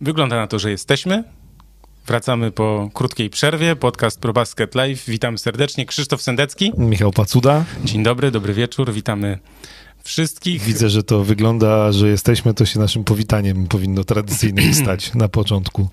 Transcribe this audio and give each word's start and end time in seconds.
Wygląda 0.00 0.36
na 0.36 0.46
to, 0.46 0.58
że 0.58 0.70
jesteśmy. 0.70 1.24
Wracamy 2.06 2.50
po 2.50 2.90
krótkiej 2.94 3.30
przerwie. 3.30 3.76
Podcast 3.76 4.20
ProBasket 4.20 4.74
Live. 4.74 5.04
Witam 5.08 5.38
serdecznie. 5.38 5.86
Krzysztof 5.86 6.22
Sendecki. 6.22 6.72
Michał 6.78 7.12
Pacuda. 7.12 7.64
Dzień 7.84 8.02
dobry, 8.02 8.30
dobry 8.30 8.54
wieczór. 8.54 8.92
Witamy 8.92 9.38
wszystkich. 10.04 10.62
Widzę, 10.62 10.90
że 10.90 11.02
to 11.02 11.24
wygląda, 11.24 11.92
że 11.92 12.08
jesteśmy, 12.08 12.54
to 12.54 12.66
się 12.66 12.80
naszym 12.80 13.04
powitaniem 13.04 13.66
powinno 13.66 14.04
tradycyjnym 14.04 14.74
stać 14.84 15.14
na 15.14 15.28
początku. 15.28 15.88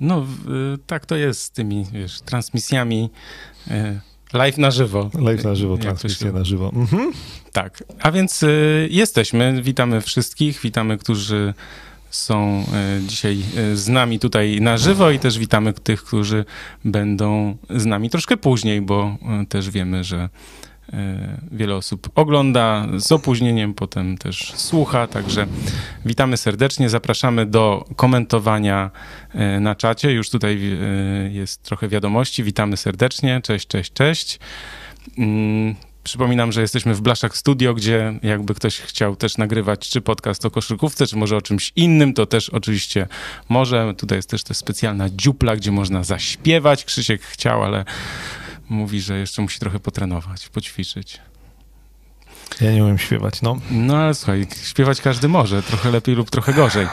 No, 0.00 0.26
y, 0.74 0.78
tak 0.86 1.06
to 1.06 1.16
jest 1.16 1.42
z 1.42 1.50
tymi, 1.50 1.86
wiesz, 1.92 2.20
transmisjami 2.20 3.10
y, 3.68 4.00
live 4.32 4.58
na 4.58 4.70
żywo. 4.70 5.10
Live 5.18 5.44
na 5.44 5.54
żywo, 5.54 5.78
transmisja 5.78 6.32
na 6.32 6.44
żywo. 6.44 6.72
Mhm. 6.74 7.12
Tak, 7.52 7.84
a 8.00 8.12
więc 8.12 8.42
y, 8.42 8.88
jesteśmy. 8.90 9.62
Witamy 9.62 10.00
wszystkich, 10.00 10.60
witamy, 10.60 10.98
którzy 10.98 11.54
są 12.10 12.64
dzisiaj 13.06 13.38
z 13.74 13.88
nami 13.88 14.18
tutaj 14.18 14.60
na 14.60 14.78
żywo 14.78 15.10
i 15.10 15.18
też 15.18 15.38
witamy 15.38 15.72
tych, 15.72 16.04
którzy 16.04 16.44
będą 16.84 17.56
z 17.70 17.86
nami 17.86 18.10
troszkę 18.10 18.36
później, 18.36 18.80
bo 18.80 19.16
też 19.48 19.70
wiemy, 19.70 20.04
że 20.04 20.28
wiele 21.52 21.76
osób 21.76 22.10
ogląda 22.14 22.86
z 22.96 23.12
opóźnieniem, 23.12 23.74
potem 23.74 24.18
też 24.18 24.52
słucha, 24.56 25.06
także 25.06 25.46
witamy 26.04 26.36
serdecznie, 26.36 26.88
zapraszamy 26.88 27.46
do 27.46 27.84
komentowania 27.96 28.90
na 29.60 29.74
czacie, 29.74 30.12
już 30.12 30.30
tutaj 30.30 30.60
jest 31.30 31.62
trochę 31.62 31.88
wiadomości, 31.88 32.44
witamy 32.44 32.76
serdecznie, 32.76 33.40
cześć, 33.44 33.66
cześć, 33.66 33.92
cześć. 33.92 34.38
Przypominam, 36.04 36.52
że 36.52 36.60
jesteśmy 36.60 36.94
w 36.94 37.00
Blaszak 37.00 37.36
Studio, 37.36 37.74
gdzie 37.74 38.18
jakby 38.22 38.54
ktoś 38.54 38.80
chciał 38.80 39.16
też 39.16 39.36
nagrywać 39.36 39.88
czy 39.88 40.00
podcast 40.00 40.46
o 40.46 40.50
koszykówce, 40.50 41.06
czy 41.06 41.16
może 41.16 41.36
o 41.36 41.42
czymś 41.42 41.72
innym, 41.76 42.14
to 42.14 42.26
też 42.26 42.48
oczywiście 42.48 43.06
może. 43.48 43.94
Tutaj 43.96 44.18
jest 44.18 44.30
też 44.30 44.44
ta 44.44 44.54
specjalna 44.54 45.08
dziupla, 45.10 45.56
gdzie 45.56 45.72
można 45.72 46.04
zaśpiewać. 46.04 46.84
Krzysiek 46.84 47.22
chciał, 47.22 47.64
ale 47.64 47.84
mówi, 48.68 49.00
że 49.00 49.18
jeszcze 49.18 49.42
musi 49.42 49.60
trochę 49.60 49.80
potrenować, 49.80 50.48
poćwiczyć. 50.48 51.20
Ja 52.60 52.72
nie 52.72 52.84
umiem 52.84 52.98
śpiewać, 52.98 53.42
no. 53.42 53.56
No 53.70 53.96
ale 53.96 54.14
słuchaj, 54.14 54.46
śpiewać 54.62 55.00
każdy 55.00 55.28
może, 55.28 55.62
trochę 55.62 55.90
lepiej 55.90 56.14
lub 56.14 56.30
trochę 56.30 56.52
gorzej. 56.52 56.86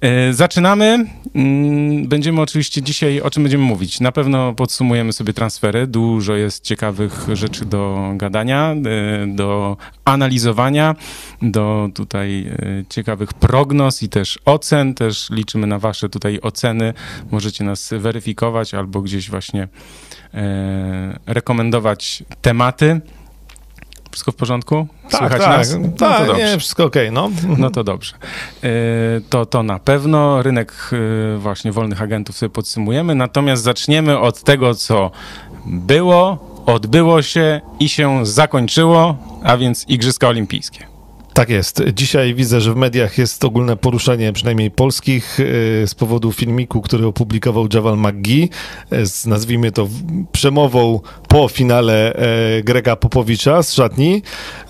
E, 0.00 0.32
zaczynamy. 0.32 1.06
Mm, 1.34 2.08
będziemy 2.08 2.40
oczywiście 2.40 2.82
dzisiaj, 2.82 3.20
o 3.20 3.30
czym 3.30 3.42
będziemy 3.42 3.64
mówić? 3.64 4.00
Na 4.00 4.12
pewno 4.12 4.54
podsumujemy 4.54 5.12
sobie 5.12 5.32
transfery. 5.32 5.86
Dużo 5.86 6.36
jest 6.36 6.64
ciekawych 6.64 7.26
rzeczy 7.32 7.64
do 7.64 8.12
gadania, 8.14 8.74
e, 8.74 9.26
do 9.26 9.76
analizowania, 10.04 10.94
do 11.42 11.88
tutaj 11.94 12.46
e, 12.46 12.84
ciekawych 12.88 13.32
prognoz 13.34 14.02
i 14.02 14.08
też 14.08 14.38
ocen. 14.44 14.94
Też 14.94 15.30
liczymy 15.30 15.66
na 15.66 15.78
wasze 15.78 16.08
tutaj 16.08 16.38
oceny. 16.42 16.94
Możecie 17.30 17.64
nas 17.64 17.90
weryfikować 17.98 18.74
albo 18.74 19.02
gdzieś 19.02 19.30
właśnie 19.30 19.68
rekomendować 21.26 22.22
tematy. 22.42 23.00
Wszystko 24.10 24.32
w 24.32 24.36
porządku? 24.36 24.86
Tak, 25.10 25.20
Słychać 25.20 25.40
tak, 25.40 25.58
nas? 25.58 25.76
No 25.80 25.88
tak, 25.98 26.26
to 26.26 26.36
nie, 26.36 26.58
wszystko 26.58 26.84
okej, 26.84 27.08
okay, 27.08 27.30
no. 27.46 27.56
No 27.58 27.70
to 27.70 27.84
dobrze. 27.84 28.14
To, 29.30 29.46
to 29.46 29.62
na 29.62 29.78
pewno. 29.78 30.42
Rynek 30.42 30.90
właśnie 31.38 31.72
wolnych 31.72 32.02
agentów 32.02 32.36
sobie 32.36 32.50
podsumujemy, 32.50 33.14
natomiast 33.14 33.62
zaczniemy 33.62 34.18
od 34.18 34.42
tego, 34.42 34.74
co 34.74 35.10
było, 35.66 36.38
odbyło 36.66 37.22
się 37.22 37.60
i 37.80 37.88
się 37.88 38.26
zakończyło, 38.26 39.16
a 39.44 39.56
więc 39.56 39.88
Igrzyska 39.88 40.28
Olimpijskie. 40.28 40.89
Tak 41.40 41.48
jest. 41.48 41.82
Dzisiaj 41.94 42.34
widzę, 42.34 42.60
że 42.60 42.72
w 42.72 42.76
mediach 42.76 43.18
jest 43.18 43.44
ogólne 43.44 43.76
poruszenie, 43.76 44.32
przynajmniej 44.32 44.70
polskich, 44.70 45.40
e, 45.40 45.86
z 45.86 45.94
powodu 45.94 46.32
filmiku, 46.32 46.80
który 46.80 47.06
opublikował 47.06 47.68
Javal 47.74 47.96
McGee 47.96 48.48
e, 48.90 49.06
z, 49.06 49.26
nazwijmy 49.26 49.72
to, 49.72 49.88
przemową 50.32 51.00
po 51.28 51.48
finale 51.48 52.14
e, 52.14 52.62
Grega 52.62 52.96
Popowicza 52.96 53.62
z 53.62 53.72
szatni. 53.72 54.22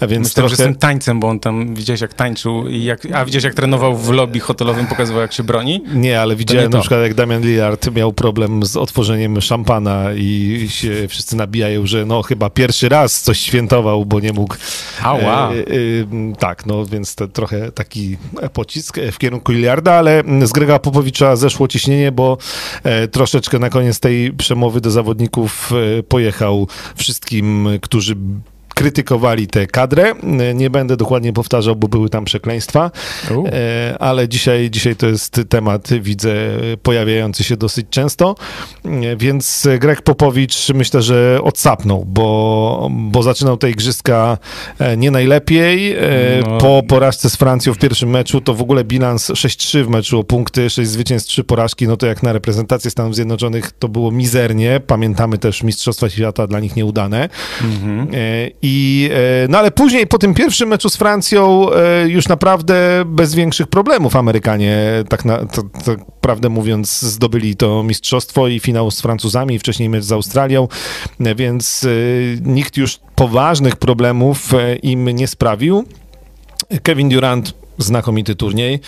Więc 0.02 0.28
Myślałem, 0.28 0.30
trochę... 0.32 0.48
że 0.48 0.56
z 0.56 0.58
tym 0.58 0.74
tańcem, 0.74 1.20
bo 1.20 1.28
on 1.28 1.40
tam, 1.40 1.74
widziałeś 1.74 2.00
jak 2.00 2.14
tańczył, 2.14 2.68
jak, 2.68 3.06
a 3.14 3.24
widziałeś 3.24 3.44
jak 3.44 3.54
trenował 3.54 3.96
w 3.96 4.10
lobby 4.10 4.40
hotelowym, 4.40 4.86
pokazywał 4.86 5.22
jak 5.22 5.32
się 5.32 5.42
broni? 5.42 5.84
Nie, 5.94 6.20
ale 6.20 6.36
widziałem 6.36 6.70
nie 6.70 6.76
na 6.76 6.80
przykład 6.80 7.00
jak 7.00 7.14
Damian 7.14 7.42
Lillard 7.42 7.94
miał 7.94 8.12
problem 8.12 8.66
z 8.66 8.76
otworzeniem 8.76 9.40
szampana 9.40 10.04
i 10.16 10.66
się 10.70 11.08
wszyscy 11.08 11.36
nabijają, 11.36 11.86
że 11.86 12.06
no 12.06 12.22
chyba 12.22 12.50
pierwszy 12.50 12.88
raz 12.88 13.20
coś 13.20 13.40
świętował, 13.40 14.06
bo 14.06 14.20
nie 14.20 14.32
mógł. 14.32 14.56
Ała. 15.02 15.52
E, 15.52 15.54
e, 15.54 16.36
tak, 16.38 16.59
no 16.66 16.86
więc 16.86 17.14
to 17.14 17.28
trochę 17.28 17.72
taki 17.72 18.16
pocisk 18.52 18.96
w 19.12 19.18
kierunku 19.18 19.52
Iliarda, 19.52 19.92
ale 19.92 20.22
z 20.44 20.52
Grega 20.52 20.78
Popowicza 20.78 21.36
zeszło 21.36 21.68
ciśnienie, 21.68 22.12
bo 22.12 22.38
e, 22.82 23.08
troszeczkę 23.08 23.58
na 23.58 23.70
koniec 23.70 24.00
tej 24.00 24.32
przemowy 24.32 24.80
do 24.80 24.90
zawodników 24.90 25.70
e, 25.98 26.02
pojechał 26.02 26.68
wszystkim, 26.96 27.68
którzy 27.82 28.16
krytykowali 28.80 29.46
tę 29.46 29.66
kadrę. 29.66 30.12
Nie 30.54 30.70
będę 30.70 30.96
dokładnie 30.96 31.32
powtarzał, 31.32 31.76
bo 31.76 31.88
były 31.88 32.08
tam 32.08 32.24
przekleństwa, 32.24 32.90
U. 33.36 33.46
E, 33.46 33.96
ale 33.98 34.28
dzisiaj, 34.28 34.70
dzisiaj 34.70 34.96
to 34.96 35.06
jest 35.06 35.40
temat, 35.48 35.88
widzę, 36.00 36.34
pojawiający 36.82 37.44
się 37.44 37.56
dosyć 37.56 37.86
często, 37.90 38.34
e, 38.84 39.16
więc 39.16 39.68
Greg 39.78 40.02
Popowicz 40.02 40.68
myślę, 40.68 41.02
że 41.02 41.38
odsapnął, 41.42 42.04
bo, 42.04 42.88
bo 42.90 43.22
zaczynał 43.22 43.56
te 43.56 43.70
igrzyska 43.70 44.38
e, 44.78 44.96
nie 44.96 45.10
najlepiej. 45.10 45.96
No. 46.48 46.58
Po 46.58 46.82
porażce 46.88 47.30
z 47.30 47.36
Francją 47.36 47.74
w 47.74 47.78
pierwszym 47.78 48.10
meczu 48.10 48.40
to 48.40 48.54
w 48.54 48.60
ogóle 48.60 48.84
bilans 48.84 49.30
6-3 49.30 49.84
w 49.84 49.88
meczu 49.88 50.18
o 50.18 50.24
punkty, 50.24 50.70
6 50.70 50.90
zwycięstw, 50.90 51.30
3 51.30 51.44
porażki, 51.44 51.88
no 51.88 51.96
to 51.96 52.06
jak 52.06 52.22
na 52.22 52.32
reprezentację 52.32 52.90
Stanów 52.90 53.14
Zjednoczonych 53.14 53.72
to 53.78 53.88
było 53.88 54.10
mizernie. 54.10 54.80
Pamiętamy 54.86 55.38
też 55.38 55.62
Mistrzostwa 55.62 56.10
Świata 56.10 56.46
dla 56.46 56.60
nich 56.60 56.76
nieudane. 56.76 57.28
Mhm. 57.62 58.08
I 58.62 58.69
i, 58.70 59.10
e, 59.12 59.48
no 59.48 59.58
ale 59.58 59.70
później 59.70 60.06
po 60.06 60.18
tym 60.18 60.34
pierwszym 60.34 60.68
meczu 60.68 60.90
z 60.90 60.96
Francją 60.96 61.70
e, 61.72 62.08
już 62.08 62.28
naprawdę 62.28 63.02
bez 63.06 63.34
większych 63.34 63.66
problemów 63.66 64.16
Amerykanie, 64.16 65.04
tak, 65.08 65.24
na, 65.24 65.38
prawdę 66.20 66.48
mówiąc, 66.48 67.00
zdobyli 67.00 67.56
to 67.56 67.82
mistrzostwo 67.82 68.48
i 68.48 68.60
finał 68.60 68.90
z 68.90 69.00
Francuzami, 69.00 69.54
i 69.54 69.58
wcześniej 69.58 69.88
mecz 69.88 70.04
z 70.04 70.12
Australią, 70.12 70.68
e, 71.20 71.34
więc 71.34 71.86
nikt 72.40 72.76
już 72.76 72.98
poważnych 73.14 73.76
problemów 73.76 74.52
im 74.82 75.04
nie 75.04 75.26
sprawił. 75.26 75.84
Kevin 76.82 77.08
Durant, 77.08 77.54
znakomity 77.78 78.34
turniej. 78.34 78.80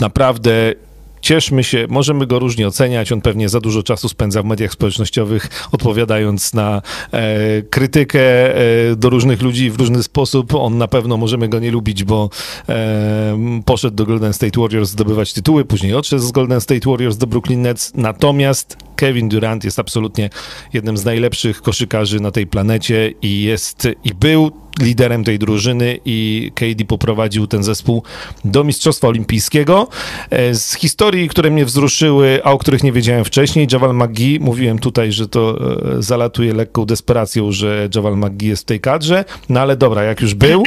Naprawdę 0.00 0.74
cieszmy 1.22 1.64
się, 1.64 1.86
możemy 1.88 2.26
go 2.26 2.38
różnie 2.38 2.68
oceniać, 2.68 3.12
on 3.12 3.20
pewnie 3.20 3.48
za 3.48 3.60
dużo 3.60 3.82
czasu 3.82 4.08
spędza 4.08 4.42
w 4.42 4.44
mediach 4.44 4.72
społecznościowych, 4.72 5.68
odpowiadając 5.72 6.54
na 6.54 6.82
e, 7.12 7.62
krytykę 7.62 8.20
e, 8.56 8.96
do 8.96 9.10
różnych 9.10 9.42
ludzi 9.42 9.70
w 9.70 9.76
różny 9.76 10.02
sposób. 10.02 10.54
On 10.54 10.78
na 10.78 10.88
pewno 10.88 11.16
możemy 11.16 11.48
go 11.48 11.58
nie 11.58 11.70
lubić, 11.70 12.04
bo 12.04 12.30
e, 12.68 13.62
poszedł 13.64 13.96
do 13.96 14.06
Golden 14.06 14.32
State 14.32 14.60
Warriors 14.60 14.90
zdobywać 14.90 15.32
tytuły, 15.32 15.64
później 15.64 15.94
odszedł 15.94 16.22
z 16.22 16.32
Golden 16.32 16.60
State 16.60 16.90
Warriors 16.90 17.16
do 17.16 17.26
Brooklyn 17.26 17.62
Nets, 17.62 17.92
natomiast 17.94 18.76
Kevin 18.96 19.28
Durant 19.28 19.64
jest 19.64 19.78
absolutnie 19.78 20.30
jednym 20.72 20.96
z 20.96 21.04
najlepszych 21.04 21.62
koszykarzy 21.62 22.20
na 22.20 22.30
tej 22.30 22.46
planecie 22.46 23.14
i 23.22 23.42
jest 23.42 23.88
i 24.04 24.14
był 24.14 24.52
liderem 24.80 25.24
tej 25.24 25.38
drużyny 25.38 25.98
i 26.04 26.50
KD 26.54 26.84
poprowadził 26.84 27.46
ten 27.46 27.62
zespół 27.62 28.02
do 28.44 28.64
Mistrzostwa 28.64 29.08
Olimpijskiego. 29.08 29.88
E, 30.30 30.54
z 30.54 30.74
historii, 30.74 31.28
które 31.28 31.50
mnie 31.50 31.64
wzruszyły, 31.64 32.40
a 32.44 32.52
o 32.52 32.58
których 32.58 32.82
nie 32.82 32.92
wiedziałem 32.92 33.24
wcześniej, 33.24 33.66
Javal 33.72 33.94
McGee, 33.94 34.38
mówiłem 34.40 34.78
tutaj, 34.78 35.12
że 35.12 35.28
to 35.28 35.58
e, 35.98 36.02
zalatuje 36.02 36.54
lekką 36.54 36.84
desperacją, 36.84 37.52
że 37.52 37.88
Javal 37.94 38.16
McGee 38.16 38.48
jest 38.48 38.62
w 38.62 38.66
tej 38.66 38.80
kadrze, 38.80 39.24
no 39.48 39.60
ale 39.60 39.76
dobra, 39.76 40.02
jak 40.02 40.20
już 40.20 40.34
był, 40.34 40.62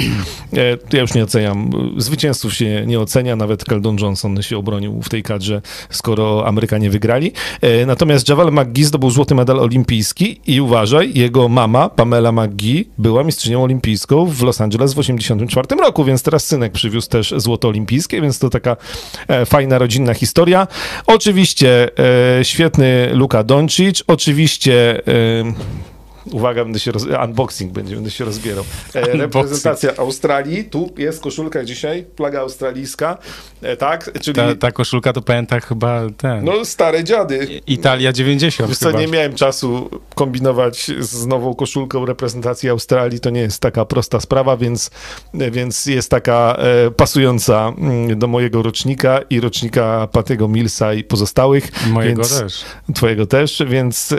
e, 0.53 0.77
ja 0.93 1.01
już 1.01 1.13
nie 1.13 1.23
oceniam, 1.23 1.69
zwycięzców 1.97 2.53
się 2.53 2.83
nie 2.85 2.99
ocenia, 2.99 3.35
nawet 3.35 3.65
Keldon 3.65 3.97
Johnson 4.01 4.41
się 4.41 4.57
obronił 4.57 5.01
w 5.01 5.09
tej 5.09 5.23
kadrze, 5.23 5.61
skoro 5.89 6.47
Amerykanie 6.47 6.89
wygrali. 6.89 7.31
Natomiast 7.87 8.14
Javal 8.29 8.51
McGee 8.51 8.83
zdobył 8.83 9.09
złoty 9.09 9.35
medal 9.35 9.59
olimpijski 9.59 10.41
i 10.47 10.61
uważaj, 10.61 11.11
jego 11.13 11.49
mama, 11.49 11.89
Pamela 11.89 12.31
McGee, 12.31 12.85
była 12.97 13.23
mistrzynią 13.23 13.63
olimpijską 13.63 13.85
olimpijską 13.85 14.25
w 14.25 14.41
Los 14.41 14.61
Angeles 14.61 14.93
w 14.93 14.95
1984 14.95 15.81
roku, 15.81 16.03
więc 16.03 16.23
teraz 16.23 16.45
synek 16.45 16.71
przywiózł 16.71 17.09
też 17.09 17.33
złoto 17.37 17.67
olimpijskie, 17.67 18.21
więc 18.21 18.39
to 18.39 18.49
taka 18.49 18.77
e, 19.27 19.45
fajna 19.45 19.77
rodzinna 19.77 20.13
historia. 20.13 20.67
Oczywiście 21.07 21.89
e, 22.39 22.45
świetny 22.45 23.09
Luka 23.13 23.43
Doncic, 23.43 24.03
oczywiście 24.07 25.01
e, 25.07 25.93
Uwaga, 26.31 26.63
będę 26.63 26.79
się 26.79 26.91
roz... 26.91 27.05
unboxing 27.25 27.71
będzie, 27.71 27.95
będę 27.95 28.11
się 28.11 28.25
rozbierał. 28.25 28.63
E, 28.93 29.01
reprezentacja 29.01 29.95
Australii, 29.97 30.63
tu 30.63 30.93
jest 30.97 31.21
koszulka 31.21 31.63
dzisiaj, 31.63 32.05
flaga 32.15 32.39
australijska, 32.39 33.17
e, 33.61 33.77
tak? 33.77 34.11
Czyli... 34.21 34.35
Ta, 34.35 34.55
ta 34.55 34.71
koszulka 34.71 35.13
to 35.13 35.21
pamięta 35.21 35.59
chyba 35.59 36.01
ten... 36.17 36.45
No, 36.45 36.65
stare 36.65 37.03
dziady. 37.03 37.61
Italia 37.67 38.13
90 38.13 38.69
Wiesz 38.69 38.77
co, 38.77 38.91
nie 38.91 39.07
miałem 39.07 39.33
czasu 39.33 39.89
kombinować 40.15 40.91
z 40.99 41.25
nową 41.25 41.55
koszulką 41.55 42.05
reprezentacji 42.05 42.69
Australii, 42.69 43.19
to 43.19 43.29
nie 43.29 43.41
jest 43.41 43.61
taka 43.61 43.85
prosta 43.85 44.19
sprawa, 44.19 44.57
więc, 44.57 44.91
więc 45.33 45.85
jest 45.85 46.11
taka 46.11 46.57
e, 46.57 46.91
pasująca 46.91 47.73
mm, 47.77 48.19
do 48.19 48.27
mojego 48.27 48.61
rocznika 48.61 49.19
i 49.29 49.39
rocznika 49.39 50.07
Patego 50.11 50.47
Millsa 50.47 50.93
i 50.93 51.03
pozostałych. 51.03 51.87
Mojego 51.87 52.21
więc, 52.21 52.39
też. 52.39 52.65
Twojego 52.95 53.25
też, 53.25 53.63
więc 53.67 54.15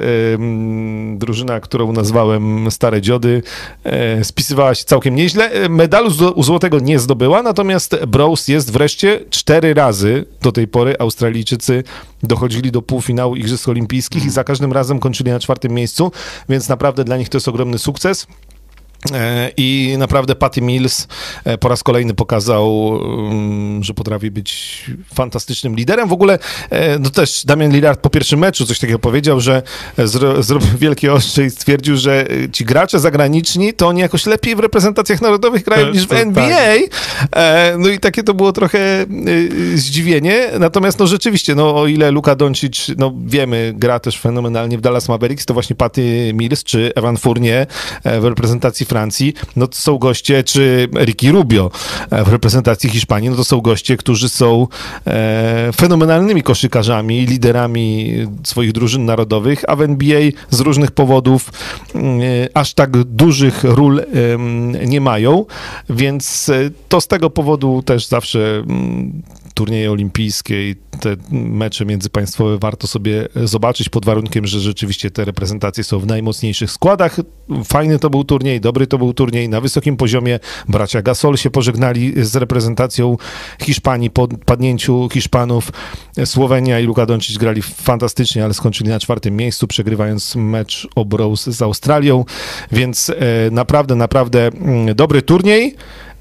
drużyna, 1.17 1.61
którą 1.61 1.96
nazwałem 1.97 2.71
Stare 2.71 3.01
Dziody, 3.01 3.43
e, 3.85 4.25
spisywała 4.25 4.75
się 4.75 4.85
całkiem 4.85 5.15
nieźle. 5.15 5.69
Medalu 5.69 6.11
złotego 6.43 6.79
nie 6.79 6.99
zdobyła, 6.99 7.43
natomiast 7.43 7.97
Brose 8.07 8.53
jest 8.53 8.73
wreszcie 8.73 9.21
cztery 9.31 9.75
razy 9.75 10.25
do 10.43 10.53
tej 10.53 10.69
pory 10.69 10.97
Australijczycy 10.99 11.85
dochodzili 12.23 12.73
do 12.73 12.83
półfinału 12.83 13.37
Igrzysk 13.37 13.69
Olimpijskich 13.69 14.25
i 14.25 14.31
za 14.31 14.45
każdym 14.45 14.73
razem 14.73 14.99
kończyli 14.99 15.31
na 15.31 15.41
czwartym 15.41 15.73
miejscu, 15.73 16.13
więc 16.49 16.69
naprawdę 16.69 17.05
dla 17.05 17.17
nich 17.17 17.29
to 17.29 17.37
jest 17.37 17.49
ogromny 17.49 17.79
sukces. 17.79 18.27
E, 19.13 19.51
I 19.57 19.95
naprawdę 19.99 20.35
Patty 20.35 20.63
Mills 20.63 21.09
e, 21.45 21.59
po 21.59 21.69
raz 21.69 21.83
kolejny 21.83 22.15
pokazał, 22.15 22.99
mm, 23.31 23.85
że 23.85 23.95
potrafi 23.95 24.31
być 24.31 24.85
fantastycznym 25.15 25.77
liderem. 25.77 26.09
W 26.09 26.13
ogóle, 26.13 26.39
e, 26.71 26.99
no 26.99 27.11
też 27.11 27.45
Damian 27.45 27.73
Lillard 27.73 28.01
po 28.01 28.11
pierwszym 28.11 28.41
meczu 28.41 28.67
coś 28.67 28.79
takiego 28.79 28.99
powiedział, 28.99 29.41
że 29.41 29.63
zrobił 30.41 30.79
wielkie 30.87 31.13
oczy 31.13 31.45
i 31.45 31.51
stwierdził, 31.51 31.97
że 31.97 32.27
ci 32.53 32.65
gracze 32.65 33.01
zagraniczni 33.01 33.75
to 33.75 33.89
oni 33.89 34.01
jakoś 34.01 34.27
lepiej 34.27 34.57
w 34.57 34.61
reprezentacjach 34.61 35.23
narodowych 35.23 35.65
grają 35.65 35.91
niż 35.91 36.07
w 36.07 36.13
NBA. 36.13 36.49
Tak. 37.31 37.39
No 37.79 37.89
i 37.89 37.99
takie 37.99 38.23
to 38.23 38.35
było 38.35 38.53
trochę 38.53 39.07
zdziwienie. 39.75 40.51
Natomiast 40.59 40.99
no 40.99 41.07
rzeczywiście, 41.07 41.55
no 41.55 41.77
o 41.77 41.87
ile 41.87 42.11
Luka 42.11 42.35
Doncic, 42.35 42.87
no 42.97 43.15
wiemy, 43.27 43.73
gra 43.77 44.01
też 44.01 44.21
fenomenalnie 44.21 44.79
w 44.79 44.81
Dallas 44.81 45.09
Mavericks, 45.09 45.47
to 45.47 45.55
właśnie 45.55 45.77
Patty 45.77 46.33
Mills 46.35 46.65
czy 46.65 46.93
Evan 46.95 47.17
Fournier 47.17 47.67
w 48.05 48.25
reprezentacji 48.25 48.87
Francji, 48.87 48.96
no 49.57 49.67
to 49.67 49.77
są 49.77 49.99
goście, 49.99 50.45
czy 50.45 50.89
Ricky 50.95 51.33
Rubio 51.33 51.71
e, 52.11 52.25
w 52.25 52.29
reprezentacji 52.29 52.91
Hiszpanii, 52.91 53.31
no 53.31 53.37
to 53.37 53.45
są 53.45 53.61
goście, 53.61 53.97
którzy 53.97 54.29
są 54.29 54.69
e, 55.07 55.71
fenomenalnymi 55.77 56.43
koszykarzami, 56.43 57.27
liderami 57.27 58.15
swoich 58.45 58.73
drużyn 58.73 59.05
narodowych, 59.05 59.65
a 59.69 59.77
w 59.77 59.83
NBA 59.83 60.21
z 60.51 60.61
różnych 60.61 60.91
powodów 60.91 61.53
e, 61.95 61.99
aż 62.55 62.75
tak 62.75 63.05
dużych 63.05 63.65
ról 63.65 63.99
e, 63.99 64.05
nie 64.87 65.01
mają, 65.01 65.45
więc 65.91 66.49
e, 66.49 66.71
to 66.89 67.01
z 67.01 67.07
tego 67.07 67.31
powodu 67.31 67.83
też 67.83 68.07
zawsze 68.07 68.57
mm, 68.57 69.23
turnieje 69.56 69.93
olimpijskie 69.93 70.70
i 70.70 70.75
te 71.00 71.17
mecze 71.31 71.87
międzypaństwowe 71.87 72.58
warto 72.58 72.87
sobie 72.87 73.29
zobaczyć 73.35 73.88
pod 73.88 74.05
warunkiem, 74.05 74.47
że 74.47 74.61
rzeczywiście 74.61 75.11
te 75.11 75.25
reprezentacje 75.25 75.85
są 75.85 75.99
w 75.99 76.06
najmocniejszych 76.06 76.70
składach. 76.70 77.17
Fajny 77.64 77.99
to 77.99 78.11
był 78.11 78.25
turniej, 78.25 78.61
dobry 78.61 78.87
to 78.87 78.99
był 78.99 79.14
turniej 79.14 79.49
na 79.49 79.61
wysokim 79.61 79.97
poziomie. 79.97 80.41
Bracia 80.69 81.03
Gasol 81.03 81.37
się 81.37 81.50
pożegnali 81.50 82.12
z 82.25 82.37
reprezentacją 82.37 83.17
Hiszpanii 83.62 84.11
po 84.11 84.29
padnięciu 84.29 85.08
Hiszpanów. 85.12 85.73
Słowenia 86.25 86.81
i 86.81 86.85
Luka 86.85 87.06
Doncic 87.06 87.38
grali 87.38 87.62
fantastycznie, 87.62 88.44
ale 88.44 88.55
skończyli 88.55 88.91
na 88.91 89.00
czwartym 89.00 89.37
miejscu, 89.37 89.67
przegrywając 89.67 90.37
mecz 90.37 90.88
o 90.94 91.05
Bros 91.05 91.47
z 91.47 91.62
Australią, 91.62 92.25
więc 92.73 93.11
e, 93.11 93.14
naprawdę, 93.50 93.94
naprawdę 93.94 94.47
mm, 94.47 94.94
dobry 94.94 95.23
turniej. 95.23 95.76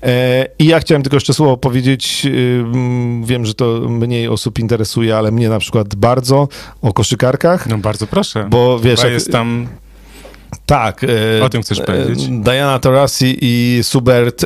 E, 0.06 0.48
I 0.60 0.66
ja 0.66 0.80
chciałem 0.80 1.04
tylko 1.04 1.16
jeszcze 1.16 1.34
słowo 1.34 1.58
powiedzieć, 1.58 2.22
y, 2.26 2.64
wiem, 3.24 3.46
że 3.46 3.54
to 3.54 3.66
mniej 3.90 4.28
osób 4.28 4.60
interesuje, 4.60 5.18
ale 5.18 5.32
mnie 5.32 5.50
na 5.50 5.60
przykład 5.60 5.96
bardzo 5.96 6.48
o 6.82 6.94
koszykarkach. 6.94 7.68
No 7.68 7.78
bardzo 7.78 8.08
proszę. 8.08 8.48
Bo 8.50 8.80
wiesz, 8.80 9.04
jak, 9.04 9.12
jest 9.12 9.32
tam 9.32 9.68
tak. 10.66 11.06
E, 11.40 11.44
o 11.44 11.50
tym 11.50 11.62
chcesz 11.62 11.82
powiedzieć? 11.82 12.28
Diana 12.30 12.80
Taurasi 12.80 13.38
i 13.42 13.80
Subert 13.84 14.46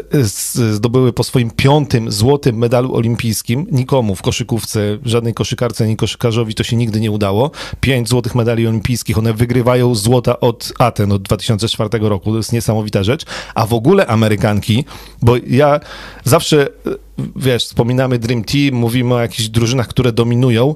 zdobyły 0.72 1.14
po 1.14 1.24
swoim 1.24 1.52
piątym 1.52 2.12
złotym 2.12 2.58
medalu 2.58 2.96
olimpijskim. 2.96 3.68
Nikomu 3.72 4.16
w 4.16 4.22
koszykówce, 4.22 4.98
żadnej 5.06 5.34
koszykarce 5.34 5.84
ani 5.84 5.98
koszykarzowi 5.98 6.56
to 6.56 6.64
się 6.64 6.76
nigdy 6.76 7.00
nie 7.00 7.12
udało. 7.12 7.52
Pięć 7.82 8.10
złotych 8.10 8.36
medali 8.36 8.68
olimpijskich. 8.68 9.18
One 9.18 9.34
wygrywają 9.34 9.96
złota 9.96 10.40
od 10.40 10.74
Aten 10.80 11.12
od 11.12 11.22
2004 11.22 11.90
roku. 12.02 12.32
To 12.32 12.38
jest 12.38 12.54
niesamowita 12.54 13.04
rzecz. 13.04 13.26
A 13.56 13.66
w 13.66 13.74
ogóle 13.74 14.08
Amerykanki, 14.08 14.86
bo 15.22 15.36
ja 15.48 15.80
zawsze 16.24 16.68
wiesz, 17.36 17.66
wspominamy 17.66 18.20
Dream 18.20 18.44
Team, 18.44 18.74
mówimy 18.74 19.14
o 19.14 19.22
jakichś 19.22 19.50
drużynach, 19.50 19.88
które 19.88 20.12
dominują. 20.12 20.76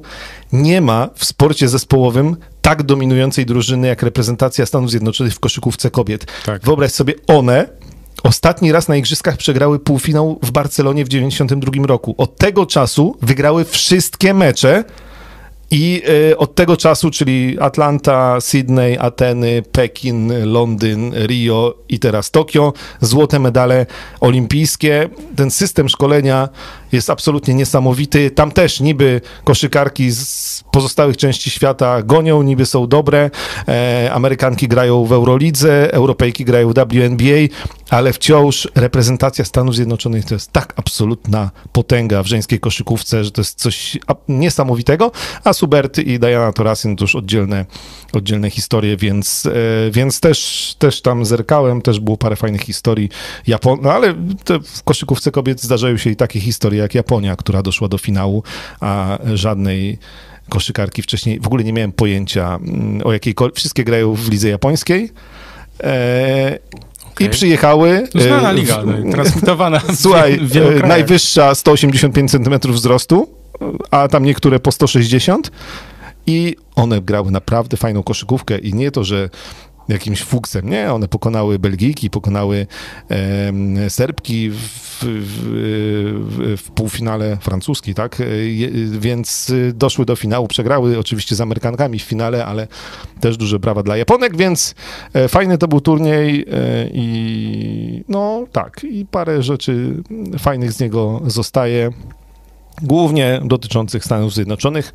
Nie 0.53 0.81
ma 0.81 1.09
w 1.15 1.25
sporcie 1.25 1.67
zespołowym 1.69 2.37
tak 2.61 2.83
dominującej 2.83 3.45
drużyny 3.45 3.87
jak 3.87 4.03
reprezentacja 4.03 4.65
Stanów 4.65 4.89
Zjednoczonych 4.89 5.33
w 5.33 5.39
koszykówce 5.39 5.91
kobiet. 5.91 6.25
Tak. 6.45 6.61
Wyobraź 6.65 6.91
sobie, 6.91 7.13
one 7.27 7.67
Ostatni 8.23 8.71
raz 8.71 8.87
na 8.87 8.95
igrzyskach 8.95 9.37
przegrały 9.37 9.79
półfinał 9.79 10.39
w 10.43 10.51
Barcelonie 10.51 11.05
w 11.05 11.09
92 11.09 11.87
roku. 11.87 12.15
Od 12.17 12.37
tego 12.37 12.65
czasu 12.65 13.17
wygrały 13.21 13.65
wszystkie 13.65 14.33
mecze 14.33 14.83
i 15.73 16.01
y, 16.31 16.37
od 16.37 16.55
tego 16.55 16.77
czasu, 16.77 17.11
czyli 17.11 17.57
Atlanta, 17.59 18.41
Sydney, 18.41 18.97
Ateny, 18.97 19.63
Pekin, 19.71 20.33
Londyn, 20.45 21.13
Rio 21.13 21.73
i 21.89 21.99
teraz 21.99 22.31
Tokio, 22.31 22.73
złote 23.01 23.39
medale 23.39 23.85
olimpijskie. 24.19 25.09
Ten 25.35 25.51
system 25.51 25.89
szkolenia 25.89 26.49
jest 26.91 27.09
absolutnie 27.09 27.53
niesamowity. 27.53 28.31
Tam 28.31 28.51
też 28.51 28.79
niby 28.79 29.21
koszykarki 29.43 30.11
z 30.11 30.52
pozostałych 30.73 31.17
części 31.17 31.49
świata 31.49 32.01
gonią, 32.01 32.43
niby 32.43 32.65
są 32.65 32.87
dobre. 32.87 33.29
E, 33.67 34.09
Amerykanki 34.13 34.67
grają 34.67 35.05
w 35.05 35.11
Eurolidze, 35.11 35.93
Europejki 35.93 36.45
grają 36.45 36.69
w 36.69 36.73
WNBA, 36.73 37.55
ale 37.89 38.13
wciąż 38.13 38.67
reprezentacja 38.75 39.45
Stanów 39.45 39.75
Zjednoczonych 39.75 40.25
to 40.25 40.33
jest 40.33 40.51
tak 40.51 40.73
absolutna 40.75 41.51
potęga 41.71 42.23
w 42.23 42.27
żeńskiej 42.27 42.59
koszykówce, 42.59 43.23
że 43.23 43.31
to 43.31 43.41
jest 43.41 43.59
coś 43.59 43.97
niesamowitego, 44.27 45.11
a 45.43 45.53
Subert 45.53 45.97
i 45.99 46.19
Diana 46.19 46.53
Taurasi 46.53 46.95
to 46.95 47.03
już 47.03 47.15
oddzielne, 47.15 47.65
oddzielne 48.13 48.49
historie, 48.49 48.97
więc, 48.97 49.45
e, 49.45 49.91
więc 49.91 50.19
też, 50.19 50.75
też 50.79 51.01
tam 51.01 51.25
zerkałem, 51.25 51.81
też 51.81 51.99
było 51.99 52.17
parę 52.17 52.35
fajnych 52.35 52.61
historii 52.61 53.09
Japon, 53.47 53.79
no 53.81 53.91
ale 53.91 54.13
w 54.63 54.83
koszykówce 54.83 55.31
kobiet 55.31 55.61
zdarzają 55.61 55.97
się 55.97 56.09
i 56.09 56.15
takie 56.15 56.39
historie 56.39 56.81
jak 56.81 56.95
Japonia, 56.95 57.35
która 57.35 57.61
doszła 57.61 57.87
do 57.87 57.97
finału, 57.97 58.43
a 58.79 59.17
żadnej 59.33 59.99
koszykarki 60.49 61.01
wcześniej, 61.01 61.39
w 61.39 61.47
ogóle 61.47 61.63
nie 61.63 61.73
miałem 61.73 61.91
pojęcia 61.91 62.55
mm, 62.55 63.01
o 63.03 63.13
jakiejkolwiek, 63.13 63.55
wszystkie 63.55 63.83
grają 63.83 64.13
w 64.13 64.29
lidze 64.29 64.49
japońskiej. 64.49 65.11
E, 65.83 66.59
okay. 67.11 67.27
I 67.27 67.29
przyjechały. 67.29 68.07
Znana 68.15 68.51
e, 68.51 68.53
liga, 68.53 68.81
w, 68.81 69.11
transmitowana. 69.11 69.81
Słuchaj, 69.95 70.39
e, 70.83 70.87
najwyższa 70.87 71.55
185 71.55 72.31
cm 72.31 72.71
wzrostu, 72.71 73.29
a 73.91 74.07
tam 74.07 74.23
niektóre 74.23 74.59
po 74.59 74.71
160 74.71 75.51
i 76.27 76.55
one 76.75 77.01
grały 77.01 77.31
naprawdę 77.31 77.77
fajną 77.77 78.03
koszykówkę 78.03 78.57
i 78.57 78.73
nie 78.73 78.91
to, 78.91 79.03
że 79.03 79.29
jakimś 79.87 80.23
fuksem. 80.23 80.69
Nie, 80.69 80.93
one 80.93 81.07
pokonały 81.07 81.59
Belgijki, 81.59 82.09
pokonały 82.09 82.67
e, 83.09 83.89
Serbki 83.89 84.49
w, 84.49 84.55
w, 84.55 85.03
w, 85.03 86.57
w, 86.57 86.71
półfinale 86.71 87.37
francuski, 87.41 87.93
tak? 87.93 88.21
E, 88.21 88.25
więc 88.99 89.51
doszły 89.73 90.05
do 90.05 90.15
finału, 90.15 90.47
przegrały 90.47 90.99
oczywiście 90.99 91.35
z 91.35 91.41
Amerykankami 91.41 91.99
w 91.99 92.03
finale, 92.03 92.45
ale 92.45 92.67
też 93.19 93.37
duże 93.37 93.59
brawa 93.59 93.83
dla 93.83 93.97
Japonek, 93.97 94.37
więc 94.37 94.75
e, 95.13 95.27
fajny 95.27 95.57
to 95.57 95.67
był 95.67 95.81
turniej 95.81 96.45
e, 96.51 96.89
i 96.93 98.03
no 98.07 98.45
tak, 98.51 98.83
i 98.83 99.05
parę 99.05 99.43
rzeczy 99.43 100.03
fajnych 100.39 100.71
z 100.71 100.79
niego 100.79 101.21
zostaje 101.27 101.91
głównie 102.81 103.41
dotyczących 103.45 104.05
Stanów 104.05 104.33
Zjednoczonych. 104.33 104.93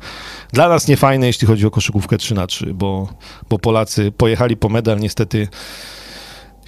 Dla 0.53 0.69
nas 0.69 0.87
niefajne, 0.87 1.27
jeśli 1.27 1.47
chodzi 1.47 1.65
o 1.65 1.71
koszykówkę 1.71 2.17
3 2.17 2.35
na 2.35 2.47
3 2.47 2.73
bo, 2.73 3.07
bo 3.49 3.59
Polacy 3.59 4.11
pojechali 4.11 4.57
po 4.57 4.69
medal, 4.69 4.99
niestety 4.99 5.47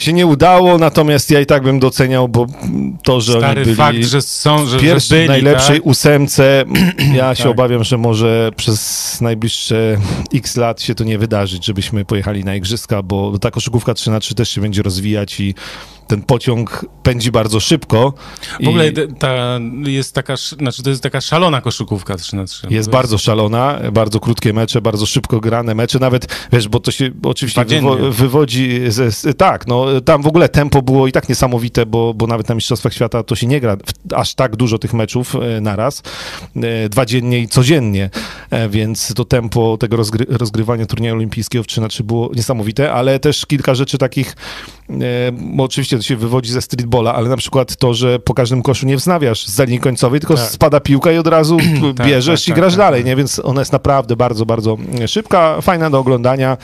się 0.01 0.13
nie 0.13 0.27
udało, 0.27 0.77
natomiast 0.77 1.31
ja 1.31 1.39
i 1.39 1.45
tak 1.45 1.63
bym 1.63 1.79
doceniał, 1.79 2.27
bo 2.27 2.47
to, 3.03 3.21
że 3.21 3.31
Stary 3.31 3.47
oni 3.47 3.65
byli 3.65 3.75
fakt, 3.75 4.03
że 4.03 4.21
są, 4.21 4.65
że, 4.65 4.77
w 4.77 4.81
pierwszej, 4.81 5.17
byli, 5.17 5.29
najlepszej 5.29 5.75
tak? 5.75 5.85
ósemce, 5.85 6.63
ja 7.13 7.35
się 7.35 7.43
tak. 7.43 7.51
obawiam, 7.51 7.83
że 7.83 7.97
może 7.97 8.51
przez 8.55 9.21
najbliższe 9.21 9.97
x 10.33 10.57
lat 10.57 10.81
się 10.81 10.95
to 10.95 11.03
nie 11.03 11.17
wydarzyć, 11.17 11.65
żebyśmy 11.65 12.05
pojechali 12.05 12.43
na 12.43 12.55
igrzyska, 12.55 13.03
bo 13.03 13.39
ta 13.39 13.51
koszykówka 13.51 13.93
3 13.93 14.11
na 14.11 14.19
3 14.19 14.35
też 14.35 14.49
się 14.49 14.61
będzie 14.61 14.83
rozwijać 14.83 15.39
i 15.39 15.55
ten 16.07 16.21
pociąg 16.21 16.85
pędzi 17.03 17.31
bardzo 17.31 17.59
szybko. 17.59 18.13
W 18.63 18.67
ogóle 18.67 18.91
ta 19.19 19.59
jest 19.85 20.15
taka, 20.15 20.35
znaczy 20.37 20.83
to 20.83 20.89
jest 20.89 21.03
taka 21.03 21.21
szalona 21.21 21.61
koszykówka 21.61 22.15
3 22.15 22.35
na 22.35 22.45
3 22.45 22.61
Jest, 22.63 22.71
jest 22.71 22.89
bardzo 22.89 23.17
szalona, 23.17 23.79
bardzo 23.93 24.19
krótkie 24.19 24.53
mecze, 24.53 24.81
bardzo 24.81 25.05
szybko 25.05 25.39
grane 25.39 25.75
mecze, 25.75 25.99
nawet, 25.99 26.47
wiesz, 26.51 26.67
bo 26.67 26.79
to 26.79 26.91
się 26.91 27.11
oczywiście 27.23 27.65
wywo 27.65 27.97
wywodzi 28.11 28.81
ze, 28.87 29.33
tak, 29.33 29.67
no 29.67 30.01
tam 30.01 30.21
w 30.21 30.27
ogóle 30.27 30.49
tempo 30.49 30.81
było 30.81 31.07
i 31.07 31.11
tak 31.11 31.29
niesamowite, 31.29 31.85
bo, 31.85 32.13
bo 32.13 32.27
nawet 32.27 32.49
na 32.49 32.55
Mistrzostwach 32.55 32.93
Świata 32.93 33.23
to 33.23 33.35
się 33.35 33.47
nie 33.47 33.59
gra 33.59 33.77
aż 34.15 34.35
tak 34.35 34.55
dużo 34.55 34.77
tych 34.77 34.93
meczów 34.93 35.35
e, 35.35 35.61
naraz, 35.61 36.03
e, 36.55 36.89
dwa 36.89 37.05
dziennie 37.05 37.39
i 37.39 37.47
codziennie, 37.47 38.09
e, 38.49 38.69
więc 38.69 39.13
to 39.13 39.25
tempo 39.25 39.77
tego 39.77 39.97
rozgry 39.97 40.25
rozgrywania 40.29 40.85
turnieju 40.85 41.15
olimpijskiego 41.15 41.63
w 41.63 41.67
3 41.67 41.81
na 41.81 41.87
3 41.87 42.03
było 42.03 42.31
niesamowite, 42.35 42.93
ale 42.93 43.19
też 43.19 43.45
kilka 43.45 43.75
rzeczy 43.75 43.97
takich, 43.97 44.35
oczywiście 45.57 45.90
to 45.97 46.03
się 46.03 46.15
wywodzi 46.15 46.51
ze 46.51 46.61
streetbola, 46.61 47.13
ale 47.13 47.29
na 47.29 47.37
przykład 47.37 47.75
to, 47.75 47.93
że 47.93 48.19
po 48.19 48.33
każdym 48.33 48.61
koszu 48.61 48.85
nie 48.85 48.97
wznawiasz 48.97 49.47
z 49.47 49.59
linii 49.59 49.79
końcowej, 49.79 50.19
tylko 50.19 50.35
tak. 50.35 50.45
spada 50.45 50.79
piłka 50.79 51.11
i 51.11 51.17
od 51.17 51.27
razu 51.27 51.57
tak, 51.97 52.07
bierzesz 52.07 52.41
tak, 52.41 52.47
i 52.47 52.51
tak, 52.51 52.59
grasz 52.59 52.73
tak, 52.73 52.77
dalej, 52.77 53.01
tak. 53.01 53.07
nie? 53.07 53.15
Więc 53.15 53.41
ona 53.43 53.61
jest 53.61 53.71
naprawdę 53.71 54.15
bardzo, 54.15 54.45
bardzo 54.45 54.77
szybka, 55.07 55.61
fajna 55.61 55.89
do 55.89 55.99
oglądania. 55.99 56.57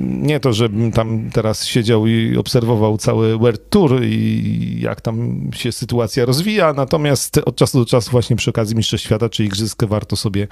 Nie 0.00 0.40
to, 0.40 0.52
żebym 0.52 0.92
tam 0.92 1.30
teraz 1.32 1.66
siedział 1.66 2.06
i 2.06 2.36
obserwował 2.36 2.98
cały 2.98 3.38
World 3.38 3.70
Tour 3.70 4.02
i 4.04 4.80
jak 4.80 5.00
tam 5.00 5.40
się 5.54 5.72
sytuacja 5.72 6.24
rozwija, 6.24 6.72
natomiast 6.72 7.38
od 7.38 7.56
czasu 7.56 7.78
do 7.78 7.86
czasu 7.86 8.10
właśnie 8.10 8.36
przy 8.36 8.50
okazji 8.50 8.76
Mistrzostw 8.76 9.06
Świata 9.06 9.28
czy 9.28 9.44
Igrzysk 9.44 9.84
warto 9.84 10.16
sobie 10.16 10.48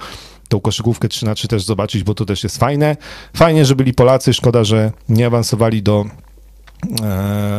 tą 0.47 0.59
koszykówkę 0.59 1.07
3 1.07 1.25
na 1.25 1.35
3 1.35 1.47
też 1.47 1.63
zobaczyć, 1.63 2.03
bo 2.03 2.15
to 2.15 2.25
też 2.25 2.43
jest 2.43 2.57
fajne. 2.57 2.97
Fajnie, 3.33 3.65
że 3.65 3.75
byli 3.75 3.93
Polacy, 3.93 4.33
szkoda, 4.33 4.63
że 4.63 4.91
nie 5.09 5.25
awansowali 5.25 5.83
do 5.83 6.05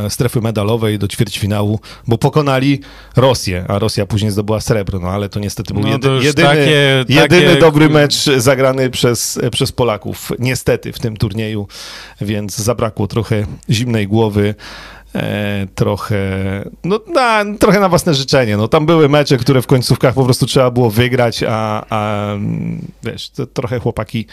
strefy 0.08 0.40
medalowej 0.40 0.98
do 0.98 1.08
ćwierćfinału, 1.08 1.80
bo 2.06 2.18
pokonali 2.18 2.80
Rosję, 3.16 3.64
a 3.68 3.78
Rosja 3.78 4.06
później 4.06 4.30
zdobyła 4.30 4.60
srebro, 4.60 4.98
no 4.98 5.08
ale 5.08 5.28
to 5.28 5.40
niestety 5.40 5.74
był 5.74 5.82
no 5.82 5.88
jedy, 5.88 6.08
jedyny, 6.08 6.48
takie, 6.48 7.04
jedyny 7.08 7.46
takie... 7.46 7.60
dobry 7.60 7.88
mecz 7.88 8.24
zagrany 8.36 8.90
przez, 8.90 9.38
przez 9.52 9.72
Polaków, 9.72 10.32
niestety 10.38 10.92
w 10.92 10.98
tym 10.98 11.16
turnieju, 11.16 11.68
więc 12.20 12.56
zabrakło 12.56 13.06
trochę 13.06 13.46
zimnej 13.70 14.08
głowy. 14.08 14.54
E, 15.14 15.66
trochę, 15.74 16.20
no 16.84 17.00
na, 17.14 17.44
trochę 17.58 17.80
na 17.80 17.88
własne 17.88 18.14
życzenie. 18.14 18.56
No, 18.56 18.68
tam 18.68 18.86
były 18.86 19.08
mecze, 19.08 19.36
które 19.36 19.62
w 19.62 19.66
końcówkach 19.66 20.14
po 20.14 20.24
prostu 20.24 20.46
trzeba 20.46 20.70
było 20.70 20.90
wygrać, 20.90 21.44
a, 21.48 21.86
a 21.90 22.28
wiesz, 23.02 23.30
trochę 23.52 23.78
chłopaki 23.78 24.26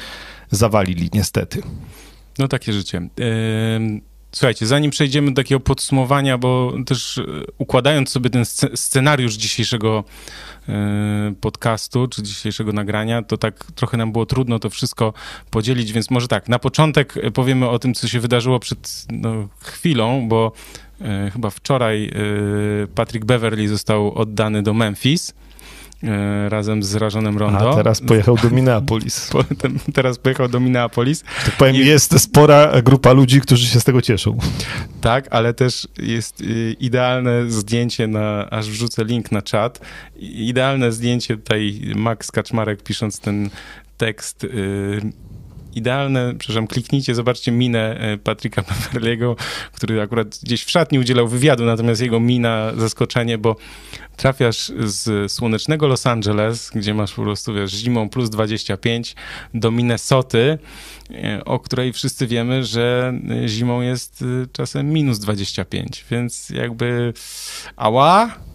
zawalili 0.52 1.10
niestety. 1.14 1.62
No 2.40 2.48
takie 2.48 2.74
życie. 2.74 3.08
Słuchajcie, 4.32 4.66
zanim 4.66 4.92
przejdziemy 4.92 5.32
do 5.32 5.36
takiego 5.36 5.60
podsumowania, 5.60 6.38
bo 6.38 6.74
też 6.86 7.18
e, 7.18 7.24
układając 7.58 8.10
sobie 8.10 8.30
ten 8.30 8.46
scenariusz 8.76 9.34
dzisiejszego 9.34 10.04
e, 10.70 11.34
podcastu, 11.42 12.08
czy 12.08 12.24
dzisiejszego 12.24 12.74
nagrania, 12.74 13.22
to 13.22 13.38
tak 13.38 13.64
trochę 13.76 13.98
nam 13.98 14.12
było 14.12 14.26
trudno 14.26 14.60
to 14.60 14.70
wszystko 14.70 15.14
podzielić, 15.52 15.94
więc 15.94 16.10
może 16.10 16.28
tak, 16.28 16.50
na 16.50 16.60
początek 16.60 17.14
powiemy 17.34 17.70
o 17.70 17.80
tym, 17.80 17.94
co 17.94 18.08
się 18.08 18.20
wydarzyło 18.20 18.60
przed 18.60 19.06
no, 19.12 19.48
chwilą, 19.60 20.28
bo 20.28 20.52
e, 21.02 21.32
chyba 21.34 21.50
wczoraj 21.50 22.12
Patrick 22.96 23.26
Beverly 23.26 23.68
został 23.68 24.14
oddany 24.14 24.64
do 24.64 24.74
Memphis. 24.74 25.34
E, 26.04 26.50
razem 26.50 26.84
z 26.84 26.96
Rażonem 26.96 27.38
Rondo. 27.38 27.72
A 27.72 27.76
teraz 27.76 28.02
pojechał 28.02 28.38
do 28.38 28.50
Minneapolis. 28.50 29.30
teraz 29.94 30.18
pojechał 30.18 30.48
do 30.48 30.60
Minneapolis. 30.60 31.24
Tak 31.46 31.56
powiem, 31.58 31.76
I... 31.76 31.86
jest 31.86 32.20
spora 32.20 32.82
grupa 32.82 33.14
ludzi, 33.14 33.42
którzy 33.42 33.68
się 33.68 33.80
z 33.80 33.84
tego 33.84 34.02
cieszą. 34.02 34.38
Tak, 35.02 35.28
ale 35.32 35.54
też 35.54 35.88
jest 35.98 36.42
y, 36.42 36.76
idealne 36.80 37.52
zdjęcie 37.52 38.08
na, 38.08 38.50
aż 38.50 38.70
wrzucę 38.70 39.06
link 39.06 39.32
na 39.32 39.42
czat, 39.42 39.80
idealne 40.20 40.92
zdjęcie 40.92 41.38
tutaj 41.38 41.82
Max 41.96 42.32
Kaczmarek 42.32 42.84
pisząc 42.84 43.20
ten 43.20 43.50
tekst 43.98 44.44
y, 44.44 45.02
idealne, 45.78 46.34
przepraszam, 46.40 46.68
kliknijcie, 46.68 47.16
zobaczcie 47.16 47.52
minę 47.52 48.00
e, 48.00 48.18
Patryka 48.18 48.62
Beverley'ego, 48.62 49.36
który 49.74 50.02
akurat 50.02 50.40
gdzieś 50.44 50.64
w 50.64 50.70
szatni 50.70 51.00
udzielał 51.00 51.28
wywiadu, 51.28 51.66
natomiast 51.66 52.02
jego 52.02 52.20
mina, 52.20 52.72
zaskoczenie, 52.78 53.38
bo 53.38 53.56
trafiasz 54.18 54.72
z 54.80 55.32
słonecznego 55.32 55.88
Los 55.88 56.08
Angeles, 56.08 56.72
gdzie 56.76 56.94
masz 56.94 57.14
po 57.14 57.22
prostu, 57.22 57.54
wiesz, 57.54 57.72
zimą 57.72 58.10
plus 58.10 58.30
25, 58.30 59.16
do 59.54 59.72
Minnesoty, 59.72 60.58
e, 61.12 61.46
o 61.46 61.60
której 61.60 61.94
wszyscy 61.94 62.28
wiemy, 62.28 62.64
że 62.64 63.14
e, 63.44 63.48
zimą 63.48 63.82
jest 63.82 64.24
czasem 64.52 64.94
minus 64.94 65.20
25, 65.20 66.06
więc 66.12 66.50
jakby 66.50 67.14
ała, 67.76 68.47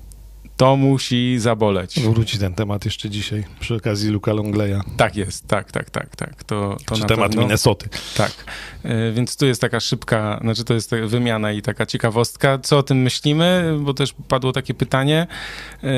to 0.62 0.76
musi 0.76 1.38
zaboleć. 1.38 2.00
Wróci 2.00 2.38
ten 2.38 2.54
temat 2.54 2.84
jeszcze 2.84 3.10
dzisiaj 3.10 3.44
przy 3.60 3.74
okazji 3.74 4.10
Luka 4.10 4.32
Longleya. 4.32 4.80
Tak 4.96 5.16
jest, 5.16 5.48
tak, 5.48 5.72
tak, 5.72 5.90
tak, 5.90 6.16
tak. 6.16 6.44
To, 6.44 6.76
to 6.86 6.94
Czy 6.94 7.04
temat 7.04 7.26
pewno. 7.26 7.42
Minnesoty. 7.42 7.88
Tak, 8.16 8.32
e, 8.82 9.12
więc 9.12 9.36
tu 9.36 9.46
jest 9.46 9.60
taka 9.60 9.80
szybka, 9.80 10.38
znaczy 10.42 10.64
to 10.64 10.74
jest 10.74 10.90
wymiana 11.06 11.52
i 11.52 11.62
taka 11.62 11.86
ciekawostka. 11.86 12.58
Co 12.58 12.78
o 12.78 12.82
tym 12.82 13.02
myślimy? 13.02 13.78
Bo 13.80 13.94
też 13.94 14.14
padło 14.28 14.52
takie 14.52 14.74
pytanie. 14.74 15.26
E, 15.84 15.88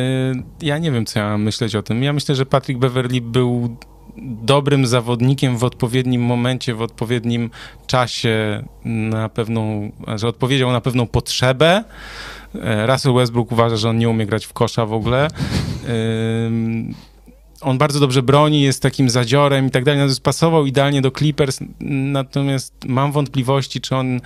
ja 0.63 0.79
nie 0.79 0.93
wiem, 0.93 1.07
co 1.07 1.19
ja 1.19 1.29
mam 1.29 1.43
myśleć 1.43 1.77
o 1.77 1.83
tym. 1.83 2.03
Ja 2.03 2.13
myślę, 2.13 2.35
że 2.35 2.47
Patrick 2.47 2.81
Beverly 2.81 3.21
był 3.21 3.77
dobrym 4.17 4.87
zawodnikiem 4.87 5.59
w 5.59 5.65
odpowiednim 5.65 6.23
momencie, 6.23 6.75
w 6.75 6.83
odpowiednim 6.83 7.51
czasie 7.87 8.65
na 8.85 9.29
pewną, 9.29 9.93
że 10.17 10.29
odpowiedział 10.29 10.73
na 10.73 10.81
pewną 10.81 11.07
potrzebę. 11.07 11.85
E, 12.63 12.87
Russell 12.87 13.15
Westbrook 13.15 13.53
uważa, 13.53 13.77
że 13.77 13.89
on 13.91 13.99
nie 13.99 14.09
umie 14.09 14.27
grać 14.27 14.47
w 14.47 14.53
kosza 14.53 14.87
w 14.87 14.93
ogóle. 14.93 15.29
On 17.65 17.79
bardzo 17.79 18.01
dobrze 18.01 18.23
broni, 18.23 18.63
jest 18.63 18.83
takim 18.83 19.11
zadziorem 19.11 19.67
i 19.67 19.71
tak 19.71 19.85
dalej. 19.85 19.99
Natomiast 20.01 20.21
pasował 20.21 20.67
idealnie 20.67 21.03
do 21.03 21.11
Clippers, 21.11 21.59
natomiast 21.81 22.75
mam 22.87 23.13
wątpliwości, 23.13 23.81
czy 23.81 23.97
on, 23.97 24.21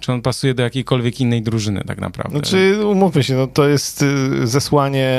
czy 0.00 0.12
on 0.12 0.22
pasuje 0.22 0.54
do 0.54 0.62
jakiejkolwiek 0.62 1.20
innej 1.20 1.42
drużyny 1.42 1.84
tak 1.86 2.00
naprawdę. 2.00 2.38
Znaczy, 2.38 2.86
umówmy 2.86 3.24
się, 3.24 3.34
no 3.34 3.46
to 3.46 3.68
jest 3.68 4.02
y, 4.02 4.46
zesłanie, 4.46 5.10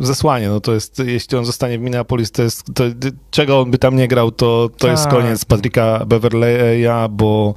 zesłanie, 0.00 0.48
no 0.48 0.60
to 0.60 0.74
jest, 0.74 1.02
jeśli 1.06 1.38
on 1.38 1.44
zostanie 1.44 1.78
w 1.78 1.82
Minneapolis, 1.82 2.30
to 2.30 2.42
jest, 2.42 2.64
to, 2.74 2.84
czego 3.30 3.60
on 3.60 3.70
by 3.70 3.78
tam 3.78 3.96
nie 3.96 4.08
grał, 4.08 4.30
to, 4.30 4.70
to 4.78 4.88
jest 4.88 5.04
tak. 5.04 5.12
koniec 5.12 5.44
Patryka 5.44 6.04
Beverleya, 6.06 7.08
bo 7.10 7.54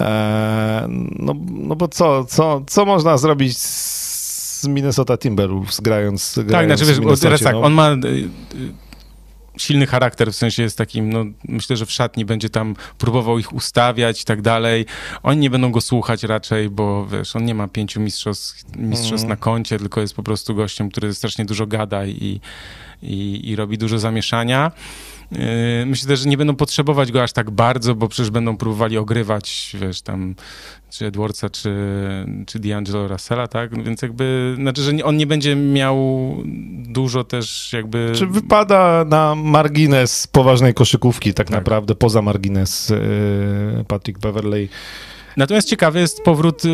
E, 0.00 0.86
no, 1.18 1.34
no 1.50 1.76
bo 1.76 1.88
co, 1.88 2.24
co, 2.24 2.62
co 2.66 2.84
można 2.84 3.18
zrobić 3.18 3.58
z 3.58 3.99
Minnesota 4.68 5.18
Timberwolves 5.18 5.80
grając, 5.80 6.34
tak, 6.34 6.46
grając 6.46 6.80
znaczy, 6.80 7.00
wiesz, 7.00 7.20
teraz 7.20 7.40
tak, 7.40 7.54
no? 7.54 7.62
on 7.62 7.72
ma 7.72 7.90
y, 7.90 7.94
y, 7.94 8.28
silny 9.58 9.86
charakter, 9.86 10.32
w 10.32 10.36
sensie 10.36 10.62
jest 10.62 10.78
takim, 10.78 11.12
no 11.12 11.24
myślę, 11.48 11.76
że 11.76 11.86
w 11.86 11.92
szatni 11.92 12.24
będzie 12.24 12.50
tam 12.50 12.76
próbował 12.98 13.38
ich 13.38 13.52
ustawiać 13.52 14.22
i 14.22 14.24
tak 14.24 14.42
dalej. 14.42 14.86
Oni 15.22 15.40
nie 15.40 15.50
będą 15.50 15.72
go 15.72 15.80
słuchać 15.80 16.22
raczej, 16.22 16.70
bo 16.70 17.06
wiesz, 17.06 17.36
on 17.36 17.44
nie 17.44 17.54
ma 17.54 17.68
pięciu 17.68 18.00
mistrzostw, 18.00 18.64
mistrzostw 18.76 19.24
mm. 19.24 19.28
na 19.28 19.36
koncie, 19.36 19.78
tylko 19.78 20.00
jest 20.00 20.14
po 20.14 20.22
prostu 20.22 20.54
gościem, 20.54 20.90
który 20.90 21.14
strasznie 21.14 21.44
dużo 21.44 21.66
gada 21.66 22.06
i, 22.06 22.40
i, 23.02 23.40
i 23.50 23.56
robi 23.56 23.78
dużo 23.78 23.98
zamieszania. 23.98 24.72
Yy, 25.32 25.86
myślę 25.86 26.08
też, 26.08 26.20
że 26.20 26.28
nie 26.28 26.36
będą 26.36 26.56
potrzebować 26.56 27.12
go 27.12 27.22
aż 27.22 27.32
tak 27.32 27.50
bardzo, 27.50 27.94
bo 27.94 28.08
przecież 28.08 28.30
będą 28.30 28.56
próbowali 28.56 28.98
ogrywać, 28.98 29.76
wiesz, 29.80 30.02
tam 30.02 30.34
czy 30.90 31.06
Edwardsa, 31.06 31.50
czy, 31.50 31.74
czy 32.46 32.60
D'Angelo 32.60 33.08
Russella, 33.08 33.46
tak? 33.48 33.84
Więc 33.84 34.02
jakby, 34.02 34.54
znaczy, 34.58 34.82
że 34.82 35.04
on 35.04 35.16
nie 35.16 35.26
będzie 35.26 35.56
miał 35.56 36.36
dużo 36.72 37.24
też 37.24 37.72
jakby... 37.72 38.12
Czy 38.14 38.26
wypada 38.26 39.04
na 39.08 39.34
margines 39.34 40.26
poważnej 40.26 40.74
koszykówki 40.74 41.34
tak, 41.34 41.46
tak. 41.46 41.56
naprawdę, 41.56 41.94
poza 41.94 42.22
margines 42.22 42.88
yy, 42.88 43.84
Patrick 43.88 44.20
Beverley 44.20 44.68
Natomiast 45.36 45.68
ciekawy 45.68 46.00
jest 46.00 46.22
powrót 46.22 46.64
y, 46.64 46.68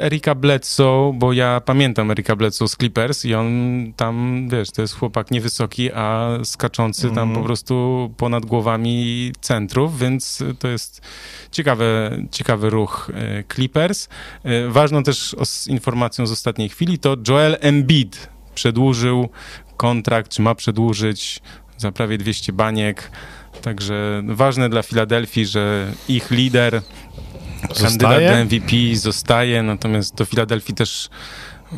Erika 0.00 0.34
Bledsoe, 0.34 1.12
bo 1.14 1.32
ja 1.32 1.60
pamiętam 1.60 2.10
Erika 2.10 2.36
Bledsoe 2.36 2.68
z 2.68 2.76
Clippers 2.76 3.24
i 3.24 3.34
on 3.34 3.48
tam, 3.96 4.46
wiesz, 4.48 4.70
to 4.70 4.82
jest 4.82 4.94
chłopak 4.94 5.30
niewysoki, 5.30 5.92
a 5.92 6.28
skaczący 6.44 7.02
mm. 7.02 7.14
tam 7.14 7.28
mhm. 7.28 7.40
po 7.40 7.46
prostu 7.46 8.10
ponad 8.16 8.46
głowami 8.46 9.32
centrów, 9.40 9.98
więc 9.98 10.44
to 10.58 10.68
jest 10.68 11.00
ciekawy, 11.50 12.10
ciekawy 12.30 12.70
ruch 12.70 13.10
y, 13.10 13.44
Clippers. 13.54 14.08
Y, 14.46 14.68
ważną 14.68 15.02
też 15.02 15.36
informacją 15.68 16.26
z 16.26 16.32
ostatniej 16.32 16.68
chwili 16.68 16.98
to 16.98 17.16
Joel 17.28 17.56
Embiid 17.60 18.28
przedłużył 18.54 19.28
kontrakt, 19.76 20.32
czy 20.32 20.42
ma 20.42 20.54
przedłużyć 20.54 21.40
za 21.76 21.92
prawie 21.92 22.18
200 22.18 22.52
baniek. 22.52 23.10
Także 23.62 24.22
ważne 24.26 24.68
dla 24.68 24.82
Filadelfii, 24.82 25.46
że 25.46 25.92
ich 26.08 26.30
lider 26.30 26.82
Zostaje? 27.68 27.98
Kandydat 27.98 28.22
do 28.22 28.44
MVP 28.44 28.96
zostaje, 28.96 29.62
natomiast 29.62 30.14
do 30.14 30.24
Filadelfii 30.24 30.74
też 30.74 31.10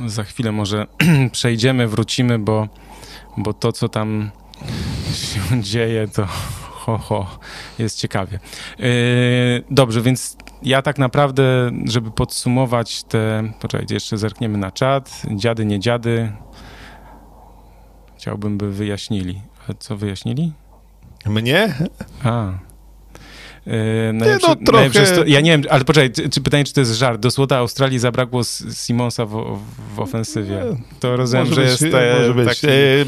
za 0.07 0.25
chwilę 0.25 0.53
może 0.53 0.87
przejdziemy, 1.33 1.89
wrócimy, 1.89 2.39
bo, 2.39 2.69
bo 3.37 3.53
to, 3.53 3.73
co 3.73 3.89
tam 3.89 4.31
się 5.15 5.63
dzieje, 5.73 6.09
to 6.09 6.27
ho, 6.85 6.99
ho, 6.99 7.39
jest 7.79 7.99
ciekawie. 7.99 8.39
Yy, 8.79 8.87
dobrze, 9.71 10.03
więc 10.03 10.37
ja 10.63 10.83
tak 10.83 10.99
naprawdę, 10.99 11.71
żeby 11.85 12.11
podsumować 12.11 13.05
te, 13.05 13.53
poczekajcie, 13.61 13.95
jeszcze 13.95 14.19
zerkniemy 14.19 14.59
na 14.59 14.71
czat, 14.71 15.23
dziady, 15.31 15.65
nie 15.65 15.81
dziady, 15.81 16.33
chciałbym, 18.17 18.59
by 18.59 18.73
wyjaśnili. 18.73 19.41
Ale 19.69 19.77
co 19.79 19.97
wyjaśnili? 19.97 20.53
Mnie? 21.27 21.75
A. 22.25 22.53
Yy, 23.67 24.13
najlepsze, 24.13 24.49
no, 24.49 24.57
trochę... 24.67 24.89
ja 25.27 25.41
nie 25.41 25.51
wiem, 25.51 25.63
ale 25.71 25.85
poczekaj, 25.85 26.13
czy, 26.13 26.29
czy, 26.29 26.41
pytanie, 26.41 26.65
czy 26.65 26.73
to 26.73 26.81
jest 26.81 26.95
żart? 26.95 27.21
Do 27.21 27.31
Złota 27.31 27.57
Australii 27.57 27.99
zabrakło 27.99 28.43
Simonsa 28.75 29.27
w, 29.27 29.61
w 29.97 30.01
ofensywie. 30.01 30.63
To 31.01 31.17
rozumiem, 31.17 31.49
może 31.49 31.55
że 31.55 31.73
być, 31.73 31.83
jest 31.83 31.95
e, 31.95 32.15
może 32.19 32.35
być. 32.35 32.61
Taki... 32.61 32.67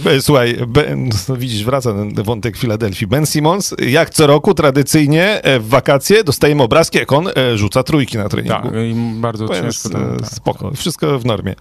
E, 0.09 0.21
słuchaj, 0.21 0.57
ben, 0.67 1.11
no 1.29 1.37
widzisz, 1.37 1.65
wraca 1.65 1.93
ten 1.93 2.15
wątek 2.15 2.57
Filadelfii. 2.57 3.07
Ben 3.07 3.27
Simons, 3.27 3.75
jak 3.79 4.11
co 4.11 4.27
roku 4.27 4.55
tradycyjnie 4.55 5.43
e, 5.43 5.61
w 5.61 5.69
wakacje 5.69 6.25
dostajemy 6.25 6.63
obrazki, 6.63 6.99
jak 6.99 7.13
on 7.13 7.29
e, 7.29 7.59
rzuca 7.59 7.83
trójki 7.83 8.19
na 8.19 8.29
treningu. 8.29 8.63
Tak, 8.63 8.73
i 8.75 8.95
bardzo 9.21 9.49
Więc, 9.49 9.63
ciężko. 9.63 9.89
Tam, 9.89 10.17
tak. 10.19 10.29
Spoko, 10.29 10.71
wszystko 10.71 11.19
w 11.19 11.25
normie. 11.25 11.55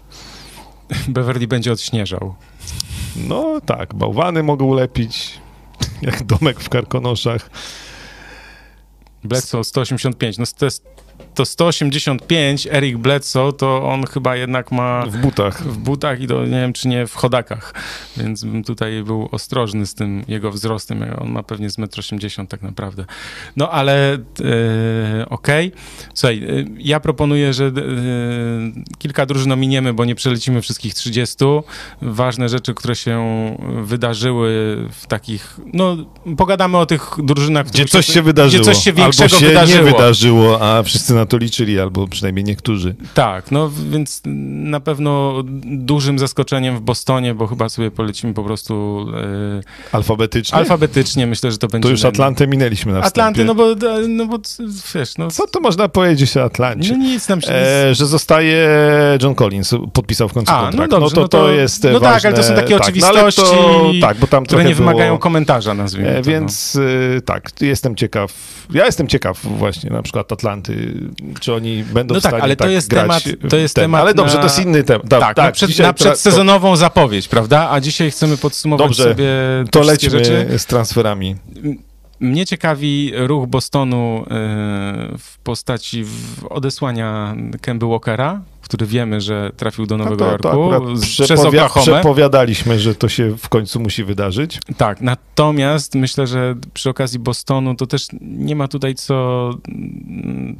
Beverly 1.08 1.48
będzie 1.48 1.72
odśnieżał. 1.72 2.36
No 3.16 3.62
tak, 3.66 3.94
bałwany 3.94 4.44
mogą 4.44 4.66
ulepić, 4.66 5.40
jak 6.02 6.24
domek 6.24 6.60
w 6.60 6.70
karkonoszach. 6.70 7.50
Bledsoe 9.26 9.64
185. 9.64 10.38
No 10.38 10.46
to 10.58 10.66
jest 10.66 10.84
to 11.36 11.46
185, 11.46 12.68
Eric 12.72 12.98
Bledsoe, 12.98 13.54
to 13.54 13.84
on 13.84 14.06
chyba 14.06 14.36
jednak 14.36 14.72
ma... 14.72 15.06
W 15.06 15.18
butach. 15.18 15.64
W 15.64 15.78
butach 15.78 16.22
i 16.22 16.28
to 16.28 16.46
nie 16.46 16.62
wiem, 16.62 16.74
czy 16.74 16.88
nie 16.88 17.08
w 17.08 17.16
chodakach, 17.16 17.74
więc 18.18 18.44
bym 18.44 18.64
tutaj 18.64 19.04
był 19.04 19.30
ostrożny 19.32 19.86
z 19.86 19.94
tym 19.94 20.24
jego 20.28 20.52
wzrostem. 20.52 21.06
On 21.18 21.32
ma 21.32 21.44
pewnie 21.44 21.70
z 21.70 21.78
1,80 21.78 22.40
m 22.40 22.48
tak 22.48 22.62
naprawdę. 22.62 23.06
No 23.56 23.72
ale 23.72 24.14
e, 24.14 24.20
okej. 25.30 25.68
Okay. 25.68 25.82
Słuchaj, 26.14 26.44
e, 26.44 26.66
ja 26.78 27.00
proponuję, 27.00 27.54
że 27.54 27.66
e, 27.66 27.72
kilka 28.98 29.26
drużyn 29.26 29.52
ominiemy, 29.52 29.94
bo 29.94 30.06
nie 30.06 30.16
przelecimy 30.16 30.62
wszystkich 30.62 30.94
30. 30.94 31.36
Ważne 32.02 32.50
rzeczy, 32.50 32.74
które 32.74 32.96
się 32.96 33.26
wydarzyły 33.84 34.78
w 34.92 35.08
takich... 35.08 35.60
No, 35.74 35.98
pogadamy 36.38 36.78
o 36.78 36.86
tych 36.86 37.10
drużynach, 37.18 37.68
Gdzie 37.68 37.86
coś 37.86 38.06
się 38.06 38.22
wydarzyło. 38.22 38.64
Gdzie 38.64 38.74
coś 38.74 38.84
się 38.84 38.94
większego 38.94 39.36
Albo 39.36 39.40
się 39.40 39.48
wydarzyło. 39.48 39.86
nie 39.86 39.92
wydarzyło, 39.92 40.62
a 40.62 40.84
wszyscy 40.84 41.05
na 41.14 41.26
to 41.26 41.38
liczyli, 41.38 41.80
albo 41.80 42.08
przynajmniej 42.08 42.46
niektórzy. 42.46 42.96
Tak, 43.14 43.52
no 43.52 43.72
więc 43.92 44.22
na 44.26 44.80
pewno 44.80 45.44
dużym 45.64 46.20
zaskoczeniem 46.20 46.78
w 46.78 46.82
Bostonie, 46.82 47.34
bo 47.34 47.48
chyba 47.48 47.70
sobie 47.70 47.92
polecimy 47.92 48.34
po 48.34 48.44
prostu... 48.44 49.06
E, 49.16 49.96
alfabetycznie? 49.96 50.58
Alfabetycznie, 50.58 51.28
myślę, 51.28 51.52
że 51.52 51.58
to 51.58 51.68
będzie... 51.68 51.88
To 51.88 51.92
już 51.92 52.06
Atlantę 52.06 52.48
minęliśmy 52.48 52.94
na 52.94 53.02
wstępie. 53.02 53.22
Atlantę, 53.22 53.46
no 53.46 53.56
bo, 53.56 53.76
no 54.08 54.26
bo 54.26 54.38
wiesz, 54.96 55.18
no... 55.18 55.32
Co 55.32 55.48
to 55.48 55.60
można 55.60 55.90
powiedzieć 55.90 56.38
o 56.38 56.44
Atlancie? 56.44 56.98
No 56.98 57.04
nic 57.04 57.30
nam 57.30 57.42
się... 57.42 57.52
E, 57.52 57.96
że 57.96 58.06
zostaje 58.06 58.68
John 59.24 59.36
Collins, 59.36 59.76
podpisał 59.94 60.30
w 60.30 60.34
końcu 60.34 60.52
A, 60.52 60.62
kontrakt. 60.62 60.92
No, 60.92 61.00
dobrze, 61.00 61.16
no 61.16 61.16
to, 61.16 61.22
no 61.22 61.28
to, 61.28 61.38
to 61.38 61.52
jest 61.52 61.84
No 61.84 62.00
ważne. 62.00 62.10
tak, 62.10 62.26
ale 62.26 62.36
to 62.36 62.44
są 62.44 62.56
takie 62.56 62.74
tak, 62.74 62.82
oczywistości, 62.82 63.42
no 63.42 63.48
to, 63.48 63.92
tak, 64.02 64.18
bo 64.18 64.28
tam 64.28 64.46
które 64.46 64.64
nie 64.64 64.76
wymagają 64.76 65.18
komentarza, 65.18 65.74
nazwijmy 65.74 66.10
e, 66.10 66.16
to, 66.16 66.30
Więc 66.30 66.78
no. 67.16 67.22
tak, 67.22 67.50
jestem 67.62 67.96
ciekaw, 67.96 68.34
ja 68.74 68.86
jestem 68.86 69.08
ciekaw 69.08 69.40
właśnie 69.44 69.90
na 69.90 70.02
przykład 70.02 70.32
Atlanty, 70.32 70.95
czy 71.40 71.54
oni 71.54 71.84
będą 71.84 72.14
no 72.14 72.20
w 72.20 72.24
tak, 72.24 72.30
stanie 72.30 72.44
ale 72.44 72.56
tak 72.56 72.68
to 72.68 72.72
jest 72.72 72.90
grać 72.90 73.24
temat, 73.24 73.24
to 73.50 73.58
jest 73.58 73.76
ten. 73.76 73.84
temat 73.84 74.02
Ale 74.02 74.14
dobrze, 74.14 74.36
na... 74.36 74.40
to 74.40 74.46
jest 74.46 74.60
inny 74.60 74.84
temat. 74.84 75.08
Da, 75.08 75.20
tak, 75.20 75.36
tak, 75.36 75.46
na, 75.46 75.52
przed, 75.52 75.80
na 75.80 75.94
przedsezonową 75.94 76.72
to... 76.72 76.78
zapowiedź, 76.78 77.28
prawda? 77.28 77.70
A 77.72 77.80
dzisiaj 77.82 78.12
chcemy 78.12 78.38
podsumować 78.38 78.88
dobrze, 78.88 79.04
sobie 79.04 79.28
to 79.72 79.82
lećmy 79.82 80.10
rzeczy. 80.10 80.48
z 80.58 80.66
transferami. 80.66 81.36
Mnie 82.20 82.46
ciekawi 82.46 83.12
ruch 83.16 83.48
Bostonu 83.48 84.24
e, 84.24 84.28
w 85.18 85.38
postaci 85.44 86.06
odesłania 86.50 87.36
Kemby 87.62 87.86
Walkera, 87.86 88.42
który 88.66 88.86
wiemy, 88.86 89.22
że 89.22 89.52
trafił 89.58 89.86
do 89.86 89.98
Nowego 89.98 90.26
no 90.26 90.38
to, 90.38 90.50
Jorku 90.50 90.96
to 90.96 91.02
przez 91.24 91.40
Oklahoma. 91.40 91.86
Przepowiadaliśmy, 91.86 92.80
że 92.80 92.96
to 92.96 93.10
się 93.10 93.38
w 93.38 93.50
końcu 93.50 93.80
musi 93.80 94.04
wydarzyć. 94.04 94.60
Tak, 94.78 95.02
natomiast 95.02 95.96
myślę, 95.96 96.28
że 96.28 96.56
przy 96.74 96.90
okazji 96.90 97.20
Bostonu 97.20 97.76
to 97.76 97.88
też 97.88 98.08
nie 98.22 98.56
ma 98.56 98.68
tutaj 98.68 98.96
co 98.96 99.50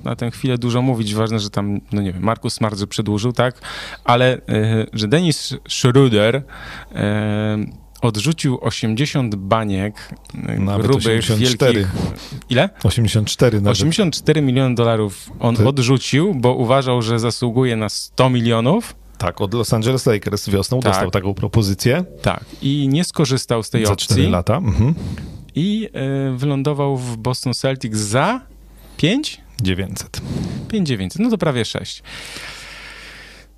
na 0.04 0.16
tę 0.16 0.32
chwilę 0.32 0.58
dużo 0.58 0.82
mówić. 0.82 1.16
Ważne, 1.16 1.40
że 1.40 1.50
tam, 1.50 1.82
no 1.92 2.02
nie 2.02 2.14
wiem, 2.14 2.24
Markus 2.24 2.54
Smart 2.54 2.86
przedłużył, 2.86 3.32
tak, 3.32 3.62
ale 4.04 4.38
e, 4.50 4.86
że 4.94 5.08
Denis 5.08 5.56
Schroeder 5.68 6.44
e, 6.96 7.85
odrzucił 8.06 8.58
80 8.62 9.36
baniek 9.36 10.10
nawet 10.60 10.88
grubych, 10.88 11.20
84. 11.20 11.74
wielkich. 11.74 11.92
Ile? 12.50 12.70
84 12.84 13.62
nawet. 13.62 13.72
84 13.72 14.42
miliony 14.42 14.76
dolarów 14.76 15.30
on 15.40 15.56
Ty... 15.56 15.68
odrzucił, 15.68 16.36
bo 16.36 16.54
uważał, 16.54 17.02
że 17.02 17.20
zasługuje 17.20 17.76
na 17.76 17.90
100 17.90 18.30
milionów. 18.30 18.96
Tak, 19.18 19.42
od 19.42 19.54
Los 19.54 19.74
Angeles 19.74 20.06
Lakers 20.06 20.50
wiosną 20.50 20.80
tak. 20.80 20.92
dostał 20.92 21.12
taką 21.12 21.34
propozycję. 21.34 22.06
Tak, 22.22 22.46
i 22.62 22.88
nie 22.88 23.04
skorzystał 23.04 23.64
z 23.64 23.70
tej 23.70 23.86
za 23.86 23.94
opcji. 23.94 24.08
Za 24.08 24.14
4 24.14 24.30
lata. 24.30 24.58
Mhm. 24.58 24.94
I 25.56 25.90
y, 26.34 26.38
wylądował 26.38 26.98
w 26.98 27.18
Boston 27.18 27.54
Celtics 27.54 28.00
za 28.00 28.42
5? 28.98 29.42
900. 29.62 30.22
5 30.68 30.88
900, 30.88 31.22
no 31.22 31.30
to 31.30 31.38
prawie 31.38 31.66
6. 31.66 32.04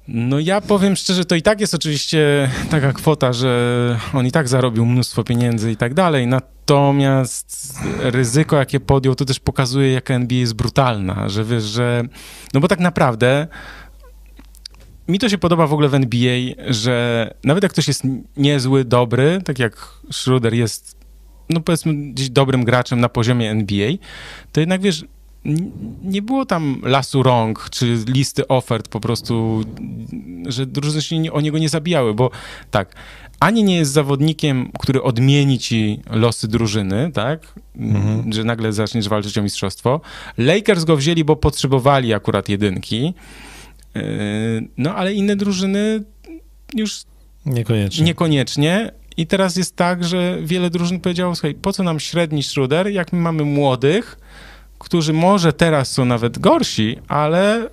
No 0.07 0.39
ja 0.39 0.61
powiem 0.61 0.95
szczerze, 0.95 1.25
to 1.25 1.35
i 1.35 1.41
tak 1.41 1.61
jest 1.61 1.73
oczywiście 1.73 2.49
taka 2.69 2.93
kwota, 2.93 3.33
że 3.33 3.99
on 4.13 4.25
i 4.25 4.31
tak 4.31 4.47
zarobił 4.47 4.85
mnóstwo 4.85 5.23
pieniędzy 5.23 5.71
i 5.71 5.77
tak 5.77 5.93
dalej, 5.93 6.27
natomiast 6.27 7.77
ryzyko, 7.99 8.55
jakie 8.55 8.79
podjął, 8.79 9.15
to 9.15 9.25
też 9.25 9.39
pokazuje, 9.39 9.91
jaka 9.91 10.13
NBA 10.13 10.39
jest 10.39 10.53
brutalna, 10.53 11.29
że 11.29 11.43
wiesz, 11.43 11.63
że... 11.63 12.03
No 12.53 12.59
bo 12.59 12.67
tak 12.67 12.79
naprawdę 12.79 13.47
mi 15.07 15.19
to 15.19 15.29
się 15.29 15.37
podoba 15.37 15.67
w 15.67 15.73
ogóle 15.73 15.89
w 15.89 15.93
NBA, 15.93 16.37
że 16.67 17.33
nawet 17.43 17.63
jak 17.63 17.71
ktoś 17.71 17.87
jest 17.87 18.03
niezły, 18.37 18.85
dobry, 18.85 19.41
tak 19.45 19.59
jak 19.59 19.89
Schroeder 20.11 20.53
jest, 20.53 20.97
no 21.49 21.61
powiedzmy, 21.61 21.93
gdzieś 21.93 22.29
dobrym 22.29 22.63
graczem 22.63 22.99
na 22.99 23.09
poziomie 23.09 23.51
NBA, 23.51 23.91
to 24.51 24.59
jednak 24.59 24.81
wiesz, 24.81 25.05
nie 26.03 26.21
było 26.21 26.45
tam 26.45 26.81
lasu 26.83 27.23
rąk, 27.23 27.69
czy 27.71 27.97
listy 28.07 28.47
ofert 28.47 28.87
po 28.87 28.99
prostu, 28.99 29.63
że 30.47 30.65
drużyny 30.65 31.01
się 31.01 31.33
o 31.33 31.41
niego 31.41 31.57
nie 31.57 31.69
zabijały, 31.69 32.13
bo 32.13 32.31
tak, 32.71 32.95
ani 33.39 33.63
nie 33.63 33.75
jest 33.75 33.91
zawodnikiem, 33.91 34.71
który 34.79 35.03
odmieni 35.03 35.59
ci 35.59 35.99
losy 36.09 36.47
drużyny, 36.47 37.11
tak, 37.13 37.53
mhm. 37.75 38.33
że 38.33 38.43
nagle 38.43 38.73
zaczniesz 38.73 39.09
walczyć 39.09 39.37
o 39.37 39.43
mistrzostwo. 39.43 40.01
Lakers 40.37 40.83
go 40.83 40.97
wzięli, 40.97 41.23
bo 41.23 41.35
potrzebowali 41.35 42.13
akurat 42.13 42.49
jedynki, 42.49 43.13
yy, 43.95 44.01
no 44.77 44.95
ale 44.95 45.13
inne 45.13 45.35
drużyny 45.35 46.03
już 46.75 47.01
niekoniecznie. 47.45 48.05
niekoniecznie. 48.05 48.91
I 49.17 49.27
teraz 49.27 49.55
jest 49.55 49.75
tak, 49.75 50.03
że 50.03 50.37
wiele 50.43 50.69
drużyn 50.69 50.99
powiedziało, 50.99 51.35
słuchaj, 51.35 51.55
po 51.55 51.73
co 51.73 51.83
nam 51.83 51.99
średni 51.99 52.43
Schroeder, 52.43 52.87
jak 52.87 53.13
my 53.13 53.19
mamy 53.19 53.43
młodych, 53.43 54.19
którzy 54.79 55.13
może 55.13 55.53
teraz 55.53 55.91
są 55.91 56.05
nawet 56.05 56.39
gorsi, 56.39 56.99
ale 57.07 57.69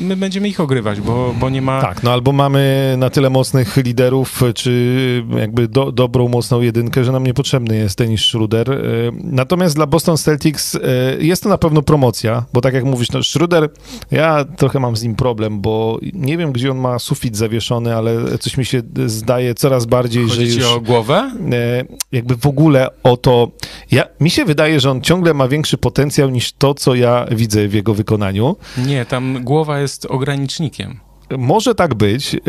my 0.00 0.16
będziemy 0.16 0.48
ich 0.48 0.60
ogrywać, 0.60 1.00
bo, 1.00 1.34
bo 1.40 1.50
nie 1.50 1.62
ma... 1.62 1.80
Tak, 1.80 2.02
no 2.02 2.12
albo 2.12 2.32
mamy 2.32 2.94
na 2.98 3.10
tyle 3.10 3.30
mocnych 3.30 3.76
liderów, 3.76 4.42
czy 4.54 5.24
jakby 5.38 5.68
do, 5.68 5.92
dobrą, 5.92 6.28
mocną 6.28 6.60
jedynkę, 6.60 7.04
że 7.04 7.12
nam 7.12 7.24
niepotrzebny 7.24 7.76
jest 7.76 7.98
Dennis 7.98 8.20
Schroeder. 8.20 8.70
E, 8.70 8.76
natomiast 9.24 9.74
dla 9.74 9.86
Boston 9.86 10.16
Celtics 10.16 10.74
e, 10.74 10.80
jest 11.18 11.42
to 11.42 11.48
na 11.48 11.58
pewno 11.58 11.82
promocja, 11.82 12.44
bo 12.52 12.60
tak 12.60 12.74
jak 12.74 12.84
mówisz, 12.84 13.10
no 13.10 13.22
Schroeder, 13.22 13.68
ja 14.10 14.44
trochę 14.44 14.80
mam 14.80 14.96
z 14.96 15.02
nim 15.02 15.14
problem, 15.14 15.60
bo 15.60 15.98
nie 16.12 16.36
wiem, 16.36 16.52
gdzie 16.52 16.70
on 16.70 16.78
ma 16.78 16.98
sufit 16.98 17.36
zawieszony, 17.36 17.96
ale 17.96 18.38
coś 18.38 18.56
mi 18.56 18.64
się 18.64 18.82
zdaje 19.06 19.54
coraz 19.54 19.86
bardziej, 19.86 20.28
Chodzi 20.28 20.50
że 20.50 20.60
już... 20.60 20.72
o 20.72 20.80
głowę? 20.80 21.32
E, 21.52 21.84
jakby 22.12 22.36
w 22.36 22.46
ogóle 22.46 22.88
o 23.02 23.16
to... 23.16 23.50
Ja, 23.90 24.04
mi 24.20 24.30
się 24.30 24.44
wydaje, 24.44 24.80
że 24.80 24.90
on 24.90 25.00
ciągle 25.00 25.34
ma 25.34 25.48
większy 25.48 25.78
potencjał 25.78 26.30
niż 26.30 26.52
to, 26.52 26.74
co 26.74 26.94
ja 26.94 27.26
widzę 27.30 27.68
w 27.68 27.74
jego 27.74 27.94
wykonaniu. 27.94 28.56
Nie, 28.86 29.06
tam 29.06 29.44
głowa 29.44 29.78
jest 29.82 30.06
ogranicznikiem. 30.06 31.00
Może 31.38 31.74
tak 31.74 31.94
być. 31.94 32.32
Yy, 32.32 32.40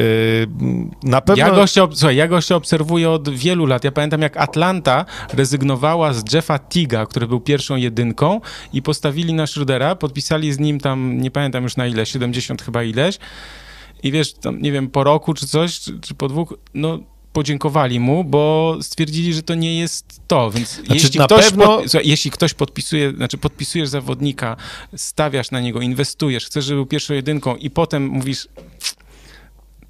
na 1.04 1.22
pewno... 1.22 1.46
Ja 1.46 1.52
gościa, 1.52 1.88
słuchaj, 1.92 2.16
ja 2.16 2.28
gościa 2.28 2.56
obserwuję 2.56 3.10
od 3.10 3.30
wielu 3.30 3.66
lat. 3.66 3.84
Ja 3.84 3.92
pamiętam, 3.92 4.22
jak 4.22 4.38
Atlanta 4.38 5.06
rezygnowała 5.34 6.14
z 6.14 6.34
Jeffa 6.34 6.60
Tiga, 6.60 7.06
który 7.06 7.28
był 7.28 7.40
pierwszą 7.40 7.76
jedynką 7.76 8.42
i 8.74 8.82
postawili 8.82 9.34
na 9.34 9.46
Schrödera, 9.46 9.96
podpisali 9.96 10.54
z 10.54 10.60
nim 10.60 10.80
tam, 10.80 11.22
nie 11.22 11.32
pamiętam 11.32 11.64
już 11.64 11.78
na 11.78 11.88
ile, 11.88 12.06
70 12.06 12.62
chyba 12.62 12.84
ileś. 12.84 13.20
I 14.04 14.12
wiesz, 14.12 14.34
tam, 14.34 14.62
nie 14.62 14.72
wiem, 14.72 14.90
po 14.90 15.04
roku 15.04 15.34
czy 15.34 15.48
coś, 15.48 15.80
czy, 15.80 16.00
czy 16.00 16.14
po 16.14 16.28
dwóch, 16.28 16.58
no 16.74 17.00
podziękowali 17.34 18.00
mu, 18.00 18.24
bo 18.24 18.78
stwierdzili, 18.82 19.34
że 19.34 19.44
to 19.44 19.56
nie 19.56 19.80
jest 19.80 20.22
to, 20.28 20.52
więc 20.52 20.70
znaczy, 20.70 20.94
jeśli, 20.94 21.20
ktoś 21.20 21.46
pewno... 21.46 21.66
pod, 21.66 21.92
słuchaj, 21.92 22.08
jeśli 22.08 22.32
ktoś 22.32 22.54
podpisuje, 22.54 23.12
znaczy 23.12 23.38
podpisujesz 23.38 23.90
zawodnika, 23.90 24.58
stawiasz 24.96 25.52
na 25.52 25.60
niego, 25.60 25.82
inwestujesz, 25.82 26.46
chcesz, 26.46 26.66
żeby 26.66 26.76
był 26.76 26.86
pierwszą 26.86 27.14
jedynką 27.14 27.56
i 27.56 27.70
potem 27.70 28.08
mówisz 28.08 28.48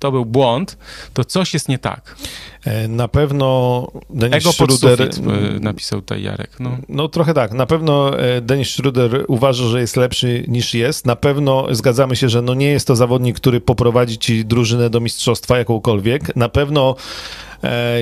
to 0.04 0.12
był 0.12 0.26
błąd, 0.26 0.78
to 1.14 1.26
coś 1.26 1.54
jest 1.54 1.70
nie 1.70 1.80
tak. 1.80 2.16
E, 2.66 2.88
na 2.88 3.08
pewno 3.08 3.88
Denis 4.10 4.36
Ego 4.36 4.52
Schruder... 4.52 5.02
e, 5.02 5.60
napisał 5.60 6.02
tutaj 6.02 6.24
Jarek. 6.24 6.60
No. 6.60 6.78
No 6.90 7.08
trochę 7.08 7.34
tak. 7.34 7.52
Na 7.52 7.66
pewno 7.66 8.20
e, 8.20 8.42
Denis 8.42 8.70
Schruder 8.70 9.26
uważa, 9.28 9.68
że 9.68 9.80
jest 9.80 9.98
lepszy 9.98 10.46
niż 10.48 10.74
jest. 10.74 11.06
Na 11.06 11.16
pewno 11.16 11.68
zgadzamy 11.72 12.16
się, 12.16 12.30
że 12.30 12.42
no 12.42 12.54
nie 12.54 12.68
jest 12.68 12.88
to 12.88 12.96
zawodnik, 12.96 13.36
który 13.36 13.62
poprowadzi 13.62 14.18
ci 14.18 14.46
drużynę 14.46 14.90
do 14.90 15.00
mistrzostwa 15.00 15.58
jakąkolwiek. 15.58 16.36
Na 16.36 16.50
pewno 16.50 16.96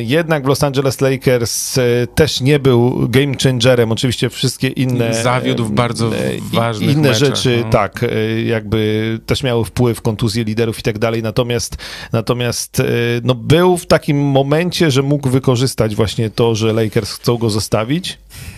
jednak 0.03 0.43
w 0.43 0.47
Los 0.47 0.63
Angeles 0.63 1.01
Lakers 1.01 1.77
e, 1.77 2.07
też 2.15 2.41
nie 2.41 2.59
był 2.59 3.09
game 3.09 3.33
changerem. 3.43 3.91
Oczywiście 3.91 4.29
wszystkie 4.29 4.67
inne... 4.67 5.13
Zawiódł 5.13 5.65
w 5.65 5.71
bardzo 5.71 6.17
e, 6.17 6.31
ważnych 6.53 6.89
Inne 6.89 7.09
meczach, 7.09 7.19
rzeczy, 7.19 7.61
no. 7.63 7.69
tak, 7.69 8.03
e, 8.03 8.41
jakby 8.41 9.19
też 9.25 9.43
miały 9.43 9.65
wpływ, 9.65 10.01
kontuzje 10.01 10.43
liderów 10.43 10.79
i 10.79 10.81
tak 10.81 10.99
dalej. 10.99 11.23
Natomiast, 11.23 11.77
natomiast 12.11 12.79
e, 12.79 12.83
no, 13.23 13.35
był 13.35 13.77
w 13.77 13.85
takim 13.85 14.17
momencie, 14.21 14.91
że 14.91 15.01
mógł 15.01 15.29
wykorzystać 15.29 15.95
właśnie 15.95 16.29
to, 16.29 16.55
że 16.55 16.73
Lakers 16.73 17.11
chcą 17.11 17.37
go 17.37 17.49
zostawić. 17.49 18.17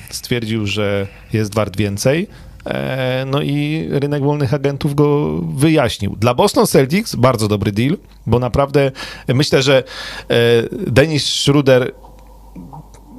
Stwierdził, 0.09 0.65
że 0.67 1.07
jest 1.33 1.55
wart 1.55 1.77
więcej. 1.77 2.27
E, 2.65 3.25
No 3.27 3.41
i 3.41 3.87
rynek 3.91 4.23
wolnych 4.23 4.53
agentów 4.53 4.95
go 4.95 5.39
wyjaśnił. 5.41 6.15
Dla 6.19 6.33
Boston 6.33 6.67
Celtics 6.67 7.15
bardzo 7.15 7.47
dobry 7.47 7.71
deal, 7.71 7.97
bo 8.27 8.39
naprawdę 8.39 8.91
myślę, 9.27 9.61
że 9.61 9.83
e, 10.29 10.33
Dennis 10.71 11.25
Schroeder 11.25 11.91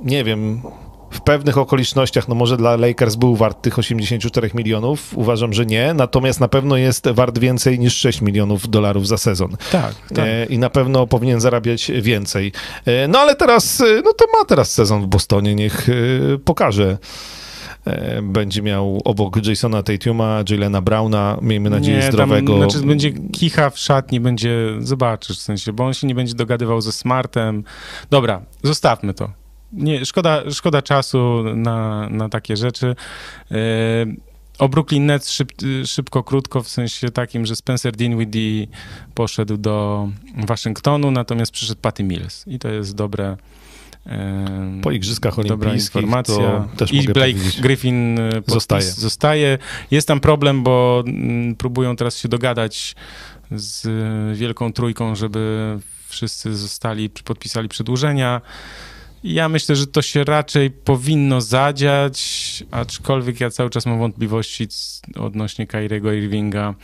nie 0.05 0.25
wiem, 0.25 0.63
w 1.11 1.21
pewnych 1.21 1.59
okolicznościach, 1.59 2.29
no 2.29 2.35
może 2.35 2.57
dla 2.57 2.77
Lakers 2.77 3.15
był 3.15 3.37
wart 3.37 3.63
tych 3.63 3.79
84 3.79 4.51
milionów, 4.55 5.19
uważam, 5.19 5.53
że 5.53 5.67
nie, 5.67 5.95
natomiast 5.95 6.41
na 6.41 6.49
pewno 6.49 6.77
jest 6.77 7.09
wart 7.09 7.39
więcej 7.39 7.79
niż 7.79 7.97
6 7.97 8.21
milionów 8.21 8.69
dolarów 8.71 9.09
za 9.09 9.19
sezon. 9.19 9.57
Tak, 9.73 9.95
tak. 10.09 10.19
E, 10.19 10.45
I 10.45 10.59
na 10.59 10.71
pewno 10.71 11.07
powinien 11.07 11.41
zarabiać 11.41 11.91
więcej. 12.03 12.53
E, 12.85 13.09
No 13.09 13.19
ale 13.19 13.35
teraz, 13.37 13.83
no 14.05 14.13
to 14.13 14.25
ma 14.39 14.45
teraz 14.45 14.73
sezon 14.73 15.03
w 15.03 15.07
Bostonie, 15.07 15.55
niech 15.55 15.89
e, 15.89 15.93
pokaże. 16.45 16.99
E, 17.85 18.23
Będzie 18.23 18.63
miał 18.63 19.01
obok 19.05 19.47
Jasona 19.47 19.83
Tatuma, 19.83 20.43
Jalena 20.51 20.83
Browna, 20.83 21.39
miejmy 21.43 21.71
nadzieję, 21.71 21.99
nie, 21.99 22.13
zdrowego. 22.13 22.59
Tam, 22.59 22.71
znaczy 22.71 22.87
będzie 22.87 23.13
kicha 23.13 23.71
w 23.71 23.79
szatni, 23.79 24.21
będzie, 24.21 24.57
zobaczysz 24.79 25.39
w 25.39 25.43
sensie, 25.43 25.73
bo 25.73 25.85
on 25.85 25.95
się 25.95 26.07
nie 26.07 26.15
będzie 26.15 26.35
dogadywał 26.35 26.81
ze 26.81 26.93
Smartem. 26.93 27.65
Dobra, 28.11 28.43
zostawmy 28.63 29.15
to. 29.15 29.31
Nie, 29.73 30.07
szkoda, 30.07 30.51
szkoda 30.51 30.83
czasu 30.83 31.45
na, 31.55 32.09
na 32.11 32.29
takie 32.29 32.57
rzeczy. 32.57 32.97
Yy, 33.51 33.57
o 34.59 34.69
Brooklyn 34.69 35.07
Nets 35.07 35.31
szyb, 35.31 35.53
szybko, 35.85 36.23
krótko, 36.23 36.63
w 36.63 36.69
sensie 36.69 37.11
takim, 37.11 37.47
że 37.47 37.57
Spencer 37.57 37.97
Dinwiddie 37.97 38.67
poszedł 39.15 39.57
do 39.57 40.09
Waszyngtonu, 40.47 41.11
natomiast 41.11 41.53
przyszedł 41.53 41.81
Patty 41.81 42.05
Mills 42.05 42.47
i 42.47 42.59
to 42.59 42.69
jest 42.69 42.95
dobre. 42.95 43.37
Po 44.83 44.91
Igrzyskach 44.91 45.39
Olimpijskich 45.39 45.95
informacja. 46.03 46.35
to 46.35 46.69
też 46.77 46.93
I 46.93 47.03
Blake 47.03 47.21
powiedzieć. 47.33 47.61
Griffin 47.61 48.19
e, 48.19 48.43
Zostaje. 48.47 48.83
zostaje. 48.83 49.59
Jest 49.91 50.09
tam 50.09 50.21
problem, 50.21 50.63
bo 50.63 51.05
mm, 51.07 51.55
próbują 51.57 51.97
teraz 51.97 52.19
się 52.19 52.29
dogadać 52.29 52.95
z 53.51 53.87
e, 53.87 54.35
Wielką 54.35 54.73
Trójką, 54.73 55.15
żeby 55.15 55.79
wszyscy 56.09 56.57
zostali, 56.57 57.11
podpisali 57.11 57.69
przedłużenia. 57.69 58.41
Ja 59.25 59.49
myślę, 59.49 59.77
że 59.77 59.87
to 59.87 60.03
się 60.03 60.25
raczej 60.25 60.71
powinno 60.71 61.41
zadziać, 61.41 62.19
aczkolwiek 62.71 63.41
ja 63.41 63.51
cały 63.51 63.71
czas 63.71 63.87
mam 63.87 63.99
wątpliwości 63.99 64.69
odnośnie 65.17 65.67
Kyriego 65.67 66.13
Irvinga, 66.13 66.75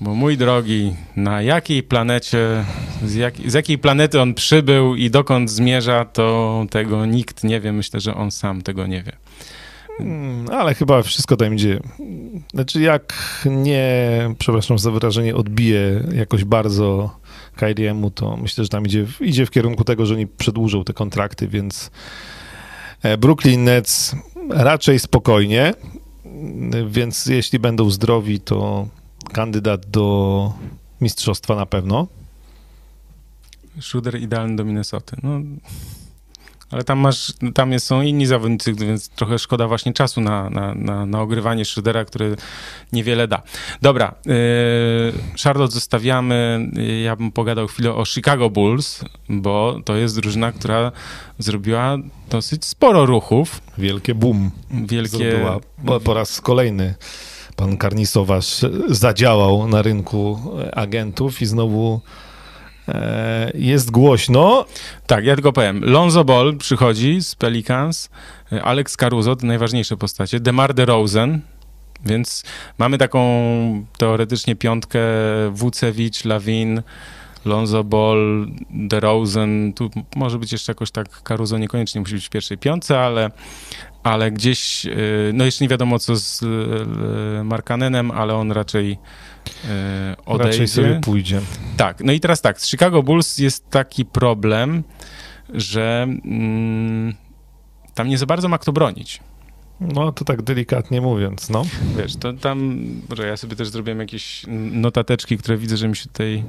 bo 0.00 0.14
mój 0.14 0.36
drogi, 0.36 0.94
na 1.16 1.42
jakiej 1.42 1.82
planecie, 1.82 2.64
z, 3.04 3.14
jak, 3.14 3.34
z 3.46 3.54
jakiej 3.54 3.78
planety 3.78 4.20
on 4.20 4.34
przybył 4.34 4.94
i 4.94 5.10
dokąd 5.10 5.50
zmierza, 5.50 6.04
to 6.04 6.66
tego 6.70 7.06
nikt 7.06 7.44
nie 7.44 7.60
wie. 7.60 7.72
Myślę, 7.72 8.00
że 8.00 8.14
on 8.14 8.30
sam 8.30 8.62
tego 8.62 8.86
nie 8.86 9.02
wie. 9.02 9.12
Mm, 10.00 10.50
Ale 10.50 10.74
chyba 10.74 11.02
wszystko 11.02 11.36
tam 11.36 11.54
idzie. 11.54 11.80
Znaczy, 12.54 12.80
jak 12.80 13.14
nie, 13.46 14.30
przepraszam 14.38 14.78
za 14.78 14.90
wyrażenie, 14.90 15.36
odbije 15.36 16.02
jakoś 16.14 16.44
bardzo 16.44 17.17
Kyriemu, 17.58 18.10
to 18.10 18.36
myślę, 18.36 18.64
że 18.64 18.70
tam 18.70 18.86
idzie, 18.86 19.06
idzie 19.20 19.46
w 19.46 19.50
kierunku 19.50 19.84
tego, 19.84 20.06
że 20.06 20.14
oni 20.14 20.26
przedłużą 20.26 20.84
te 20.84 20.92
kontrakty, 20.92 21.48
więc 21.48 21.90
e, 23.02 23.18
Brooklyn 23.18 23.64
Nets 23.64 24.16
raczej 24.50 24.98
spokojnie, 24.98 25.74
więc 26.88 27.26
jeśli 27.26 27.58
będą 27.58 27.90
zdrowi, 27.90 28.40
to 28.40 28.88
kandydat 29.32 29.90
do 29.90 30.52
mistrzostwa 31.00 31.54
na 31.54 31.66
pewno. 31.66 32.06
Shooter 33.80 34.20
idealny 34.20 34.56
do 34.56 34.64
Minnesoty. 34.64 35.16
No, 35.22 35.40
ale 36.70 36.84
tam 36.84 36.98
masz, 36.98 37.32
tam 37.54 37.72
jest, 37.72 37.86
są 37.86 38.02
inni 38.02 38.26
zawodnicy, 38.26 38.74
więc 38.74 39.08
trochę 39.08 39.38
szkoda 39.38 39.68
właśnie 39.68 39.92
czasu 39.92 40.20
na, 40.20 40.50
na, 40.50 40.74
na, 40.74 41.06
na 41.06 41.20
ogrywanie 41.20 41.64
Schroedera, 41.64 42.04
który 42.04 42.36
niewiele 42.92 43.28
da. 43.28 43.42
Dobra, 43.82 44.14
yy, 44.26 44.32
Charlotte 45.44 45.74
zostawiamy. 45.74 46.68
Ja 47.04 47.16
bym 47.16 47.32
pogadał 47.32 47.66
chwilę 47.66 47.94
o 47.94 48.04
Chicago 48.04 48.50
Bulls, 48.50 49.04
bo 49.28 49.80
to 49.84 49.96
jest 49.96 50.16
drużyna, 50.16 50.52
która 50.52 50.92
zrobiła 51.38 51.96
dosyć 52.30 52.64
sporo 52.64 53.06
ruchów. 53.06 53.60
Wielkie 53.78 54.14
boom. 54.14 54.50
Wielkie... 54.70 55.08
Zrobiła 55.08 55.60
po, 55.86 56.00
po 56.00 56.14
raz 56.14 56.40
kolejny 56.40 56.94
pan 57.56 57.76
Karnisowasz 57.76 58.60
zadziałał 58.88 59.68
na 59.68 59.82
rynku 59.82 60.38
agentów 60.72 61.42
i 61.42 61.46
znowu 61.46 62.00
jest 63.54 63.90
głośno. 63.90 64.64
Tak, 65.06 65.24
ja 65.24 65.34
tylko 65.34 65.52
powiem. 65.52 65.80
Lonzo 65.84 66.24
Ball 66.24 66.56
przychodzi 66.56 67.22
z 67.22 67.34
Pelicans, 67.34 68.10
y, 68.52 68.62
Alex 68.62 68.96
Caruso, 68.96 69.36
najważniejsze 69.42 69.96
postacie, 69.96 70.40
DeMar 70.40 70.74
DeRozan, 70.74 71.40
więc 72.04 72.44
mamy 72.78 72.98
taką 72.98 73.20
teoretycznie 73.98 74.56
piątkę 74.56 75.00
Wucewicz, 75.50 76.24
Lawin, 76.24 76.82
Lonzo 77.44 77.84
Ball, 77.84 78.46
DeRozan, 78.70 79.72
tu 79.72 79.90
może 80.16 80.38
być 80.38 80.52
jeszcze 80.52 80.72
jakoś 80.72 80.90
tak, 80.90 81.22
Caruso 81.22 81.58
niekoniecznie 81.58 82.00
musi 82.00 82.14
być 82.14 82.26
w 82.26 82.30
pierwszej 82.30 82.58
piątce, 82.58 83.00
ale, 83.00 83.30
ale 84.02 84.30
gdzieś, 84.30 84.86
y, 84.86 85.30
no 85.34 85.44
jeszcze 85.44 85.64
nie 85.64 85.68
wiadomo 85.68 85.98
co 85.98 86.16
z 86.16 86.44
Markanenem, 87.44 88.10
ale 88.10 88.34
on 88.34 88.52
raczej 88.52 88.98
odejdzie. 90.26 90.52
Raczej 90.52 90.68
sobie 90.68 91.00
pójdzie. 91.00 91.40
Tak, 91.76 92.00
no 92.04 92.12
i 92.12 92.20
teraz 92.20 92.40
tak, 92.40 92.60
z 92.60 92.68
Chicago 92.68 93.02
Bulls 93.02 93.38
jest 93.38 93.70
taki 93.70 94.04
problem, 94.04 94.82
że 95.54 96.06
mm, 96.24 97.14
tam 97.94 98.08
nie 98.08 98.18
za 98.18 98.26
bardzo 98.26 98.48
ma 98.48 98.58
kto 98.58 98.72
bronić. 98.72 99.20
No 99.80 100.12
to 100.12 100.24
tak 100.24 100.42
delikatnie 100.42 101.00
mówiąc, 101.00 101.50
no. 101.50 101.64
Wiesz, 101.96 102.16
to 102.16 102.32
tam, 102.32 102.86
że 103.16 103.26
ja 103.26 103.36
sobie 103.36 103.56
też 103.56 103.68
zrobiłem 103.68 104.00
jakieś 104.00 104.42
notateczki, 104.72 105.38
które 105.38 105.56
widzę, 105.56 105.76
że 105.76 105.88
mi 105.88 105.96
się 105.96 106.06
tutaj, 106.06 106.44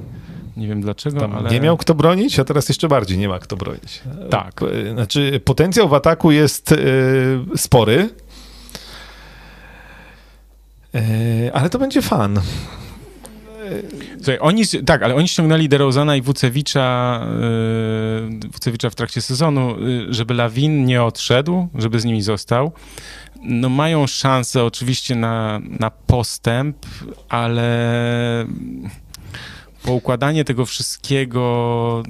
nie 0.56 0.68
wiem 0.68 0.80
dlaczego, 0.80 1.20
Tam 1.20 1.34
ale... 1.34 1.50
nie 1.50 1.60
miał 1.60 1.76
kto 1.76 1.94
bronić, 1.94 2.38
a 2.38 2.44
teraz 2.44 2.68
jeszcze 2.68 2.88
bardziej 2.88 3.18
nie 3.18 3.28
ma 3.28 3.38
kto 3.38 3.56
bronić. 3.56 4.02
Tak. 4.30 4.62
E, 4.62 4.92
Znaczy 4.92 5.40
potencjał 5.44 5.88
w 5.88 5.94
ataku 5.94 6.30
jest 6.30 6.72
e, 6.72 6.76
spory, 7.56 8.08
e, 10.94 11.00
ale 11.52 11.70
to 11.70 11.78
będzie 11.78 12.02
fan. 12.02 12.40
Słuchaj, 14.16 14.38
oni, 14.40 14.62
tak, 14.86 15.02
ale 15.02 15.14
oni 15.14 15.28
ściągnęli 15.28 15.68
DeRozana 15.68 16.16
i 16.16 16.22
Wucewicza, 16.22 17.20
yy, 18.42 18.50
Wucewicza 18.52 18.90
w 18.90 18.94
trakcie 18.94 19.22
sezonu, 19.22 19.80
yy, 19.80 20.14
żeby 20.14 20.34
Lawin 20.34 20.84
nie 20.84 21.02
odszedł, 21.02 21.68
żeby 21.74 22.00
z 22.00 22.04
nimi 22.04 22.22
został. 22.22 22.72
No 23.42 23.68
mają 23.68 24.06
szansę 24.06 24.64
oczywiście 24.64 25.14
na, 25.14 25.60
na 25.80 25.90
postęp, 25.90 26.76
ale 27.28 28.46
poukładanie 29.82 30.44
tego 30.44 30.66
wszystkiego 30.66 32.02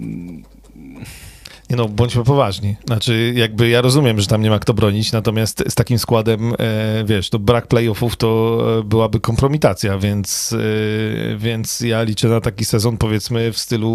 Nie 1.71 1.77
no, 1.77 1.89
bądźmy 1.89 2.25
poważni. 2.25 2.77
Znaczy, 2.87 3.33
jakby 3.37 3.69
ja 3.69 3.81
rozumiem, 3.81 4.21
że 4.21 4.27
tam 4.27 4.43
nie 4.43 4.51
ma 4.51 4.59
kto 4.59 4.75
bronić, 4.75 5.13
natomiast 5.13 5.65
z 5.69 5.75
takim 5.75 5.99
składem, 5.99 6.53
e, 6.59 7.05
wiesz, 7.05 7.31
to 7.31 7.39
brak 7.39 7.67
playoffów 7.67 8.17
to 8.17 8.59
e, 8.79 8.85
byłaby 8.85 9.21
kompromitacja, 9.21 9.99
więc, 9.99 10.53
e, 10.53 11.37
więc 11.37 11.81
ja 11.81 12.03
liczę 12.03 12.29
na 12.29 12.41
taki 12.41 12.65
sezon, 12.65 12.97
powiedzmy, 12.97 13.53
w 13.53 13.59
stylu 13.59 13.91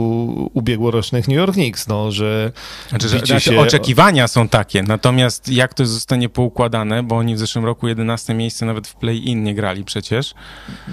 ubiegłorocznych 0.54 1.28
New 1.28 1.38
York 1.38 1.54
Knicks, 1.54 1.88
no, 1.88 2.12
że 2.12 2.52
Znaczy, 2.90 3.10
że, 3.10 3.20
znaczy 3.20 3.40
się- 3.40 3.60
oczekiwania 3.60 4.28
są 4.28 4.50
takie, 4.50 4.84
natomiast 4.84 5.50
jak 5.50 5.74
to 5.74 5.86
zostanie 5.86 6.30
poukładane, 6.30 7.04
bo 7.04 7.18
oni 7.18 7.36
w 7.36 7.40
zeszłym 7.40 7.66
roku 7.66 7.88
11 7.88 8.34
miejsce 8.34 8.66
nawet 8.66 8.88
w 8.88 8.96
play-in 8.96 9.44
nie 9.44 9.56
grali 9.56 9.84
przecież. 9.84 10.34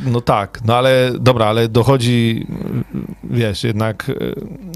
No 0.04 0.20
tak, 0.20 0.60
no 0.64 0.76
ale 0.76 1.12
dobra, 1.20 1.46
ale 1.46 1.68
dochodzi, 1.68 2.46
wiesz, 3.24 3.64
jednak 3.64 4.10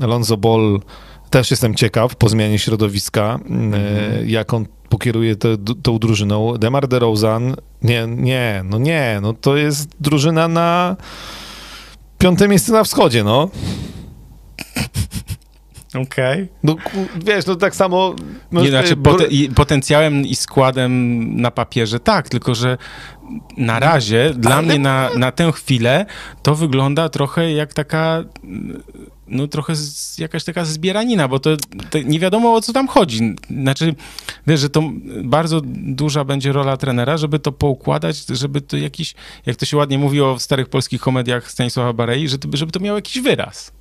e, 0.00 0.04
Alonso 0.04 0.36
Ball, 0.36 0.80
też 1.30 1.50
jestem 1.50 1.74
ciekaw 1.74 2.16
po 2.16 2.28
zmianie 2.28 2.58
środowiska, 2.58 3.38
e, 3.74 4.26
jak 4.26 4.54
on 4.54 4.66
pokieruje 4.88 5.36
te, 5.36 5.56
tą 5.82 5.98
drużyną. 5.98 6.58
Demar 6.58 6.88
DeRozan, 6.88 7.56
nie, 7.82 8.06
nie, 8.06 8.62
no 8.64 8.78
nie, 8.78 9.18
no 9.22 9.32
to 9.32 9.56
jest 9.56 9.88
drużyna 10.00 10.48
na 10.48 10.96
piąte 12.18 12.48
miejsce 12.48 12.72
na 12.72 12.84
wschodzie, 12.84 13.24
no. 13.24 13.48
Okej. 16.02 16.48
No 16.62 16.74
ku- 16.74 17.06
wiesz, 17.24 17.46
no 17.46 17.56
tak 17.56 17.76
samo... 17.76 18.14
No, 18.52 18.62
Nie, 18.62 18.68
znaczy 18.68 18.92
e, 18.92 19.54
potencjałem 19.54 20.26
i 20.26 20.36
składem 20.36 21.40
na 21.40 21.50
papierze 21.50 22.00
tak, 22.00 22.28
tylko 22.28 22.54
że 22.54 22.78
na 23.56 23.80
razie 23.80 24.32
dla 24.34 24.62
mnie 24.62 24.78
na, 24.78 25.10
na 25.18 25.32
tę 25.32 25.52
chwilę 25.52 26.06
to 26.42 26.54
wygląda 26.54 27.08
trochę 27.08 27.52
jak 27.52 27.74
taka 27.74 28.24
no 29.28 29.46
trochę 29.46 29.72
jakaś 30.18 30.44
taka 30.44 30.64
zbieranina, 30.64 31.28
bo 31.28 31.38
to, 31.38 31.50
to 31.90 31.98
nie 31.98 32.20
wiadomo 32.20 32.54
o 32.54 32.60
co 32.60 32.72
tam 32.72 32.88
chodzi. 32.88 33.34
Znaczy, 33.50 33.94
wiesz, 34.46 34.60
że 34.60 34.70
to 34.70 34.82
bardzo 35.24 35.60
duża 35.74 36.24
będzie 36.24 36.52
rola 36.52 36.76
trenera, 36.76 37.16
żeby 37.16 37.38
to 37.38 37.52
poukładać, 37.52 38.26
żeby 38.26 38.60
to 38.60 38.76
jakiś, 38.76 39.14
jak 39.46 39.56
to 39.56 39.66
się 39.66 39.76
ładnie 39.76 39.98
mówi 39.98 40.20
o 40.20 40.38
starych 40.38 40.68
polskich 40.68 41.00
komediach 41.00 41.50
Stanisława 41.50 41.92
Barei, 41.92 42.28
że 42.28 42.38
to, 42.38 42.48
żeby 42.52 42.72
to 42.72 42.80
miało 42.80 42.98
jakiś 42.98 43.22
wyraz. 43.22 43.72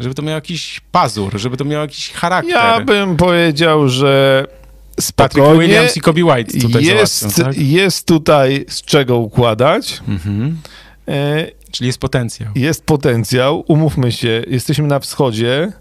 Żeby 0.00 0.14
to 0.14 0.22
miało 0.22 0.34
jakiś 0.34 0.80
pazur, 0.92 1.38
żeby 1.38 1.56
to 1.56 1.64
miało 1.64 1.82
jakiś 1.82 2.12
charakter. 2.12 2.54
Ja 2.54 2.80
bym 2.80 3.16
powiedział, 3.16 3.88
że 3.88 4.44
Patrick 5.16 5.44
spokojnie 5.44 5.60
Williams 5.60 5.96
i 5.96 6.00
Kobe 6.00 6.24
White 6.24 6.60
tutaj 6.60 6.84
jest, 6.84 7.20
załatwią, 7.20 7.44
tak? 7.44 7.58
jest 7.58 8.06
tutaj 8.06 8.64
z 8.68 8.82
czego 8.82 9.18
układać. 9.18 10.00
Mhm. 10.08 10.58
Czyli 11.74 11.86
jest 11.86 11.98
potencjał. 11.98 12.50
Jest 12.54 12.84
potencjał, 12.86 13.64
umówmy 13.68 14.12
się, 14.12 14.42
jesteśmy 14.48 14.86
na 14.88 14.98
wschodzie. 15.00 15.72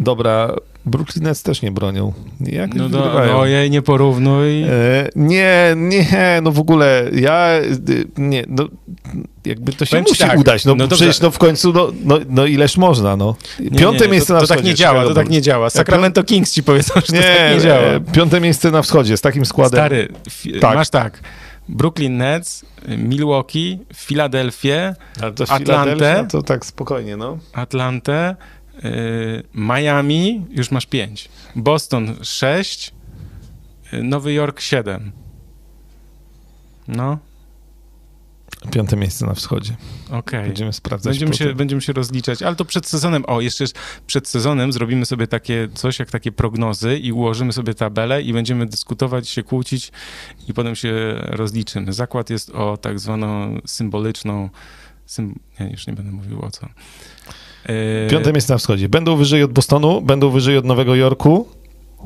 Dobra, 0.00 0.54
Brooklyn 0.86 1.24
Nets 1.24 1.42
też 1.42 1.62
nie 1.62 1.70
bronią. 1.72 2.12
Jak 2.40 2.74
No 2.74 2.88
do, 2.88 2.98
wygrywają? 2.98 3.32
no 3.32 3.38
ojej, 3.38 3.70
nie 3.70 3.82
porównuj. 3.82 4.62
E, 4.62 4.68
nie, 5.16 5.74
nie, 5.76 6.40
no 6.42 6.52
w 6.52 6.58
ogóle 6.58 7.04
ja, 7.12 7.48
y, 7.88 8.04
nie, 8.18 8.44
no 8.48 8.68
jakby 9.44 9.72
to 9.72 9.84
się 9.84 9.90
Powiem 9.90 10.04
musi 10.08 10.22
tak, 10.24 10.38
udać, 10.38 10.64
no, 10.64 10.74
no 10.74 10.78
dobrze. 10.86 10.96
przecież 10.96 11.20
no 11.20 11.30
w 11.30 11.38
końcu, 11.38 11.72
no, 11.72 11.88
no, 12.04 12.18
no 12.28 12.46
ileż 12.46 12.76
można, 12.76 13.16
no. 13.16 13.36
Nie, 13.60 13.70
Piąte 13.78 14.04
nie, 14.04 14.10
miejsce 14.12 14.28
to, 14.28 14.34
na 14.34 14.40
to 14.40 14.44
wschodzie. 14.46 14.60
tak 14.60 14.66
nie 14.66 14.74
działa, 14.74 15.04
to 15.04 15.14
tak 15.14 15.28
nie 15.30 15.42
działa. 15.42 15.70
Sacramento 15.70 16.24
Kings 16.24 16.52
ci 16.52 16.62
powiedzą, 16.62 16.94
że 16.94 17.00
to 17.00 17.12
tak 17.12 17.54
nie 17.54 17.60
działa. 17.60 17.80
piąte 18.12 18.40
miejsce 18.40 18.70
na 18.70 18.82
wschodzie 18.82 19.16
z 19.16 19.20
takim 19.20 19.46
składem. 19.46 19.78
Stary, 19.78 20.08
Tak. 20.60 20.74
masz 20.74 20.90
tak, 20.90 21.20
Brooklyn 21.68 22.16
Nets, 22.16 22.66
Milwaukee, 22.98 23.78
Filadelfię, 23.94 24.94
Atlantę. 25.16 25.58
Filadelfia, 25.58 26.24
to 26.24 26.42
tak 26.42 26.66
spokojnie, 26.66 27.16
no. 27.16 27.38
Atlantę, 27.52 28.36
y, 28.84 29.42
Miami, 29.54 30.46
już 30.50 30.70
masz 30.70 30.86
pięć, 30.86 31.28
Boston 31.56 32.16
sześć, 32.22 32.94
y, 33.92 34.02
Nowy 34.02 34.32
Jork 34.32 34.60
siedem. 34.60 35.12
No, 36.88 37.18
Piąte 38.70 38.96
miejsce 38.96 39.26
na 39.26 39.34
wschodzie. 39.34 39.76
okej. 40.10 40.46
Będziemy 40.46 40.72
sprawdzać. 40.72 41.18
Będziemy 41.18 41.34
się, 41.34 41.54
będziemy 41.54 41.82
się 41.82 41.92
rozliczać, 41.92 42.42
ale 42.42 42.56
to 42.56 42.64
przed 42.64 42.86
sezonem, 42.86 43.24
o 43.26 43.40
jeszcze 43.40 43.64
przed 44.06 44.28
sezonem 44.28 44.72
zrobimy 44.72 45.06
sobie 45.06 45.26
takie 45.26 45.68
coś 45.74 45.98
jak 45.98 46.10
takie 46.10 46.32
prognozy 46.32 46.98
i 46.98 47.12
ułożymy 47.12 47.52
sobie 47.52 47.74
tabelę 47.74 48.22
i 48.22 48.32
będziemy 48.32 48.66
dyskutować, 48.66 49.28
się 49.28 49.42
kłócić 49.42 49.92
i 50.48 50.54
potem 50.54 50.76
się 50.76 51.14
rozliczymy. 51.18 51.92
Zakład 51.92 52.30
jest 52.30 52.50
o 52.50 52.76
tak 52.76 52.98
zwaną 53.00 53.58
symboliczną, 53.66 54.50
sym, 55.06 55.38
ja 55.60 55.68
już 55.68 55.86
nie 55.86 55.92
będę 55.92 56.12
mówił 56.12 56.42
o 56.42 56.50
co. 56.50 56.66
E, 57.64 58.10
Piąte 58.10 58.32
miejsce 58.32 58.52
na 58.52 58.58
wschodzie. 58.58 58.88
Będą 58.88 59.16
wyżej 59.16 59.42
od 59.42 59.52
Bostonu, 59.52 60.02
będą 60.02 60.30
wyżej 60.30 60.56
od 60.56 60.64
Nowego 60.64 60.94
Jorku. 60.94 61.48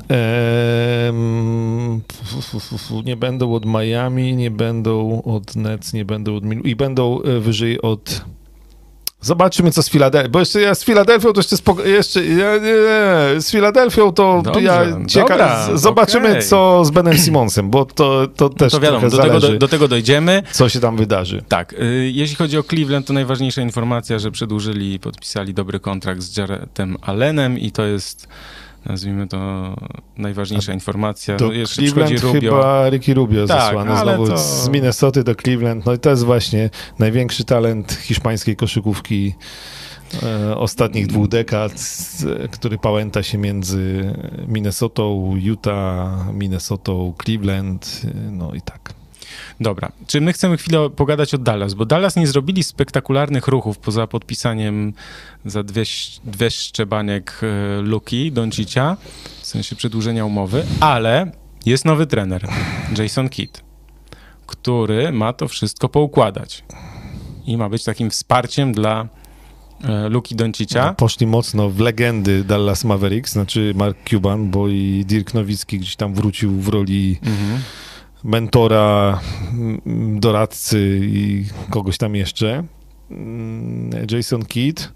Ehm, 0.09 2.01
fu, 2.25 2.41
fu, 2.41 2.59
fu, 2.59 2.77
fu, 2.77 3.01
nie 3.01 3.15
będą 3.17 3.53
od 3.53 3.65
Miami, 3.65 4.35
nie 4.35 4.51
będą 4.51 5.21
od 5.25 5.55
Nets, 5.55 5.93
nie 5.93 6.05
będą 6.05 6.35
od 6.35 6.43
Mil 6.43 6.59
i 6.61 6.75
będą 6.75 7.21
e, 7.21 7.39
wyżej 7.39 7.81
od. 7.81 8.21
Zobaczymy, 9.21 9.71
co 9.71 9.83
z 9.83 9.89
Filadelfią. 9.89 10.29
Bo 10.31 10.39
jeszcze 10.39 10.61
ja 10.61 10.75
z 10.75 10.83
Filadelfią 10.83 11.33
to 11.33 11.39
jeszcze, 11.39 11.55
spoko- 11.55 11.85
jeszcze 11.85 12.25
ja, 12.25 12.57
nie, 12.57 12.61
nie, 12.63 13.41
z 13.41 13.51
Filadelfią 13.51 14.11
to 14.13 14.41
Dobrze, 14.43 14.61
ja 14.63 14.85
cieka- 15.07 15.27
dobra, 15.29 15.77
z- 15.77 15.81
zobaczymy, 15.81 16.29
okej. 16.29 16.43
co 16.43 16.85
z 16.85 16.89
Benem 16.91 17.17
Simonsem, 17.17 17.69
bo 17.69 17.85
to, 17.85 18.27
to 18.27 18.49
też 18.49 18.71
to 18.73 18.79
wiadomo, 18.79 19.09
do 19.09 19.17
tego, 19.17 19.39
do, 19.39 19.57
do 19.57 19.67
tego 19.67 19.87
dojdziemy. 19.87 20.43
co 20.51 20.69
się 20.69 20.79
tam 20.79 20.97
wydarzy. 20.97 21.43
Tak, 21.47 21.73
y, 21.73 22.11
jeśli 22.13 22.35
chodzi 22.35 22.57
o 22.57 22.63
Cleveland, 22.63 23.07
to 23.07 23.13
najważniejsza 23.13 23.61
informacja, 23.61 24.19
że 24.19 24.31
przedłużyli 24.31 24.93
i 24.93 24.99
podpisali 24.99 25.53
dobry 25.53 25.79
kontrakt 25.79 26.21
z 26.21 26.37
Jaretem 26.37 26.97
Allenem 27.01 27.59
i 27.59 27.71
to 27.71 27.83
jest, 27.85 28.27
nazwijmy 28.85 29.27
to, 29.27 29.75
najważniejsza 30.17 30.73
informacja. 30.73 31.35
Do 31.37 31.45
No, 31.47 31.51
jeszcze 31.53 31.81
Cleveland 31.83 32.21
chyba 32.21 32.89
Ricky 32.89 33.13
Rubio 33.13 33.47
Tak, 33.47 33.61
zesłany 33.61 33.97
znowu 34.01 34.27
to- 34.27 34.37
z 34.37 34.69
Minnesoty 34.69 35.23
do 35.23 35.35
Cleveland. 35.35 35.85
No 35.85 35.93
i 35.93 35.99
to 35.99 36.09
jest 36.09 36.23
właśnie 36.23 36.69
największy 36.99 37.43
talent 37.45 37.91
hiszpańskiej 37.93 38.55
koszykówki 38.55 39.33
e, 40.23 40.57
ostatnich 40.57 41.07
dwóch 41.07 41.27
dekad, 41.27 41.71
który 42.51 42.77
pałęta 42.77 43.23
się 43.23 43.37
między 43.37 44.13
Minnesotą, 44.47 45.35
Utah, 45.41 46.33
Minnesotą, 46.33 47.13
Cleveland, 47.23 48.01
no 48.31 48.53
i 48.53 48.61
tak. 48.61 48.93
Dobra, 49.59 49.91
czy 50.07 50.21
my 50.21 50.33
chcemy 50.33 50.57
chwilę 50.57 50.89
pogadać 50.89 51.33
o 51.33 51.37
Dallas, 51.37 51.73
bo 51.73 51.85
Dallas 51.85 52.15
nie 52.15 52.27
zrobili 52.27 52.63
spektakularnych 52.63 53.47
ruchów 53.47 53.77
poza 53.77 54.07
podpisaniem 54.07 54.93
za 55.45 55.63
dwie, 55.63 55.83
dwie 56.23 56.51
szczebaniek 56.51 57.41
e, 57.43 57.81
Luki 57.81 58.31
Doncicia, 58.31 58.97
w 59.41 59.45
sensie 59.45 59.75
przedłużenia 59.75 60.25
umowy, 60.25 60.65
ale 60.79 61.31
jest 61.65 61.85
nowy 61.85 62.07
trener, 62.07 62.47
Jason 62.97 63.29
Kidd, 63.29 63.61
który 64.47 65.11
ma 65.11 65.33
to 65.33 65.47
wszystko 65.47 65.89
poukładać 65.89 66.63
i 67.45 67.57
ma 67.57 67.69
być 67.69 67.83
takim 67.83 68.09
wsparciem 68.09 68.71
dla 68.71 69.07
e, 69.83 70.09
Luki 70.09 70.35
Doncicia. 70.35 70.93
Poszli 70.93 71.27
mocno 71.27 71.69
w 71.69 71.79
legendy 71.79 72.43
Dallas 72.43 72.83
Mavericks, 72.83 73.31
znaczy 73.31 73.73
Mark 73.75 73.97
Cuban, 74.09 74.49
bo 74.49 74.67
i 74.67 75.03
Dirk 75.07 75.33
Nowicki 75.33 75.79
gdzieś 75.79 75.95
tam 75.95 76.13
wrócił 76.13 76.51
w 76.61 76.67
roli 76.67 77.19
Mhm. 77.21 77.61
Mentora, 78.23 79.19
mm, 79.53 80.19
doradcy 80.19 80.99
i 81.03 81.45
kogoś 81.69 81.97
tam 81.97 82.15
jeszcze. 82.15 82.63
Mm, 83.11 83.89
Jason 84.11 84.45
Kidd, 84.45 84.91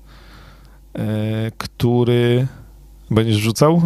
e, 0.94 1.52
który 1.58 2.48
będziesz 3.12 3.38
wrzucał 3.38 3.82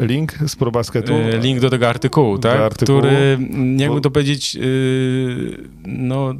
e, 0.00 0.06
link 0.06 0.32
z 0.46 0.56
ProBasketu? 0.56 1.14
E, 1.14 1.38
Link 1.38 1.60
do 1.60 1.70
tego 1.70 1.88
artykułu, 1.88 2.38
Do 2.38 2.48
tak? 2.48 2.60
artykułu. 2.60 2.98
Który, 2.98 3.16
mm, 3.16 3.78
jakby 3.78 4.00
to 4.00 4.10
powiedzieć, 4.10 4.54
yy, 4.54 5.68
no... 5.86 6.34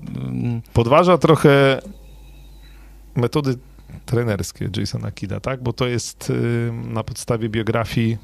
Podważa 0.73 1.19
trochę 1.19 1.83
metody 3.17 3.55
trenerskie 4.07 4.69
Jasona 4.77 5.11
Kidda, 5.11 5.41
tak? 5.41 5.63
Bo 5.63 5.73
to 5.73 5.87
jest 5.87 6.31
y, 6.31 6.73
na 6.73 7.03
podstawie 7.03 7.49
biografii 7.49 8.17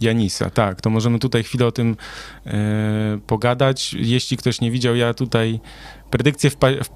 Janisa, 0.00 0.50
tak. 0.50 0.80
To 0.80 0.90
możemy 0.90 1.18
tutaj 1.18 1.42
chwilę 1.42 1.66
o 1.66 1.72
tym 1.72 1.96
e, 2.46 3.18
pogadać. 3.26 3.94
Jeśli 3.98 4.36
ktoś 4.36 4.60
nie 4.60 4.70
widział, 4.70 4.96
ja 4.96 5.14
tutaj 5.14 5.60
predykcję, 6.10 6.50
w, 6.50 6.56
w 6.82 6.88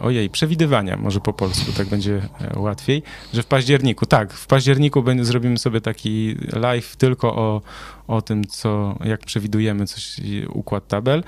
ojej, 0.00 0.30
przewidywania, 0.30 0.96
może 0.96 1.20
po 1.20 1.32
polsku, 1.32 1.72
tak 1.76 1.88
będzie 1.88 2.28
e, 2.40 2.58
łatwiej, 2.58 3.02
że 3.34 3.42
w 3.42 3.46
październiku, 3.46 4.06
tak, 4.06 4.32
w 4.32 4.46
październiku 4.46 5.02
będzie, 5.02 5.24
zrobimy 5.24 5.58
sobie 5.58 5.80
taki 5.80 6.36
live 6.52 6.96
tylko 6.96 7.36
o, 7.36 7.62
o 8.06 8.22
tym, 8.22 8.44
co, 8.44 8.98
jak 9.04 9.20
przewidujemy 9.20 9.86
coś, 9.86 10.20
układ 10.48 10.88
tabel. 10.88 11.24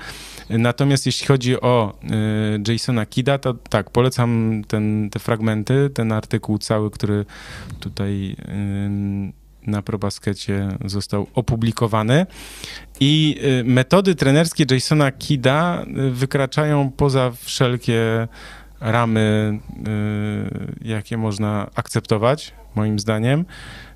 Natomiast 0.49 1.05
jeśli 1.05 1.27
chodzi 1.27 1.61
o 1.61 1.93
e, 2.67 2.71
Jasona 2.71 3.05
Kida, 3.05 3.37
to 3.37 3.53
tak, 3.53 3.89
polecam 3.89 4.61
ten, 4.67 5.09
te 5.09 5.19
fragmenty, 5.19 5.89
ten 5.93 6.11
artykuł 6.11 6.57
cały, 6.57 6.91
który 6.91 7.25
tutaj 7.79 8.35
ym, 8.49 9.33
na 9.67 9.81
ProBaskecie 9.81 10.69
został 10.85 11.27
opublikowany. 11.33 12.25
I 12.99 13.39
y, 13.61 13.63
metody 13.63 14.15
trenerskie 14.15 14.65
Jasona 14.71 15.11
Kida 15.11 15.85
y, 16.07 16.11
wykraczają 16.11 16.91
poza 16.97 17.31
wszelkie 17.31 18.27
ramy, 18.81 19.59
y, 20.83 20.87
jakie 20.87 21.17
można 21.17 21.69
akceptować, 21.75 22.53
moim 22.75 22.99
zdaniem. 22.99 23.45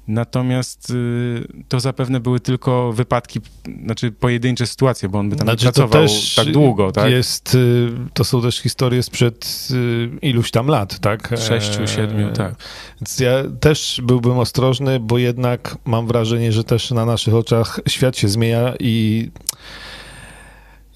Natomiast 0.07 0.89
y, 0.89 1.47
to 1.67 1.79
zapewne 1.79 2.19
były 2.19 2.39
tylko 2.39 2.93
wypadki, 2.93 3.39
znaczy 3.83 4.11
pojedyncze 4.11 4.67
sytuacje, 4.67 5.09
bo 5.09 5.19
on 5.19 5.29
by 5.29 5.35
tam 5.35 5.45
Znaczy, 5.45 5.63
pracował 5.63 6.07
tak 6.35 6.51
długo, 6.51 6.91
tak? 6.91 7.11
Jest, 7.11 7.55
y, 7.55 7.91
to 8.13 8.23
są 8.23 8.41
też 8.41 8.59
historie 8.59 9.03
sprzed 9.03 9.67
y, 9.71 10.09
iluś 10.21 10.51
tam 10.51 10.67
lat, 10.67 10.99
tak? 10.99 11.29
Sześciu, 11.37 11.83
E, 11.83 11.87
siedmiu, 11.87 12.31
tak. 12.31 12.55
Więc 13.01 13.19
ja 13.19 13.31
też 13.59 14.01
byłbym 14.03 14.39
ostrożny, 14.39 14.99
bo 14.99 15.17
jednak 15.17 15.77
mam 15.85 16.07
wrażenie, 16.07 16.51
że 16.51 16.63
też 16.63 16.91
na 16.91 17.05
naszych 17.05 17.35
oczach 17.35 17.79
świat 17.87 18.17
się 18.17 18.27
zmienia 18.27 18.73
i 18.79 19.29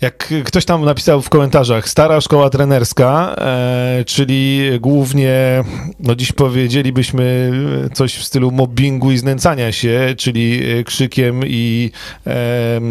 Jak 0.02 0.34
ktoś 0.46 0.66
tam 0.66 0.86
napisał 0.86 1.22
w 1.22 1.30
komentarzach, 1.30 1.90
stara 1.90 2.22
szkoła 2.22 2.50
trenerska, 2.50 3.36
e, 3.38 4.04
czyli 4.06 4.62
głównie, 4.80 5.64
no 6.00 6.16
dziś 6.16 6.32
powiedzielibyśmy 6.32 7.52
coś 7.94 8.16
w 8.16 8.24
stylu 8.24 8.52
mobbingu 8.52 9.12
i 9.12 9.18
znęcania 9.18 9.72
się, 9.72 10.16
czyli 10.18 10.62
krzykiem 10.86 11.42
i 11.46 11.92
e, 12.28 12.82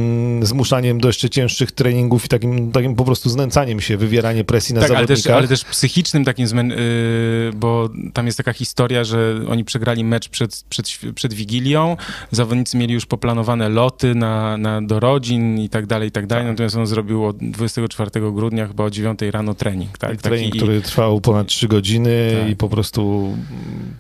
zmuszaniem 0.43 1.01
do 1.01 1.09
jeszcze 1.09 1.31
cięższych 1.31 1.73
treningów 1.73 2.25
i 2.25 2.29
takim, 2.29 2.73
takim 2.73 2.95
po 2.95 3.05
prostu 3.05 3.31
znęcaniem 3.31 3.81
się, 3.81 3.97
wywieranie 3.97 4.45
presji 4.45 4.75
na 4.75 4.81
tak, 4.81 4.89
zawodnikach. 4.89 5.17
Ale 5.17 5.23
też, 5.23 5.33
ale 5.37 5.49
też 5.49 5.65
psychicznym 5.65 6.25
takim, 6.25 6.47
zmę- 6.47 6.71
yy, 6.71 7.53
bo 7.55 7.89
tam 8.13 8.27
jest 8.27 8.39
taka 8.39 8.53
historia, 8.53 9.05
że 9.05 9.41
oni 9.49 9.65
przegrali 9.65 10.05
mecz 10.05 10.29
przed, 10.29 10.65
przed, 10.69 10.87
przed 11.15 11.35
Wigilią, 11.35 11.97
zawodnicy 12.31 12.77
mieli 12.77 12.95
już 12.95 13.07
poplanowane 13.07 13.69
loty 13.69 14.15
na, 14.15 14.57
na, 14.57 14.83
do 14.83 15.01
rodzin 15.01 15.59
i 15.59 15.69
tak 15.69 15.87
dalej, 15.87 16.09
i 16.09 16.13
tak 16.13 16.27
dalej, 16.27 16.45
tak. 16.45 16.53
natomiast 16.53 16.77
on 16.77 16.96
zrobił 16.97 17.25
od 17.25 17.37
24 17.37 18.11
grudnia 18.33 18.67
chyba 18.67 18.85
o 18.85 18.91
9 18.91 19.21
rano 19.31 19.55
trening. 19.55 19.99
Tak? 19.99 20.23
Trening, 20.23 20.53
Taki... 20.53 20.59
który 20.59 20.83
trwał 20.83 21.21
ponad 21.21 21.47
3 21.47 21.69
godziny 21.69 22.37
tak. 22.41 22.51
i 22.51 22.57
po 22.57 22.69
prostu 22.69 23.33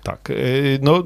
tak. 0.02 0.30
Y, 0.30 0.78
no 0.82 1.04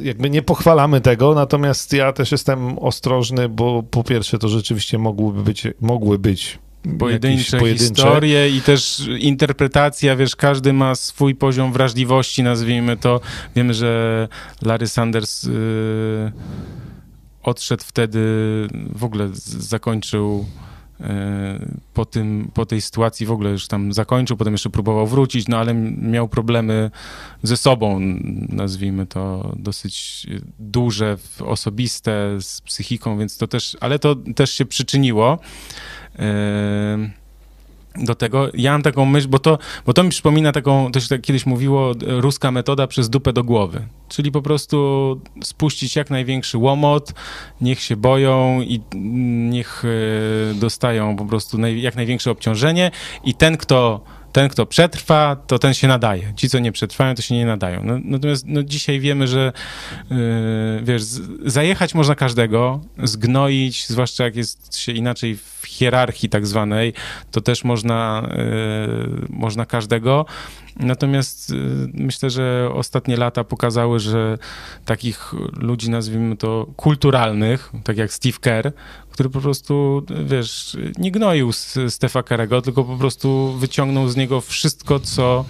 jakby 0.00 0.30
nie 0.30 0.42
pochwalamy 0.42 1.00
tego, 1.00 1.34
natomiast 1.34 1.92
ja 1.92 2.12
też 2.12 2.32
jestem 2.32 2.78
ostrożny, 2.78 3.48
bo 3.48 3.82
po 3.82 4.04
pierwsze 4.04 4.38
to 4.38 4.48
rzeczywiście 4.48 4.98
mogłyby 4.98 5.42
być, 5.42 5.66
mogły 5.80 6.18
być 6.18 6.58
pojedyncze, 6.98 7.58
pojedyncze 7.58 7.84
historie 7.84 8.48
i 8.50 8.60
też 8.60 9.02
interpretacja, 9.18 10.16
wiesz, 10.16 10.36
każdy 10.36 10.72
ma 10.72 10.94
swój 10.94 11.34
poziom 11.34 11.72
wrażliwości, 11.72 12.42
nazwijmy 12.42 12.96
to. 12.96 13.20
Wiemy, 13.56 13.74
że 13.74 14.28
Larry 14.62 14.88
Sanders 14.88 15.42
yy, 15.42 15.52
odszedł 17.44 17.84
wtedy, 17.86 18.20
w 18.94 19.04
ogóle 19.04 19.28
zakończył 19.32 20.46
po, 21.94 22.04
tym, 22.04 22.50
po 22.54 22.66
tej 22.66 22.80
sytuacji 22.80 23.26
w 23.26 23.30
ogóle 23.30 23.50
już 23.50 23.68
tam 23.68 23.92
zakończył, 23.92 24.36
potem 24.36 24.54
jeszcze 24.54 24.70
próbował 24.70 25.06
wrócić, 25.06 25.48
no 25.48 25.58
ale 25.58 25.74
miał 25.74 26.28
problemy 26.28 26.90
ze 27.42 27.56
sobą, 27.56 28.00
nazwijmy 28.48 29.06
to 29.06 29.52
dosyć 29.56 30.26
duże, 30.58 31.16
osobiste, 31.40 32.40
z 32.40 32.60
psychiką, 32.60 33.18
więc 33.18 33.38
to 33.38 33.46
też, 33.46 33.76
ale 33.80 33.98
to 33.98 34.16
też 34.16 34.50
się 34.50 34.64
przyczyniło 34.64 35.38
do 37.98 38.14
tego. 38.14 38.48
Ja 38.54 38.72
mam 38.72 38.82
taką 38.82 39.04
myśl, 39.04 39.28
bo 39.28 39.38
to, 39.38 39.58
bo 39.86 39.92
to 39.92 40.02
mi 40.02 40.10
przypomina 40.10 40.52
taką, 40.52 40.92
to 40.92 41.00
się 41.00 41.08
tak 41.08 41.20
kiedyś 41.20 41.46
mówiło, 41.46 41.92
ruska 42.06 42.50
metoda 42.50 42.86
przez 42.86 43.10
dupę 43.10 43.32
do 43.32 43.44
głowy. 43.44 43.86
Czyli 44.08 44.32
po 44.32 44.42
prostu 44.42 45.20
spuścić 45.42 45.96
jak 45.96 46.10
największy 46.10 46.58
łomot, 46.58 47.12
niech 47.60 47.80
się 47.80 47.96
boją 47.96 48.60
i 48.60 48.80
niech 49.50 49.84
e, 49.84 50.54
dostają 50.54 51.16
po 51.16 51.24
prostu 51.24 51.58
jak 51.66 51.96
największe 51.96 52.30
obciążenie 52.30 52.90
i 53.24 53.34
ten, 53.34 53.56
kto 53.56 54.00
ten, 54.34 54.48
kto 54.48 54.66
przetrwa, 54.66 55.36
to 55.46 55.58
ten 55.58 55.74
się 55.74 55.88
nadaje. 55.88 56.32
Ci, 56.36 56.48
co 56.48 56.58
nie 56.58 56.72
przetrwają, 56.72 57.14
to 57.14 57.22
się 57.22 57.34
nie 57.34 57.46
nadają. 57.46 57.80
No, 57.84 57.98
natomiast 58.04 58.44
no, 58.46 58.62
dzisiaj 58.62 59.00
wiemy, 59.00 59.26
że 59.26 59.52
yy, 60.10 60.16
wiesz, 60.82 61.02
zajechać 61.46 61.94
można 61.94 62.14
każdego, 62.14 62.80
zgnoić, 63.02 63.86
zwłaszcza 63.88 64.24
jak 64.24 64.36
jest 64.36 64.76
się 64.76 64.92
inaczej 64.92 65.36
w 65.36 65.62
hierarchii 65.66 66.28
tak 66.28 66.46
zwanej, 66.46 66.92
to 67.30 67.40
też 67.40 67.64
można, 67.64 68.28
yy, 68.36 69.26
można 69.30 69.66
każdego. 69.66 70.26
Natomiast 70.76 71.50
y, 71.50 71.54
myślę, 71.94 72.30
że 72.30 72.70
ostatnie 72.72 73.16
lata 73.16 73.44
pokazały, 73.44 74.00
że 74.00 74.38
takich 74.84 75.34
ludzi, 75.56 75.90
nazwijmy 75.90 76.36
to 76.36 76.66
kulturalnych, 76.76 77.72
tak 77.84 77.96
jak 77.96 78.12
Steve 78.12 78.38
Kerr, 78.40 78.72
który 79.14 79.30
po 79.30 79.40
prostu, 79.40 80.06
wiesz, 80.24 80.76
nie 80.98 81.10
gnoił 81.10 81.52
Stefa 81.88 82.22
Kerrego, 82.22 82.62
tylko 82.62 82.84
po 82.84 82.96
prostu 82.96 83.52
wyciągnął 83.58 84.08
z 84.08 84.16
niego 84.16 84.40
wszystko, 84.40 85.00
co 85.00 85.44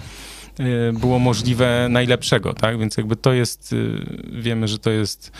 y, 0.59 0.93
było 0.99 1.19
możliwe 1.19 1.87
najlepszego, 1.89 2.53
tak? 2.53 2.79
Więc 2.79 2.97
jakby 2.97 3.15
to 3.15 3.33
jest, 3.33 3.73
y, 3.73 4.05
wiemy, 4.41 4.67
że 4.67 4.79
to 4.79 4.89
jest, 4.89 5.31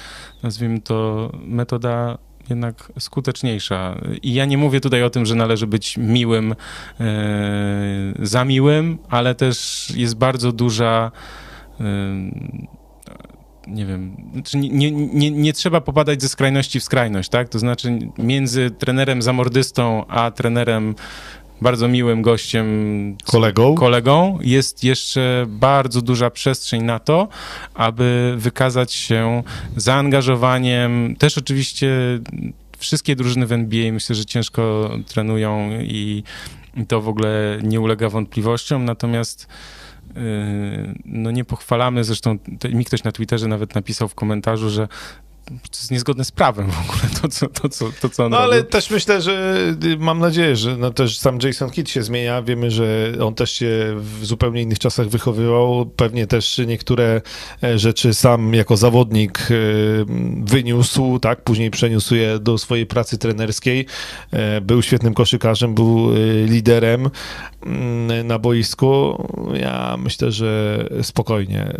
nazwijmy 0.43 0.81
to, 0.81 1.31
metoda 1.43 2.17
jednak 2.49 2.91
skuteczniejsza. 2.99 4.01
I 4.23 4.33
ja 4.33 4.45
nie 4.45 4.57
mówię 4.57 4.81
tutaj 4.81 5.03
o 5.03 5.09
tym, 5.09 5.25
że 5.25 5.35
należy 5.35 5.67
być 5.67 5.97
miłym 5.97 6.55
e, 6.99 7.05
za 8.19 8.45
miłym, 8.45 8.97
ale 9.09 9.35
też 9.35 9.87
jest 9.95 10.15
bardzo 10.15 10.51
duża 10.51 11.11
nie 13.67 13.85
wiem, 13.85 14.17
znaczy 14.33 14.57
nie, 14.57 14.91
nie, 14.91 15.31
nie 15.31 15.53
trzeba 15.53 15.81
popadać 15.81 16.21
ze 16.21 16.29
skrajności 16.29 16.79
w 16.79 16.83
skrajność, 16.83 17.29
tak? 17.29 17.49
To 17.49 17.59
znaczy 17.59 17.99
między 18.17 18.71
trenerem 18.71 19.21
zamordystą, 19.21 20.05
a 20.07 20.31
trenerem 20.31 20.95
bardzo 21.61 21.87
miłym 21.87 22.21
gościem, 22.21 22.67
kolegą. 23.25 23.75
kolegą, 23.75 24.39
jest 24.41 24.83
jeszcze 24.83 25.45
bardzo 25.49 26.01
duża 26.01 26.29
przestrzeń 26.29 26.83
na 26.83 26.99
to, 26.99 27.27
aby 27.73 28.35
wykazać 28.37 28.93
się 28.93 29.43
zaangażowaniem. 29.75 31.15
Też 31.19 31.37
oczywiście 31.37 31.89
wszystkie 32.77 33.15
drużyny 33.15 33.45
w 33.45 33.51
NBA 33.51 33.91
myślę, 33.91 34.15
że 34.15 34.25
ciężko 34.25 34.91
trenują 35.07 35.69
i, 35.81 36.23
i 36.77 36.85
to 36.85 37.01
w 37.01 37.07
ogóle 37.07 37.59
nie 37.63 37.81
ulega 37.81 38.09
wątpliwościom, 38.09 38.85
natomiast 38.85 39.47
no 41.05 41.31
nie 41.31 41.45
pochwalamy, 41.45 42.03
zresztą 42.03 42.37
mi 42.73 42.85
ktoś 42.85 43.03
na 43.03 43.11
Twitterze 43.11 43.47
nawet 43.47 43.75
napisał 43.75 44.07
w 44.07 44.15
komentarzu, 44.15 44.69
że 44.69 44.87
to 45.45 45.53
jest 45.73 45.91
niezgodne 45.91 46.25
z 46.25 46.31
prawem 46.31 46.71
w 46.71 46.79
ogóle, 46.79 47.09
to 47.21 47.27
co, 47.27 47.47
to, 47.47 47.69
co, 47.69 47.89
to, 48.01 48.09
co 48.09 48.25
on 48.25 48.31
No 48.31 48.37
ale 48.37 48.63
też 48.63 48.89
myślę, 48.89 49.21
że 49.21 49.57
y, 49.83 49.97
mam 49.97 50.19
nadzieję, 50.19 50.55
że 50.55 50.77
no 50.77 50.91
też 50.91 51.17
sam 51.17 51.39
Jason 51.43 51.69
Kidd 51.69 51.89
się 51.89 52.03
zmienia. 52.03 52.41
Wiemy, 52.41 52.71
że 52.71 53.13
on 53.21 53.35
też 53.35 53.51
się 53.51 53.95
w 53.97 54.25
zupełnie 54.25 54.61
innych 54.61 54.79
czasach 54.79 55.07
wychowywał. 55.07 55.85
Pewnie 55.85 56.27
też 56.27 56.61
niektóre 56.67 57.21
e, 57.63 57.79
rzeczy 57.79 58.13
sam 58.13 58.53
jako 58.53 58.77
zawodnik 58.77 59.39
e, 59.39 59.55
wyniósł, 60.43 61.19
tak? 61.19 61.43
Później 61.43 61.71
przeniósł 61.71 62.15
je 62.15 62.39
do 62.39 62.57
swojej 62.57 62.85
pracy 62.85 63.17
trenerskiej. 63.17 63.85
E, 64.31 64.61
był 64.61 64.81
świetnym 64.81 65.13
koszykarzem, 65.13 65.75
był 65.75 66.09
liderem 66.45 67.09
mm, 67.65 68.27
na 68.27 68.39
boisku. 68.39 69.23
Ja 69.53 69.97
myślę, 69.97 70.31
że 70.31 70.85
spokojnie 71.01 71.73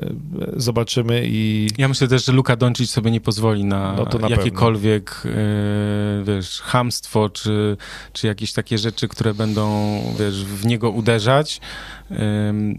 zobaczymy 0.56 1.24
i... 1.26 1.68
Ja 1.78 1.88
myślę 1.88 2.08
też, 2.08 2.26
że 2.26 2.32
Luka 2.32 2.56
Doncic 2.56 2.90
sobie 2.90 3.12
nie 3.12 3.22
pozwoli 3.22 3.55
na, 3.64 3.94
no 3.94 4.20
na 4.20 4.30
jakiekolwiek, 4.30 5.24
e, 5.26 6.24
wiesz, 6.24 6.62
hamstwo, 6.62 7.30
czy, 7.30 7.78
czy 8.14 8.28
jakieś 8.28 8.54
takie 8.54 8.78
rzeczy, 8.78 9.08
które 9.08 9.34
będą, 9.34 10.00
wiesz, 10.20 10.46
w 10.46 10.66
niego 10.66 10.90
uderzać, 10.90 11.62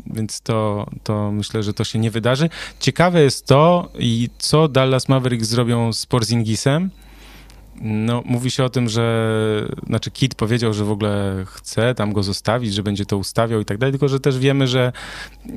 więc 0.07 0.41
to, 0.41 0.87
to 1.03 1.33
myślę, 1.33 1.63
że 1.63 1.75
to 1.75 1.85
się 1.85 1.99
nie 1.99 2.11
wydarzy. 2.11 2.49
Ciekawe 2.81 3.23
jest 3.23 3.47
to, 3.47 3.89
i 3.99 4.29
co 4.39 4.69
Dallas 4.69 5.09
Mavericks 5.09 5.49
zrobią 5.49 5.93
z 5.93 6.07
Porzingisem, 6.07 6.91
no, 7.81 8.23
mówi 8.25 8.51
się 8.51 8.65
o 8.65 8.69
tym, 8.69 8.89
że, 8.89 9.69
znaczy 9.87 10.11
Kit 10.11 10.35
powiedział, 10.35 10.73
że 10.73 10.85
w 10.85 10.91
ogóle 10.91 11.45
chce 11.47 11.95
tam 11.95 12.13
go 12.13 12.23
zostawić, 12.23 12.75
że 12.75 12.83
będzie 12.83 13.07
to 13.07 13.17
ustawiał 13.17 13.61
i 13.61 13.65
tak 13.65 13.79
dalej, 13.79 13.93
tylko 13.93 14.09
że 14.09 14.21
też 14.21 14.39
wiemy, 14.39 14.67
że 14.67 14.93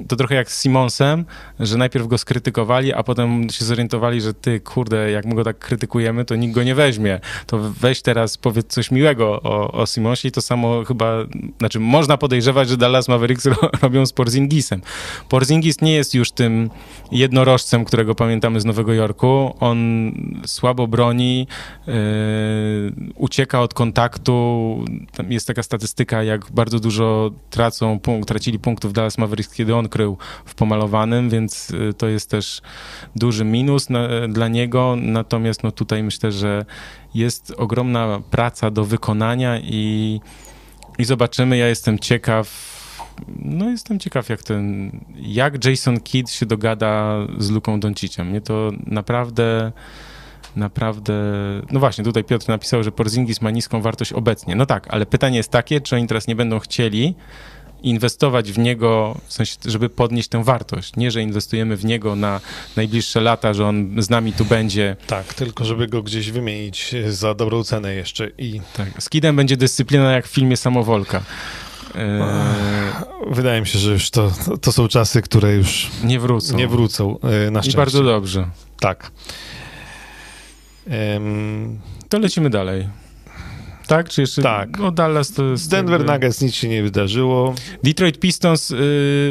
to 0.08 0.16
trochę 0.16 0.36
jak 0.36 0.52
z 0.52 0.62
Simonsem, 0.62 1.26
że 1.60 1.78
najpierw 1.78 2.08
go 2.08 2.18
skrytykowali, 2.18 2.94
a 2.94 3.04
potem 3.04 3.50
się 3.50 3.66
zorientowali, 3.66 4.22
że 4.22 4.34
ty, 4.34 4.60
kurde, 4.60 5.12
jak 5.12 5.26
my 5.26 5.36
go 5.36 5.44
tak 5.44 5.60
krytykujemy, 5.60 6.26
to 6.26 6.36
nikt 6.36 6.56
go 6.56 6.64
nie 6.64 6.76
weźmie. 6.76 7.20
To 7.46 7.60
weź 7.60 8.02
teraz, 8.02 8.38
powiedz 8.38 8.68
coś 8.68 8.92
miłego 8.92 9.42
o, 9.42 9.72
o 9.72 9.86
Simonsie 9.86 10.28
i 10.28 10.32
to 10.32 10.42
samo 10.42 10.84
chyba, 10.84 11.14
znaczy 11.60 11.80
można 11.80 12.18
podejrzewać, 12.18 12.70
że 12.70 12.78
Dallas 12.78 13.08
Mavericks 13.08 13.46
ro, 13.46 13.56
robią 13.82 14.06
z 14.06 14.14
Porzingisem. 14.14 14.82
Porzingis 15.30 15.82
nie 15.82 15.94
jest 15.94 16.14
już 16.14 16.32
tym 16.32 16.70
jednorożcem, 17.12 17.86
którego 17.86 18.16
pamiętamy 18.16 18.60
z 18.60 18.66
Nowego 18.66 18.94
Jorku. 18.94 19.56
On 19.60 20.12
słabo 20.46 20.88
broni, 20.88 21.48
yy, 21.88 21.94
ucieka 23.16 23.62
od 23.62 23.74
kontaktu. 23.74 24.86
Tam 25.12 25.32
jest 25.32 25.48
taka 25.48 25.64
statystyka, 25.64 26.24
jak 26.24 26.52
bardzo 26.52 26.80
dużo 26.80 27.32
tracą, 27.50 28.00
punkt, 28.00 28.28
tracili 28.28 28.60
punktów 28.60 28.94
Dallas 28.94 29.18
Mavericks, 29.18 29.54
kiedy 29.54 29.76
on 29.76 29.90
krył 29.90 30.18
w 30.46 30.56
pomalowanym, 30.56 31.30
więc 31.30 31.70
y, 31.72 31.94
to 31.94 32.08
jest 32.08 32.30
też 32.30 32.62
duży 33.16 33.46
minus 33.46 33.90
na, 33.90 34.28
dla 34.28 34.48
niego. 34.48 34.96
Natomiast 35.02 35.64
no, 35.64 35.72
tutaj 35.72 36.04
myślę, 36.04 36.32
że 36.32 36.66
jest 37.14 37.54
ogromna 37.58 38.22
praca 38.32 38.72
do 38.72 38.86
wykonania 38.86 39.60
i, 39.60 40.22
i 40.98 41.06
zobaczymy. 41.06 41.58
Ja 41.58 41.68
jestem 41.68 42.00
ciekaw, 42.00 42.50
no 43.40 43.70
jestem 43.70 44.00
ciekaw, 44.00 44.30
jak 44.30 44.44
ten, 44.44 44.92
jak 45.16 45.66
Jason 45.66 46.00
Kidd 46.00 46.32
się 46.32 46.46
dogada 46.46 47.16
z 47.38 47.50
Luką 47.50 47.80
Donciciem. 47.80 48.28
Mnie 48.28 48.42
to 48.42 48.72
naprawdę 48.86 49.72
naprawdę... 50.56 51.14
No 51.72 51.80
właśnie, 51.80 52.04
tutaj 52.04 52.24
Piotr 52.24 52.48
napisał, 52.48 52.84
że 52.84 52.92
Porzingis 52.92 53.42
ma 53.42 53.52
niską 53.52 53.82
wartość 53.82 54.14
obecnie. 54.14 54.56
No 54.56 54.66
tak, 54.66 54.88
ale 54.90 55.06
pytanie 55.06 55.38
jest 55.38 55.52
takie, 55.52 55.82
czy 55.82 55.96
oni 55.96 56.08
teraz 56.08 56.28
nie 56.28 56.36
będą 56.36 56.60
chcieli 56.60 57.16
inwestować 57.84 58.52
w 58.52 58.58
niego, 58.58 59.18
w 59.28 59.34
sensie, 59.34 59.56
żeby 59.66 59.90
podnieść 59.90 60.30
tę 60.30 60.44
wartość. 60.44 60.96
Nie, 60.96 61.12
że 61.12 61.22
inwestujemy 61.22 61.78
w 61.78 61.86
niego 61.86 62.16
na 62.16 62.42
najbliższe 62.76 63.22
lata, 63.22 63.54
że 63.54 63.66
on 63.66 63.96
z 64.02 64.10
nami 64.10 64.34
tu 64.34 64.46
będzie. 64.46 64.96
Tak, 65.08 65.34
tylko 65.34 65.66
żeby 65.66 65.88
go 65.88 66.04
gdzieś 66.04 66.32
wymienić 66.32 66.96
za 67.10 67.34
dobrą 67.34 67.64
cenę 67.64 67.94
jeszcze 67.96 68.32
i... 68.38 68.62
Tak, 68.78 69.04
z 69.04 69.10
Kidem 69.10 69.36
będzie 69.36 69.58
dyscyplina 69.58 70.12
jak 70.12 70.28
w 70.28 70.32
filmie 70.32 70.58
Samowolka. 70.58 71.22
Wydaje 73.32 73.62
mi 73.62 73.68
się, 73.68 73.80
że 73.80 73.92
już 73.92 74.10
to, 74.10 74.32
to 74.62 74.72
są 74.72 74.88
czasy, 74.88 75.22
które 75.22 75.56
już 75.56 75.90
nie 76.04 76.20
wrócą. 76.20 76.58
Nie 76.58 76.68
wrócą, 76.68 77.20
e, 77.20 77.52
na 77.52 77.62
szczęście. 77.62 77.78
I 77.78 77.82
bardzo 77.82 78.04
dobrze. 78.04 78.48
Tak. 78.80 79.12
To 82.10 82.20
lecimy 82.20 82.50
dalej. 82.50 82.90
Tak? 83.90 84.10
Czy 84.10 84.22
jeszcze? 84.22 84.42
Tak. 84.42 84.80
No 84.80 84.92
Dallas 84.92 85.32
to 85.32 85.44
jest... 85.44 85.72
Denver 85.72 86.00
jakby... 86.00 86.14
Nuggets 86.14 86.42
nic 86.42 86.56
się 86.56 86.70
nie 86.70 86.84
wydarzyło. 86.84 87.56
Detroit 87.84 88.20
Pistons, 88.20 88.70
yy, 88.70 88.78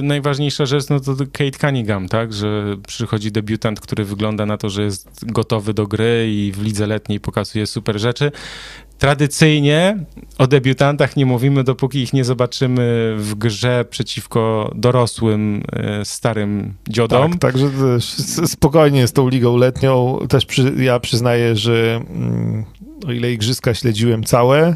najważniejsza 0.03 0.67
rzecz, 0.67 0.89
no 0.89 1.01
to 1.01 1.17
Kate 1.33 1.59
Cunningham, 1.61 2.09
tak? 2.09 2.33
Że 2.33 2.77
przychodzi 2.87 3.33
debiutant, 3.33 3.81
który 3.81 4.05
wygląda 4.05 4.47
na 4.47 4.57
to, 4.57 4.71
że 4.71 4.83
jest 4.83 5.25
gotowy 5.27 5.75
do 5.75 5.87
gry 5.87 6.27
i 6.31 6.53
w 6.53 6.63
lidze 6.63 6.87
letniej 6.87 7.21
pokazuje 7.21 7.67
super 7.67 8.01
rzeczy. 8.01 8.33
Tradycyjnie 8.99 10.05
o 10.39 10.47
debiutantach 10.47 11.17
nie 11.17 11.27
mówimy, 11.27 11.65
dopóki 11.65 11.99
ich 11.99 12.13
nie 12.13 12.25
zobaczymy 12.25 13.15
w 13.19 13.35
grze 13.35 13.85
przeciwko 13.91 14.73
dorosłym, 14.75 15.63
e, 15.73 16.05
starym 16.05 16.75
dziodom. 16.89 17.31
Tak, 17.31 17.41
także 17.41 17.71
spokojnie 18.47 19.07
z 19.07 19.13
tą 19.13 19.29
ligą 19.29 19.57
letnią. 19.57 20.19
Też 20.29 20.47
przy, 20.47 20.73
ja 20.79 21.01
przyznaję, 21.01 21.57
że 21.57 22.01
mm, 22.11 22.65
o 23.07 23.13
ile 23.13 23.33
igrzyska 23.33 23.75
śledziłem 23.75 24.25
całe, 24.25 24.75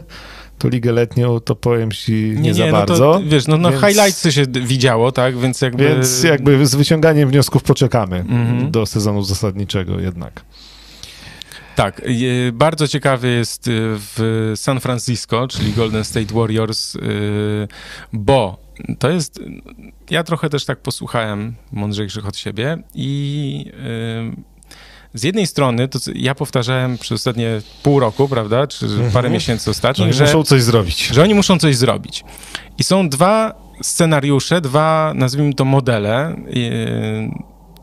to 0.58 0.68
ligę 0.68 0.92
letnią 0.92 1.40
to 1.40 1.54
powiem 1.54 1.90
ci 1.90 2.12
nie, 2.12 2.34
nie 2.34 2.54
za 2.54 2.66
no 2.66 2.72
bardzo. 2.72 2.96
To, 2.96 3.20
wiesz, 3.26 3.46
no, 3.46 3.58
no 3.58 3.70
więc, 3.70 3.82
highlightsy 3.84 4.32
się 4.32 4.46
widziało, 4.46 5.12
tak, 5.12 5.38
więc 5.38 5.60
jakby... 5.60 5.88
Więc 5.88 6.22
jakby 6.22 6.66
z 6.66 6.74
wyciąganiem 6.74 7.28
wniosków 7.28 7.62
poczekamy 7.62 8.16
mhm. 8.16 8.70
do 8.70 8.86
sezonu 8.86 9.22
zasadniczego 9.22 10.00
jednak. 10.00 10.44
Tak, 11.76 12.02
bardzo 12.52 12.88
ciekawy 12.88 13.28
jest 13.28 13.68
y, 13.68 13.70
w 13.76 14.52
San 14.56 14.80
Francisco, 14.80 15.48
czyli 15.48 15.72
Golden 15.72 16.04
State 16.04 16.34
Warriors, 16.34 16.94
y, 16.94 16.98
bo 18.12 18.62
to 18.98 19.10
jest. 19.10 19.40
Ja 20.10 20.24
trochę 20.24 20.50
też 20.50 20.64
tak 20.64 20.80
posłuchałem 20.80 21.54
mądrzejszych 21.72 22.26
od 22.26 22.36
siebie 22.36 22.78
i 22.94 23.64
z 25.14 25.22
jednej 25.22 25.46
strony, 25.46 25.88
to 25.88 25.98
ja 26.14 26.34
powtarzałem 26.34 26.98
przez 26.98 27.12
ostatnie 27.12 27.60
pół 27.82 28.00
roku, 28.00 28.28
prawda, 28.28 28.66
czy 28.66 28.86
parę 28.88 29.04
mhm. 29.04 29.32
miesięcy 29.32 29.70
ostatnich, 29.70 30.12
że, 30.12 30.12
że 30.12 30.24
muszą 30.24 30.44
coś 30.44 30.62
zrobić. 30.62 31.06
Że 31.06 31.22
oni 31.22 31.34
muszą 31.34 31.58
coś 31.58 31.76
zrobić. 31.76 32.24
I 32.78 32.84
są 32.84 33.08
dwa 33.08 33.54
scenariusze, 33.82 34.60
dwa, 34.60 35.12
nazwijmy 35.14 35.54
to 35.54 35.64
modele 35.64 36.36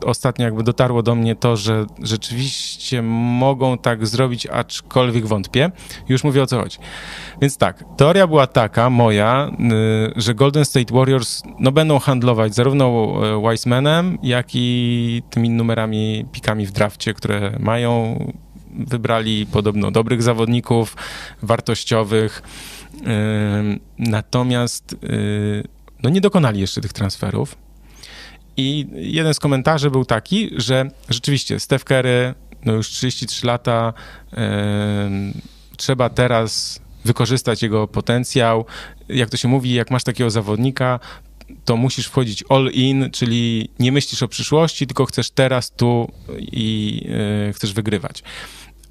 ostatnio 0.06 0.46
jakby 0.46 0.64
dotarło 0.64 1.04
do 1.04 1.16
mnie 1.16 1.36
to, 1.36 1.58
że 1.58 1.86
rzeczywiście 2.04 3.02
mogą 3.02 3.78
tak 3.78 4.08
zrobić, 4.08 4.48
aczkolwiek 4.48 5.28
wątpię. 5.28 5.72
Już 6.10 6.24
mówię 6.24 6.44
o 6.44 6.46
co 6.46 6.62
chodzi. 6.62 6.78
Więc 7.42 7.58
tak, 7.58 7.84
teoria 7.98 8.28
była 8.28 8.48
taka, 8.48 8.90
moja, 8.90 9.52
y, 10.18 10.22
że 10.22 10.36
Golden 10.36 10.66
State 10.66 10.94
Warriors 10.94 11.44
no, 11.60 11.72
będą 11.72 12.00
handlować 12.00 12.56
zarówno 12.56 13.14
y, 13.38 13.50
Wisemanem, 13.50 14.18
jak 14.24 14.48
i 14.54 15.24
tymi 15.30 15.50
numerami, 15.50 16.26
pikami 16.32 16.66
w 16.66 16.72
drafcie, 16.72 17.14
które 17.14 17.58
mają. 17.60 18.20
Wybrali 18.72 19.46
podobno 19.46 19.92
dobrych 19.92 20.24
zawodników, 20.24 20.96
wartościowych. 21.42 22.42
Y, 22.94 23.80
natomiast 24.00 24.96
no, 26.04 26.10
nie 26.10 26.22
dokonali 26.22 26.60
jeszcze 26.60 26.82
tych 26.82 26.94
transferów 26.94 27.69
i 28.60 28.88
jeden 28.94 29.34
z 29.34 29.40
komentarzy 29.40 29.92
był 29.92 30.06
taki, 30.06 30.50
że 30.58 30.92
rzeczywiście 31.10 31.60
Steph 31.60 31.86
Curry, 31.86 32.34
no 32.66 32.74
już 32.74 32.90
33 32.90 33.48
lata, 33.48 33.94
yy, 34.32 34.40
trzeba 35.78 36.10
teraz 36.10 36.82
wykorzystać 37.06 37.64
jego 37.64 37.88
potencjał. 37.88 38.66
Jak 39.10 39.30
to 39.30 39.38
się 39.38 39.48
mówi, 39.48 39.74
jak 39.74 39.92
masz 39.92 40.04
takiego 40.04 40.30
zawodnika, 40.30 41.00
to 41.66 41.78
musisz 41.78 42.08
wchodzić 42.08 42.44
all 42.50 42.70
in, 42.74 43.10
czyli 43.12 43.70
nie 43.80 43.92
myślisz 43.92 44.24
o 44.24 44.28
przyszłości, 44.28 44.88
tylko 44.88 45.06
chcesz 45.06 45.30
teraz, 45.30 45.72
tu 45.72 46.12
i 46.40 47.02
yy, 47.46 47.54
chcesz 47.54 47.74
wygrywać. 47.74 48.24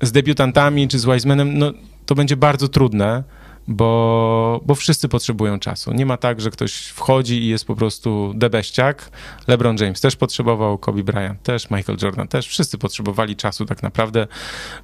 Z 0.02 0.12
debiutantami 0.12 0.88
czy 0.88 0.98
z 0.98 1.04
Wisemanem, 1.04 1.58
no 1.58 1.72
to 2.06 2.14
będzie 2.14 2.36
bardzo 2.36 2.68
trudne, 2.68 3.24
bo, 3.68 4.60
bo 4.66 4.74
wszyscy 4.74 5.08
potrzebują 5.08 5.58
czasu. 5.58 5.92
Nie 5.92 6.06
ma 6.06 6.16
tak, 6.16 6.40
że 6.40 6.50
ktoś 6.50 6.74
wchodzi 6.74 7.42
i 7.42 7.48
jest 7.48 7.64
po 7.64 7.76
prostu 7.76 8.32
debeściak. 8.36 9.10
LeBron 9.46 9.76
James 9.80 10.00
też 10.00 10.16
potrzebował, 10.16 10.78
Kobe 10.78 11.02
Bryant 11.02 11.42
też, 11.42 11.70
Michael 11.70 11.98
Jordan 12.02 12.28
też. 12.28 12.48
Wszyscy 12.48 12.78
potrzebowali 12.78 13.36
czasu 13.36 13.66
tak 13.66 13.82
naprawdę 13.82 14.26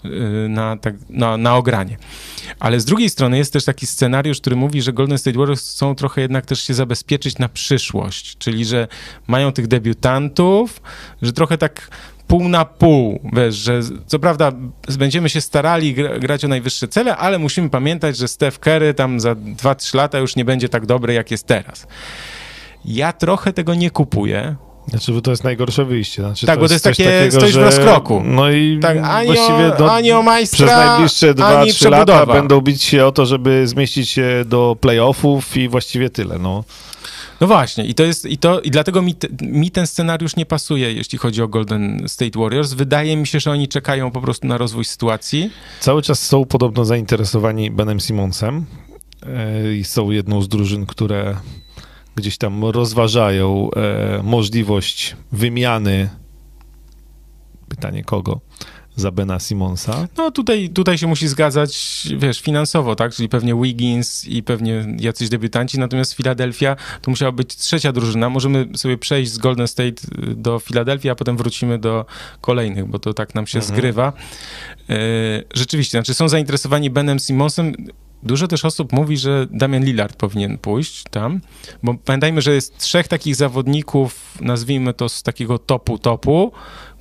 y, 0.05 0.09
na, 0.49 0.76
tak, 0.76 0.95
na, 1.11 1.37
na 1.37 1.57
ogranie. 1.57 1.97
Ale 2.61 2.80
z 2.80 2.85
drugiej 2.85 3.11
strony 3.11 3.39
jest 3.39 3.53
też 3.53 3.64
taki 3.64 3.87
scenariusz, 3.87 4.41
który 4.41 4.57
mówi, 4.57 4.82
że 4.82 4.93
Golden 4.93 5.18
State 5.18 5.39
Warriors 5.39 5.70
chcą 5.70 5.95
trochę 5.95 6.20
jednak 6.20 6.47
też 6.47 6.62
się 6.62 6.74
zabezpieczyć 6.74 7.39
na 7.39 7.49
przyszłość, 7.49 8.39
czyli 8.39 8.64
że 8.64 8.89
mają 9.26 9.53
tych 9.53 9.66
debiutantów, 9.66 10.82
że 11.22 11.32
trochę 11.32 11.59
tak 11.59 11.91
pół 12.27 12.49
na 12.49 12.64
pół, 12.64 13.20
wiesz, 13.33 13.55
że 13.55 13.81
co 14.07 14.18
prawda 14.18 14.53
będziemy 14.99 15.29
się 15.29 15.41
starali 15.41 15.95
grać 15.95 16.45
o 16.45 16.49
najwyższe 16.49 16.89
cele, 16.89 17.16
ale 17.16 17.39
musimy 17.39 17.70
pamiętać, 17.70 18.16
że 18.16 18.29
Steph 18.29 18.59
Curry 18.59 18.95
tam 18.95 19.20
za 19.20 19.33
2-3 19.33 19.95
lata 19.95 20.18
już 20.18 20.37
nie 20.37 20.45
będzie 20.45 20.68
tak 20.68 20.87
dobry, 20.87 21.14
jak 21.14 21.31
jest 21.31 21.47
teraz. 21.47 21.87
Ja 22.85 23.12
trochę 23.12 23.53
tego 23.53 23.75
nie 23.75 23.91
kupuję, 23.91 24.57
znaczy, 24.89 25.12
bo 25.12 25.20
to 25.20 25.31
jest 25.31 25.45
najgorsze 25.45 25.85
wyjście. 25.85 26.22
Znaczy, 26.22 26.47
tak, 26.47 26.55
to 26.57 26.61
bo 26.61 26.68
to 26.68 26.75
jest 26.75 26.85
takie, 26.85 27.05
takiego, 27.05 27.37
stoisz 27.37 27.55
że... 27.55 27.61
w 27.61 27.64
rozkroku. 27.64 28.22
No 28.25 28.51
i 28.51 28.79
tak, 28.83 28.99
ani 28.99 29.27
właściwie 29.27 29.77
o, 29.79 29.95
ani 29.95 30.12
o 30.12 30.22
majstra, 30.22 30.66
przez 30.66 30.79
najbliższe 30.79 31.35
2-3 31.35 31.91
lata 31.91 32.27
będą 32.27 32.61
bić 32.61 32.83
się 32.83 33.07
o 33.07 33.12
to, 33.12 33.27
żeby 33.27 33.68
zmieścić 33.68 34.11
się 34.11 34.45
do 34.47 34.77
playoffów 34.81 35.57
i 35.57 35.68
właściwie 35.68 36.11
tyle, 36.11 36.39
no. 36.39 36.64
No 37.41 37.47
właśnie, 37.47 37.85
i 37.85 37.95
to 37.95 38.03
jest, 38.03 38.26
i 38.26 38.39
to, 38.39 38.61
i 38.61 38.70
dlatego 38.70 39.03
mi, 39.03 39.14
te, 39.14 39.28
mi 39.43 39.70
ten 39.70 39.87
scenariusz 39.87 40.37
nie 40.37 40.47
pasuje, 40.47 40.93
jeśli 40.93 41.18
chodzi 41.18 41.43
o 41.43 41.49
Golden 41.49 42.09
State 42.09 42.39
Warriors. 42.39 42.72
Wydaje 42.72 43.16
mi 43.16 43.26
się, 43.26 43.41
że 43.41 43.51
oni 43.51 43.68
czekają 43.68 44.11
po 44.11 44.20
prostu 44.20 44.47
na 44.47 44.59
rozwój 44.59 44.85
sytuacji. 44.85 45.51
Cały 45.80 46.03
czas 46.03 46.22
są 46.22 46.45
podobno 46.45 46.85
zainteresowani 46.85 47.70
Benem 47.70 48.01
Simonsem 48.01 48.66
e, 49.26 49.74
i 49.74 49.85
są 49.85 50.11
jedną 50.11 50.43
z 50.43 50.49
drużyn, 50.49 50.87
które 50.87 51.37
gdzieś 52.16 52.39
tam 52.39 52.64
rozważają 52.64 53.70
e, 53.70 54.22
możliwość 54.22 55.16
wymiany. 55.32 56.09
Pytanie 57.68 58.05
kogo? 58.05 58.41
Za 58.97 59.11
Bena 59.11 59.38
Simonsa. 59.38 60.09
No 60.16 60.30
tutaj, 60.30 60.68
tutaj 60.68 60.99
się 60.99 61.07
musi 61.07 61.28
zgadzać, 61.28 62.03
wiesz, 62.16 62.40
finansowo, 62.40 62.97
tak? 62.97 63.14
Czyli 63.14 63.28
pewnie 63.28 63.55
Wiggins 63.55 64.24
i 64.24 64.42
pewnie 64.42 64.86
jacyś 65.01 65.28
debiutanci, 65.28 65.78
natomiast 65.78 66.14
Philadelphia 66.14 66.76
to 67.03 67.11
musiała 67.11 67.32
być 67.32 67.57
trzecia 67.57 67.92
drużyna. 67.92 68.30
Możemy 68.30 68.68
sobie 68.76 68.99
przejść 68.99 69.32
z 69.32 69.38
Golden 69.38 69.68
State 69.68 70.03
do 70.36 70.59
Filadelfii, 70.59 71.11
a 71.11 71.14
potem 71.14 71.36
wrócimy 71.36 71.78
do 71.78 72.07
kolejnych, 72.40 72.86
bo 72.86 72.99
to 72.99 73.14
tak 73.14 73.34
nam 73.34 73.47
się 73.47 73.59
mhm. 73.59 73.74
zgrywa. 73.74 74.12
E, 74.90 74.97
rzeczywiście, 75.55 75.99
znaczy 75.99 76.14
są 76.14 76.28
zainteresowani 76.28 76.90
Benem 76.90 77.18
Simonsem. 77.18 77.74
Dużo 78.22 78.49
też 78.49 78.64
osób 78.64 78.92
mówi, 78.92 79.16
że 79.16 79.47
Damian 79.51 79.84
Lillard 79.84 80.16
powinien 80.16 80.59
pójść 80.59 81.05
tam, 81.11 81.40
bo 81.82 81.95
pamiętajmy, 81.95 82.42
że 82.42 82.55
jest 82.55 82.78
trzech 82.78 83.09
takich 83.09 83.36
zawodników, 83.36 84.38
nazwijmy 84.40 84.95
to 84.95 85.09
z 85.09 85.22
takiego 85.22 85.59
topu 85.59 85.99
topu, 85.99 86.53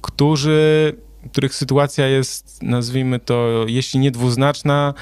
którzy 0.02 0.94
których 1.32 1.56
sytuacja 1.56 2.08
jest, 2.08 2.64
nazwijmy 2.64 3.20
to, 3.20 3.66
jeśli 3.68 4.00
nie 4.00 4.12
dwuznaczna, 4.12 4.94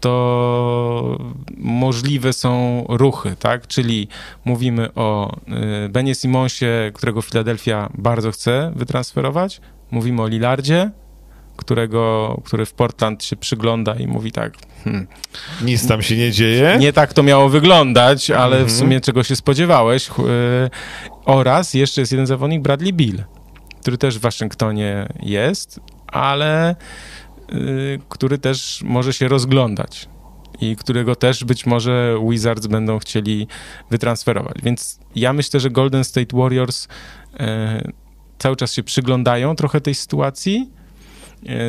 to 0.00 1.18
możliwe 1.56 2.32
są 2.32 2.84
ruchy, 2.88 3.36
tak? 3.38 3.66
Czyli 3.66 4.08
mówimy 4.44 4.94
o 4.94 5.36
y, 5.84 5.88
Benie 5.88 6.14
Simonsie, 6.14 6.66
którego 6.94 7.22
Philadelphia 7.22 7.88
bardzo 7.94 8.30
chce 8.30 8.72
wytransferować. 8.76 9.60
Mówimy 9.90 10.22
o 10.22 10.28
Lillardzie, 10.28 10.90
którego, 11.56 12.34
który 12.44 12.66
w 12.66 12.72
Portland 12.72 13.24
się 13.24 13.36
przygląda 13.36 13.94
i 13.94 14.06
mówi 14.06 14.32
tak. 14.32 14.52
Hmm, 14.84 15.06
Nic 15.62 15.88
tam 15.88 16.02
się 16.02 16.16
nie 16.16 16.32
dzieje. 16.32 16.76
Nie 16.80 16.92
tak 16.92 17.12
to 17.12 17.22
miało 17.22 17.48
wyglądać, 17.48 18.30
ale 18.30 18.56
w 18.56 18.60
mhm. 18.60 18.78
sumie 18.78 19.00
czego 19.00 19.22
się 19.22 19.36
spodziewałeś. 19.36 20.08
Y, 20.08 20.12
oraz 21.24 21.74
jeszcze 21.74 22.00
jest 22.00 22.12
jeden 22.12 22.26
zawodnik, 22.26 22.62
Bradley 22.62 22.92
Bill 22.92 23.24
który 23.80 23.98
też 23.98 24.18
w 24.18 24.20
Waszyngtonie 24.20 25.08
jest, 25.22 25.80
ale 26.06 26.76
y, 27.52 27.98
który 28.08 28.38
też 28.38 28.82
może 28.84 29.12
się 29.12 29.28
rozglądać 29.28 30.08
i 30.60 30.76
którego 30.76 31.16
też 31.16 31.44
być 31.44 31.66
może 31.66 32.18
Wizards 32.30 32.66
będą 32.66 32.98
chcieli 32.98 33.46
wytransferować. 33.90 34.56
Więc 34.62 35.00
ja 35.14 35.32
myślę, 35.32 35.60
że 35.60 35.70
Golden 35.70 36.04
State 36.04 36.36
Warriors 36.36 36.84
y, 36.84 36.88
cały 38.38 38.56
czas 38.56 38.72
się 38.72 38.82
przyglądają 38.82 39.56
trochę 39.56 39.80
tej 39.80 39.94
sytuacji. 39.94 40.70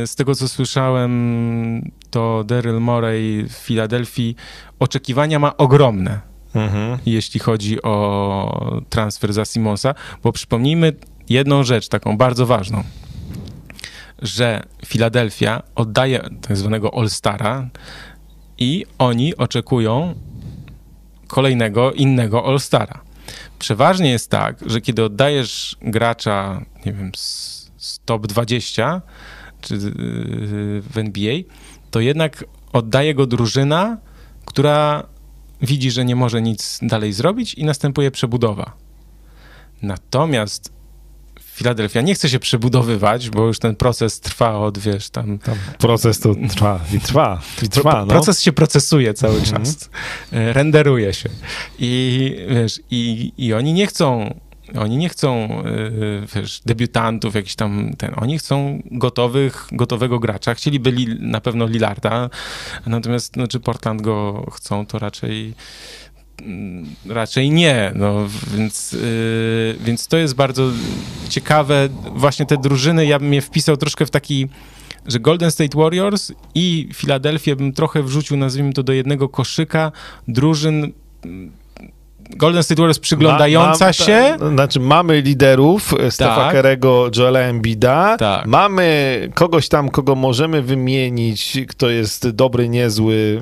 Y, 0.03 0.07
z 0.07 0.15
tego, 0.15 0.35
co 0.35 0.47
słyszałem, 0.47 1.91
to 2.09 2.43
Daryl 2.43 2.79
Morey 2.79 3.45
w 3.49 3.51
Filadelfii 3.51 4.35
oczekiwania 4.79 5.39
ma 5.39 5.57
ogromne 5.57 6.29
mhm. 6.55 6.97
jeśli 7.05 7.39
chodzi 7.39 7.81
o 7.81 8.81
transfer 8.89 9.33
za 9.33 9.45
Simonsa, 9.45 9.95
bo 10.23 10.31
przypomnijmy 10.31 10.93
jedną 11.29 11.63
rzecz 11.63 11.87
taką 11.87 12.17
bardzo 12.17 12.45
ważną, 12.45 12.83
że 14.21 14.63
Filadelfia 14.85 15.63
oddaje 15.75 16.29
tak 16.41 16.57
zwanego 16.57 16.93
All-Stara 16.97 17.69
i 18.57 18.85
oni 18.97 19.37
oczekują 19.37 20.15
kolejnego 21.27 21.91
innego 21.91 22.45
All-Stara. 22.45 23.01
Przeważnie 23.59 24.09
jest 24.09 24.29
tak, 24.29 24.57
że 24.65 24.81
kiedy 24.81 25.03
oddajesz 25.03 25.77
gracza, 25.81 26.65
nie 26.85 26.93
wiem, 26.93 27.11
z, 27.15 27.71
z 27.77 27.99
top 28.05 28.27
20 28.27 29.01
czy 29.61 29.73
yy, 29.73 29.81
w 30.81 30.97
NBA, 30.97 31.35
to 31.91 31.99
jednak 31.99 32.45
oddaje 32.73 33.15
go 33.15 33.25
drużyna, 33.27 33.97
która 34.45 35.03
widzi, 35.61 35.91
że 35.91 36.05
nie 36.05 36.15
może 36.15 36.41
nic 36.41 36.79
dalej 36.81 37.13
zrobić 37.13 37.53
i 37.53 37.65
następuje 37.65 38.11
przebudowa. 38.11 38.73
Natomiast 39.81 40.78
Filadelfia 41.59 42.01
nie 42.01 42.15
chce 42.15 42.29
się 42.29 42.39
przebudowywać, 42.39 43.29
bo 43.29 43.47
już 43.47 43.59
ten 43.59 43.75
proces 43.75 44.19
trwa 44.19 44.57
od, 44.57 44.77
wiesz, 44.77 45.09
tam... 45.09 45.39
tam 45.39 45.55
proces 45.77 46.19
to 46.19 46.35
trwa 46.49 46.79
i 46.93 46.99
trwa, 46.99 47.41
i 47.63 47.69
trwa, 47.69 47.99
no. 47.99 48.07
Proces 48.07 48.41
się 48.41 48.51
procesuje 48.51 49.13
cały 49.13 49.39
mhm. 49.39 49.65
czas, 49.65 49.89
mm. 50.31 50.53
renderuje 50.53 51.13
się. 51.13 51.29
I, 51.79 52.35
wiesz, 52.49 52.79
i, 52.91 53.31
i 53.37 53.53
oni 53.53 53.73
nie 53.73 53.87
chcą 53.87 54.33
oni 54.77 54.97
nie 54.97 55.09
chcą 55.09 55.49
e, 55.49 55.61
wiesz, 56.35 56.61
debiutantów, 56.65 57.35
jakiś 57.35 57.55
tam 57.55 57.93
ten. 57.97 58.13
Oni 58.17 58.37
chcą 58.37 58.81
gotowych, 58.91 59.67
gotowego 59.71 60.19
gracza. 60.19 60.53
Chcieliby 60.53 60.91
li, 60.91 61.07
na 61.19 61.41
pewno 61.41 61.67
Lillarda, 61.67 62.29
natomiast 62.85 63.35
no, 63.35 63.47
czy 63.47 63.59
Portland 63.59 64.01
go 64.01 64.45
chcą, 64.51 64.85
to 64.85 64.99
raczej 64.99 65.53
raczej 67.09 67.51
nie, 67.51 67.91
no, 67.95 68.27
więc, 68.53 68.91
yy, 68.91 69.75
więc 69.79 70.07
to 70.07 70.17
jest 70.17 70.35
bardzo 70.35 70.71
ciekawe. 71.29 71.89
Właśnie 72.15 72.45
te 72.45 72.57
drużyny, 72.57 73.05
ja 73.05 73.19
bym 73.19 73.33
je 73.33 73.41
wpisał 73.41 73.77
troszkę 73.77 74.05
w 74.05 74.09
taki, 74.09 74.47
że 75.07 75.19
Golden 75.19 75.51
State 75.51 75.77
Warriors 75.77 76.31
i 76.55 76.89
Philadelphia 76.95 77.55
bym 77.55 77.73
trochę 77.73 78.03
wrzucił, 78.03 78.37
nazwijmy 78.37 78.73
to, 78.73 78.83
do 78.83 78.93
jednego 78.93 79.29
koszyka 79.29 79.91
drużyn 80.27 80.93
Golden 82.29 82.63
State 82.63 82.81
Warriors 82.81 82.99
przyglądająca 82.99 83.93
się. 83.93 84.37
znaczy, 84.53 84.79
mamy 84.79 85.21
liderów, 85.21 85.93
e, 85.93 86.11
Stefa 86.11 86.35
tak. 86.35 86.53
Kerego, 86.53 87.09
Joela 87.17 87.39
Embida. 87.39 88.17
Tak. 88.17 88.45
Mamy 88.47 89.29
kogoś 89.33 89.69
tam, 89.69 89.89
kogo 89.89 90.15
możemy 90.15 90.61
wymienić, 90.61 91.57
kto 91.67 91.89
jest 91.89 92.29
dobry, 92.29 92.69
niezły. 92.69 93.41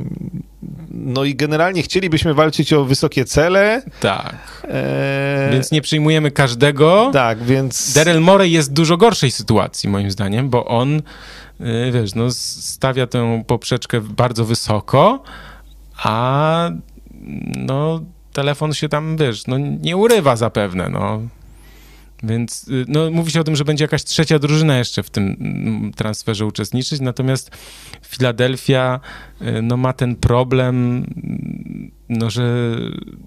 No 0.92 1.24
i 1.24 1.36
generalnie 1.36 1.84
chcielibyśmy 1.84 2.34
walczyć 2.34 2.74
o 2.74 2.86
wysokie 2.86 3.26
cele. 3.26 3.82
Tak. 4.00 4.36
E... 4.64 5.50
Więc 5.52 5.72
nie 5.72 5.82
przyjmujemy 5.82 6.32
każdego. 6.32 7.10
Tak, 7.14 7.44
więc. 7.44 7.94
Daryl 7.94 8.22
Morey 8.22 8.52
jest 8.52 8.70
w 8.70 8.74
dużo 8.74 8.98
gorszej 8.98 9.32
sytuacji, 9.32 9.90
moim 9.90 10.12
zdaniem, 10.12 10.50
bo 10.50 10.66
on, 10.66 11.02
e, 11.60 11.92
wiesz, 11.92 12.16
no, 12.16 12.32
stawia 12.32 13.08
tę 13.08 13.44
poprzeczkę 13.48 14.02
bardzo 14.02 14.46
wysoko, 14.46 15.24
a 15.98 16.70
no 17.58 18.02
telefon 18.34 18.74
się 18.74 18.90
tam, 18.90 19.18
wiesz, 19.18 19.48
no 19.48 19.58
nie 19.58 19.98
urywa 19.98 20.36
zapewne, 20.36 20.90
no. 20.90 21.22
Więc 22.24 22.68
y, 22.68 22.86
no, 22.88 23.12
mówi 23.12 23.32
się 23.32 23.42
o 23.42 23.44
tym, 23.44 23.56
że 23.56 23.66
będzie 23.66 23.84
jakaś 23.84 24.04
trzecia 24.04 24.40
drużyna 24.40 24.78
jeszcze 24.78 25.04
w 25.04 25.10
tym 25.10 25.92
transferze 25.96 26.46
uczestniczyć, 26.46 27.00
natomiast 27.00 27.52
Filadelfia 28.06 29.00
y, 29.42 29.62
no, 29.62 29.78
ma 29.78 29.94
ten 29.94 30.16
problem, 30.16 31.06
no, 32.10 32.30
że 32.30 32.76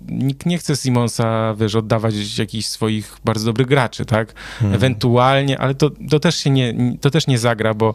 nikt 0.09 0.47
nie 0.47 0.59
chce 0.59 0.76
Simonsa, 0.76 1.55
wiesz, 1.55 1.74
oddawać 1.74 2.38
jakichś 2.38 2.66
swoich 2.66 3.16
bardzo 3.24 3.47
dobrych 3.47 3.66
graczy, 3.66 4.05
tak? 4.05 4.34
Hmm. 4.34 4.74
Ewentualnie, 4.74 5.59
ale 5.59 5.74
to, 5.74 5.91
to, 6.11 6.20
też 6.20 6.36
się 6.36 6.51
nie, 6.51 6.74
to 7.01 7.11
też 7.11 7.26
nie 7.26 7.38
zagra, 7.38 7.74
bo, 7.74 7.95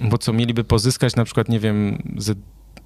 bo 0.00 0.18
co 0.18 0.32
mieliby 0.32 0.64
pozyskać 0.64 1.16
na 1.16 1.24
przykład, 1.24 1.48
nie 1.48 1.60
wiem, 1.60 2.02
ze 2.16 2.34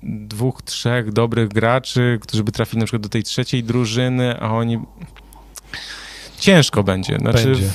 dwóch, 0.03 0.63
trzech 0.63 1.13
dobrych 1.13 1.49
graczy, 1.49 2.19
którzy 2.23 2.45
by 2.45 2.53
trafili 2.53 2.79
na 2.79 2.87
przykład 2.87 3.03
do 3.03 3.09
tej 3.09 3.23
trzeciej 3.23 3.65
drużyny, 3.65 4.41
a 4.41 4.53
oni... 4.53 4.79
Ciężko 6.41 6.85
będzie. 6.85 7.19
Znaczy, 7.19 7.45
będzie. 7.45 7.71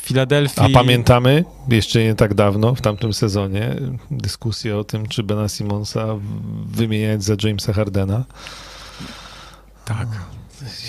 Filadelfii... 0.00 0.62
A 0.62 0.68
pamiętamy 0.68 1.44
jeszcze 1.68 2.04
nie 2.04 2.14
tak 2.14 2.34
dawno, 2.34 2.74
w 2.74 2.80
tamtym 2.80 3.12
sezonie, 3.12 3.76
dyskusję 4.10 4.76
o 4.78 4.84
tym, 4.84 5.06
czy 5.06 5.22
Bena 5.22 5.48
Simonsa 5.48 6.06
wymieniać 6.66 7.24
za 7.24 7.34
Jamesa 7.42 7.72
Hardena. 7.72 8.24
Tak 9.84 10.08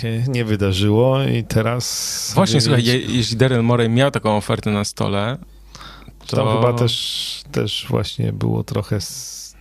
się 0.00 0.22
nie 0.28 0.44
wydarzyło 0.44 1.22
i 1.22 1.44
teraz... 1.44 2.32
Właśnie, 2.34 2.60
słuchaj, 2.60 2.84
je, 2.84 2.98
jeśli 2.98 3.36
Daryl 3.36 3.62
Morey 3.62 3.88
miał 3.88 4.10
taką 4.10 4.36
ofertę 4.36 4.70
na 4.70 4.84
stole, 4.84 5.38
to... 6.26 6.36
Tam 6.36 6.56
chyba 6.56 6.72
też, 6.72 7.42
też 7.52 7.86
właśnie 7.88 8.32
było 8.32 8.64
trochę 8.64 9.00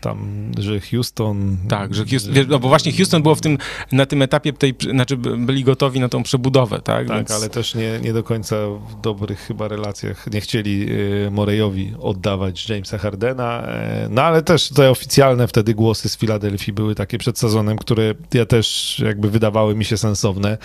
tam, 0.04 0.52
że 0.60 0.80
Houston... 0.80 1.58
Tak, 1.70 1.96
że 1.96 2.06
Houston, 2.06 2.34
no 2.50 2.60
bo 2.60 2.68
właśnie 2.68 2.92
Houston 2.92 3.24
było 3.24 3.36
w 3.36 3.42
tym, 3.42 3.58
na 3.92 4.06
tym 4.06 4.22
etapie 4.22 4.54
tej, 4.54 4.76
znaczy 4.92 5.18
byli 5.18 5.64
gotowi 5.64 6.00
na 6.00 6.10
tą 6.10 6.24
przebudowę, 6.24 6.82
tak? 6.82 7.08
Tak, 7.08 7.18
Więc... 7.18 7.32
ale 7.32 7.50
też 7.50 7.76
nie, 7.76 8.00
nie 8.00 8.14
do 8.14 8.24
końca 8.24 8.56
w 8.90 9.02
dobrych 9.02 9.40
chyba 9.40 9.68
relacjach 9.68 10.28
nie 10.34 10.42
chcieli 10.42 10.86
y, 10.90 11.32
Morejowi 11.32 11.94
oddawać 12.00 12.70
Jamesa 12.70 12.98
Hardena, 12.98 13.64
e, 13.68 14.08
no 14.10 14.22
ale 14.22 14.42
też 14.42 14.70
te 14.70 14.90
oficjalne 14.90 15.48
wtedy 15.48 15.74
głosy 15.74 16.10
z 16.10 16.18
Filadelfii 16.18 16.74
były 16.74 16.96
takie 16.96 17.18
przed 17.18 17.40
sezonem, 17.40 17.78
które 17.78 18.14
ja 18.34 18.46
też 18.46 19.00
jakby 19.06 19.30
wydawały 19.30 19.76
mi 19.76 19.86
się 19.86 19.98
sensowne, 19.98 20.58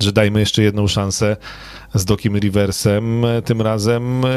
że 0.00 0.12
dajmy 0.12 0.40
jeszcze 0.40 0.62
jedną 0.62 0.88
szansę 0.88 1.36
z 1.94 2.04
Dokim 2.04 2.38
Riversem, 2.38 3.24
tym 3.44 3.62
razem 3.62 4.24
e, 4.24 4.28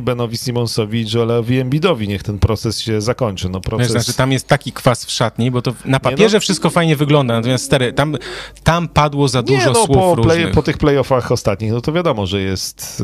Benowi 0.00 0.36
Simonsowi 0.36 1.00
i 1.00 1.06
Joelowi 1.14 1.58
Embidowi. 1.58 2.08
Niech 2.08 2.22
ten 2.22 2.38
proces 2.38 2.80
się 2.80 3.00
zakończy. 3.00 3.48
No, 3.48 3.60
proces... 3.60 3.86
Wiesz, 3.86 4.02
znaczy, 4.02 4.16
tam 4.18 4.32
jest 4.32 4.48
taki 4.48 4.72
kwas 4.72 5.04
w 5.04 5.10
szatni, 5.10 5.50
bo 5.50 5.62
to 5.62 5.74
na 5.84 6.00
papierze 6.00 6.36
no... 6.36 6.40
wszystko 6.40 6.70
fajnie 6.70 6.96
wygląda, 6.96 7.34
natomiast 7.34 7.64
stary, 7.64 7.92
tam, 7.92 8.16
tam 8.62 8.88
padło 8.88 9.28
za 9.28 9.42
dużo 9.42 9.58
Nie, 9.58 9.66
no, 9.66 9.74
słów 9.74 9.96
po, 9.96 10.16
play, 10.16 10.52
po 10.52 10.62
tych 10.62 10.78
playoffach 10.78 11.32
ostatnich, 11.32 11.72
no 11.72 11.80
to 11.80 11.92
wiadomo, 11.92 12.26
że 12.26 12.40
jest, 12.40 13.02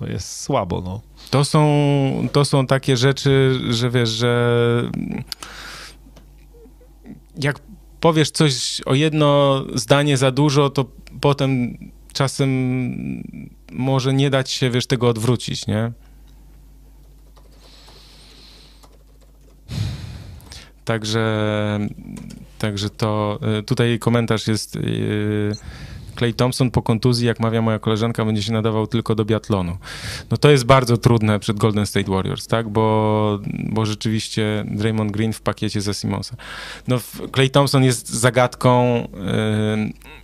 no 0.00 0.06
jest 0.06 0.40
słabo, 0.40 0.82
no. 0.84 1.00
To 1.30 1.44
są, 1.44 2.28
to 2.32 2.44
są 2.44 2.66
takie 2.66 2.96
rzeczy, 2.96 3.60
że 3.70 3.90
wiesz, 3.90 4.08
że 4.08 4.90
jak 7.38 7.60
powiesz 8.00 8.30
coś 8.30 8.80
o 8.86 8.94
jedno 8.94 9.62
zdanie 9.74 10.16
za 10.16 10.30
dużo, 10.30 10.70
to 10.70 10.84
potem 11.20 11.78
czasem 12.16 12.50
może 13.72 14.14
nie 14.14 14.30
dać 14.30 14.50
się, 14.50 14.70
wiesz, 14.70 14.86
tego 14.86 15.08
odwrócić, 15.08 15.66
nie? 15.66 15.92
Także, 20.84 21.78
także 22.58 22.90
to 22.90 23.38
y, 23.58 23.62
tutaj 23.62 23.98
komentarz 23.98 24.46
jest 24.46 24.78
Clay 26.18 26.32
Thompson 26.32 26.70
po 26.70 26.82
kontuzji, 26.82 27.26
jak 27.26 27.40
mawia 27.40 27.62
moja 27.62 27.78
koleżanka, 27.78 28.24
będzie 28.24 28.42
się 28.42 28.52
nadawał 28.52 28.86
tylko 28.86 29.14
do 29.14 29.24
biatlonu. 29.24 29.78
No 30.30 30.36
to 30.36 30.50
jest 30.50 30.64
bardzo 30.64 30.96
trudne 30.96 31.38
przed 31.38 31.56
Golden 31.56 31.86
State 31.86 32.10
Warriors, 32.10 32.46
tak? 32.46 32.68
Bo, 32.68 33.38
bo 33.68 33.86
rzeczywiście 33.86 34.64
Draymond 34.68 35.12
Green 35.12 35.32
w 35.32 35.40
pakiecie 35.40 35.80
za 35.80 35.94
Simonsa. 35.94 36.36
No 36.88 36.98
Clay 37.34 37.50
Thompson 37.50 37.84
jest 37.84 38.08
zagadką 38.08 38.96
yy, 38.96 40.16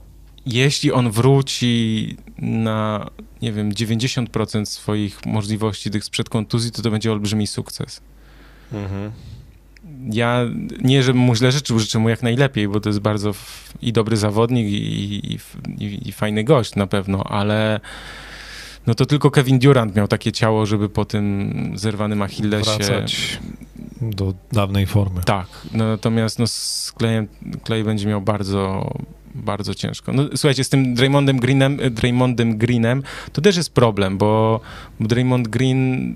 jeśli 0.46 0.92
on 0.92 1.10
wróci 1.10 2.16
na, 2.38 3.10
nie 3.42 3.52
wiem, 3.52 3.72
90% 3.72 4.66
swoich 4.66 5.26
możliwości 5.26 5.90
tych 5.90 6.04
sprzed 6.04 6.28
kontuzji, 6.28 6.70
to 6.70 6.82
to 6.82 6.90
będzie 6.90 7.12
olbrzymi 7.12 7.46
sukces. 7.46 8.00
Mhm. 8.72 9.12
Ja 10.12 10.40
nie, 10.80 11.02
żebym 11.02 11.22
mu 11.22 11.34
źle 11.34 11.52
życzył, 11.52 11.78
życzę 11.78 11.98
mu 11.98 12.08
jak 12.08 12.22
najlepiej, 12.22 12.68
bo 12.68 12.80
to 12.80 12.88
jest 12.88 12.98
bardzo 12.98 13.32
i 13.82 13.92
dobry 13.92 14.16
zawodnik, 14.16 14.66
i, 14.66 15.38
i, 15.78 16.08
i 16.08 16.12
fajny 16.12 16.44
gość 16.44 16.74
na 16.74 16.86
pewno, 16.86 17.24
ale 17.24 17.80
no 18.86 18.94
to 18.94 19.06
tylko 19.06 19.30
Kevin 19.30 19.58
Durant 19.58 19.96
miał 19.96 20.08
takie 20.08 20.32
ciało, 20.32 20.66
żeby 20.66 20.88
po 20.88 21.04
tym 21.04 21.72
zerwanym 21.74 22.22
Achillesie... 22.22 22.70
Wracać 22.78 23.38
do 24.10 24.34
dawnej 24.52 24.86
formy. 24.86 25.20
Tak, 25.24 25.46
no, 25.72 25.88
natomiast 25.88 26.38
no, 26.38 26.46
z 26.46 26.92
Klejem, 26.96 27.28
Klej 27.64 27.84
będzie 27.84 28.08
miał 28.08 28.20
bardzo, 28.20 28.90
bardzo 29.34 29.74
ciężko. 29.74 30.12
No, 30.12 30.24
słuchajcie, 30.36 30.64
z 30.64 30.68
tym 30.68 30.94
Draymondem 30.94 31.38
Greenem, 31.40 31.78
Draymondem 31.90 32.58
Greenem 32.58 33.02
to 33.32 33.40
też 33.40 33.56
jest 33.56 33.74
problem, 33.74 34.18
bo 34.18 34.60
Draymond 35.00 35.48
Green 35.48 36.14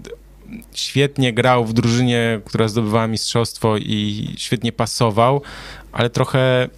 świetnie 0.73 1.33
grał 1.33 1.65
w 1.65 1.73
drużynie, 1.73 2.41
która 2.45 2.69
zdobywała 2.69 3.07
mistrzostwo 3.07 3.77
i 3.77 4.29
świetnie 4.37 4.73
pasował, 4.73 5.43
ale 5.93 6.11
trochę 6.11 6.69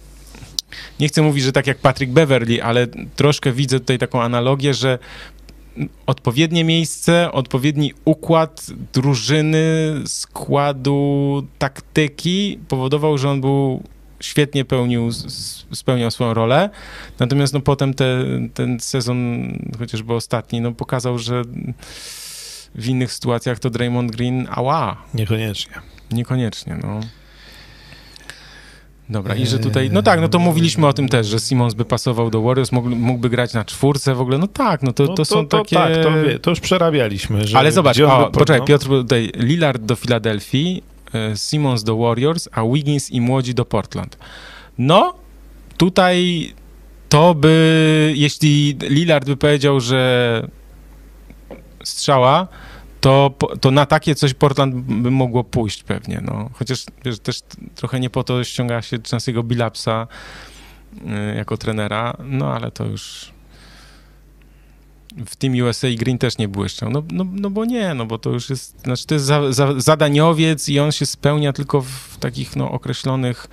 nie 0.99 1.07
chcę 1.07 1.21
mówić, 1.21 1.43
że 1.43 1.51
tak 1.51 1.67
jak 1.67 1.77
Patrick 1.77 2.13
Beverly, 2.13 2.63
ale 2.63 2.87
troszkę 3.15 3.51
widzę 3.51 3.79
tutaj 3.79 3.97
taką 3.97 4.21
analogię, 4.21 4.73
że 4.73 4.99
odpowiednie 6.05 6.63
miejsce, 6.63 7.31
odpowiedni 7.31 7.93
układ 8.05 8.67
drużyny, 8.93 9.93
składu, 10.05 11.43
taktyki 11.57 12.59
powodował, 12.67 13.17
że 13.17 13.29
on 13.29 13.41
był 13.41 13.83
świetnie 14.19 14.65
pełnił, 14.65 15.09
spełniał 15.71 16.11
swoją 16.11 16.33
rolę, 16.33 16.69
natomiast 17.19 17.53
no 17.53 17.59
potem 17.59 17.93
te, 17.93 18.25
ten 18.53 18.79
sezon, 18.79 19.47
chociażby 19.79 20.13
ostatni, 20.13 20.61
no 20.61 20.71
pokazał, 20.71 21.19
że 21.19 21.41
w 22.75 22.87
innych 22.87 23.13
sytuacjach 23.13 23.59
to 23.59 23.69
Draymond 23.69 24.11
Green, 24.11 24.47
ała. 24.51 25.03
Niekoniecznie. 25.13 25.73
Niekoniecznie, 26.11 26.77
no. 26.83 26.99
Dobra, 29.09 29.35
i 29.35 29.45
że 29.45 29.59
tutaj, 29.59 29.89
no 29.91 30.01
tak, 30.01 30.21
no 30.21 30.29
to 30.29 30.39
mówiliśmy 30.39 30.87
o 30.87 30.93
tym 30.93 31.09
też, 31.09 31.27
że 31.27 31.39
Simons 31.39 31.73
by 31.73 31.85
pasował 31.85 32.29
do 32.29 32.41
Warriors, 32.41 32.71
mógł, 32.71 32.89
mógłby 32.89 33.29
grać 33.29 33.53
na 33.53 33.65
czwórce 33.65 34.15
w 34.15 34.21
ogóle, 34.21 34.37
no 34.37 34.47
tak, 34.47 34.83
no 34.83 34.93
to, 34.93 35.03
no 35.03 35.09
to, 35.09 35.15
to 35.15 35.25
są 35.25 35.47
to, 35.47 35.57
takie... 35.57 35.75
Tak, 35.75 35.93
to, 36.03 36.39
to 36.41 36.49
już 36.49 36.59
przerabialiśmy. 36.59 37.47
Że 37.47 37.57
Ale 37.57 37.71
zobacz, 37.71 37.99
o, 37.99 38.29
poczekaj, 38.33 38.67
Piotr, 38.67 38.87
tutaj 38.87 39.31
Lillard 39.35 39.81
do 39.81 39.95
Filadelfii, 39.95 40.83
e, 41.13 41.37
Simons 41.37 41.83
do 41.83 41.97
Warriors, 41.97 42.49
a 42.51 42.63
Wiggins 42.63 43.11
i 43.11 43.21
Młodzi 43.21 43.53
do 43.53 43.65
Portland. 43.65 44.17
No, 44.77 45.13
tutaj 45.77 46.49
to 47.09 47.35
by, 47.35 48.13
jeśli 48.15 48.77
Lillard 48.81 49.25
by 49.25 49.37
powiedział, 49.37 49.79
że 49.79 50.47
strzała, 51.83 52.47
to, 53.01 53.33
to 53.61 53.71
na 53.71 53.85
takie 53.85 54.15
coś 54.15 54.33
Portland 54.33 54.75
by 54.75 55.11
mogło 55.11 55.43
pójść 55.43 55.83
pewnie, 55.83 56.21
no. 56.25 56.49
Chociaż 56.53 56.85
wiesz, 57.05 57.19
też 57.19 57.41
trochę 57.75 57.99
nie 57.99 58.09
po 58.09 58.23
to 58.23 58.43
ściąga 58.43 58.81
się 58.81 58.97
Chance'ego 58.97 59.43
Billapsa 59.43 60.07
y, 61.33 61.35
jako 61.35 61.57
trenera, 61.57 62.17
no 62.23 62.53
ale 62.53 62.71
to 62.71 62.85
już 62.85 63.31
w 65.25 65.35
Team 65.35 65.53
USA 65.67 65.87
Green 65.97 66.17
też 66.17 66.37
nie 66.37 66.47
błyszczał, 66.47 66.89
no, 66.89 67.03
no, 67.11 67.25
no 67.31 67.49
bo 67.49 67.65
nie, 67.65 67.93
no 67.93 68.05
bo 68.05 68.17
to 68.17 68.29
już 68.29 68.49
jest, 68.49 68.81
znaczy 68.83 69.05
to 69.05 69.13
jest 69.13 69.25
za, 69.25 69.51
za, 69.51 69.79
zadaniowiec 69.79 70.69
i 70.69 70.79
on 70.79 70.91
się 70.91 71.05
spełnia 71.05 71.53
tylko 71.53 71.81
w 71.81 72.17
takich, 72.19 72.55
no, 72.55 72.71
określonych 72.71 73.47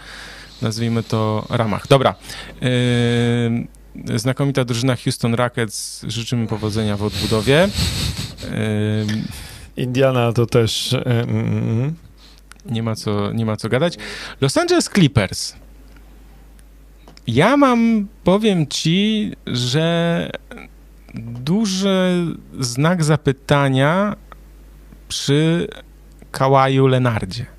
nazwijmy 0.63 1.03
to 1.03 1.47
ramach. 1.51 1.87
Dobra, 1.87 2.15
yy, 2.61 3.67
znakomita 4.15 4.65
drużyna 4.65 4.97
Houston 4.97 5.35
Rockets, 5.35 6.05
życzymy 6.09 6.47
powodzenia 6.47 6.97
w 6.97 7.03
odbudowie. 7.03 7.69
Indiana 9.77 10.33
to 10.33 10.47
też. 10.47 10.97
Mm, 11.05 11.95
nie, 12.67 12.83
ma 12.83 12.95
co, 12.95 13.33
nie 13.33 13.47
ma 13.47 13.57
co 13.57 13.69
gadać. 13.69 13.99
Los 14.41 14.57
Angeles 14.57 14.91
Clippers. 14.95 15.55
Ja 17.27 17.57
mam, 17.57 18.09
powiem 18.25 18.67
ci, 18.67 19.33
że 19.47 20.31
duży 21.15 22.27
znak 22.61 23.05
zapytania 23.05 24.17
przy 25.09 25.69
Kałaju 26.31 26.87
Lenardzie. 26.87 27.56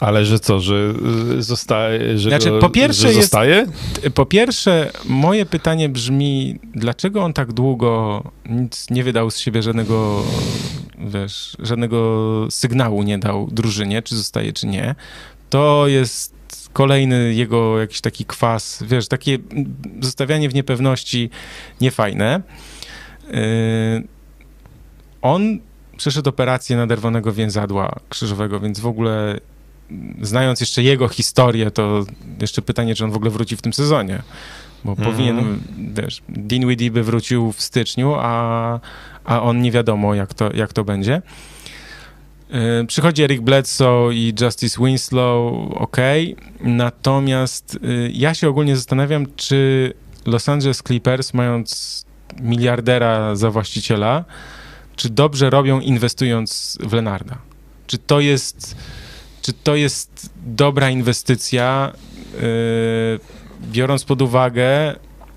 Ale 0.00 0.24
że 0.24 0.38
co, 0.38 0.60
że 0.60 0.94
y, 1.38 1.42
zostaje, 1.42 2.18
że, 2.18 2.28
znaczy, 2.28 2.50
go, 2.50 2.58
po 2.58 2.70
pierwsze 2.70 3.12
zostaje? 3.12 3.66
Po 4.14 4.26
pierwsze, 4.26 4.90
moje 5.04 5.46
pytanie 5.46 5.88
brzmi, 5.88 6.58
dlaczego 6.74 7.22
on 7.22 7.32
tak 7.32 7.52
długo 7.52 8.22
nic 8.46 8.90
nie 8.90 9.04
wydał 9.04 9.30
z 9.30 9.38
siebie 9.38 9.62
żadnego, 9.62 10.22
wiesz, 10.98 11.56
żadnego 11.58 12.46
sygnału 12.50 13.02
nie 13.02 13.18
dał 13.18 13.48
drużynie, 13.50 14.02
czy 14.02 14.16
zostaje, 14.16 14.52
czy 14.52 14.66
nie. 14.66 14.94
To 15.50 15.88
jest 15.88 16.34
kolejny 16.72 17.34
jego 17.34 17.80
jakiś 17.80 18.00
taki 18.00 18.24
kwas, 18.24 18.84
wiesz, 18.86 19.08
takie 19.08 19.38
zostawianie 20.00 20.48
w 20.48 20.54
niepewności 20.54 21.30
niefajne. 21.80 22.42
Yy, 23.30 23.32
on 25.22 25.58
przeszedł 25.96 26.30
operację 26.30 26.76
naderwanego 26.76 27.32
więzadła 27.32 28.00
krzyżowego, 28.08 28.60
więc 28.60 28.80
w 28.80 28.86
ogóle 28.86 29.40
znając 30.22 30.60
jeszcze 30.60 30.82
jego 30.82 31.08
historię, 31.08 31.70
to 31.70 32.04
jeszcze 32.40 32.62
pytanie, 32.62 32.94
czy 32.94 33.04
on 33.04 33.10
w 33.10 33.16
ogóle 33.16 33.30
wróci 33.30 33.56
w 33.56 33.62
tym 33.62 33.72
sezonie. 33.72 34.22
Bo 34.84 34.92
mm. 34.92 35.04
powinien, 35.04 35.58
wiesz, 35.94 36.22
Dinwiddie 36.28 36.90
by 36.90 37.02
wrócił 37.02 37.52
w 37.52 37.62
styczniu, 37.62 38.14
a, 38.16 38.80
a 39.24 39.42
on 39.42 39.62
nie 39.62 39.70
wiadomo, 39.70 40.14
jak 40.14 40.34
to, 40.34 40.52
jak 40.54 40.72
to 40.72 40.84
będzie. 40.84 41.22
Yy, 42.50 42.86
przychodzi 42.86 43.22
Eric 43.22 43.40
Bledsoe 43.40 44.10
i 44.12 44.34
Justice 44.40 44.84
Winslow, 44.84 45.54
ok. 45.74 45.96
Natomiast 46.60 47.78
yy, 47.82 48.10
ja 48.14 48.34
się 48.34 48.48
ogólnie 48.48 48.76
zastanawiam, 48.76 49.26
czy 49.36 49.92
Los 50.26 50.48
Angeles 50.48 50.82
Clippers, 50.86 51.34
mając 51.34 52.02
miliardera 52.40 53.36
za 53.36 53.50
właściciela, 53.50 54.24
czy 54.96 55.10
dobrze 55.10 55.50
robią 55.50 55.80
inwestując 55.80 56.78
w 56.80 56.92
Lenarda? 56.92 57.38
Czy 57.86 57.98
to 57.98 58.20
jest 58.20 58.76
czy 59.42 59.52
to 59.52 59.76
jest 59.76 60.30
dobra 60.46 60.90
inwestycja, 60.90 61.92
yy, 62.32 62.40
biorąc 63.72 64.04
pod 64.04 64.22
uwagę 64.22 64.96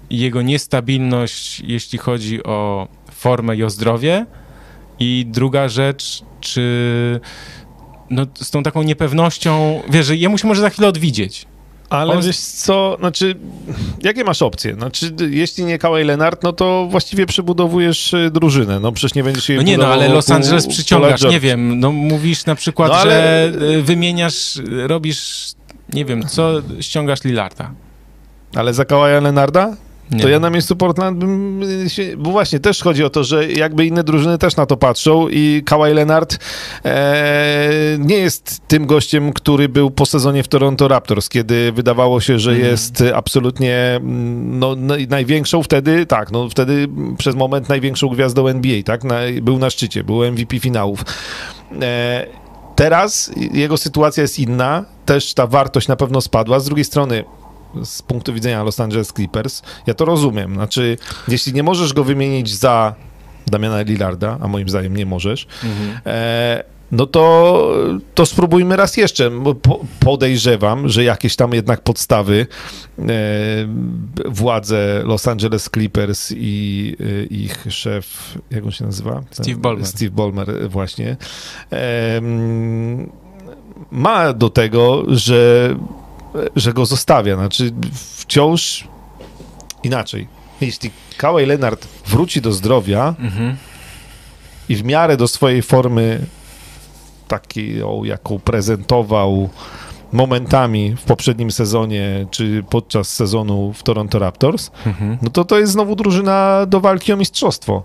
jego 0.10 0.42
niestabilność, 0.42 1.60
jeśli 1.60 2.00
chodzi 2.00 2.44
o 2.44 2.88
formę 3.12 3.56
i 3.56 3.64
o 3.64 3.70
zdrowie? 3.70 4.26
I 5.00 5.26
druga 5.28 5.68
rzecz, 5.68 6.24
czy 6.42 7.20
no, 8.10 8.26
z 8.36 8.52
tą 8.52 8.64
taką 8.64 8.84
niepewnością, 8.84 9.82
wiesz, 9.90 10.06
że 10.06 10.16
jemu 10.16 10.38
się 10.38 10.48
może 10.48 10.62
za 10.62 10.70
chwilę 10.70 10.88
odwidzieć. 10.88 11.46
Ale 11.90 12.14
On... 12.14 12.24
wiesz 12.24 12.38
co, 12.38 12.96
znaczy, 13.00 13.36
jakie 14.04 14.24
masz 14.24 14.42
opcje? 14.42 14.74
Znaczy, 14.74 15.16
jeśli 15.30 15.64
nie 15.64 15.80
Kawhi 15.80 16.04
Leonard, 16.04 16.44
no 16.44 16.54
to 16.54 16.88
właściwie 16.92 17.26
przebudowujesz 17.26 18.14
y, 18.14 18.30
drużynę, 18.32 18.80
no 18.80 18.92
przecież 18.92 19.16
nie 19.16 19.24
będziesz 19.24 19.50
jej 19.50 19.58
No 19.58 19.64
nie, 19.64 19.78
no 19.78 19.88
ale 19.88 20.10
Los 20.10 20.32
Angeles 20.32 20.68
przyciągasz, 20.68 21.24
nie 21.24 21.40
wiem, 21.40 21.80
no 21.80 21.92
mówisz 21.92 22.46
na 22.46 22.56
przykład, 22.56 22.92
no, 22.92 22.98
ale... 22.98 23.12
że 23.12 23.52
y, 23.62 23.82
wymieniasz, 23.82 24.60
robisz, 24.88 25.52
nie 25.94 26.06
wiem, 26.06 26.28
co 26.28 26.62
ściągasz 26.82 27.24
Lillarda. 27.24 27.72
Ale 28.56 28.74
za 28.74 28.86
Kawaja 28.86 29.20
Leonarda? 29.20 29.76
Nie. 30.12 30.20
To 30.20 30.30
ja 30.30 30.40
na 30.40 30.50
miejscu 30.50 30.76
Portland 30.76 31.18
bym 31.18 31.62
się, 31.88 32.18
bo 32.18 32.32
właśnie 32.32 32.60
też 32.60 32.84
chodzi 32.84 33.04
o 33.04 33.10
to, 33.10 33.24
że 33.24 33.52
jakby 33.52 33.86
inne 33.86 34.04
drużyny 34.04 34.38
też 34.38 34.56
na 34.56 34.66
to 34.66 34.78
patrzą 34.78 35.28
i 35.30 35.64
Kawhi 35.66 35.94
Leonard 35.94 36.38
e, 36.86 37.98
nie 38.00 38.16
jest 38.16 38.68
tym 38.68 38.86
gościem, 38.86 39.34
który 39.34 39.70
był 39.70 39.92
po 39.92 40.06
sezonie 40.06 40.44
w 40.44 40.48
Toronto 40.48 40.88
Raptors, 40.88 41.30
kiedy 41.30 41.72
wydawało 41.72 42.22
się, 42.22 42.40
że 42.40 42.52
mm. 42.52 42.64
jest 42.64 43.04
absolutnie 43.16 43.76
mm, 43.76 44.60
no, 44.60 44.76
największą 45.10 45.64
wtedy, 45.64 46.06
tak, 46.06 46.32
no 46.32 46.50
wtedy 46.50 46.88
przez 47.18 47.36
moment 47.36 47.70
największą 47.70 48.08
gwiazdą 48.08 48.48
NBA, 48.48 48.84
tak, 48.84 49.04
na, 49.04 49.20
był 49.42 49.58
na 49.58 49.70
szczycie, 49.70 50.04
był 50.04 50.32
MVP 50.32 50.60
finałów. 50.60 51.06
E, 51.82 52.26
teraz 52.76 53.32
jego 53.54 53.78
sytuacja 53.78 54.22
jest 54.22 54.40
inna, 54.40 54.86
też 55.06 55.34
ta 55.34 55.48
wartość 55.48 55.88
na 55.88 55.96
pewno 55.96 56.22
spadła, 56.22 56.60
z 56.60 56.66
drugiej 56.66 56.86
strony 56.86 57.24
z 57.84 58.02
punktu 58.02 58.34
widzenia 58.34 58.64
Los 58.64 58.80
Angeles 58.80 59.14
Clippers, 59.14 59.62
ja 59.88 59.94
to 59.94 60.06
rozumiem. 60.06 60.54
Znaczy, 60.54 60.98
jeśli 61.28 61.54
nie 61.54 61.64
możesz 61.64 61.94
go 61.94 62.04
wymienić 62.04 62.56
za 62.56 62.96
Damiana 63.48 63.82
Lillarda, 63.82 64.38
a 64.42 64.48
moim 64.48 64.70
zdaniem 64.70 64.98
nie 64.98 65.06
możesz, 65.06 65.48
mhm. 65.64 66.00
e, 66.06 66.76
no 66.92 67.06
to, 67.06 67.74
to 68.14 68.26
spróbujmy 68.26 68.76
raz 68.76 68.98
jeszcze. 68.98 69.32
Podejrzewam, 70.00 70.90
że 70.90 71.04
jakieś 71.04 71.36
tam 71.36 71.54
jednak 71.54 71.82
podstawy 71.82 72.48
e, 73.00 73.04
władze 74.26 75.02
Los 75.04 75.28
Angeles 75.28 75.70
Clippers 75.74 76.34
i 76.38 76.96
e, 77.00 77.24
ich 77.24 77.66
szef, 77.70 78.38
jak 78.52 78.66
on 78.66 78.72
się 78.72 78.86
nazywa? 78.86 79.24
Steve 79.32 79.60
Ballmer. 79.60 79.86
Steve 79.86 80.12
Ballmer, 80.12 80.70
właśnie. 80.70 81.18
E, 81.72 82.22
ma 83.92 84.34
do 84.34 84.50
tego, 84.50 85.04
że 85.08 85.76
że 86.56 86.74
go 86.74 86.86
zostawia. 86.86 87.36
Znaczy 87.36 87.72
wciąż 88.18 88.88
inaczej. 89.84 90.28
Jeśli 90.62 90.92
Kawhi 91.18 91.46
Leonard 91.46 91.88
wróci 92.06 92.42
do 92.42 92.52
zdrowia 92.52 93.16
mhm. 93.20 93.56
i 94.70 94.76
w 94.76 94.84
miarę 94.84 95.18
do 95.18 95.28
swojej 95.28 95.62
formy 95.62 96.26
takiej, 97.28 97.82
jaką 98.04 98.40
prezentował 98.40 99.50
momentami 100.12 100.96
w 100.96 101.04
poprzednim 101.04 101.52
sezonie, 101.52 102.26
czy 102.32 102.64
podczas 102.70 103.10
sezonu 103.10 103.74
w 103.74 103.84
Toronto 103.84 104.20
Raptors, 104.20 104.72
mhm. 104.86 105.18
no 105.22 105.30
to 105.30 105.46
to 105.46 105.60
jest 105.60 105.74
znowu 105.74 105.96
drużyna 105.96 106.66
do 106.68 106.80
walki 106.80 107.14
o 107.14 107.18
mistrzostwo. 107.18 107.84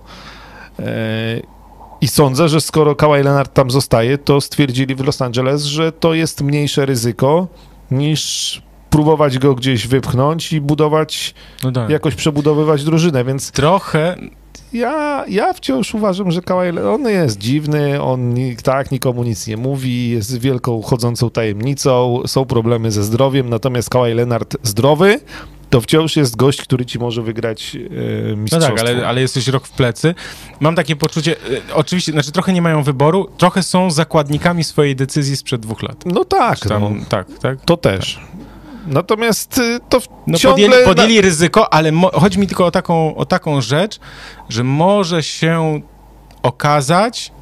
E, 0.79 0.85
I 2.01 2.09
sądzę, 2.09 2.49
że 2.49 2.61
skoro 2.61 2.97
Kawhi 2.97 3.23
Leonard 3.23 3.55
tam 3.55 3.71
zostaje, 3.71 4.19
to 4.19 4.41
stwierdzili 4.41 4.95
w 4.95 5.05
Los 5.05 5.23
Angeles, 5.23 5.63
że 5.63 5.93
to 5.93 6.15
jest 6.15 6.41
mniejsze 6.43 6.87
ryzyko 6.87 7.49
niż 7.91 8.63
próbować 8.91 9.39
go 9.39 9.55
gdzieś 9.55 9.87
wypchnąć 9.87 10.53
i 10.53 10.61
budować, 10.61 11.35
no 11.65 11.73
tak. 11.73 11.91
jakoś 11.91 12.15
przebudowywać 12.15 12.85
drużynę, 12.85 13.25
więc... 13.25 13.51
Trochę... 13.51 14.17
Ja, 14.73 15.25
ja 15.29 15.53
wciąż 15.53 15.95
uważam, 15.95 16.31
że 16.31 16.43
Kawhi 16.43 16.79
on 16.79 17.09
jest 17.09 17.39
dziwny, 17.39 18.03
on 18.03 18.35
tak 18.63 18.91
nikomu 18.91 19.23
nic 19.23 19.47
nie 19.47 19.57
mówi, 19.57 20.11
jest 20.11 20.39
wielką 20.39 20.83
chodzącą 20.83 21.31
tajemnicą, 21.31 22.23
są 22.27 22.45
problemy 22.45 22.91
ze 22.91 23.03
zdrowiem, 23.03 23.49
natomiast 23.49 23.91
Kawhi 23.91 24.15
Leonard 24.15 24.57
zdrowy 24.63 25.21
to 25.71 25.81
wciąż 25.81 26.17
jest 26.17 26.37
gość, 26.37 26.63
który 26.63 26.87
ci 26.87 26.99
może 26.99 27.23
wygrać 27.23 27.77
e, 27.77 27.81
No 28.31 28.37
mistrzostwo. 28.37 28.75
tak, 28.77 28.81
ale, 28.81 29.09
ale 29.09 29.21
jesteś 29.21 29.49
rok 29.49 29.67
w 29.67 29.71
plecy. 29.71 30.15
Mam 30.61 30.75
takie 30.75 30.97
poczucie, 30.97 31.37
e, 31.71 31.75
oczywiście, 31.75 32.13
znaczy 32.13 32.33
trochę 32.33 32.53
nie 32.53 32.63
mają 32.63 32.83
wyboru, 32.83 33.29
trochę 33.39 33.63
są 33.63 33.91
zakładnikami 33.91 34.65
swojej 34.65 34.97
decyzji 34.97 35.37
sprzed 35.37 35.61
dwóch 35.61 35.83
lat. 35.83 36.05
No 36.07 36.25
tak, 36.25 36.59
Tam, 36.59 36.83
no, 36.83 37.05
Tak, 37.09 37.27
tak. 37.43 37.59
to 37.65 37.77
też. 37.77 38.21
Natomiast 38.87 39.59
y, 39.59 39.79
to 39.89 40.01
w- 40.01 40.09
No 40.27 40.39
ciągle... 40.39 40.67
podjęli, 40.69 40.85
podjęli 40.85 41.21
ryzyko, 41.21 41.73
ale 41.73 41.93
chodzi 42.13 42.39
mi 42.39 42.47
tylko 42.47 42.67
o 42.67 42.71
taką, 42.71 43.17
o 43.17 43.25
taką 43.27 43.61
rzecz, 43.61 43.99
że 44.49 44.65
może 44.65 45.23
się 45.23 45.81
okazać, 46.43 47.33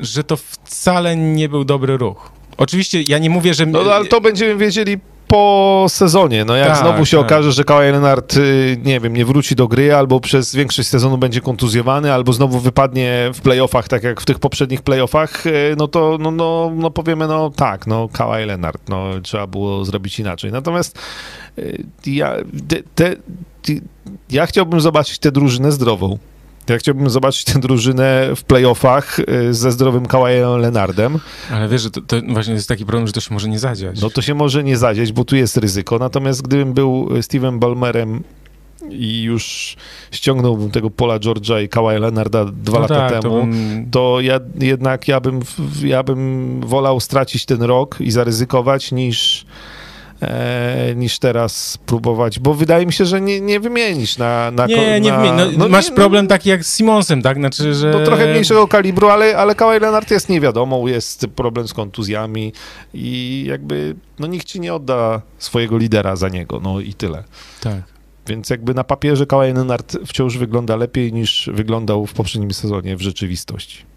że 0.00 0.24
to 0.24 0.36
wcale 0.36 1.16
nie 1.16 1.48
był 1.48 1.64
dobry 1.64 1.96
ruch. 1.96 2.32
Oczywiście 2.56 3.02
ja 3.02 3.18
nie 3.18 3.30
mówię, 3.30 3.54
że... 3.54 3.66
No 3.66 3.80
ale 3.80 4.04
to 4.04 4.20
będziemy 4.20 4.56
wiedzieli 4.56 4.98
po 5.30 5.86
sezonie. 5.88 6.44
No 6.44 6.56
jak 6.56 6.68
Tak, 6.68 6.78
znowu 6.78 7.06
się 7.06 7.16
tak. 7.16 7.26
okaże, 7.26 7.52
że 7.52 7.64
Kawhi 7.64 7.90
Leonard, 7.90 8.36
y, 8.36 8.78
nie 8.84 9.00
wiem, 9.00 9.16
nie 9.16 9.24
wróci 9.24 9.56
do 9.56 9.68
gry, 9.68 9.94
albo 9.94 10.20
przez 10.20 10.54
większość 10.54 10.88
sezonu 10.88 11.18
będzie 11.18 11.40
kontuzjowany, 11.40 12.12
albo 12.12 12.32
znowu 12.32 12.58
wypadnie 12.60 13.30
w 13.34 13.40
playoffach, 13.40 13.88
tak 13.88 14.02
jak 14.02 14.20
w 14.20 14.24
tych 14.24 14.38
poprzednich 14.38 14.82
playoffach, 14.82 15.46
y, 15.46 15.74
no 15.78 15.88
to 15.88 16.16
no, 16.20 16.30
no, 16.30 16.72
no 16.74 16.90
powiemy, 16.90 17.26
no 17.26 17.50
tak, 17.50 17.86
no 17.86 18.08
Kawhi 18.12 18.44
Leonard, 18.46 18.88
no 18.88 19.04
trzeba 19.22 19.46
było 19.46 19.84
zrobić 19.84 20.18
inaczej. 20.20 20.52
Natomiast 20.52 20.98
y, 21.58 21.84
ja, 22.06 22.36
te, 22.68 22.76
te, 23.64 23.74
ja 24.30 24.46
chciałbym 24.46 24.80
zobaczyć 24.80 25.18
tę 25.18 25.32
drużynę 25.32 25.72
zdrową. 25.72 26.18
Ja 26.68 26.78
chciałbym 26.78 27.10
zobaczyć 27.10 27.44
tę 27.44 27.60
drużynę 27.60 28.30
w 28.36 28.44
playoffach 28.44 29.18
y, 29.18 29.54
ze 29.54 29.72
zdrowym 29.72 30.06
Kawajem 30.06 30.58
Leonardem. 30.58 31.18
Ale 31.52 31.68
wiesz, 31.68 31.82
że 31.82 31.90
to, 31.90 32.00
to 32.00 32.16
właśnie 32.28 32.54
jest 32.54 32.68
taki 32.68 32.86
problem, 32.86 33.06
że 33.06 33.12
to 33.12 33.20
się 33.20 33.34
może 33.34 33.48
nie 33.48 33.58
zadziać. 33.58 34.00
No 34.00 34.10
to 34.10 34.22
się 34.22 34.34
może 34.34 34.64
nie 34.64 34.76
zadzieć, 34.76 35.12
bo 35.12 35.24
tu 35.24 35.36
jest 35.36 35.56
ryzyko. 35.56 35.98
Natomiast 35.98 36.42
gdybym 36.42 36.72
był 36.72 37.08
Steven 37.22 37.58
Ballmerem 37.58 38.22
i 38.90 39.22
już 39.22 39.76
ściągnąłbym 40.10 40.70
tego 40.70 40.90
Pola 40.90 41.18
George'a 41.18 41.62
i 41.62 41.68
Kawaja 41.68 41.98
Leonarda 41.98 42.44
dwa 42.44 42.72
no 42.72 42.80
lata 42.80 42.94
tak, 42.94 43.10
temu, 43.10 43.22
To 43.22 43.40
bym... 43.40 43.90
to 43.90 44.20
ja 44.20 44.40
jednak 44.60 45.08
ja 45.08 45.20
bym, 45.20 45.40
ja 45.82 46.02
bym 46.02 46.60
wolał 46.60 47.00
stracić 47.00 47.44
ten 47.44 47.62
rok 47.62 48.00
i 48.00 48.10
zaryzykować 48.10 48.92
niż, 48.92 49.46
e, 50.22 50.94
niż 50.96 51.18
teraz 51.18 51.78
próbować, 51.86 52.38
bo 52.38 52.54
wydaje 52.54 52.86
mi 52.86 52.92
się, 52.92 53.06
że 53.06 53.20
nie, 53.20 53.40
nie 53.40 53.60
wymienisz 53.60 54.18
na... 54.18 54.50
na 54.50 54.66
Nie, 54.66 55.00
nie 55.00 55.10
na, 55.10 55.18
wymień. 55.18 55.58
No, 55.58 55.68
masz 55.68 55.90
nie, 55.90 55.96
problem 55.96 56.26
taki 56.26 56.48
jak 56.48 56.64
z 56.64 56.76
Simonsem, 56.76 57.22
tak? 57.22 57.36
Znaczy, 57.36 57.74
że... 57.74 57.90
No 57.90 58.04
trochę 58.04 58.30
mniejszego 58.30 58.68
kalibru, 58.68 59.08
ale, 59.08 59.36
ale 59.36 59.54
Kawhi 59.54 59.80
Leonard 59.80 60.10
jest 60.10 60.28
niewiadomą, 60.28 60.86
jest 60.86 61.26
problem 61.36 61.68
z 61.68 61.74
kontuzjami 61.74 62.52
i 62.94 63.44
jakby 63.48 63.96
no 64.18 64.26
nikt 64.26 64.46
ci 64.46 64.60
nie 64.60 64.74
odda 64.74 65.22
swojego 65.38 65.78
lidera 65.78 66.16
za 66.16 66.28
niego, 66.28 66.60
no 66.62 66.80
i 66.80 66.94
tyle. 66.94 67.24
Tak. 67.60 67.82
Więc 68.26 68.50
jakby 68.50 68.74
na 68.74 68.84
papierze 68.84 69.26
Kawhi 69.26 69.52
Leonard 69.52 69.96
wciąż 70.06 70.38
wygląda 70.38 70.76
lepiej 70.76 71.12
niż 71.12 71.50
wyglądał 71.52 72.06
w 72.06 72.12
poprzednim 72.12 72.54
sezonie 72.54 72.96
w 72.96 73.00
rzeczywistości. 73.00 73.89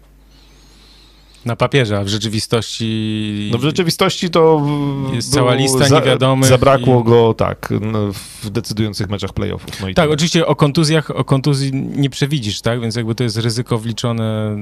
Na 1.44 1.56
papierze, 1.56 1.98
a 1.98 2.04
w 2.04 2.08
rzeczywistości... 2.08 3.48
No 3.52 3.58
w 3.58 3.62
rzeczywistości 3.62 4.30
to 4.30 4.66
Jest 5.12 5.30
było 5.30 5.42
cała 5.42 5.54
lista 5.54 5.88
niewiadomych 5.88 6.48
Zabrakło 6.48 7.00
i- 7.00 7.04
go 7.04 7.34
tak 7.34 7.72
no, 7.80 8.12
w 8.42 8.50
decydujących 8.50 9.08
meczach 9.08 9.32
playoffów. 9.32 9.80
No 9.80 9.86
Tak, 9.94 10.10
oczywiście 10.10 10.46
o 10.46 10.56
kontuzjach, 10.56 11.10
o 11.10 11.24
kontuzji 11.24 11.72
nie 11.74 12.10
przewidzisz, 12.10 12.60
tak? 12.60 12.80
Więc 12.80 12.96
jakby 12.96 13.14
to 13.14 13.24
jest 13.24 13.36
ryzyko 13.36 13.78
wliczone 13.78 14.56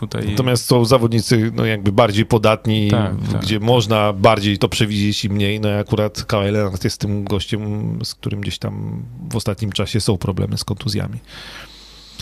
tutaj... 0.00 0.28
Natomiast 0.28 0.64
są 0.64 0.84
zawodnicy 0.84 1.52
no 1.54 1.64
jakby 1.64 1.92
bardziej 1.92 2.26
podatni, 2.26 2.90
Tak, 2.90 3.12
tak. 3.32 3.40
gdzie 3.40 3.60
można 3.60 4.12
bardziej 4.12 4.58
to 4.58 4.68
przewidzieć 4.68 5.24
i 5.24 5.28
mniej. 5.28 5.60
No 5.60 5.68
i 5.68 5.72
akurat 5.72 6.24
Kawhi 6.24 6.50
Leonard 6.50 6.84
jest 6.84 7.00
tym 7.00 7.24
gościem, 7.24 7.98
z 8.04 8.14
którym 8.14 8.40
gdzieś 8.40 8.58
tam 8.58 9.02
w 9.30 9.36
ostatnim 9.36 9.72
czasie 9.72 10.00
są 10.00 10.18
problemy 10.18 10.58
z 10.58 10.64
kontuzjami. 10.64 11.18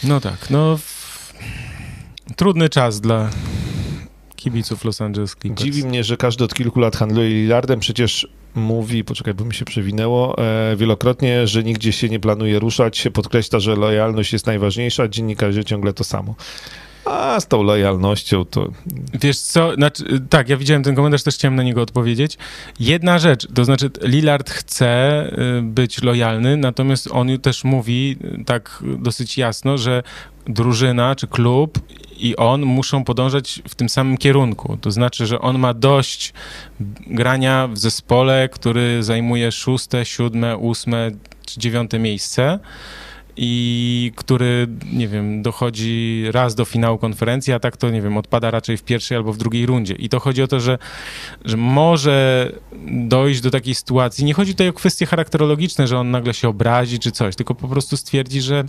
No 0.05 0.21
tak, 0.21 0.51
no... 0.51 0.79
Trudny 2.37 2.69
czas 2.69 3.01
dla 3.01 3.31
kibiców 4.45 4.85
Los 4.85 5.01
Angeles 5.01 5.37
Clippers. 5.41 5.63
Dziwi 5.63 5.85
mnie, 5.85 6.05
że 6.05 6.17
każdy 6.17 6.45
od 6.45 6.55
kilku 6.55 6.81
lat 6.81 6.97
handluje 6.97 7.29
Lillardem, 7.29 7.81
przecież 7.81 8.29
mówi, 8.55 9.05
poczekaj, 9.05 9.35
bo 9.35 9.45
mi 9.45 9.55
się 9.55 9.65
przewinęło, 9.65 10.39
e, 10.39 10.77
wielokrotnie, 10.77 11.47
że 11.47 11.63
nigdzie 11.63 11.93
się 11.93 12.09
nie 12.09 12.21
planuje 12.21 12.59
ruszać, 12.59 13.09
podkreśla, 13.13 13.61
że 13.61 13.77
lojalność 13.77 14.33
jest 14.33 14.47
najważniejsza, 14.47 15.09
dziennikarze 15.09 15.65
ciągle 15.65 15.93
to 15.93 16.05
samo. 16.05 16.35
A 17.05 17.41
z 17.41 17.49
tą 17.49 17.63
lojalnością 17.63 18.45
to 18.45 18.71
Wiesz 19.21 19.39
co, 19.39 19.75
znaczy, 19.75 20.05
tak, 20.31 20.49
ja 20.49 20.57
widziałem 20.57 20.83
ten 20.83 20.95
komentarz, 20.95 21.23
też 21.23 21.35
chciałem 21.35 21.57
na 21.57 21.63
niego 21.63 21.83
odpowiedzieć. 21.83 22.39
Jedna 22.81 23.19
rzecz, 23.19 23.47
to 23.55 23.65
znaczy 23.65 23.91
Lillard 24.03 24.51
chce 24.51 25.25
y, 25.59 25.63
być 25.63 26.03
lojalny, 26.03 26.57
natomiast 26.57 27.09
on 27.13 27.39
też 27.39 27.65
mówi 27.65 28.17
y, 28.41 28.45
tak 28.45 28.83
dosyć 28.99 29.39
jasno, 29.39 29.79
że 29.79 30.03
drużyna 30.47 31.15
czy 31.15 31.27
klub 31.27 31.79
i 32.17 32.37
on 32.37 32.63
muszą 32.63 33.05
podążać 33.05 33.63
w 33.69 33.75
tym 33.75 33.89
samym 33.89 34.17
kierunku. 34.17 34.77
To 34.81 34.91
znaczy, 34.91 35.27
że 35.27 35.41
on 35.41 35.59
ma 35.59 35.75
dość 35.75 36.33
grania 37.07 37.69
w 37.69 37.79
zespole, 37.79 38.49
który 38.53 39.03
zajmuje 39.03 39.53
szóste, 39.53 40.05
siódme, 40.05 40.57
ósme 40.57 41.11
czy 41.47 41.61
dziewiąte 41.61 41.99
miejsce 41.99 42.59
i 43.37 44.13
który, 44.17 44.67
nie 44.93 45.09
wiem, 45.09 45.43
dochodzi 45.43 46.25
raz 46.31 46.55
do 46.55 46.65
finału 46.65 46.99
konferencji, 46.99 47.53
a 47.53 47.59
tak 47.61 47.77
to, 47.77 47.91
nie 47.91 48.03
wiem, 48.03 48.17
odpada 48.17 48.51
raczej 48.51 48.77
w 48.77 48.83
pierwszej 48.83 49.17
albo 49.17 49.33
w 49.33 49.37
drugiej 49.37 49.67
rundzie. 49.67 49.95
I 49.95 50.09
to 50.09 50.21
chodzi 50.21 50.43
o 50.43 50.47
to, 50.47 50.61
że, 50.61 50.79
że 51.45 51.57
może 51.57 52.53
dojść 52.89 53.41
do 53.41 53.51
takiej 53.51 53.75
sytuacji. 53.75 54.25
Nie 54.25 54.35
chodzi 54.35 54.53
tutaj 54.53 54.69
o 54.69 54.73
kwestie 54.73 55.07
charakterologiczne, 55.07 55.87
że 55.87 55.99
on 55.99 56.11
nagle 56.11 56.35
się 56.35 56.49
obrazi 56.49 56.99
czy 56.99 57.13
coś, 57.13 57.37
tylko 57.37 57.55
po 57.55 57.69
prostu 57.69 57.97
stwierdzi, 57.97 58.41
że 58.41 58.65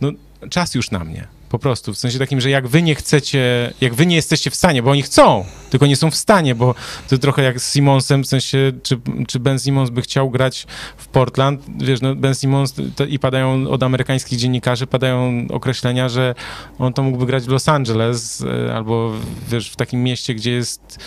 no, 0.00 0.12
czas 0.50 0.74
już 0.74 0.90
na 0.90 1.04
mnie. 1.04 1.37
Po 1.48 1.58
prostu, 1.58 1.94
w 1.94 1.98
sensie 1.98 2.18
takim, 2.18 2.40
że 2.40 2.50
jak 2.50 2.68
wy 2.68 2.82
nie 2.82 2.94
chcecie, 2.94 3.72
jak 3.80 3.94
wy 3.94 4.06
nie 4.06 4.16
jesteście 4.16 4.50
w 4.50 4.54
stanie, 4.54 4.82
bo 4.82 4.90
oni 4.90 5.02
chcą, 5.02 5.44
tylko 5.70 5.86
nie 5.86 5.96
są 5.96 6.10
w 6.10 6.16
stanie, 6.16 6.54
bo 6.54 6.74
to 7.08 7.18
trochę 7.18 7.42
jak 7.42 7.60
z 7.60 7.72
Simonsem, 7.72 8.24
w 8.24 8.26
sensie, 8.26 8.72
czy, 8.82 9.00
czy 9.28 9.40
Ben 9.40 9.58
Simmons 9.58 9.90
by 9.90 10.02
chciał 10.02 10.30
grać 10.30 10.66
w 10.96 11.08
Portland, 11.08 11.62
wiesz, 11.80 12.00
no 12.00 12.14
Ben 12.14 12.34
Simmons 12.34 12.74
to, 12.96 13.04
i 13.04 13.18
padają 13.18 13.70
od 13.70 13.82
amerykańskich 13.82 14.38
dziennikarzy, 14.38 14.86
padają 14.86 15.46
określenia, 15.50 16.08
że 16.08 16.34
on 16.78 16.92
to 16.92 17.02
mógłby 17.02 17.26
grać 17.26 17.44
w 17.44 17.48
Los 17.48 17.68
Angeles 17.68 18.40
e, 18.40 18.74
albo, 18.74 19.12
wiesz, 19.48 19.70
w 19.70 19.76
takim 19.76 20.02
mieście, 20.02 20.34
gdzie 20.34 20.52
jest 20.52 20.98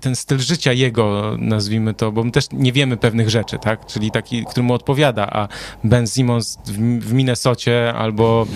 ten 0.00 0.16
styl 0.16 0.38
życia 0.38 0.72
jego, 0.72 1.36
nazwijmy 1.38 1.94
to, 1.94 2.12
bo 2.12 2.24
my 2.24 2.30
też 2.30 2.44
nie 2.52 2.72
wiemy 2.72 2.96
pewnych 2.96 3.30
rzeczy, 3.30 3.58
tak, 3.58 3.86
czyli 3.86 4.10
taki, 4.10 4.44
który 4.44 4.62
mu 4.62 4.74
odpowiada, 4.74 5.26
a 5.26 5.48
Ben 5.84 6.06
Simmons 6.06 6.58
w, 6.66 6.72
w 7.00 7.12
Minnesocie 7.12 7.94
albo 7.94 8.46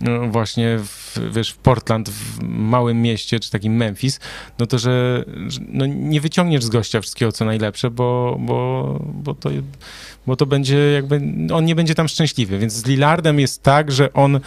no, 0.00 0.28
właśnie 0.28 0.78
w, 0.78 1.18
wiesz, 1.32 1.50
w 1.50 1.56
Portland, 1.56 2.08
w 2.08 2.42
małym 2.42 3.02
mieście, 3.02 3.40
czy 3.40 3.50
takim 3.50 3.76
Memphis, 3.76 4.20
no 4.58 4.66
to, 4.66 4.78
że, 4.78 5.24
że 5.46 5.60
no, 5.68 5.86
nie 5.86 6.20
wyciągniesz 6.20 6.64
z 6.64 6.68
gościa 6.68 7.00
wszystkiego, 7.00 7.32
co 7.32 7.44
najlepsze, 7.44 7.90
bo, 7.90 8.36
bo, 8.40 9.00
bo, 9.14 9.34
to, 9.34 9.50
bo 10.26 10.36
to 10.36 10.46
będzie 10.46 10.78
jakby, 10.92 11.20
on 11.54 11.64
nie 11.64 11.74
będzie 11.74 11.94
tam 11.94 12.08
szczęśliwy, 12.08 12.58
więc 12.58 12.72
z 12.72 12.86
Lillardem 12.86 13.40
jest 13.40 13.62
tak, 13.62 13.92
że 13.92 14.12
on 14.12 14.40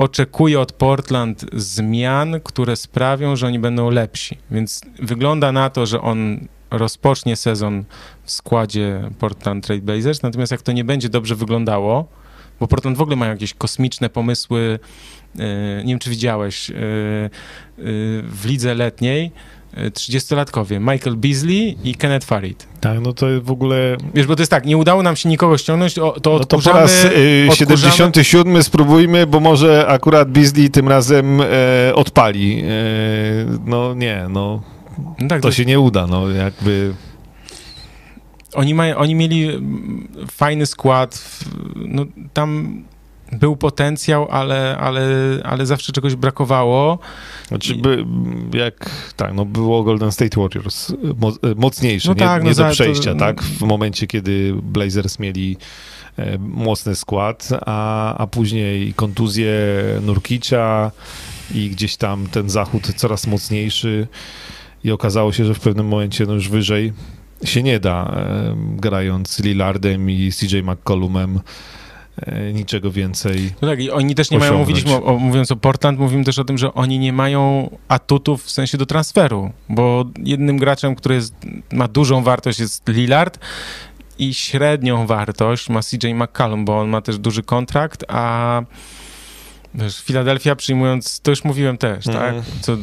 oczekuje 0.00 0.60
od 0.60 0.72
Portland 0.72 1.46
zmian, 1.52 2.40
które 2.44 2.76
sprawią, 2.76 3.36
że 3.36 3.46
oni 3.46 3.58
będą 3.58 3.90
lepsi, 3.90 4.38
więc 4.50 4.80
wygląda 5.02 5.52
na 5.52 5.70
to, 5.70 5.86
że 5.86 6.00
on 6.00 6.48
rozpocznie 6.70 7.36
sezon 7.36 7.84
w 8.24 8.30
składzie 8.30 9.10
Portland 9.18 9.66
Trail 9.66 9.82
Blazers, 9.82 10.22
natomiast 10.22 10.52
jak 10.52 10.62
to 10.62 10.72
nie 10.72 10.84
będzie 10.84 11.08
dobrze 11.08 11.34
wyglądało, 11.34 12.08
bo 12.60 12.66
Portland 12.66 12.96
w 12.96 13.00
ogóle 13.00 13.16
mają 13.16 13.32
jakieś 13.32 13.54
kosmiczne 13.54 14.10
pomysły, 14.10 14.78
e, 15.38 15.84
nie 15.84 15.92
wiem 15.92 15.98
czy 15.98 16.10
widziałeś, 16.10 16.70
e, 16.70 16.74
e, 16.74 16.78
w 18.22 18.42
lidze 18.44 18.74
letniej 18.74 19.32
30-latkowie, 19.76 20.80
Michael 20.80 21.16
Beasley 21.16 21.76
i 21.84 21.94
Kenneth 21.94 22.26
Farid. 22.26 22.66
tak, 22.80 23.00
no 23.00 23.12
to 23.12 23.26
w 23.42 23.50
ogóle 23.50 23.96
Wiesz, 24.14 24.26
bo 24.26 24.36
to 24.36 24.42
jest 24.42 24.50
tak, 24.50 24.66
nie 24.66 24.76
udało 24.76 25.02
nam 25.02 25.16
się 25.16 25.28
nikogo 25.28 25.58
ściągnąć, 25.58 25.94
to, 25.94 26.00
to 26.20 26.30
No 26.32 26.38
to 26.38 26.46
po 26.46 26.56
odkurzamy... 26.56 26.80
raz 26.80 27.04
y, 27.04 27.46
odkurzamy- 27.50 27.56
77 27.56 28.62
spróbujmy, 28.62 29.26
bo 29.26 29.40
może 29.40 29.86
akurat 29.88 30.30
Beasley 30.30 30.70
tym 30.70 30.88
razem 30.88 31.40
e, 31.40 31.46
odpali. 31.94 32.60
E, 32.60 32.64
no 33.66 33.94
nie, 33.94 34.26
no 34.30 34.62
No 35.18 35.28
tak, 35.28 35.42
to 35.42 35.48
to 35.48 35.52
się 35.52 35.64
nie 35.64 35.80
uda, 35.80 36.06
no 36.06 36.28
jakby... 36.30 36.94
Oni, 38.54 38.74
mają, 38.74 38.96
oni 38.96 39.14
mieli 39.14 39.48
mm, 39.48 40.08
fajny 40.30 40.66
skład, 40.66 41.38
no, 41.76 42.04
tam 42.32 42.82
był 43.32 43.56
potencjał, 43.56 44.28
ale, 44.30 44.78
ale, 44.78 45.08
ale 45.44 45.66
zawsze 45.66 45.92
czegoś 45.92 46.14
brakowało. 46.14 46.98
Znaczy, 47.48 47.74
by, 47.74 48.04
jak 48.52 48.90
tak, 49.16 49.34
no 49.34 49.44
było 49.44 49.82
Golden 49.82 50.12
State 50.12 50.40
Warriors 50.40 50.92
mo, 51.18 51.32
mocniejsze, 51.56 52.08
No 52.08 52.14
nie, 52.14 52.20
tak, 52.20 52.42
nie 52.42 52.48
no 52.48 52.50
do 52.50 52.54
za- 52.54 52.68
to- 52.68 52.72
przejścia, 52.72 53.14
tak? 53.14 53.42
W 53.42 53.62
momencie, 53.62 54.06
kiedy 54.06 54.54
Blazers 54.62 55.18
mieli 55.18 55.56
e, 56.18 56.38
mocny 56.38 56.94
skład, 56.96 57.48
a, 57.66 58.14
a 58.16 58.26
później 58.26 58.94
kontuzje 58.94 59.54
Nurkicza 60.02 60.90
i 61.54 61.70
gdzieś 61.70 61.96
tam 61.96 62.26
ten 62.26 62.50
zachód 62.50 62.92
coraz 62.96 63.26
mocniejszy 63.26 64.06
i 64.84 64.90
okazało 64.92 65.32
się, 65.32 65.44
że 65.44 65.54
w 65.54 65.60
pewnym 65.60 65.88
momencie 65.88 66.26
no 66.26 66.32
już 66.34 66.48
wyżej 66.48 66.92
się 67.44 67.62
nie 67.62 67.80
da, 67.80 68.04
e, 68.16 68.54
grając 68.76 69.40
Lillardem 69.40 70.10
i 70.10 70.30
CJ 70.32 70.56
McCollumem 70.62 71.40
niczego 72.54 72.90
więcej. 72.90 73.52
No 73.62 73.68
tak, 73.68 73.80
i 73.80 73.90
oni 73.90 74.14
też 74.14 74.30
nie 74.30 74.38
mają, 74.38 74.52
osiągnąć. 74.52 74.68
mówiliśmy, 74.84 75.04
o, 75.04 75.18
mówiąc 75.18 75.52
o 75.52 75.56
Portland, 75.56 75.98
mówimy 75.98 76.24
też 76.24 76.38
o 76.38 76.44
tym, 76.44 76.58
że 76.58 76.74
oni 76.74 76.98
nie 76.98 77.12
mają 77.12 77.70
atutów 77.88 78.44
w 78.44 78.50
sensie 78.50 78.78
do 78.78 78.86
transferu, 78.86 79.50
bo 79.68 80.04
jednym 80.24 80.58
graczem, 80.58 80.94
który 80.94 81.14
jest, 81.14 81.34
ma 81.72 81.88
dużą 81.88 82.22
wartość 82.22 82.58
jest 82.60 82.88
Lillard 82.88 83.38
i 84.18 84.34
średnią 84.34 85.06
wartość 85.06 85.68
ma 85.68 85.80
CJ 85.82 86.08
McCallum, 86.14 86.64
bo 86.64 86.80
on 86.80 86.88
ma 86.88 87.00
też 87.00 87.18
duży 87.18 87.42
kontrakt, 87.42 88.04
a 88.08 88.62
wiesz, 89.74 90.02
Philadelphia 90.02 90.56
przyjmując, 90.56 91.20
to 91.20 91.30
już 91.30 91.44
mówiłem 91.44 91.78
też, 91.78 92.06
Mhm. 92.06 92.34
tak, 92.34 92.44
co 92.60 92.72
y, 92.72 92.78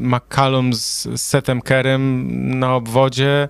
McCallum 0.00 0.74
z 0.74 1.08
Setem 1.16 1.60
Kerem 1.62 2.28
na 2.58 2.74
obwodzie, 2.74 3.48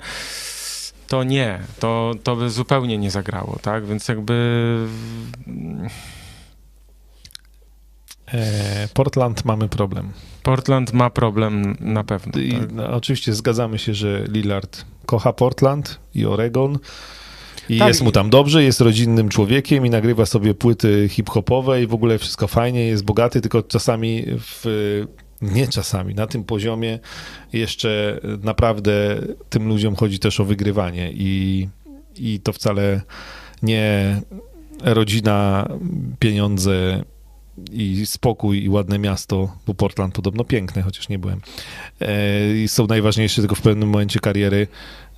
to 1.08 1.24
nie, 1.24 1.60
to, 1.78 2.12
to 2.22 2.36
by 2.36 2.50
zupełnie 2.50 2.98
nie 2.98 3.10
zagrało, 3.10 3.58
tak, 3.62 3.86
więc 3.86 4.08
jakby 4.08 4.34
E, 8.34 8.88
Portland 8.94 9.44
mamy 9.44 9.68
problem. 9.68 10.12
Portland 10.42 10.92
ma 10.92 11.10
problem 11.10 11.76
na 11.80 12.04
pewno. 12.04 12.42
I, 12.42 12.52
Tak. 12.52 12.72
no, 12.72 12.90
oczywiście 12.90 13.34
zgadzamy 13.34 13.78
się, 13.78 13.94
że 13.94 14.24
Lillard 14.28 14.84
kocha 15.06 15.32
Portland 15.32 16.00
i 16.14 16.26
Oregon. 16.26 16.78
I 17.68 17.78
Tak, 17.78 17.88
jest 17.88 18.02
mu 18.02 18.12
tam 18.12 18.30
dobrze, 18.30 18.64
jest 18.64 18.80
rodzinnym 18.80 19.28
człowiekiem 19.28 19.86
i 19.86 19.90
nagrywa 19.90 20.26
sobie 20.26 20.54
płyty 20.54 21.08
hip-hopowe 21.08 21.82
i 21.82 21.86
w 21.86 21.94
ogóle 21.94 22.18
wszystko 22.18 22.46
fajnie, 22.46 22.86
jest 22.86 23.04
bogaty, 23.04 23.40
tylko 23.40 23.62
czasami 23.62 24.24
w, 24.38 24.64
nie 25.52 25.68
czasami, 25.68 26.14
na 26.14 26.26
tym 26.26 26.44
poziomie 26.44 26.98
jeszcze 27.52 28.20
naprawdę 28.42 29.20
tym 29.48 29.68
ludziom 29.68 29.96
chodzi 29.96 30.18
też 30.18 30.40
o 30.40 30.44
wygrywanie 30.44 31.12
i, 31.14 31.68
i 32.16 32.40
to 32.40 32.52
wcale 32.52 33.00
nie 33.62 34.20
rodzina, 34.82 35.68
pieniądze 36.18 37.04
i 37.72 38.06
spokój 38.06 38.64
i 38.64 38.68
ładne 38.68 38.98
miasto, 38.98 39.56
bo 39.66 39.74
Portland 39.74 40.14
podobno 40.14 40.44
piękne, 40.44 40.82
chociaż 40.82 41.08
nie 41.08 41.18
byłem. 41.18 41.40
E, 42.00 42.56
I 42.56 42.68
są 42.68 42.86
najważniejsze 42.86 43.42
tylko 43.42 43.54
w 43.54 43.60
pewnym 43.60 43.88
momencie 43.88 44.20
kariery, 44.20 44.66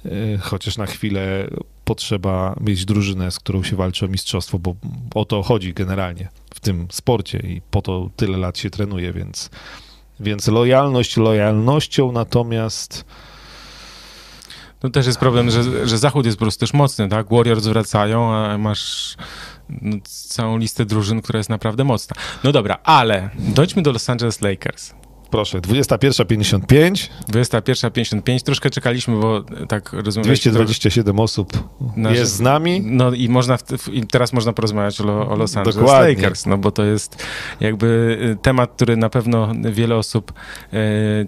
e, 0.04 0.38
chociaż 0.38 0.76
na 0.76 0.86
chwilę 0.86 1.48
potrzeba 1.84 2.56
mieć 2.60 2.84
drużynę, 2.84 3.30
z 3.30 3.38
którą 3.38 3.62
się 3.62 3.76
walczy 3.76 4.04
o 4.04 4.08
mistrzostwo, 4.08 4.58
bo 4.58 4.74
o 5.14 5.24
to 5.24 5.42
chodzi 5.42 5.74
generalnie 5.74 6.28
w 6.54 6.60
tym 6.60 6.86
sporcie 6.90 7.38
i 7.38 7.62
po 7.70 7.82
to 7.82 8.10
tyle 8.16 8.38
lat 8.38 8.58
się 8.58 8.70
trenuje, 8.70 9.12
więc, 9.12 9.50
więc 10.20 10.48
lojalność 10.48 11.16
lojalnością, 11.16 12.12
natomiast 12.12 13.04
No 14.82 14.90
też 14.90 15.06
jest 15.06 15.18
problem, 15.18 15.50
że, 15.50 15.88
że 15.88 15.98
Zachód 15.98 16.26
jest 16.26 16.38
po 16.38 16.44
prostu 16.44 16.60
też 16.60 16.72
mocny, 16.72 17.08
tak? 17.08 17.26
Warriors 17.30 17.66
wracają, 17.66 18.34
a 18.34 18.58
masz 18.58 19.16
no, 19.68 19.96
całą 20.04 20.58
listę 20.58 20.84
drużyn, 20.84 21.22
która 21.22 21.36
jest 21.36 21.50
naprawdę 21.50 21.84
mocna. 21.84 22.16
No 22.44 22.52
dobra, 22.52 22.78
ale 22.84 23.30
dojdźmy 23.38 23.82
do 23.82 23.92
Los 23.92 24.10
Angeles 24.10 24.40
Lakers. 24.40 24.94
Proszę, 25.36 25.60
21.55, 25.60 27.08
21.55, 27.32 28.42
troszkę 28.42 28.70
czekaliśmy, 28.70 29.20
bo 29.20 29.42
tak 29.68 29.92
rozmawialiśmy... 29.92 30.52
227 30.52 31.20
osób 31.20 31.52
jest 31.96 32.32
z 32.32 32.40
nami. 32.40 32.80
No 32.84 33.12
i 33.12 33.28
można 33.28 33.56
w, 33.56 33.62
w, 33.62 33.88
i 33.88 34.06
teraz 34.06 34.32
można 34.32 34.52
porozmawiać 34.52 35.00
o, 35.00 35.28
o 35.28 35.36
Los 35.36 35.56
Angeles 35.56 35.76
Dokładnie. 35.76 36.14
Lakers, 36.14 36.46
no 36.46 36.58
bo 36.58 36.70
to 36.70 36.84
jest 36.84 37.26
jakby 37.60 38.18
y, 38.32 38.36
temat, 38.42 38.72
który 38.76 38.96
na 38.96 39.10
pewno 39.10 39.52
wiele 39.72 39.96
osób 39.96 40.32
e, 40.72 40.76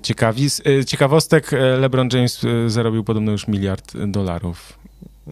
ciekawi. 0.03 0.51
Z 0.51 0.63
e, 0.67 0.85
ciekawostek 0.85 1.53
e, 1.53 1.57
LeBron 1.57 2.09
James 2.13 2.45
e, 2.45 2.71
zarobił 2.71 3.05
podobno 3.05 3.33
już 3.33 3.49
miliard 3.49 3.93
dolarów. 4.07 4.78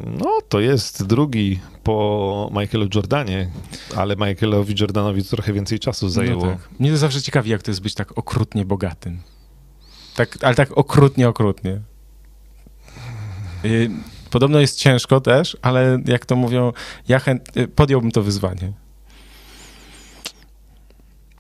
No, 0.05 0.39
to 0.49 0.61
jest 0.61 1.07
drugi 1.07 1.61
po 1.83 2.51
Michaelu 2.61 2.89
Jordanie, 2.95 3.51
ale 3.97 4.17
Michaelowi 4.17 4.75
Jordanowi 4.81 5.25
trochę 5.25 5.53
więcej 5.53 5.79
czasu 5.79 6.09
zajęło. 6.09 6.47
No 6.47 6.53
tak. 6.53 6.69
Mnie 6.81 6.91
to 6.91 6.97
zawsze 6.97 7.23
ciekawi, 7.23 7.51
jak 7.51 7.63
to 7.63 7.71
jest 7.71 7.83
być 7.83 7.95
tak 7.95 8.19
okrutnie 8.19 8.65
bogatym. 8.65 9.23
Tak, 10.17 10.39
ale 10.43 10.55
tak 10.55 10.79
okrutnie, 10.79 11.29
okrutnie. 11.29 11.81
Y, 13.65 13.91
Podobno 14.31 14.61
jest 14.61 14.79
ciężko 14.79 15.21
też, 15.21 15.57
ale 15.63 15.99
jak 16.05 16.27
to 16.27 16.37
mówią, 16.37 16.73
ja 17.09 17.19
chęt, 17.19 17.57
y, 17.57 17.69
podjąłbym 17.69 18.11
to 18.11 18.23
wyzwanie. 18.23 18.73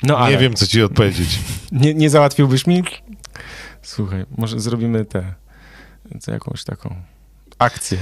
No 0.02 0.18
ale 0.18 0.32
Nie 0.32 0.38
wiem, 0.38 0.54
co 0.54 0.66
ci 0.66 0.82
odpowiedzieć. 0.82 1.38
Nie, 1.72 1.94
nie 1.94 2.10
załatwiłbyś 2.10 2.66
mi? 2.66 2.84
Słuchaj, 3.82 4.24
może 4.38 4.60
zrobimy 4.60 5.04
tę, 5.04 5.34
jakąś 6.28 6.64
taką 6.64 6.94
akcję. 7.58 7.98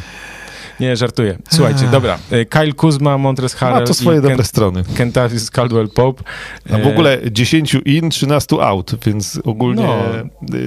Nie, 0.80 0.96
żartuję. 0.96 1.38
Słuchajcie, 1.50 1.86
dobra. 1.92 2.18
y, 2.32 2.46
Kyle 2.46 2.72
Kuzma, 2.72 3.18
Montres 3.18 3.54
Ma 3.54 3.58
Harrell 3.60 3.86
to 3.86 3.94
swoje 3.94 4.18
i 4.18 4.20
dobre 4.22 4.36
Ken, 4.36 4.44
strony. 4.44 4.82
Kentavious 4.96 5.50
Caldwell 5.50 5.88
Pope. 5.88 6.22
A 6.70 6.78
w 6.78 6.80
E, 6.86 6.88
ogóle 6.92 7.18
10 7.30 7.74
in, 7.84 8.10
13 8.10 8.56
out, 8.62 8.94
więc 9.06 9.40
ogólnie 9.44 9.82
No. 9.82 9.98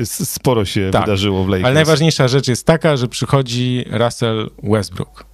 sporo 0.05 0.65
się 0.65 0.89
Tak. 0.91 1.01
wydarzyło 1.01 1.43
w 1.43 1.47
Lakers. 1.49 1.65
Ale 1.65 1.73
najważniejsza 1.75 2.27
rzecz 2.27 2.47
jest 2.47 2.65
taka, 2.65 2.97
że 2.97 3.07
przychodzi 3.07 3.85
Russell 3.91 4.49
Westbrook. 4.63 5.25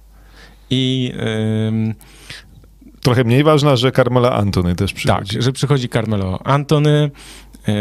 I 0.70 1.12
ym, 1.68 1.94
Trochę 3.02 3.24
mniej 3.24 3.44
ważna, 3.44 3.76
że 3.76 3.92
Carmela 3.92 4.32
Antony 4.32 4.74
też 4.74 4.90
tak, 4.92 4.96
przychodzi. 4.96 5.42
że 5.42 5.52
przychodzi 5.52 5.88
Carmelo 5.88 6.38
Antony, 6.44 7.10
yy, 7.66 7.74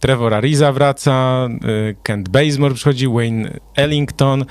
Trevor 0.00 0.34
Ariza 0.34 0.72
wraca, 0.72 1.48
yy, 1.66 1.96
Kent 2.02 2.28
Bazemore 2.28 2.74
przychodzi, 2.74 3.08
Wayne 3.08 3.58
Ellington, 3.76 4.44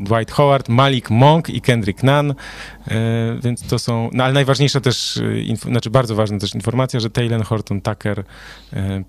Dwight 0.00 0.30
Howard, 0.30 0.68
Malik 0.68 1.10
Monk 1.10 1.50
i 1.50 1.60
Kendrick 1.60 2.02
Nunn, 2.02 2.28
yy, 2.28 2.94
więc 3.42 3.66
to 3.66 3.78
są, 3.78 4.10
no 4.12 4.24
ale 4.24 4.32
najważniejsza 4.32 4.80
też, 4.80 5.20
inf- 5.46 5.68
znaczy 5.68 5.90
bardzo 5.90 6.14
ważna 6.14 6.38
też 6.38 6.54
informacja, 6.54 7.00
że 7.00 7.10
Taylor 7.10 7.44
Horton 7.44 7.80
Tucker 7.80 8.24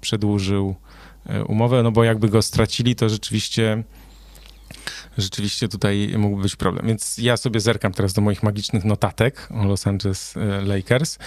przedłużył 0.01 0.75
umowę, 1.47 1.83
no 1.83 1.91
bo 1.91 2.03
jakby 2.03 2.29
go 2.29 2.41
stracili, 2.41 2.95
to 2.95 3.09
rzeczywiście 3.09 3.83
rzeczywiście 5.17 5.67
tutaj 5.67 6.13
mógłby 6.17 6.41
być 6.41 6.55
problem. 6.55 6.87
Więc 6.87 7.17
ja 7.17 7.37
sobie 7.37 7.59
zerkam 7.59 7.93
teraz 7.93 8.13
do 8.13 8.21
moich 8.21 8.43
magicznych 8.43 8.85
notatek 8.85 9.47
o 9.51 9.65
Los 9.65 9.87
Angeles 9.87 10.37
e, 10.37 10.61
Lakers, 10.61 11.17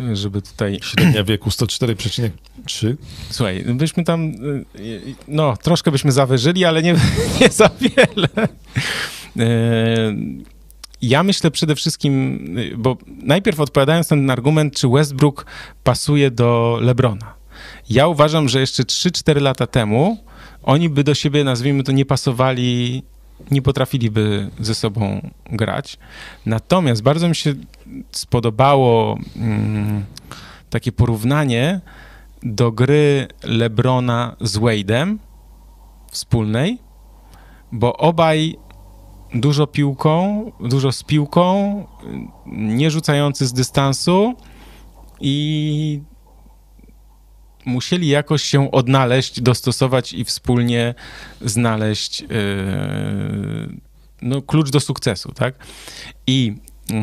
e, 0.00 0.16
żeby 0.16 0.42
tutaj... 0.42 0.78
Średnia 0.90 1.24
wieku 1.24 1.50
104,3. 1.50 2.94
Słuchaj, 3.30 3.64
byśmy 3.64 4.04
tam, 4.04 4.24
e, 4.24 4.32
no, 5.28 5.56
troszkę 5.56 5.90
byśmy 5.90 6.12
zawyżyli, 6.12 6.64
ale 6.64 6.82
nie, 6.82 6.92
nie 7.40 7.48
za 7.48 7.70
wiele. 7.80 8.28
E, 9.38 10.14
Ja 11.02 11.22
myślę 11.22 11.50
przede 11.50 11.74
wszystkim, 11.74 12.38
e, 12.72 12.76
bo 12.76 12.96
najpierw 13.06 13.60
odpowiadając 13.60 14.10
na 14.10 14.16
ten 14.16 14.30
argument, 14.30 14.74
czy 14.76 14.88
Westbrook 14.88 15.46
pasuje 15.84 16.30
do 16.30 16.78
LeBrona. 16.80 17.34
Ja 17.90 18.06
uważam, 18.06 18.48
że 18.48 18.60
jeszcze 18.60 18.82
3-4 18.82 19.40
lata 19.40 19.66
temu 19.66 20.18
oni 20.62 20.88
by 20.88 21.04
do 21.04 21.14
siebie, 21.14 21.44
nazwijmy 21.44 21.82
to, 21.82 21.92
nie 21.92 22.04
pasowali, 22.04 23.02
nie 23.50 23.62
potrafiliby 23.62 24.50
ze 24.60 24.74
sobą 24.74 25.30
grać. 25.46 25.98
Natomiast 26.46 27.02
bardzo 27.02 27.28
mi 27.28 27.36
się 27.36 27.54
spodobało 28.10 29.18
mm, 29.36 30.04
takie 30.70 30.92
porównanie 30.92 31.80
do 32.42 32.72
gry 32.72 33.28
Lebrona 33.42 34.36
z 34.40 34.58
Wade'em 34.58 35.16
wspólnej, 36.10 36.78
bo 37.72 37.96
obaj 37.96 38.56
dużo 39.34 39.66
piłką, 39.66 40.52
dużo 40.60 40.92
z 40.92 41.02
piłką, 41.02 41.86
nie 42.46 42.90
rzucający 42.90 43.46
z 43.46 43.52
dystansu 43.52 44.34
i 45.20 46.00
musieli 47.64 48.08
jakoś 48.08 48.42
się 48.42 48.70
odnaleźć, 48.70 49.40
dostosować 49.40 50.12
i 50.12 50.24
wspólnie 50.24 50.94
znaleźć 51.40 52.20
yy, 52.20 52.28
no, 54.22 54.42
klucz 54.42 54.70
do 54.70 54.80
sukcesu, 54.80 55.32
tak? 55.32 55.54
I 56.26 56.56
yy, 56.90 56.96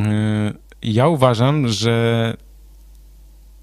ja 0.82 1.07
uważam, 1.07 1.68
że 1.68 2.38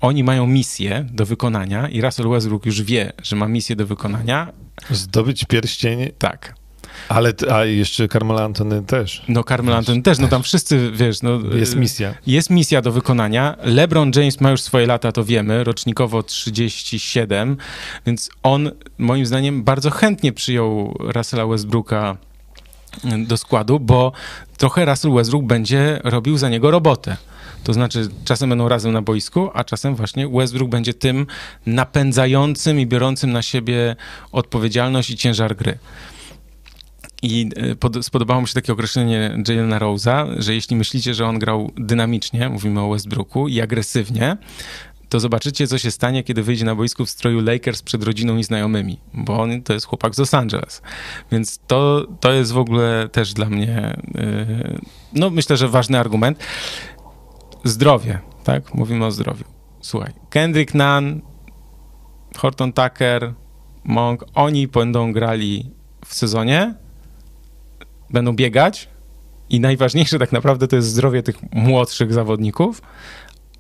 oni 0.01 0.25
mają 0.25 0.47
misję 0.47 1.07
do 1.13 1.27
wykonania 1.27 1.89
i 1.89 2.01
Russell 2.01 2.29
Westbrook 2.29 2.67
już 2.67 2.83
wie, 2.83 3.13
że 3.23 3.37
ma 3.37 3.49
misję 3.49 3.77
do 3.77 3.87
wykonania. 3.87 4.53
Zdobyć 4.91 5.45
pierścień, 5.45 6.11
Tak. 6.19 6.66
Ale 7.09 7.33
a 7.53 7.65
jeszcze 7.65 8.09
Carmela 8.09 8.45
Antony 8.45 8.83
też. 8.83 9.23
No 9.29 9.45
Carmel 9.45 9.75
Anthony 9.75 10.03
też, 10.03 10.19
no 10.19 10.29
tam 10.29 10.43
wszyscy, 10.43 10.91
wiesz, 10.91 11.23
no... 11.23 11.41
Jest 11.57 11.77
misja. 11.77 12.15
Jest 12.27 12.51
misja 12.51 12.83
do 12.83 12.93
wykonania. 12.93 13.57
LeBron 13.63 14.11
James 14.17 14.41
ma 14.41 14.51
już 14.51 14.61
swoje 14.61 14.87
lata, 14.87 15.13
to 15.13 15.25
wiemy, 15.25 15.65
rocznikowo 15.65 16.23
37, 16.23 17.57
więc 18.07 18.31
on 18.43 18.71
moim 18.99 19.27
zdaniem 19.27 19.65
bardzo 19.65 19.91
chętnie 19.91 20.33
przyjął 20.33 20.97
Russella 21.01 21.47
Westbrooka 21.47 22.17
y, 23.05 23.27
do 23.27 23.37
składu, 23.37 23.81
bo 23.81 24.13
trochę 24.57 24.85
Russell 24.85 25.13
Westbrook 25.13 25.45
będzie 25.45 26.01
robił 26.05 26.39
za 26.39 26.49
niego 26.49 26.71
robotę. 26.71 27.17
To 27.65 27.73
znaczy, 27.73 28.09
czasem 28.25 28.49
będą 28.49 28.69
razem 28.69 28.93
na 28.93 29.03
boisku, 29.03 29.51
a 29.55 29.65
czasem 29.65 29.95
właśnie 29.95 30.29
Westbrook 30.29 30.71
będzie 30.71 30.95
tym 30.95 31.27
napędzającym 31.67 32.81
i 32.81 32.87
biorącym 32.87 33.33
na 33.33 33.43
siebie 33.43 33.97
odpowiedzialność 34.33 35.11
i 35.11 35.17
ciężar 35.17 35.57
gry. 35.57 35.79
I 37.27 37.51
e, 37.57 37.77
pod, 37.77 38.07
spodobało 38.07 38.41
mi 38.41 38.49
się 38.49 38.55
takie 38.55 38.73
określenie 38.73 39.39
Jalena 39.49 39.79
Rose'a, 39.79 40.41
że 40.41 40.55
jeśli 40.55 40.77
myślicie, 40.77 41.15
że 41.15 41.27
on 41.27 41.39
grał 41.39 41.71
dynamicznie, 41.77 42.49
mówimy 42.49 42.81
o 42.81 42.91
Westbrooku, 42.91 43.49
i 43.49 43.61
agresywnie, 43.61 44.37
to 45.09 45.21
zobaczycie, 45.21 45.67
co 45.67 45.79
się 45.79 45.91
stanie, 45.91 46.23
kiedy 46.23 46.43
wyjdzie 46.43 46.65
na 46.65 46.75
boisku 46.75 47.07
w 47.07 47.11
stroju 47.11 47.41
Lakers 47.41 47.83
przed 47.83 48.03
rodziną 48.03 48.37
i 48.37 48.45
znajomymi, 48.45 49.01
bo 49.15 49.41
on 49.41 49.63
to 49.63 49.73
jest 49.73 49.87
chłopak 49.87 50.15
z 50.15 50.19
Los 50.19 50.35
Angeles. 50.35 50.83
Więc 51.33 51.61
to, 51.67 52.07
to 52.21 52.33
jest 52.33 52.53
w 52.53 52.59
ogóle 52.59 53.09
też 53.13 53.33
dla 53.33 53.47
mnie, 53.47 53.97
yy, 54.15 54.79
no 55.13 55.31
myślę, 55.31 55.57
że 55.57 55.69
ważny 55.69 55.99
argument. 55.99 56.39
Zdrowie, 57.65 58.19
tak? 58.45 58.75
Mówimy 58.75 59.07
o 59.07 59.11
zdrowiu. 59.11 59.45
Słuchaj, 59.81 60.13
Kendrick 60.31 60.75
Nunn, 60.75 61.21
Horton 62.37 62.73
Tucker, 62.73 63.35
Monk, 63.85 64.25
oni 64.35 64.69
będą 64.69 65.13
grali 65.13 65.71
w 66.05 66.15
sezonie, 66.15 66.75
będą 68.11 68.33
biegać 68.33 68.89
i 69.51 69.61
najważniejsze 69.61 70.19
tak 70.19 70.33
naprawdę 70.33 70.69
to 70.69 70.77
jest 70.77 70.89
zdrowie 70.89 71.23
tych 71.23 71.37
młodszych 71.53 72.13
zawodników, 72.13 72.83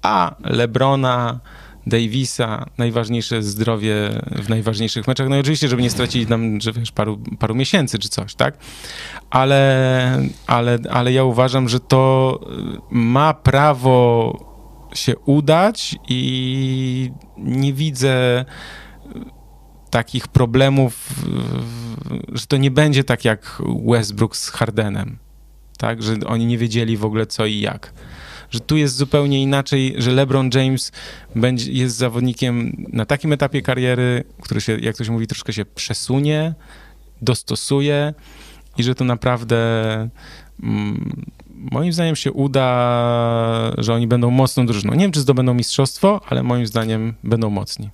a 0.03 0.35
Lebrona, 0.45 1.41
Davisa, 1.87 2.67
najważniejsze 2.79 3.43
zdrowie 3.43 3.95
w 4.31 4.49
najważniejszych 4.49 5.09
meczach. 5.09 5.29
No 5.29 5.37
i 5.37 5.41
oczywiście, 5.41 5.69
żeby 5.69 5.83
nie 5.83 5.91
stracić 5.91 6.29
nam, 6.29 6.61
że 6.61 6.73
wiesz, 6.73 6.93
paru, 6.93 7.19
paru 7.39 7.55
miesięcy 7.55 7.99
czy 7.99 8.09
coś, 8.09 8.35
tak? 8.35 8.59
Ale, 9.31 10.23
ale, 10.47 10.79
ale 10.91 11.13
ja 11.13 11.25
uważam, 11.25 11.69
że 11.69 11.81
to 11.81 12.41
ma 12.91 13.35
prawo 13.35 14.33
się 14.95 15.17
udać 15.17 15.97
i 16.09 17.11
nie 17.39 17.73
widzę 17.73 18.45
takich 19.91 20.29
problemów, 20.29 21.25
że 22.33 22.47
to 22.47 22.57
nie 22.57 22.71
będzie 22.71 23.05
tak 23.05 23.25
jak 23.25 23.63
Westbrook 23.87 24.37
z 24.37 24.49
Hardenem, 24.49 25.17
tak? 25.79 26.03
Że 26.03 26.17
oni 26.27 26.47
nie 26.47 26.59
wiedzieli 26.59 26.97
w 26.97 27.05
ogóle 27.05 27.27
co 27.27 27.47
i 27.47 27.61
jak 27.61 27.93
że 28.51 28.61
tu 28.61 28.77
jest 28.77 28.97
zupełnie 28.97 29.43
inaczej, 29.43 29.95
że 29.99 30.13
LeBron 30.13 30.51
James 30.55 30.93
będzie, 31.35 31.73
jest 31.73 31.97
zawodnikiem 31.97 32.87
na 32.93 33.07
takim 33.07 33.33
etapie 33.33 33.63
kariery, 33.63 34.25
który 34.43 34.61
się, 34.61 34.79
jak 34.79 34.97
to 34.97 35.05
się 35.05 35.13
mówi, 35.13 35.27
troszkę 35.27 35.53
się 35.53 35.65
przesunie, 35.65 36.55
dostosuje 37.23 38.15
i 38.79 38.83
że 38.83 38.95
to 38.95 39.05
naprawdę 39.05 39.57
mm, 40.63 41.23
moim 41.55 41.93
zdaniem 41.93 42.17
się 42.17 42.33
uda, 42.33 43.73
że 43.79 43.95
oni 43.95 44.07
będą 44.07 44.31
mocną 44.31 44.67
drużyną. 44.67 44.95
Nie 44.95 45.05
wiem, 45.05 45.13
czy 45.13 45.21
zdobędą 45.21 45.55
mistrzostwo, 45.55 46.21
ale 46.29 46.43
moim 46.43 46.67
zdaniem 46.67 47.15
będą 47.25 47.51
mocni. 47.51 47.91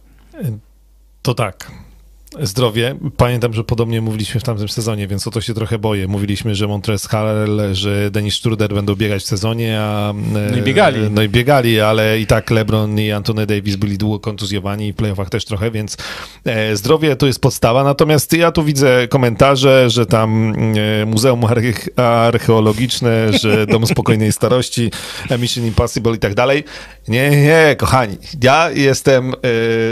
To 1.22 1.34
tak 1.34 1.70
zdrowie. 2.40 2.96
Pamiętam, 3.16 3.52
że 3.52 3.64
podobnie 3.64 4.00
mówiliśmy 4.00 4.40
w 4.40 4.44
tamtym 4.44 4.68
sezonie, 4.68 5.08
więc 5.08 5.26
o 5.26 5.30
to 5.30 5.40
się 5.40 5.54
trochę 5.54 5.78
boję. 5.78 6.08
Mówiliśmy, 6.08 6.54
że 6.54 6.68
Montres 6.68 7.06
Harrell, 7.06 7.60
że 7.72 8.10
Dennis 8.10 8.34
Struder 8.34 8.74
będą 8.74 8.94
biegać 8.94 9.22
w 9.22 9.26
sezonie, 9.26 9.80
a... 9.80 10.14
No 10.50 10.56
i 10.56 10.62
biegali. 10.62 11.10
No 11.10 11.22
i 11.22 11.28
biegali, 11.28 11.80
ale 11.80 12.20
i 12.20 12.26
tak 12.26 12.50
LeBron 12.50 13.00
i 13.00 13.12
Anthony 13.12 13.46
Davis 13.46 13.76
byli 13.76 13.98
długo 13.98 14.20
kontuzjowani 14.20 14.88
i 14.88 14.92
w 14.92 14.96
playoffach 14.96 15.30
też 15.30 15.44
trochę, 15.44 15.70
więc 15.70 15.96
e, 16.44 16.76
zdrowie 16.76 17.16
to 17.16 17.26
jest 17.26 17.40
podstawa. 17.40 17.84
Natomiast 17.84 18.32
ja 18.32 18.52
tu 18.52 18.64
widzę 18.64 19.08
komentarze, 19.08 19.90
że 19.90 20.06
tam 20.06 20.54
e, 21.02 21.06
Muzeum 21.06 21.44
Archeologiczne, 21.96 23.32
że 23.32 23.66
Dom 23.66 23.86
Spokojnej 23.86 24.32
Starości, 24.32 24.90
Mission 25.40 25.66
Impossible 25.66 26.14
i 26.14 26.18
tak 26.18 26.34
dalej. 26.34 26.64
Nie, 27.08 27.30
nie, 27.30 27.76
kochani. 27.78 28.16
Ja 28.42 28.70
jestem 28.70 29.32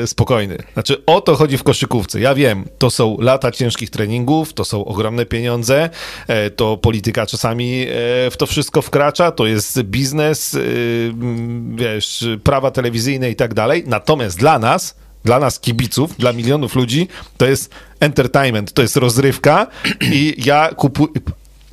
e, 0.02 0.06
spokojny. 0.06 0.58
Znaczy, 0.72 1.02
o 1.06 1.20
to 1.20 1.36
chodzi 1.36 1.58
w 1.58 1.62
koszykówce. 1.62 2.20
Ja 2.20 2.29
ja 2.30 2.34
wiem, 2.34 2.64
to 2.78 2.90
są 2.90 3.16
lata 3.20 3.50
ciężkich 3.50 3.90
treningów, 3.90 4.52
to 4.52 4.64
są 4.64 4.84
ogromne 4.84 5.26
pieniądze, 5.26 5.90
e, 6.28 6.50
to 6.50 6.76
polityka 6.76 7.26
czasami 7.26 7.82
e, 7.82 7.86
w 8.30 8.36
to 8.38 8.46
wszystko 8.46 8.82
wkracza, 8.82 9.32
to 9.32 9.46
jest 9.46 9.82
biznes, 9.82 10.54
e, 10.54 10.58
wiesz, 11.74 12.24
prawa 12.44 12.70
telewizyjne 12.70 13.30
i 13.30 13.36
tak 13.36 13.54
dalej. 13.54 13.84
Natomiast 13.86 14.38
dla 14.38 14.58
nas, 14.58 14.96
dla 15.24 15.38
nas 15.38 15.60
kibiców, 15.60 16.16
dla 16.16 16.32
milionów 16.32 16.74
ludzi, 16.74 17.08
to 17.36 17.46
jest 17.46 17.74
entertainment, 18.00 18.72
to 18.72 18.82
jest 18.82 18.96
rozrywka 18.96 19.66
i 20.12 20.34
ja 20.38 20.68
kupuję 20.76 21.08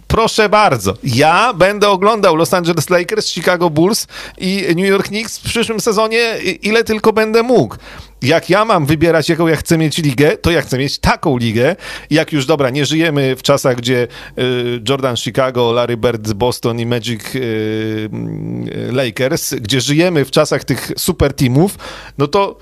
proszę 0.08 0.50
bardzo, 0.50 0.94
ja 1.04 1.54
będę 1.54 1.90
oglądał 1.90 2.36
Los 2.36 2.54
Angeles 2.54 2.90
Lakers, 2.90 3.28
Chicago 3.28 3.70
Bulls 3.70 4.08
i 4.38 4.66
New 4.68 4.88
York 4.88 5.08
Knicks 5.08 5.38
w 5.38 5.44
przyszłym 5.44 5.80
sezonie, 5.80 6.38
ile 6.62 6.84
tylko 6.84 7.14
będę 7.14 7.44
mógł. 7.44 7.76
Jak 8.22 8.50
ja 8.50 8.66
mam 8.66 8.86
wybierać, 8.86 9.30
jaką 9.30 9.48
ja 9.48 9.56
chcę 9.56 9.78
mieć 9.78 9.98
ligę, 9.98 10.38
to 10.38 10.52
ja 10.52 10.62
chcę 10.62 10.78
mieć 10.78 11.00
taką 11.00 11.38
ligę. 11.38 11.76
Jak 12.10 12.34
już, 12.34 12.46
dobra, 12.46 12.70
nie 12.70 12.86
żyjemy 12.86 13.36
w 13.36 13.44
czasach, 13.44 13.76
gdzie 13.76 14.08
y, 14.40 14.82
Jordan 14.90 15.18
Chicago, 15.18 15.72
Larry 15.72 15.98
Bird 15.98 16.34
Boston 16.34 16.80
i 16.80 16.86
Magic 16.86 17.36
y, 17.36 17.40
y, 17.40 18.92
Lakers, 18.92 19.54
gdzie 19.54 19.82
żyjemy 19.82 20.26
w 20.26 20.32
czasach 20.32 20.64
tych 20.64 20.92
super 20.98 21.34
teamów, 21.34 21.78
no 22.18 22.28
to 22.28 22.58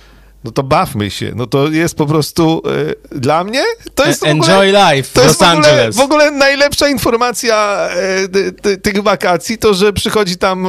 no 0.45 0.51
to 0.51 0.63
bawmy 0.63 1.11
się. 1.11 1.31
No 1.35 1.47
to 1.47 1.67
jest 1.67 1.95
po 1.95 2.05
prostu 2.05 2.61
e, 3.11 3.19
dla 3.19 3.43
mnie 3.43 3.63
to 3.95 4.05
jest 4.05 4.23
Enjoy 4.23 4.69
ogóle, 4.69 4.95
life 4.95 5.09
to 5.13 5.23
jest 5.23 5.39
w 5.39 5.43
Angeles. 5.43 5.95
W 5.95 5.99
ogóle 5.99 6.31
najlepsza 6.31 6.89
informacja 6.89 7.87
e, 8.65 8.77
tych 8.77 9.03
wakacji 9.03 9.57
to, 9.57 9.73
że 9.73 9.93
przychodzi 9.93 10.37
tam 10.37 10.67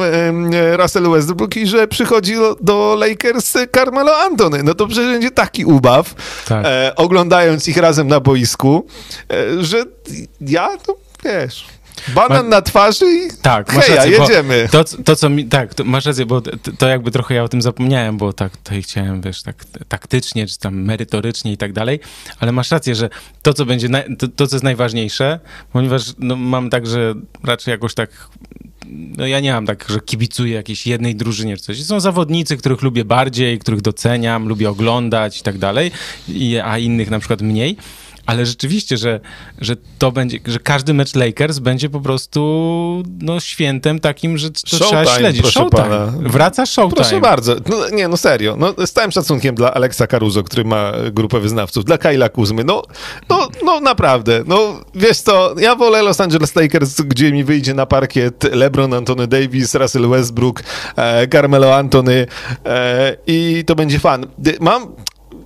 e, 0.53 0.77
Russell 0.77 1.11
Westbrook 1.11 1.55
i 1.55 1.67
że 1.67 1.87
przychodzi 1.87 2.35
do, 2.35 2.57
do 2.61 2.97
Lakers 2.99 3.53
Carmelo 3.75 4.17
Antony. 4.17 4.63
No 4.63 4.75
to 4.75 4.87
przecież 4.87 5.11
będzie 5.11 5.31
taki 5.31 5.65
ubaw, 5.65 6.15
tak. 6.47 6.65
E, 6.65 6.95
oglądając 6.95 7.67
ich 7.67 7.77
razem 7.77 8.07
na 8.07 8.19
boisku, 8.19 8.87
e, 9.31 9.63
że 9.63 9.83
ja, 10.41 10.69
to 10.77 10.97
wiesz... 11.23 11.76
Banan 12.15 12.43
Ma... 12.43 12.49
na 12.49 12.61
twarzy 12.61 13.05
i 13.05 13.29
tak, 13.41 13.71
heja, 13.71 13.95
rację, 13.95 14.11
jedziemy. 14.11 14.67
To, 14.71 14.83
to, 14.83 15.15
co 15.15 15.29
mi, 15.29 15.45
tak, 15.45 15.73
to 15.73 15.83
masz 15.83 16.05
rację, 16.05 16.25
bo 16.25 16.41
to, 16.41 16.51
to, 16.77 16.87
jakby 16.87 17.11
trochę 17.11 17.35
ja 17.35 17.43
o 17.43 17.47
tym 17.47 17.61
zapomniałem, 17.61 18.17
bo 18.17 18.33
tak 18.33 18.57
tutaj 18.57 18.83
chciałem, 18.83 19.21
wiesz, 19.21 19.43
tak 19.43 19.65
taktycznie, 19.87 20.47
czy 20.47 20.59
tam 20.59 20.75
merytorycznie 20.75 21.51
i 21.51 21.57
tak 21.57 21.73
dalej, 21.73 21.99
ale 22.39 22.51
masz 22.51 22.71
rację, 22.71 22.95
że 22.95 23.09
to, 23.41 23.53
co 23.53 23.65
będzie, 23.65 23.89
na, 23.89 24.03
to, 24.17 24.27
to, 24.27 24.47
co 24.47 24.55
jest 24.55 24.63
najważniejsze, 24.63 25.39
ponieważ 25.73 26.03
no, 26.19 26.35
mam 26.35 26.69
tak, 26.69 26.87
że 26.87 27.13
raczej 27.43 27.71
jakoś 27.71 27.93
tak 27.93 28.09
no 28.89 29.27
ja 29.27 29.39
nie 29.39 29.53
mam 29.53 29.65
tak, 29.65 29.85
że 29.89 29.99
kibicuję 29.99 30.53
jakiejś 30.53 30.87
jednej 30.87 31.15
drużynie 31.15 31.57
czy 31.57 31.63
coś. 31.63 31.83
Są 31.83 31.99
zawodnicy, 31.99 32.57
których 32.57 32.81
lubię 32.81 33.05
bardziej, 33.05 33.59
których 33.59 33.81
doceniam, 33.81 34.47
lubię 34.47 34.69
oglądać 34.69 35.39
i 35.39 35.43
tak 35.43 35.57
dalej, 35.57 35.91
a 36.63 36.77
innych 36.77 37.09
na 37.09 37.19
przykład 37.19 37.41
mniej 37.41 37.77
ale 38.27 38.45
rzeczywiście, 38.45 38.97
że, 38.97 39.19
że 39.61 39.75
to 39.97 40.11
będzie, 40.11 40.39
że 40.45 40.59
każdy 40.59 40.93
mecz 40.93 41.15
Lakers 41.15 41.59
będzie 41.59 41.89
po 41.89 42.01
prostu 42.01 43.03
no, 43.21 43.39
świętem 43.39 43.99
takim, 43.99 44.37
że 44.37 44.51
to 44.51 44.59
showtime, 44.67 44.87
trzeba 44.87 45.17
śledzić. 45.17 45.41
Proszę 45.41 45.59
showtime. 45.59 45.83
Pana. 45.83 46.13
Wraca 46.29 46.65
showtime. 46.65 46.95
Proszę 46.95 47.21
bardzo. 47.21 47.55
No, 47.69 47.89
nie, 47.89 48.07
no 48.07 48.17
serio. 48.17 48.55
No, 48.55 48.73
z 48.85 48.91
całym 48.91 49.11
szacunkiem 49.11 49.55
dla 49.55 49.73
Alexa 49.73 50.07
Caruso, 50.07 50.43
który 50.43 50.63
ma 50.63 50.91
grupę 51.11 51.39
wyznawców, 51.39 51.85
dla 51.85 51.97
Kyla 51.97 52.29
Kuzmy, 52.29 52.63
no, 52.63 52.83
no, 53.29 53.47
no 53.65 53.79
naprawdę. 53.79 54.43
No, 54.47 54.81
wiesz 54.95 55.17
co, 55.17 55.55
ja 55.59 55.75
wolę 55.75 56.01
Los 56.01 56.21
Angeles 56.21 56.55
Lakers, 56.55 57.01
gdzie 57.01 57.31
mi 57.31 57.43
wyjdzie 57.43 57.73
na 57.73 57.85
parkiet 57.85 58.43
LeBron, 58.43 58.93
Anthony 58.93 59.27
Davis, 59.27 59.75
Russell 59.75 60.09
Westbrook, 60.09 60.63
e, 60.95 61.27
Carmelo 61.27 61.75
Anthony 61.75 62.27
e, 62.65 63.17
i 63.27 63.63
to 63.67 63.75
będzie 63.75 63.99
fan. 63.99 64.25
Mam 64.59 64.95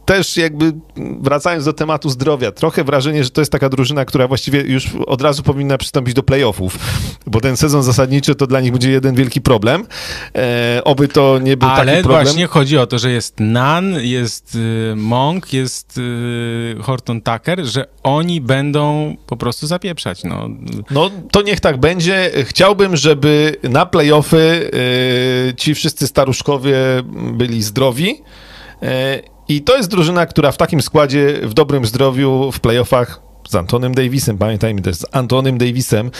też 0.05 0.38
jakby 0.38 0.73
wracając 1.21 1.65
do 1.65 1.73
tematu 1.73 2.09
zdrowia, 2.09 2.51
trochę 2.51 2.84
wrażenie, 2.84 3.23
że 3.23 3.29
to 3.29 3.41
jest 3.41 3.51
taka 3.51 3.69
drużyna, 3.69 4.05
która 4.05 4.27
właściwie 4.27 4.61
już 4.61 4.89
od 5.07 5.21
razu 5.21 5.43
powinna 5.43 5.77
przystąpić 5.77 6.13
do 6.13 6.23
playoffów, 6.23 6.77
bo 7.25 7.41
ten 7.41 7.57
sezon 7.57 7.84
zasadniczy 7.84 8.36
to 8.36 8.47
dla 8.47 8.61
nich 8.61 8.71
będzie 8.71 8.91
jeden 8.91 9.15
wielki 9.15 9.41
problem. 9.41 9.86
E, 10.36 10.82
oby 10.84 11.07
to 11.07 11.39
nie 11.39 11.57
był 11.57 11.69
Ale 11.69 11.77
taki 11.77 11.88
problem. 11.88 12.15
Ale 12.15 12.25
właśnie 12.25 12.47
chodzi 12.47 12.77
o 12.77 12.88
to, 12.88 12.99
że 12.99 13.11
jest 13.11 13.39
Nan, 13.39 13.95
jest 14.01 14.55
y, 14.55 14.93
Monk, 14.95 15.53
jest 15.53 15.97
y, 15.97 16.75
Horton 16.82 17.21
Tucker, 17.21 17.65
że 17.65 17.86
oni 18.03 18.41
będą 18.41 19.15
po 19.27 19.38
prostu 19.38 19.67
zapieprzać. 19.67 20.23
No. 20.23 20.49
no 20.91 21.09
to 21.32 21.41
niech 21.41 21.59
tak 21.59 21.79
będzie. 21.79 22.32
Chciałbym, 22.43 22.97
żeby 22.97 23.55
na 23.63 23.86
playoffy 23.86 24.71
y, 25.49 25.53
ci 25.55 25.75
wszyscy 25.75 26.07
staruszkowie 26.07 26.77
byli 27.34 27.63
zdrowi. 27.63 28.21
I 29.47 29.61
to 29.61 29.77
jest 29.77 29.89
drużyna, 29.89 30.25
która 30.25 30.51
w 30.51 30.57
takim 30.57 30.81
składzie, 30.81 31.39
w 31.43 31.53
dobrym 31.53 31.85
zdrowiu, 31.85 32.51
w 32.51 32.59
playoffach 32.59 33.21
z 33.49 33.55
Antonym 33.55 33.93
Davisem, 33.93 34.37
pamiętajmy 34.37 34.81
też 34.81 34.95
z 34.95 35.05
Antonym 35.11 35.57
Davisem, 35.57 36.11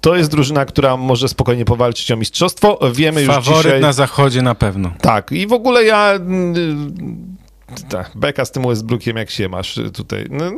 to 0.00 0.16
jest 0.16 0.30
drużyna, 0.30 0.64
która 0.64 0.96
może 0.96 1.28
spokojnie 1.28 1.64
powalczyć 1.64 2.12
o 2.12 2.16
mistrzostwo. 2.16 2.78
Wiemy 2.92 3.26
Faworyt 3.26 3.56
już 3.56 3.64
dzisiaj... 3.64 3.80
na 3.80 3.92
zachodzie 3.92 4.42
na 4.42 4.54
pewno. 4.54 4.90
Tak 5.00 5.32
i 5.32 5.46
w 5.46 5.52
ogóle 5.52 5.84
ja 5.84 6.12
mm, 6.12 7.35
tak, 7.88 8.10
beka 8.14 8.44
z 8.44 8.50
tym 8.50 8.62
Westbrookiem, 8.68 9.16
jak 9.16 9.30
się 9.30 9.48
masz 9.48 9.80
tutaj. 9.94 10.26
No, 10.30 10.52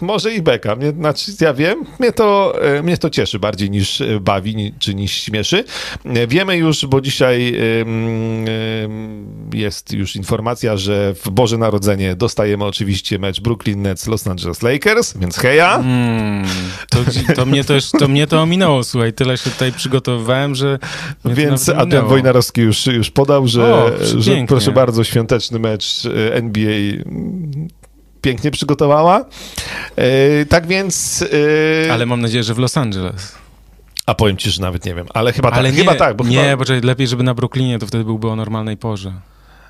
może 0.00 0.34
i 0.34 0.42
beka. 0.42 0.76
Mnie, 0.76 0.90
znaczy, 0.92 1.32
ja 1.40 1.54
wiem, 1.54 1.84
mnie 1.98 2.12
to, 2.12 2.54
e, 2.62 2.82
mnie 2.82 2.98
to 2.98 3.10
cieszy 3.10 3.38
bardziej 3.38 3.70
niż 3.70 4.00
e, 4.00 4.20
bawi, 4.20 4.74
czy 4.78 4.94
niż 4.94 5.12
śmieszy. 5.12 5.64
E, 6.04 6.26
wiemy 6.26 6.56
już, 6.56 6.86
bo 6.86 7.00
dzisiaj 7.00 7.54
jest 9.52 9.92
już 9.92 10.16
informacja, 10.16 10.76
że 10.76 11.14
w 11.24 11.30
Boże 11.30 11.58
Narodzenie 11.58 12.16
dostajemy 12.16 12.64
oczywiście 12.64 13.18
mecz 13.18 13.40
Brooklyn 13.40 13.82
Nets 13.82 14.06
Los 14.06 14.26
Angeles 14.26 14.62
Lakers, 14.62 15.16
więc 15.16 15.36
heja. 15.36 15.76
Mm, 15.76 16.44
to, 16.90 16.98
to, 17.36 17.46
mnie 17.46 17.64
to, 17.98 18.08
mnie 18.08 18.26
to 18.26 18.42
ominęło, 18.42 18.84
słuchaj, 18.84 19.12
tyle 19.12 19.38
się 19.38 19.50
tutaj 19.50 19.72
przygotowywałem, 19.72 20.54
że 20.54 20.78
Więc 21.24 21.68
Adrian 21.68 22.06
Wojnarowski 22.06 22.60
już, 22.60 22.86
już 22.86 23.10
podał, 23.10 23.46
że, 23.46 23.74
o, 23.74 23.90
że 24.18 24.32
proszę 24.48 24.72
bardzo, 24.72 25.04
świąteczny 25.04 25.58
mecz 25.58 26.02
NBA 26.34 27.04
pięknie 28.20 28.50
przygotowała. 28.50 29.24
E, 29.96 30.46
tak 30.46 30.66
więc... 30.66 31.24
E, 31.86 31.92
ale 31.92 32.06
mam 32.06 32.20
nadzieję, 32.20 32.44
że 32.44 32.54
w 32.54 32.58
Los 32.58 32.76
Angeles. 32.76 33.34
A 34.06 34.14
powiem 34.14 34.36
ci, 34.36 34.50
że 34.50 34.62
nawet 34.62 34.84
nie 34.84 34.94
wiem, 34.94 35.06
ale 35.14 35.32
chyba 35.32 35.50
ale 35.50 35.68
tak. 35.68 35.76
Nie, 35.76 35.84
chyba 35.84 35.94
tak 35.94 36.16
bo 36.16 36.24
nie, 36.24 36.50
chyba... 36.50 36.64
bo 36.64 36.86
lepiej, 36.86 37.06
żeby 37.06 37.22
na 37.22 37.34
Brooklynie, 37.34 37.78
to 37.78 37.86
wtedy 37.86 38.04
byłby 38.04 38.28
o 38.28 38.36
normalnej 38.36 38.76
porze. 38.76 39.12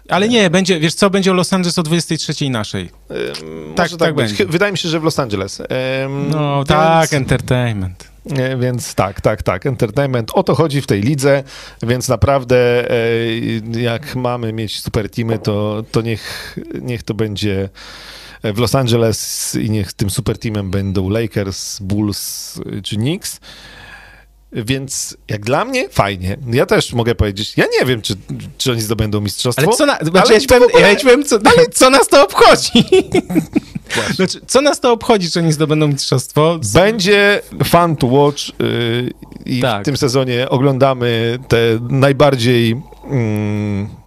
Ale 0.08 0.28
nie, 0.28 0.50
będzie, 0.50 0.80
wiesz 0.80 0.94
co, 0.94 1.10
będzie 1.10 1.30
o 1.30 1.34
Los 1.34 1.52
Angeles 1.52 1.78
o 1.78 1.82
23 1.82 2.50
naszej. 2.50 2.90
tak, 3.74 3.88
tak, 3.90 3.98
tak 3.98 4.14
będzie. 4.14 4.46
Wydaje 4.46 4.72
mi 4.72 4.78
się, 4.78 4.88
że 4.88 5.00
w 5.00 5.04
Los 5.04 5.18
Angeles. 5.18 5.62
no 6.30 6.56
więc... 6.56 6.68
tak, 6.68 7.12
entertainment. 7.12 8.08
Więc 8.58 8.94
tak, 8.94 9.20
tak, 9.20 9.42
tak, 9.42 9.66
entertainment. 9.66 10.30
O 10.34 10.42
to 10.42 10.54
chodzi 10.54 10.80
w 10.80 10.86
tej 10.86 11.00
lidze, 11.00 11.42
więc 11.82 12.08
naprawdę 12.08 12.90
e, 12.90 13.80
jak 13.80 14.16
mamy 14.16 14.52
mieć 14.52 14.80
super 14.80 15.10
teamy, 15.10 15.38
to, 15.38 15.84
to 15.92 16.02
niech, 16.02 16.56
niech 16.82 17.02
to 17.02 17.14
będzie 17.14 17.68
w 18.44 18.58
Los 18.58 18.74
Angeles 18.74 19.54
i 19.54 19.70
niech 19.70 19.92
tym 19.92 20.10
super 20.10 20.38
teamem 20.38 20.70
będą 20.70 21.08
Lakers, 21.08 21.78
Bulls 21.80 22.60
czy 22.82 22.96
Knicks. 22.96 23.40
Więc 24.52 25.16
jak 25.28 25.44
dla 25.44 25.64
mnie 25.64 25.88
fajnie. 25.88 26.36
Ja 26.52 26.66
też 26.66 26.92
mogę 26.92 27.14
powiedzieć, 27.14 27.56
ja 27.56 27.64
nie 27.80 27.86
wiem, 27.86 28.02
czy, 28.02 28.14
czy 28.58 28.72
oni 28.72 28.80
zdobędą 28.80 29.20
mistrzostwo. 29.20 29.62
Ale 29.66 29.76
co, 29.76 29.86
na, 29.86 29.98
znaczy, 29.98 30.32
ja, 30.32 30.40
ci 30.40 30.46
powiem, 30.46 30.62
ogóle... 30.62 30.82
ja 30.82 30.96
ci 30.96 31.04
powiem, 31.04 31.24
co, 31.24 31.36
ale 31.44 31.66
co 31.66 31.90
nas 31.90 32.08
to 32.08 32.24
obchodzi? 32.24 32.70
Znaczy, 34.14 34.40
co 34.46 34.60
nas 34.60 34.80
to 34.80 34.92
obchodzi, 34.92 35.30
czy 35.30 35.38
oni 35.40 35.52
zdobędą 35.52 35.88
mistrzostwo? 35.88 36.58
Będzie 36.74 37.40
fun 37.64 37.96
to 37.96 38.06
watch 38.06 38.48
yy, 38.58 39.10
i 39.46 39.60
tak. 39.60 39.82
w 39.82 39.84
tym 39.84 39.96
sezonie 39.96 40.48
oglądamy 40.48 41.38
te 41.48 41.58
najbardziej... 41.88 42.68
Yy, 42.70 43.98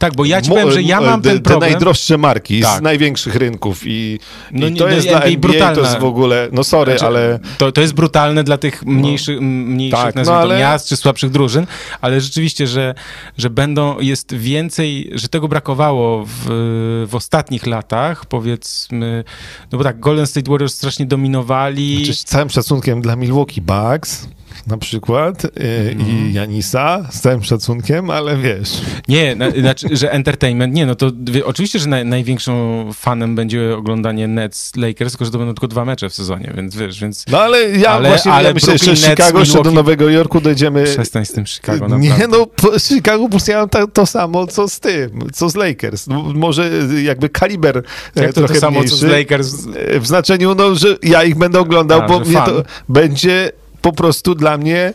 tak, 0.00 0.14
bo 0.14 0.24
ja 0.24 0.42
ci 0.42 0.50
powiem, 0.50 0.70
że 0.70 0.82
ja 0.82 1.00
mam 1.00 1.22
ten 1.22 1.42
problem. 1.42 1.68
Te 1.68 1.72
najdroższe 1.72 2.18
marki 2.18 2.60
tak. 2.60 2.78
z 2.78 2.82
największych 2.82 3.34
rynków 3.34 3.82
i, 3.84 4.18
no, 4.52 4.66
i 4.66 4.74
to 4.74 4.84
no, 4.84 4.90
jest 4.90 5.08
dla 5.08 5.20
NBA 5.20 5.38
brutalne. 5.40 5.74
to 5.74 5.80
jest 5.80 5.98
w 5.98 6.04
ogóle, 6.04 6.48
no 6.52 6.64
sorry, 6.64 6.92
znaczy, 6.92 7.06
ale... 7.06 7.38
To, 7.58 7.72
to 7.72 7.80
jest 7.80 7.94
brutalne 7.94 8.44
dla 8.44 8.58
tych 8.58 8.86
mniejszych, 8.86 9.36
no. 9.40 9.46
mniejszych 9.46 10.12
tak, 10.14 10.26
no, 10.26 10.32
ale... 10.32 10.58
miast 10.58 10.88
czy 10.88 10.96
słabszych 10.96 11.30
drużyn, 11.30 11.66
ale 12.00 12.20
rzeczywiście, 12.20 12.66
że, 12.66 12.94
że 13.38 13.50
będą, 13.50 14.00
jest 14.00 14.34
więcej, 14.34 15.10
że 15.14 15.28
tego 15.28 15.48
brakowało 15.48 16.24
w, 16.26 17.06
w 17.08 17.14
ostatnich 17.14 17.66
latach, 17.66 18.26
powiedzmy, 18.26 19.24
no 19.72 19.78
bo 19.78 19.84
tak, 19.84 20.00
Golden 20.00 20.26
State 20.26 20.50
Warriors 20.50 20.74
strasznie 20.74 21.06
dominowali. 21.06 21.96
Znaczy, 21.96 22.14
z 22.14 22.24
całym 22.24 22.50
szacunkiem 22.50 23.00
dla 23.00 23.16
Milwaukee 23.16 23.60
Bucks, 23.60 24.28
na 24.66 24.78
przykład 24.78 25.44
yy, 25.44 25.50
mm. 25.66 26.00
i 26.00 26.10
mhm. 26.10 26.32
Janisa 26.32 27.08
z 27.10 27.20
całym 27.20 27.42
szacunkiem, 27.42 28.10
ale 28.10 28.36
wiesz. 28.36 28.80
Nie, 29.08 29.36
na, 29.36 29.50
znaczy, 29.50 29.96
że 29.96 30.12
entertainment, 30.12 30.74
nie, 30.74 30.86
no 30.86 30.94
to 30.94 31.10
wie, 31.30 31.46
oczywiście, 31.46 31.78
że 31.78 31.88
na, 31.88 32.04
największą 32.04 32.84
fanem 32.94 33.34
będzie 33.34 33.76
oglądanie 33.76 34.28
Nets 34.28 34.76
Lakers, 34.76 35.12
tylko 35.12 35.24
że 35.24 35.30
to 35.30 35.38
będą 35.38 35.54
tylko 35.54 35.68
dwa 35.68 35.84
mecze 35.84 36.08
w 36.08 36.14
sezonie, 36.14 36.52
więc 36.56 36.76
wiesz, 36.76 37.00
więc... 37.00 37.24
No 37.28 37.40
ale 37.40 37.70
ja 37.70 37.90
ale, 37.90 38.08
właśnie 38.08 38.32
ale 38.32 38.48
ja 38.48 38.54
myślę, 38.54 38.78
że 38.78 38.96
Chicago 38.96 39.40
jeszcze 39.40 39.62
do 39.62 39.70
Nowego 39.70 40.08
Jorku 40.08 40.40
dojdziemy... 40.40 40.84
Przestań 40.84 41.24
z 41.24 41.32
tym 41.32 41.46
Chicago, 41.46 41.88
naprawdę. 41.88 42.18
Nie, 42.18 42.28
no 42.28 42.46
Chicago 42.78 43.28
Chicago 43.38 43.68
to, 43.68 43.86
to 43.86 44.06
samo, 44.06 44.46
co 44.46 44.68
z 44.68 44.80
tym, 44.80 45.30
co 45.32 45.48
z 45.48 45.54
Lakers. 45.54 46.06
No, 46.06 46.22
może 46.34 46.70
jakby 47.02 47.28
kaliber 47.28 47.82
e, 48.16 48.22
Jak 48.22 48.32
to 48.32 48.40
trochę 48.40 48.54
to 48.54 48.60
samo, 48.60 48.78
mniejszy, 48.78 48.90
co 48.90 48.96
z 48.96 49.02
Lakers? 49.02 49.54
W 50.00 50.06
znaczeniu, 50.06 50.54
no, 50.54 50.74
że 50.74 50.96
ja 51.02 51.24
ich 51.24 51.38
będę 51.38 51.60
oglądał, 51.60 52.02
A, 52.02 52.06
bo 52.06 52.20
mnie 52.20 52.34
to 52.46 52.62
będzie 52.88 53.52
po 53.82 53.92
prostu 53.92 54.34
dla 54.34 54.58
mnie 54.58 54.92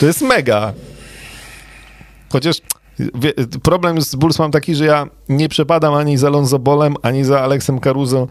to 0.00 0.06
jest 0.06 0.22
mega. 0.22 0.72
Chociaż 2.32 2.60
problem 3.62 4.00
z 4.02 4.14
Bulls 4.14 4.38
mam 4.38 4.50
taki, 4.50 4.74
że 4.74 4.84
ja 4.84 5.06
nie 5.28 5.48
przepadam 5.48 5.94
ani 5.94 6.16
za 6.16 6.30
Lonzo 6.30 6.58
Bolem, 6.58 6.94
ani 7.02 7.24
za 7.24 7.40
Aleksem 7.40 7.80
Caruso, 7.80 8.28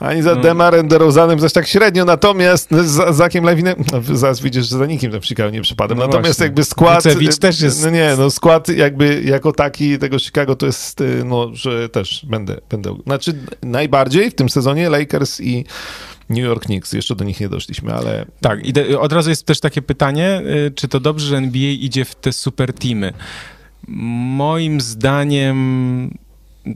ani 0.00 0.22
za 0.22 0.30
hmm. 0.30 0.42
Demarem 0.42 0.88
DeRozanem, 0.88 1.40
zaś 1.40 1.52
tak 1.52 1.66
średnio, 1.66 2.04
natomiast 2.04 2.70
za 2.70 3.12
Zakiem 3.12 3.44
Lewinem, 3.44 3.84
no, 3.92 4.16
zaraz 4.16 4.40
widzisz, 4.40 4.68
że 4.68 4.78
za 4.78 4.86
nikim 4.86 5.20
w 5.20 5.26
Chicago 5.26 5.50
nie 5.50 5.62
przepadam, 5.62 5.98
no 5.98 6.06
natomiast 6.06 6.28
właśnie. 6.28 6.44
jakby 6.44 6.64
skład... 6.64 7.04
też 7.40 7.60
jest... 7.60 7.84
No 7.84 7.90
nie, 7.90 8.14
no 8.18 8.30
skład 8.30 8.68
jakby 8.68 9.22
jako 9.24 9.52
taki 9.52 9.98
tego 9.98 10.18
Chicago 10.18 10.56
to 10.56 10.66
jest, 10.66 11.00
y, 11.00 11.24
no, 11.24 11.50
że 11.52 11.88
też 11.88 12.26
będę, 12.26 12.56
będę... 12.70 12.96
Znaczy 13.06 13.34
najbardziej 13.62 14.30
w 14.30 14.34
tym 14.34 14.48
sezonie 14.48 14.90
Lakers 14.90 15.40
i 15.40 15.64
New 16.28 16.44
York 16.44 16.64
Knicks, 16.64 16.92
jeszcze 16.92 17.16
do 17.16 17.24
nich 17.24 17.40
nie 17.40 17.48
doszliśmy, 17.48 17.94
ale... 17.94 18.26
Tak, 18.40 18.66
i 18.66 18.94
od 18.96 19.12
razu 19.12 19.30
jest 19.30 19.46
też 19.46 19.60
takie 19.60 19.82
pytanie, 19.82 20.42
y, 20.66 20.70
czy 20.70 20.88
to 20.88 21.00
dobrze, 21.00 21.26
że 21.26 21.36
NBA 21.36 21.70
idzie 21.70 22.04
w 22.04 22.14
te 22.14 22.32
super 22.32 22.72
teamy? 22.72 23.12
Moim 23.88 24.80
zdaniem 24.80 26.18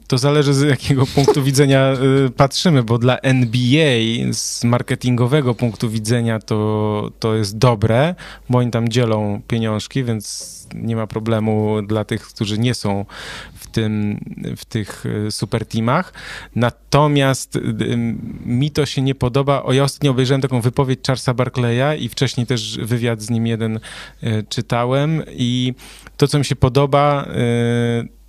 to 0.07 0.17
zależy 0.17 0.53
z 0.53 0.61
jakiego 0.61 1.05
punktu 1.15 1.43
widzenia 1.43 1.93
y, 2.25 2.29
patrzymy, 2.29 2.83
bo 2.83 2.97
dla 2.97 3.17
NBA 3.17 3.97
z 4.33 4.63
marketingowego 4.63 5.55
punktu 5.55 5.89
widzenia 5.89 6.39
to, 6.39 7.11
to 7.19 7.35
jest 7.35 7.57
dobre, 7.57 8.15
bo 8.49 8.57
oni 8.57 8.71
tam 8.71 8.89
dzielą 8.89 9.41
pieniążki, 9.47 10.03
więc 10.03 10.57
nie 10.75 10.95
ma 10.95 11.07
problemu 11.07 11.81
dla 11.81 12.05
tych, 12.05 12.21
którzy 12.21 12.57
nie 12.57 12.73
są 12.73 13.05
w, 13.53 13.67
tym, 13.67 14.19
w 14.57 14.65
tych 14.65 15.05
y, 15.05 15.31
super 15.31 15.65
teamach. 15.65 16.13
Natomiast 16.55 17.55
y, 17.55 17.61
mi 18.45 18.71
to 18.71 18.85
się 18.85 19.01
nie 19.01 19.15
podoba. 19.15 19.63
O, 19.63 19.73
ja 19.73 19.83
ostatnio 19.83 20.11
obejrzałem 20.11 20.41
taką 20.41 20.61
wypowiedź 20.61 20.99
Charlesa 21.07 21.33
Barclaya 21.33 21.99
i 21.99 22.09
wcześniej 22.09 22.47
też 22.47 22.77
wywiad 22.77 23.21
z 23.21 23.29
nim 23.29 23.47
jeden 23.47 23.79
czytałem 24.49 25.23
i 25.31 25.73
to, 26.17 26.27
co 26.27 26.39
mi 26.39 26.45
się 26.45 26.55
podoba, 26.55 27.27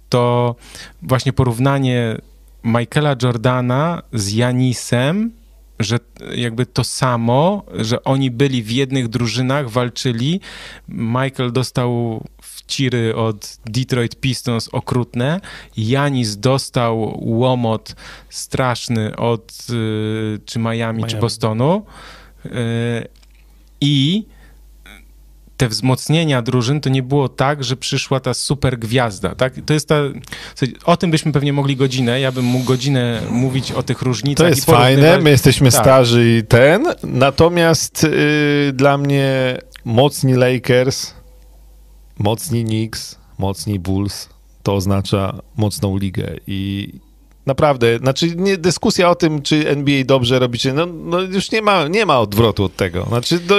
to 0.09 0.57
właśnie 1.03 1.33
porównanie 1.33 2.17
Michaela 2.65 3.17
Jordana 3.23 4.03
z 4.13 4.33
Janisem, 4.33 5.33
że 5.79 5.99
jakby 6.35 6.67
to 6.67 6.85
samo, 6.85 7.65
że 7.75 8.05
oni 8.05 8.31
byli 8.31 8.63
w 8.63 8.71
jednych 8.71 9.09
drużynach, 9.09 9.71
walczyli. 9.71 10.41
Michael 10.89 11.53
dostał 11.53 12.25
wciry 12.43 13.17
od 13.17 13.59
Detroit 13.67 14.17
Pistons 14.21 14.69
okrutne, 14.73 15.41
Janis 15.77 16.37
dostał 16.37 17.19
łomot 17.21 17.95
straszny 18.31 19.17
od 19.17 19.67
y, 19.71 20.41
czy 20.45 20.59
Miami, 20.59 20.79
Miami. 20.79 21.05
czy 21.05 21.17
Bostonu 21.17 21.87
y, 22.47 22.51
i 23.81 24.25
te 25.59 25.69
wzmocnienia 25.69 26.43
drużyn 26.43 26.81
to 26.81 26.89
nie 26.89 27.03
było 27.03 27.29
tak, 27.29 27.65
że 27.65 27.77
przyszła 27.77 28.21
ta 28.21 28.35
super 28.35 28.79
gwiazda, 28.79 29.35
tak? 29.35 29.55
To 29.67 29.75
jest 29.75 29.89
ta... 29.89 30.01
O 30.85 30.97
tym 30.97 31.11
byśmy 31.11 31.33
pewnie 31.33 31.53
mogli 31.53 31.77
godzinę, 31.77 32.21
ja 32.21 32.33
bym 32.33 32.45
mógł 32.45 32.65
godzinę 32.65 33.23
mówić 33.31 33.73
o 33.73 33.83
tych 33.83 34.03
różnicach. 34.03 34.45
To 34.45 34.49
jest 34.49 34.65
fajne, 34.65 35.19
my 35.19 35.31
jesteśmy 35.31 35.71
tak. 35.71 35.81
starzy 35.81 36.39
i 36.39 36.47
ten, 36.47 36.87
natomiast 37.03 38.03
yy, 38.03 38.73
dla 38.73 38.99
mnie 38.99 39.59
mocni 39.85 40.35
Lakers, 40.35 41.15
mocni 42.19 42.65
Knicks, 42.65 43.19
mocni 43.39 43.79
Bulls, 43.79 44.29
to 44.63 44.75
oznacza 44.75 45.39
mocną 45.57 45.97
ligę 45.97 46.35
i 46.47 46.93
Naprawdę, 47.49 47.99
znaczy 47.99 48.37
nie, 48.37 48.57
dyskusja 48.57 49.11
o 49.11 49.15
tym, 49.15 49.43
czy 49.43 49.69
NBA 49.69 50.05
dobrze 50.05 50.39
robi, 50.39 50.59
czy 50.59 50.73
no, 50.73 50.87
no 50.87 51.21
już 51.21 51.51
nie 51.51 51.63
ma, 51.63 51.89
nie 51.89 52.07
ma 52.07 52.21
odwrotu 52.21 52.65
od 52.65 52.77
tego. 52.77 53.05
Znaczy 53.05 53.39
do, 53.39 53.57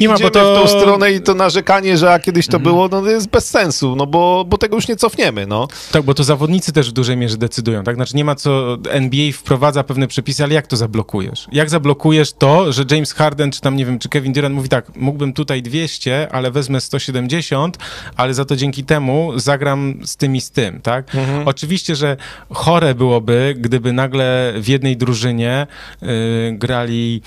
nie 0.00 0.08
ma, 0.08 0.18
bo 0.18 0.30
to... 0.30 0.54
w 0.54 0.62
tą 0.62 0.68
stronę 0.80 1.12
i 1.12 1.20
to 1.20 1.34
narzekanie, 1.34 1.98
że 1.98 2.12
a 2.12 2.18
kiedyś 2.18 2.46
to 2.46 2.56
mhm. 2.56 2.74
było, 2.74 2.88
no 2.88 3.02
to 3.02 3.10
jest 3.10 3.28
bez 3.28 3.50
sensu, 3.50 3.96
no 3.96 4.06
bo, 4.06 4.44
bo 4.48 4.58
tego 4.58 4.76
już 4.76 4.88
nie 4.88 4.96
cofniemy, 4.96 5.46
no. 5.46 5.68
Tak, 5.92 6.02
bo 6.02 6.14
to 6.14 6.24
zawodnicy 6.24 6.72
też 6.72 6.90
w 6.90 6.92
dużej 6.92 7.16
mierze 7.16 7.36
decydują, 7.36 7.84
tak? 7.84 7.94
Znaczy 7.94 8.16
nie 8.16 8.24
ma 8.24 8.34
co, 8.34 8.78
NBA 8.90 9.32
wprowadza 9.32 9.84
pewne 9.84 10.06
przepisy, 10.06 10.44
ale 10.44 10.54
jak 10.54 10.66
to 10.66 10.76
zablokujesz? 10.76 11.46
Jak 11.52 11.70
zablokujesz 11.70 12.32
to, 12.32 12.72
że 12.72 12.84
James 12.90 13.12
Harden, 13.12 13.50
czy 13.50 13.60
tam 13.60 13.76
nie 13.76 13.86
wiem, 13.86 13.98
czy 13.98 14.08
Kevin 14.08 14.32
Durant 14.32 14.54
mówi 14.54 14.68
tak, 14.68 14.96
mógłbym 14.96 15.32
tutaj 15.32 15.62
200, 15.62 16.28
ale 16.32 16.50
wezmę 16.50 16.80
170, 16.80 17.78
ale 18.16 18.34
za 18.34 18.44
to 18.44 18.56
dzięki 18.56 18.84
temu 18.84 19.32
zagram 19.36 19.94
z 20.04 20.16
tym 20.16 20.36
i 20.36 20.40
z 20.40 20.50
tym, 20.50 20.80
tak? 20.80 21.14
Mhm. 21.14 21.48
Oczywiście, 21.48 21.96
że 21.96 22.16
chore 22.52 22.94
byłoby 22.94 23.27
byłoby, 23.28 23.54
gdyby 23.58 23.92
nagle 23.92 24.52
w 24.56 24.68
jednej 24.68 24.96
drużynie 24.96 25.66
y, 26.02 26.06
grali 26.52 27.22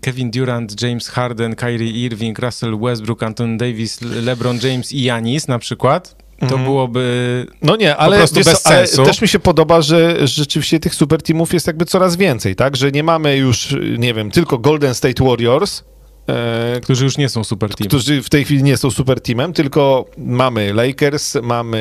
Kevin 0.00 0.30
Durant, 0.30 0.82
James 0.82 1.08
Harden, 1.08 1.54
Kyrie 1.56 1.90
Irving, 1.90 2.38
Russell 2.38 2.78
Westbrook, 2.78 3.22
Anton 3.22 3.58
Davis, 3.58 4.00
LeBron 4.00 4.58
James 4.62 4.92
i 4.92 5.02
Janis 5.02 5.48
na 5.48 5.58
przykład, 5.58 6.16
to 6.38 6.44
Mhm. 6.46 6.64
byłoby 6.64 7.46
No 7.62 7.76
nie, 7.76 7.96
ale, 7.96 8.16
prostu 8.16 8.36
wiesz 8.36 8.44
bez 8.44 8.62
co, 8.62 8.68
ale 8.70 8.86
sensu. 8.86 9.04
też 9.04 9.22
mi 9.22 9.28
się 9.28 9.38
podoba, 9.38 9.82
że 9.82 10.26
rzeczywiście 10.28 10.80
tych 10.80 10.94
super 10.94 11.22
teamów 11.22 11.52
jest 11.54 11.66
jakby 11.66 11.84
coraz 11.84 12.16
więcej, 12.16 12.56
tak? 12.56 12.76
Że 12.76 12.92
nie 12.92 13.02
mamy 13.02 13.36
już, 13.36 13.76
nie 13.98 14.14
wiem, 14.14 14.30
tylko 14.30 14.58
Golden 14.58 14.94
State 14.94 15.24
Warriors, 15.24 15.82
e, 16.28 16.80
którzy 16.82 17.04
już 17.04 17.18
nie 17.18 17.28
są 17.28 17.44
super 17.44 17.74
team. 17.74 17.88
którzy 17.88 18.22
w 18.22 18.28
tej 18.30 18.44
chwili 18.44 18.62
nie 18.62 18.76
są 18.76 18.90
super 18.90 19.20
teamem, 19.20 19.52
tylko 19.52 20.06
mamy 20.18 20.72
Lakers, 20.74 21.34
mamy 21.42 21.78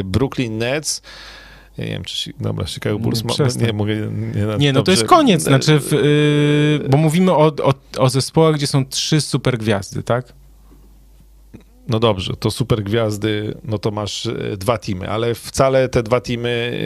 e, 0.00 0.04
Brooklyn 0.04 0.58
Nets. 0.58 1.02
Ja 1.78 1.84
nie 1.84 1.90
wiem, 1.90 2.04
czy 2.04 2.32
dobra, 2.40 2.66
Chicago 2.66 2.98
Bulls, 2.98 3.24
ma, 3.24 3.32
nie 3.66 3.72
mogę, 3.72 3.96
nie, 3.96 4.56
Nie, 4.58 4.72
no 4.72 4.82
to 4.82 4.90
jest 4.90 5.04
koniec, 5.04 5.42
znaczy, 5.42 5.80
w, 5.80 5.92
yy, 5.92 6.88
bo 6.88 6.96
mówimy 6.96 7.32
o, 7.32 7.46
o, 7.46 7.74
o 7.98 8.08
zespołach, 8.08 8.54
gdzie 8.54 8.66
są 8.66 8.86
trzy 8.86 9.20
super 9.20 9.58
gwiazdy, 9.58 10.02
tak? 10.02 10.32
No 11.88 11.98
dobrze, 11.98 12.36
to 12.36 12.50
super 12.50 12.82
gwiazdy, 12.82 13.54
no 13.64 13.78
to 13.78 13.90
masz 13.90 14.26
e, 14.26 14.56
dwa 14.56 14.78
teamy, 14.78 15.10
ale 15.10 15.34
wcale 15.34 15.88
te 15.88 16.02
dwa 16.02 16.20
teamy 16.20 16.80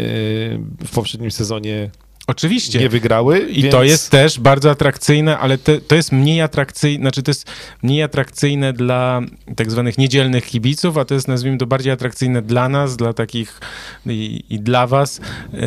e, 0.83 0.87
w 0.87 0.91
poprzednim 0.95 1.31
sezonie 1.31 1.91
Oczywiście. 2.27 2.78
nie 2.78 2.89
wygrały. 2.89 3.39
I 3.40 3.62
więc... 3.62 3.73
to 3.73 3.82
jest 3.85 4.11
też 4.11 4.40
bardzo 4.40 4.70
atrakcyjne, 4.70 5.39
ale 5.39 5.59
te, 5.59 5.81
to 5.81 5.94
jest 5.94 6.12
mniej 6.12 6.40
atrakcyjne, 6.40 7.03
znaczy 7.03 7.23
to 7.23 7.31
jest 7.31 7.51
mniej 7.82 8.03
atrakcyjne 8.03 8.73
dla 8.73 9.20
tak 9.57 9.70
zwanych 9.70 9.99
niedzielnych 9.99 10.47
kibiców, 10.47 10.99
a 10.99 11.05
to 11.05 11.15
jest 11.15 11.28
nazwijmy 11.28 11.59
to 11.59 11.66
bardziej 11.66 11.93
atrakcyjne 11.93 12.43
dla 12.43 12.69
nas, 12.69 12.97
dla 12.97 13.12
takich 13.12 13.61
i, 14.07 14.44
i 14.51 14.61
dla 14.61 14.86
was, 14.86 15.20
yy, 15.53 15.61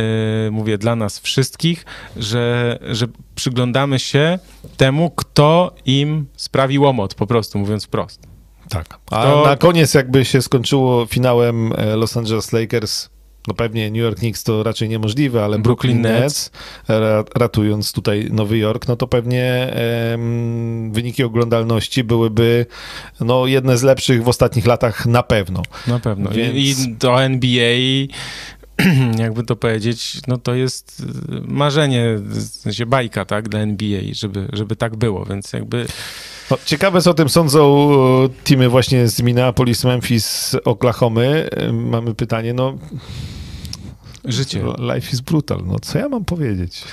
mówię 0.51 0.77
dla 0.77 0.95
nas 0.95 1.19
wszystkich, 1.19 1.85
że, 2.17 2.77
że 2.91 3.07
przyglądamy 3.35 3.99
się 3.99 4.39
temu, 4.77 5.11
kto 5.15 5.75
im 5.85 6.25
sprawi 6.35 6.79
łomot, 6.79 7.13
po 7.13 7.27
prostu 7.27 7.59
mówiąc 7.59 7.85
wprost. 7.85 8.27
Tak. 8.69 8.99
A 9.11 9.23
To- 9.23 9.43
na 9.45 9.57
koniec 9.57 9.93
jakby 9.93 10.25
się 10.25 10.41
skończyło 10.41 11.05
finałem 11.05 11.73
e, 11.73 11.95
Los 11.95 12.17
Angeles 12.17 12.51
Lakers, 12.51 13.09
no 13.47 13.53
pewnie 13.53 13.91
New 13.91 14.01
York 14.01 14.19
Knicks 14.19 14.43
to 14.43 14.63
raczej 14.63 14.89
niemożliwe, 14.89 15.43
ale 15.43 15.59
Brooklyn 15.59 16.01
Brooklyn 16.01 16.21
Nets. 16.21 16.51
Ra, 16.87 17.23
ratując 17.35 17.91
tutaj 17.91 18.27
Nowy 18.31 18.57
Jork, 18.57 18.87
no 18.87 18.95
to 18.95 19.07
pewnie 19.07 19.73
em, 20.13 20.91
wyniki 20.93 21.23
oglądalności 21.23 22.03
byłyby 22.03 22.65
no, 23.19 23.47
jedne 23.47 23.77
z 23.77 23.83
lepszych 23.83 24.23
w 24.23 24.27
ostatnich 24.27 24.65
latach 24.65 25.05
na 25.05 25.23
pewno. 25.23 25.63
Na 25.87 25.99
pewno. 25.99 26.29
Więc- 26.29 26.55
I, 26.55 26.69
I 26.69 26.95
do 26.95 27.23
NBA, 27.23 28.07
jakby 29.23 29.43
to 29.43 29.55
powiedzieć, 29.55 30.17
no 30.27 30.37
to 30.37 30.55
jest 30.55 30.99
y, 30.99 31.03
marzenie, 31.47 32.15
w 32.17 32.43
sensie 32.43 32.85
bajka, 32.85 33.25
tak, 33.25 33.49
dla 33.49 33.59
NBA, 33.59 34.01
żeby, 34.11 34.47
żeby 34.53 34.75
tak 34.75 34.95
było, 34.95 35.25
więc 35.25 35.53
jakby 35.53 35.85
No, 36.51 36.57
ciekawe, 36.65 37.01
co 37.01 37.11
o 37.11 37.13
tym 37.13 37.29
sądzą 37.29 37.89
e, 38.23 38.29
teamy 38.43 38.69
właśnie 38.69 39.07
z 39.07 39.21
Minneapolis, 39.21 39.83
Memphis, 39.83 40.55
Oklahomy. 40.65 41.49
E, 41.51 41.71
Mamy 41.71 42.15
pytanie, 42.15 42.53
no 42.53 42.77
życie. 44.27 44.63
life 44.77 45.11
is 45.13 45.21
brutal, 45.21 45.61
no 45.65 45.79
co 45.79 45.99
ja 45.99 46.09
mam 46.09 46.25
powiedzieć? 46.25 46.83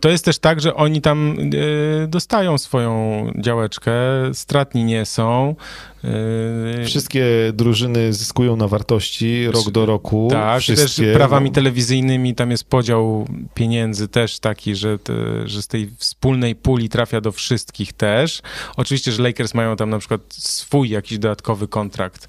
To 0.00 0.08
jest 0.08 0.24
też 0.24 0.38
tak, 0.38 0.60
że 0.60 0.74
oni 0.74 1.00
tam 1.00 1.36
y, 1.54 2.06
dostają 2.08 2.58
swoją 2.58 3.24
działeczkę, 3.38 3.92
stratni 4.32 4.84
nie 4.84 5.06
są. 5.06 5.54
Y, 6.04 6.84
Wszystkie 6.84 7.26
drużyny 7.54 8.12
zyskują 8.12 8.56
na 8.56 8.68
wartości 8.68 9.46
rok 9.46 9.70
do 9.70 9.86
roku. 9.86 10.28
Tak, 10.30 10.60
Wszystkie, 10.60 11.04
też 11.04 11.14
prawami 11.14 11.50
no. 11.50 11.54
telewizyjnymi 11.54 12.34
tam 12.34 12.50
jest 12.50 12.64
podział 12.64 13.28
pieniędzy 13.54 14.08
też 14.08 14.38
taki, 14.38 14.74
że, 14.74 14.98
te, 14.98 15.14
że 15.48 15.62
z 15.62 15.66
tej 15.66 15.90
wspólnej 15.96 16.56
puli 16.56 16.88
trafia 16.88 17.20
do 17.20 17.32
wszystkich 17.32 17.92
też. 17.92 18.42
Oczywiście, 18.76 19.12
że 19.12 19.22
Lakers 19.22 19.54
mają 19.54 19.76
tam 19.76 19.90
na 19.90 19.98
przykład 19.98 20.20
swój 20.28 20.88
jakiś 20.88 21.18
dodatkowy 21.18 21.68
kontrakt, 21.68 22.28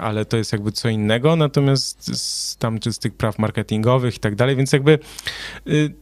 ale 0.00 0.24
to 0.24 0.36
jest 0.36 0.52
jakby 0.52 0.72
co 0.72 0.88
innego, 0.88 1.36
natomiast 1.36 2.18
z, 2.18 2.56
tam 2.56 2.78
czy 2.78 2.92
z 2.92 2.98
tych 2.98 3.14
praw 3.14 3.38
marketingowych 3.38 4.16
i 4.16 4.18
tak 4.18 4.34
dalej, 4.34 4.56
więc 4.56 4.72
jakby 4.72 4.98
y, 5.66 5.92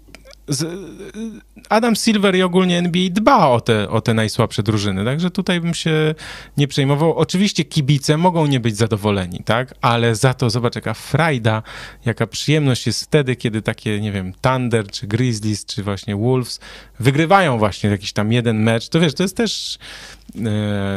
Adam 1.68 1.96
Silver 1.96 2.36
i 2.36 2.42
ogólnie 2.42 2.78
NBA 2.78 3.02
dba 3.10 3.48
o 3.48 3.60
te, 3.60 3.90
o 3.90 4.00
te 4.00 4.14
najsłabsze 4.14 4.62
drużyny, 4.62 5.04
także 5.04 5.30
tutaj 5.30 5.60
bym 5.60 5.74
się 5.74 6.14
nie 6.56 6.68
przejmował. 6.68 7.14
Oczywiście 7.14 7.64
kibice 7.64 8.16
mogą 8.16 8.46
nie 8.46 8.60
być 8.60 8.76
zadowoleni, 8.76 9.42
tak, 9.44 9.74
ale 9.80 10.14
za 10.14 10.34
to 10.34 10.50
zobacz 10.50 10.74
jaka 10.74 10.94
frajda, 10.94 11.62
jaka 12.04 12.26
przyjemność 12.26 12.86
jest 12.86 13.04
wtedy, 13.04 13.36
kiedy 13.36 13.62
takie, 13.62 14.00
nie 14.00 14.12
wiem, 14.12 14.32
Thunder, 14.40 14.90
czy 14.90 15.06
Grizzlies, 15.06 15.64
czy 15.66 15.82
właśnie 15.82 16.16
Wolves 16.16 16.60
wygrywają 17.00 17.58
właśnie 17.58 17.90
jakiś 17.90 18.12
tam 18.12 18.32
jeden 18.32 18.62
mecz, 18.62 18.88
to 18.88 19.00
wiesz, 19.00 19.14
to 19.14 19.22
jest 19.22 19.36
też 19.36 19.78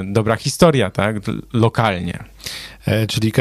dobra 0.06 0.36
historia, 0.36 0.90
tak, 0.90 1.16
lokalnie. 1.54 2.24
E, 2.86 3.08
czyli 3.08 3.32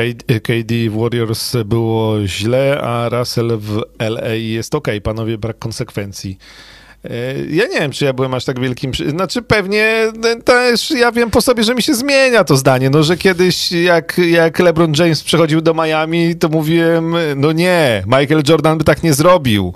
KD 0.42 0.90
w 0.90 1.00
Warriors 1.00 1.56
było 1.64 2.26
źle, 2.26 2.80
a 2.80 3.08
Russell 3.08 3.58
w 3.58 3.82
LA 3.98 4.34
jest 4.34 4.74
ok. 4.74 4.88
Panowie, 5.02 5.38
brak 5.38 5.58
konsekwencji. 5.58 6.38
E, 7.04 7.10
Ja 7.50 7.66
nie 7.66 7.80
wiem, 7.80 7.90
czy 7.92 8.04
ja 8.04 8.12
byłem 8.12 8.34
aż 8.34 8.44
tak 8.44 8.60
wielkim. 8.60 8.92
Znaczy, 9.08 9.42
pewnie 9.42 9.84
e, 9.84 10.42
też 10.44 10.90
ja 10.90 11.12
wiem 11.12 11.30
po 11.30 11.40
sobie, 11.40 11.64
że 11.64 11.74
mi 11.74 11.82
się 11.82 11.94
zmienia 11.94 12.44
to 12.44 12.56
zdanie. 12.56 12.90
No, 12.90 13.02
że 13.02 13.16
kiedyś, 13.16 13.72
jak, 13.72 14.18
jak 14.30 14.58
LeBron 14.58 14.92
James 14.98 15.22
przechodził 15.22 15.60
do 15.60 15.74
Miami, 15.74 16.36
to 16.36 16.48
mówiłem, 16.48 17.14
no 17.36 17.52
nie, 17.52 18.02
Michael 18.06 18.42
Jordan 18.48 18.78
by 18.78 18.84
tak 18.84 19.02
nie 19.02 19.14
zrobił. 19.14 19.74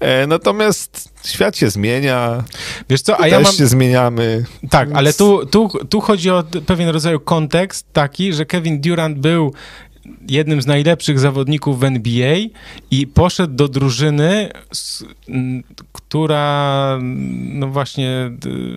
E, 0.00 0.26
Natomiast 0.26 1.08
świat 1.24 1.56
się 1.56 1.70
zmienia, 1.70 2.44
Wiesz 2.90 3.02
co, 3.02 3.16
a 3.16 3.22
też 3.22 3.32
ja 3.32 3.40
mam... 3.40 3.52
się 3.52 3.66
zmieniamy. 3.66 4.44
Tak, 4.70 4.88
Więc- 4.88 4.98
ale 4.98 5.12
tu, 5.12 5.46
tu, 5.46 5.68
tu 5.90 6.00
chodzi 6.00 6.30
o 6.30 6.44
pewien 6.66 6.88
rodzaj 6.88 7.16
kontekst 7.24 7.92
taki, 7.92 8.32
że 8.32 8.46
Kevin 8.46 8.80
Durant 8.80 9.18
był 9.18 9.52
jednym 10.28 10.62
z 10.62 10.66
najlepszych 10.66 11.18
zawodników 11.20 11.80
w 11.80 11.84
NBA 11.84 12.36
i 12.90 13.06
poszedł 13.06 13.54
do 13.54 13.68
drużyny, 13.68 14.50
która 16.08 16.98
no 17.52 17.68
właśnie, 17.68 18.30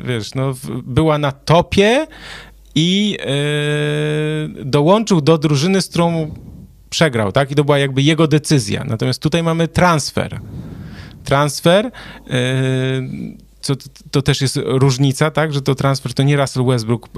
wiesz, 0.03 0.35
no, 0.35 0.53
była 0.83 1.17
na 1.17 1.31
topie 1.31 2.07
i 2.75 3.17
e, 3.19 4.65
dołączył 4.65 5.21
do 5.21 5.37
drużyny, 5.37 5.81
z 5.81 5.87
którą 5.87 6.35
przegrał, 6.89 7.31
tak? 7.31 7.51
I 7.51 7.55
to 7.55 7.63
była 7.63 7.77
jakby 7.79 8.01
jego 8.01 8.27
decyzja. 8.27 8.83
Natomiast 8.83 9.21
tutaj 9.21 9.43
mamy 9.43 9.67
transfer. 9.67 10.39
Transfer, 11.23 11.85
e, 11.85 11.91
co, 13.61 13.73
to 14.11 14.21
też 14.21 14.41
jest 14.41 14.59
różnica, 14.63 15.31
tak? 15.31 15.53
Że 15.53 15.61
to 15.61 15.75
transfer 15.75 16.13
to 16.13 16.23
nie 16.23 16.37
Russell 16.37 16.65
Westbrook 16.65 17.09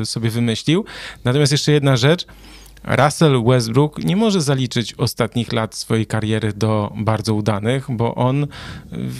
e, 0.00 0.04
sobie 0.04 0.30
wymyślił. 0.30 0.84
Natomiast 1.24 1.52
jeszcze 1.52 1.72
jedna 1.72 1.96
rzecz. 1.96 2.26
Russell 2.84 3.44
Westbrook 3.44 4.04
nie 4.04 4.16
może 4.16 4.40
zaliczyć 4.40 4.94
ostatnich 4.94 5.52
lat 5.52 5.74
swojej 5.74 6.06
kariery 6.06 6.52
do 6.52 6.92
bardzo 6.96 7.34
udanych, 7.34 7.86
bo 7.88 8.14
on 8.14 8.46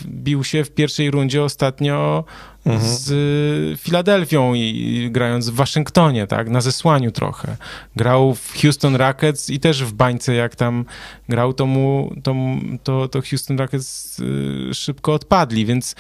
bił 0.07 0.45
się 0.45 0.65
w 0.65 0.71
pierwszej 0.71 1.11
rundzie 1.11 1.43
ostatnio 1.43 2.25
z 2.67 3.11
y, 3.11 3.77
Filadelfią 3.77 4.55
i, 4.55 5.09
grając 5.13 5.49
w 5.49 5.55
Waszyngtonie, 5.55 6.27
tak, 6.27 6.51
na 6.51 6.61
zesłaniu 6.61 7.11
trochę. 7.11 7.57
Grał 7.97 8.35
w 8.35 8.63
Houston 8.63 8.97
Rockets 8.97 9.51
i 9.51 9.61
też 9.61 9.85
w 9.85 9.93
bańce, 9.93 10.35
jak 10.35 10.57
tam 10.57 10.85
grał, 11.29 11.53
to 11.53 11.67
mu, 11.67 12.15
to, 12.23 12.35
to, 12.83 13.09
to 13.09 13.23
Houston 13.31 13.59
Rockets 13.59 14.19
y, 14.19 14.75
szybko 14.75 15.15
odpadli, 15.15 15.67
więc 15.67 15.95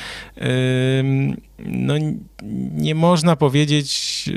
ym, 1.01 1.36
no, 1.59 1.95
nie 2.73 2.95
można 2.95 3.36
powiedzieć... 3.36 4.31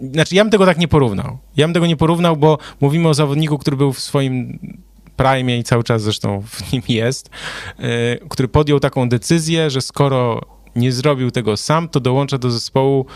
znaczy, 0.00 0.34
ja 0.34 0.44
bym 0.44 0.50
tego 0.50 0.66
tak 0.66 0.78
nie 0.78 0.88
porównał. 0.88 1.38
Ja 1.56 1.66
bym 1.66 1.74
tego 1.74 1.86
nie 1.86 1.96
porównał, 1.96 2.36
bo 2.36 2.58
mówimy 2.80 3.08
o 3.08 3.14
zawodniku, 3.14 3.58
który 3.58 3.76
był 3.76 3.92
w 3.92 4.00
swoim 4.00 4.58
prime 5.16 5.58
i 5.58 5.64
cały 5.64 5.84
czas 5.84 6.02
zresztą 6.02 6.42
w 6.46 6.72
nim 6.72 6.82
jest, 6.88 7.30
y, 7.80 8.28
który 8.28 8.48
podjął 8.48 8.80
taką 8.80 9.08
decyzję, 9.08 9.70
że 9.70 9.80
skoro 9.80 10.40
nie 10.76 10.92
zrobił 10.92 11.30
tego 11.30 11.56
sam, 11.56 11.88
to 11.88 12.00
dołącza 12.00 12.38
do 12.38 12.50
zespołu, 12.50 13.06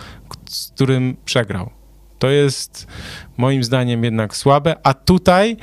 z 0.48 0.70
którym 0.70 1.16
przegrał. 1.24 1.70
To 2.18 2.30
jest 2.30 2.86
moim 3.36 3.64
zdaniem 3.64 4.04
jednak 4.04 4.36
słabe, 4.36 4.76
a 4.82 4.94
tutaj 4.94 5.56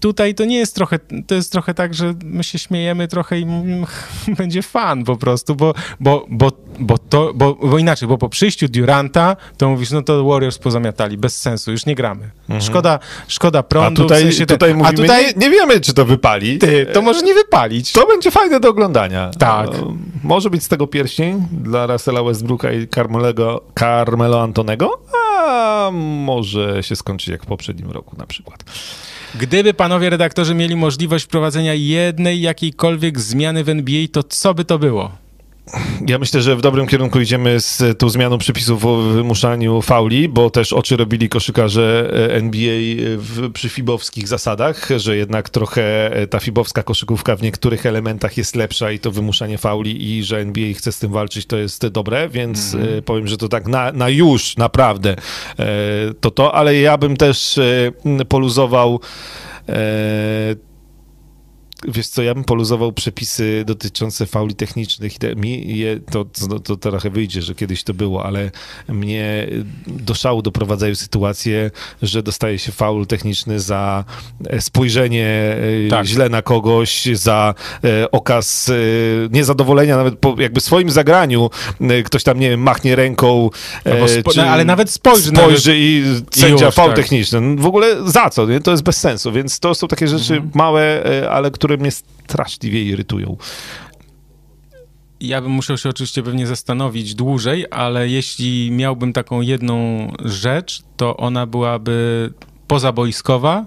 Tutaj 0.00 0.34
to 0.34 0.44
nie 0.44 0.56
jest 0.56 0.74
trochę, 0.74 0.98
to 1.26 1.34
jest 1.34 1.52
trochę 1.52 1.74
tak, 1.74 1.94
że 1.94 2.14
my 2.24 2.44
się 2.44 2.58
śmiejemy 2.58 3.08
trochę 3.08 3.38
i 3.38 3.46
będzie 4.38 4.62
fan 4.62 5.04
po 5.04 5.16
prostu, 5.16 5.54
bo, 5.56 5.74
bo, 6.00 6.26
bo, 6.30 6.50
bo, 6.78 6.98
to, 6.98 7.32
bo, 7.34 7.54
bo 7.54 7.78
inaczej, 7.78 8.08
bo 8.08 8.18
po 8.18 8.28
przyjściu 8.28 8.68
Duranta 8.68 9.36
to 9.56 9.68
mówisz, 9.68 9.90
no 9.90 10.02
to 10.02 10.24
Warriors 10.24 10.58
pozamiatali, 10.58 11.18
bez 11.18 11.40
sensu, 11.40 11.70
już 11.70 11.86
nie 11.86 11.94
gramy. 11.94 12.30
Szkoda, 12.60 12.98
szkoda 13.28 13.58
Mhm. 13.58 13.64
A 13.64 13.68
prądu. 13.68 14.02
tutaj, 14.02 14.20
w 14.22 14.22
sensie 14.24 14.46
ten- 14.46 14.54
tutaj 14.58 14.74
mówimy, 14.74 14.88
a 14.88 14.92
tutaj 14.92 15.26
nie, 15.26 15.32
nie 15.36 15.50
wiemy, 15.50 15.80
czy 15.80 15.94
to 15.94 16.04
wypali. 16.04 16.58
ty, 16.58 16.86
to 16.92 17.02
może 17.02 17.22
nie 17.22 17.34
wypalić. 17.34 17.92
To 17.92 18.06
będzie 18.06 18.30
fajne 18.30 18.60
do 18.60 18.68
oglądania. 18.68 19.30
Tak. 19.38 19.68
E, 19.74 19.96
Może 20.22 20.50
być 20.50 20.62
z 20.62 20.68
tego 20.68 20.86
pierścień 20.86 21.46
dla 21.52 21.86
Russella 21.86 22.22
Westbrooka 22.22 22.72
i 22.72 22.88
Carmelego, 22.88 23.64
Carmelo 23.78 24.42
Antonego, 24.42 25.00
a 25.46 25.90
może 25.92 26.82
się 26.82 26.96
skończyć 26.96 27.28
jak 27.28 27.42
w 27.42 27.46
poprzednim 27.46 27.90
roku 27.90 28.16
na 28.18 28.26
przykład. 28.26 28.64
Gdyby 29.38 29.74
panowie 29.74 30.10
redaktorzy 30.10 30.54
mieli 30.54 30.76
możliwość 30.76 31.24
wprowadzenia 31.24 31.74
jednej 31.74 32.40
jakiejkolwiek 32.40 33.20
zmiany 33.20 33.64
w 33.64 33.68
NBA, 33.68 34.06
to 34.12 34.22
co 34.22 34.54
by 34.54 34.64
to 34.64 34.78
było? 34.78 35.23
Ja 36.08 36.18
myślę, 36.18 36.42
że 36.42 36.56
w 36.56 36.60
dobrym 36.60 36.86
kierunku 36.86 37.20
idziemy 37.20 37.60
z 37.60 37.98
tą 37.98 38.08
zmianą 38.08 38.38
przepisów 38.38 38.84
o 38.84 38.96
wymuszaniu 38.96 39.82
fauli, 39.82 40.28
bo 40.28 40.50
też 40.50 40.72
oczy 40.72 40.96
robili 40.96 41.28
koszykarze 41.28 42.10
e, 42.12 42.34
NBA 42.34 42.80
w, 43.16 43.52
przy 43.52 43.68
fibowskich 43.68 44.28
zasadach, 44.28 44.88
że 44.96 45.16
jednak 45.16 45.50
trochę 45.50 46.12
e, 46.12 46.26
ta 46.26 46.40
fibowska 46.40 46.82
koszykówka 46.82 47.36
w 47.36 47.42
niektórych 47.42 47.86
elementach 47.86 48.36
jest 48.36 48.56
lepsza 48.56 48.90
i 48.92 48.98
to 48.98 49.10
wymuszanie 49.10 49.58
fauli 49.58 50.16
i 50.16 50.24
że 50.24 50.38
NBA 50.38 50.74
chce 50.74 50.92
z 50.92 50.98
tym 50.98 51.12
walczyć, 51.12 51.46
to 51.46 51.56
jest 51.56 51.86
dobre, 51.86 52.28
więc 52.28 52.74
mm. 52.74 53.02
powiem, 53.02 53.26
że 53.26 53.36
to 53.36 53.48
tak 53.48 53.66
na, 53.66 53.92
na 53.92 54.08
już 54.08 54.56
naprawdę 54.56 55.16
to 56.20 56.30
to, 56.30 56.54
ale 56.54 56.76
ja 56.76 56.98
bym 56.98 57.16
też 57.16 57.60
poluzował 58.28 59.00
wiesz 61.88 62.08
co, 62.08 62.22
ja 62.22 62.34
bym 62.34 62.44
poluzował 62.44 62.92
przepisy 62.92 63.64
dotyczące 63.66 64.26
fauli 64.26 64.54
technicznych 64.54 65.16
i 65.16 65.18
te, 65.18 65.36
mi 65.36 65.78
je, 65.78 66.00
to, 66.00 66.24
to, 66.24 66.58
to 66.58 66.76
trochę 66.76 67.10
wyjdzie, 67.10 67.42
że 67.42 67.54
kiedyś 67.54 67.82
to 67.82 67.94
było, 67.94 68.24
ale 68.24 68.50
mnie 68.88 69.46
do 69.86 70.14
szału 70.14 70.42
doprowadzają 70.42 70.94
sytuacje, 70.94 71.70
że 72.02 72.22
dostaje 72.22 72.58
się 72.58 72.72
faul 72.72 73.06
techniczny 73.06 73.60
za 73.60 74.04
e, 74.46 74.60
spojrzenie 74.60 75.56
e, 75.86 75.88
tak. 75.90 76.06
źle 76.06 76.28
na 76.28 76.42
kogoś, 76.42 77.08
za 77.12 77.54
e, 77.84 78.10
okaz 78.10 78.70
niezadowolenia 79.30 79.96
nawet 79.96 80.18
po 80.18 80.34
jakby 80.38 80.60
swoim 80.60 80.90
zagraniu. 80.90 81.50
Ktoś 82.04 82.24
tam, 82.24 82.40
nie 82.40 82.50
wiem, 82.50 82.60
machnie 82.60 82.96
ręką. 82.96 83.50
Spo, 84.06 84.30
no, 84.36 84.42
ale 84.42 84.64
nawet 84.64 84.90
spojrzy. 84.90 85.28
Spojrzy 85.28 85.70
nawet, 85.70 85.80
i 85.80 86.04
sędzia 86.40 86.70
faul 86.70 86.88
tak. 86.88 86.96
techniczny. 86.96 87.40
No, 87.40 87.62
w 87.62 87.66
ogóle 87.66 87.96
za 88.06 88.30
co? 88.30 88.46
Nie? 88.46 88.60
To 88.60 88.70
jest 88.70 88.82
bez 88.82 88.96
sensu, 88.96 89.32
więc 89.32 89.60
to 89.60 89.74
są 89.74 89.88
takie 89.88 90.08
rzeczy 90.08 90.34
mhm. 90.34 90.50
małe, 90.54 91.04
ale 91.30 91.50
które 91.50 91.73
które 91.74 91.82
mnie 91.82 91.90
straszliwie 91.90 92.82
irytują. 92.82 93.36
Ja 95.20 95.40
bym 95.40 95.50
musiał 95.50 95.78
się 95.78 95.88
oczywiście 95.88 96.22
pewnie 96.22 96.46
zastanowić 96.46 97.14
dłużej, 97.14 97.66
ale 97.70 98.08
jeśli 98.08 98.70
miałbym 98.70 99.12
taką 99.12 99.40
jedną 99.40 100.08
rzecz, 100.24 100.82
to 100.96 101.16
ona 101.16 101.46
byłaby 101.46 102.30
pozaboiskowa, 102.66 103.66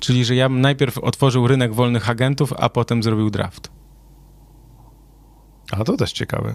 czyli 0.00 0.24
że 0.24 0.34
ja 0.34 0.48
bym 0.48 0.60
najpierw 0.60 0.98
otworzył 0.98 1.46
rynek 1.46 1.74
wolnych 1.74 2.10
agentów, 2.10 2.52
a 2.58 2.68
potem 2.68 3.02
zrobił 3.02 3.30
draft. 3.30 3.70
A 5.72 5.84
to 5.84 5.96
też 5.96 6.12
ciekawe. 6.12 6.54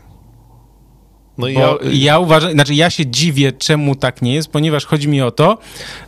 No 1.38 1.48
ja... 1.48 1.76
ja 1.94 2.19
uważam, 2.19 2.52
znaczy 2.52 2.76
ja 2.76 2.90
się 2.90 3.06
dziwię, 3.06 3.52
czemu 3.52 3.95
tak 3.95 4.22
nie 4.22 4.34
jest, 4.34 4.52
ponieważ 4.52 4.86
chodzi 4.86 5.07
mi 5.07 5.22
o 5.22 5.32
to, 5.32 5.57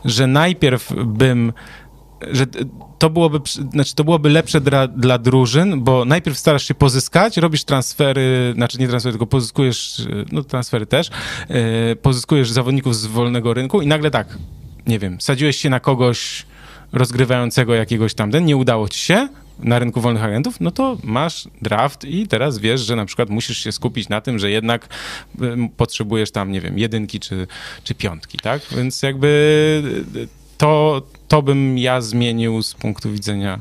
że 0.04 0.26
najpierw 0.26 0.92
bym 1.06 1.52
że 2.32 2.46
to 3.04 3.10
byłoby, 3.10 3.40
znaczy 3.72 3.94
to 3.94 4.04
byłoby 4.04 4.28
lepsze 4.30 4.60
dla, 4.60 4.88
dla 4.88 5.18
drużyn, 5.18 5.84
bo 5.84 6.04
najpierw 6.04 6.38
starasz 6.38 6.68
się 6.68 6.74
pozyskać, 6.74 7.36
robisz 7.36 7.64
transfery, 7.64 8.52
znaczy 8.54 8.78
nie 8.78 8.88
transfery, 8.88 9.12
tylko 9.12 9.26
pozyskujesz, 9.26 10.02
no 10.32 10.42
transfery 10.42 10.86
też, 10.86 11.10
yy, 11.48 11.96
pozyskujesz 11.96 12.50
zawodników 12.50 12.96
z 12.96 13.06
wolnego 13.06 13.54
rynku 13.54 13.82
i 13.82 13.86
nagle 13.86 14.10
tak, 14.10 14.38
nie 14.86 14.98
wiem, 14.98 15.20
sadziłeś 15.20 15.56
się 15.56 15.70
na 15.70 15.80
kogoś 15.80 16.46
rozgrywającego 16.92 17.74
jakiegoś 17.74 18.14
tamten, 18.14 18.44
nie 18.44 18.56
udało 18.56 18.88
ci 18.88 18.98
się 18.98 19.28
na 19.58 19.78
rynku 19.78 20.00
wolnych 20.00 20.24
agentów, 20.24 20.60
no 20.60 20.70
to 20.70 20.98
masz 21.02 21.48
draft 21.62 22.04
i 22.04 22.28
teraz 22.28 22.58
wiesz, 22.58 22.80
że 22.80 22.96
na 22.96 23.04
przykład 23.04 23.30
musisz 23.30 23.58
się 23.58 23.72
skupić 23.72 24.08
na 24.08 24.20
tym, 24.20 24.38
że 24.38 24.50
jednak 24.50 24.88
potrzebujesz 25.76 26.30
tam, 26.30 26.52
nie 26.52 26.60
wiem, 26.60 26.78
jedynki 26.78 27.20
czy, 27.20 27.46
czy 27.84 27.94
piątki, 27.94 28.38
tak? 28.38 28.62
Więc 28.76 29.02
jakby 29.02 29.82
to, 30.58 31.02
to 31.28 31.42
bym 31.42 31.78
ja 31.78 32.00
zmienił 32.00 32.62
z 32.62 32.74
punktu 32.74 33.12
widzenia 33.12 33.60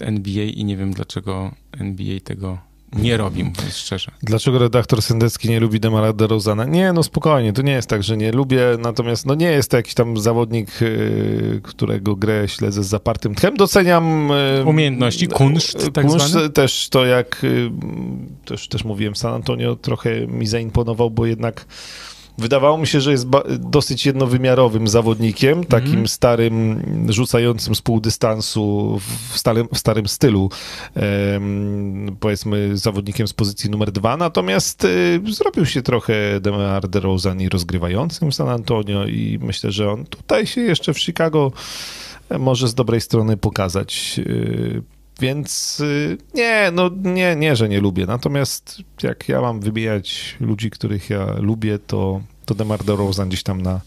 NBA 0.00 0.44
i 0.44 0.64
nie 0.64 0.76
wiem 0.76 0.92
dlaczego 0.92 1.50
NBA 1.78 2.20
tego 2.24 2.58
nie 2.92 3.16
robi, 3.16 3.44
mówiąc 3.44 3.76
szczerze. 3.76 4.10
Dlaczego 4.22 4.58
redaktor 4.58 5.02
Sendecki 5.02 5.48
nie 5.48 5.60
lubi 5.60 5.80
Demara 5.80 6.12
DeRozana? 6.12 6.64
Nie, 6.64 6.92
no 6.92 7.02
spokojnie, 7.02 7.52
to 7.52 7.62
nie 7.62 7.72
jest 7.72 7.88
tak, 7.88 8.02
że 8.02 8.16
nie 8.16 8.32
lubię, 8.32 8.60
natomiast 8.78 9.26
no 9.26 9.34
nie 9.34 9.46
jest 9.46 9.70
to 9.70 9.76
jakiś 9.76 9.94
tam 9.94 10.18
zawodnik, 10.18 10.80
yy, 10.80 11.60
którego 11.62 12.16
grę 12.16 12.48
śledzę 12.48 12.84
z 12.84 12.86
zapartym 12.86 13.34
tchem. 13.34 13.56
Doceniam... 13.56 14.30
Yy, 14.58 14.64
Umiejętności, 14.64 15.28
kunszt 15.28 15.92
tak 15.92 16.06
kunszt, 16.06 16.28
zwany? 16.28 16.50
też 16.50 16.88
to 16.88 17.06
jak, 17.06 17.46
też, 18.44 18.68
też 18.68 18.84
mówiłem, 18.84 19.16
San 19.16 19.34
Antonio 19.34 19.76
trochę 19.76 20.26
mi 20.26 20.46
zaimponował, 20.46 21.10
bo 21.10 21.26
jednak 21.26 21.66
Wydawało 22.38 22.78
mi 22.78 22.86
się, 22.86 23.00
że 23.00 23.10
jest 23.10 23.26
dosyć 23.58 24.06
jednowymiarowym 24.06 24.88
zawodnikiem, 24.88 25.64
takim 25.64 25.92
mm. 25.92 26.08
starym, 26.08 26.82
rzucającym 27.08 27.74
z 27.74 27.82
pół 27.82 28.00
dystansu 28.00 28.98
w 29.30 29.38
starym, 29.38 29.68
w 29.74 29.78
starym 29.78 30.08
stylu, 30.08 30.50
powiedzmy 32.20 32.76
zawodnikiem 32.76 33.28
z 33.28 33.32
pozycji 33.32 33.70
numer 33.70 33.92
dwa, 33.92 34.16
natomiast 34.16 34.84
y, 34.84 35.20
zrobił 35.32 35.66
się 35.66 35.82
trochę 35.82 36.40
DeMar 36.40 36.88
DeRozan 36.88 37.40
i 37.40 37.48
rozgrywającym 37.48 38.30
w 38.30 38.34
San 38.34 38.48
Antonio 38.48 39.06
i 39.06 39.38
myślę, 39.42 39.72
że 39.72 39.90
on 39.92 40.04
tutaj 40.04 40.46
się 40.46 40.60
jeszcze 40.60 40.94
w 40.94 40.98
Chicago 40.98 41.52
e, 42.28 42.38
może 42.38 42.68
z 42.68 42.74
dobrej 42.74 43.00
strony 43.00 43.36
pokazać. 43.36 44.20
Y, 44.26 44.95
więc 45.20 45.80
y, 45.80 46.18
nie, 46.34 46.70
no 46.72 46.90
nie, 47.02 47.36
nie, 47.36 47.56
że 47.56 47.68
nie 47.68 47.80
lubię. 47.80 48.06
Natomiast 48.06 48.78
jak 49.02 49.28
ja 49.28 49.40
mam 49.40 49.60
wybijać 49.60 50.36
ludzi, 50.40 50.70
których 50.70 51.10
ja 51.10 51.26
lubię, 51.38 51.78
to, 51.78 52.20
to 52.44 52.54
Demar 52.54 52.84
DeRozan 52.84 53.28
gdzieś 53.28 53.42
tam 53.42 53.62
na 53.62 53.80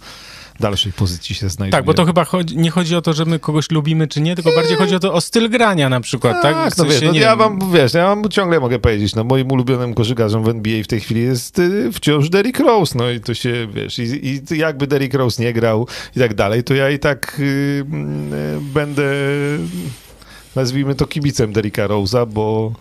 dalszej 0.59 0.93
pozycji 0.93 1.35
się 1.35 1.49
znajduje. 1.49 1.71
Tak, 1.71 1.85
bo 1.85 1.93
to 1.93 2.05
chyba 2.05 2.25
chodzi, 2.25 2.57
nie 2.57 2.71
chodzi 2.71 2.95
o 2.95 3.01
to, 3.01 3.13
że 3.13 3.25
my 3.25 3.39
kogoś 3.39 3.71
lubimy 3.71 4.07
czy 4.07 4.21
nie, 4.21 4.35
tylko 4.35 4.51
bardziej 4.51 4.77
chodzi 4.77 4.95
o 4.95 4.99
to, 4.99 5.13
o 5.13 5.21
styl 5.21 5.49
grania 5.49 5.89
na 5.89 5.99
przykład, 5.99 6.41
tak? 6.41 6.55
tak? 6.55 6.77
no 6.77 6.85
wiesz, 6.85 7.01
no, 7.01 7.13
ja 7.13 7.35
wam, 7.35 7.59
wiesz, 7.73 7.93
ja 7.93 8.07
wam 8.07 8.29
ciągle 8.29 8.59
mogę 8.59 8.79
powiedzieć, 8.79 9.15
no 9.15 9.23
moim 9.23 9.51
ulubionym 9.51 9.93
koszykarzem 9.93 10.43
w 10.43 10.49
NBA 10.49 10.83
w 10.83 10.87
tej 10.87 10.99
chwili 10.99 11.21
jest 11.21 11.59
y, 11.59 11.91
wciąż 11.91 12.29
Derrick 12.29 12.59
Rose, 12.59 12.97
no 12.97 13.09
i 13.09 13.19
to 13.19 13.33
się, 13.33 13.67
wiesz, 13.73 13.99
i, 13.99 14.03
i 14.51 14.57
jakby 14.57 14.87
Derrick 14.87 15.13
Rose 15.13 15.43
nie 15.43 15.53
grał 15.53 15.87
i 16.15 16.19
tak 16.19 16.33
dalej, 16.33 16.63
to 16.63 16.73
ja 16.73 16.89
i 16.89 16.99
tak 16.99 17.37
y, 17.39 17.43
y, 17.43 17.85
będę 18.61 19.03
nazwijmy 20.55 20.95
to 20.95 21.07
kibicem 21.07 21.53
Derricka 21.53 21.87
Rose'a, 21.87 22.25
bo 22.25 22.73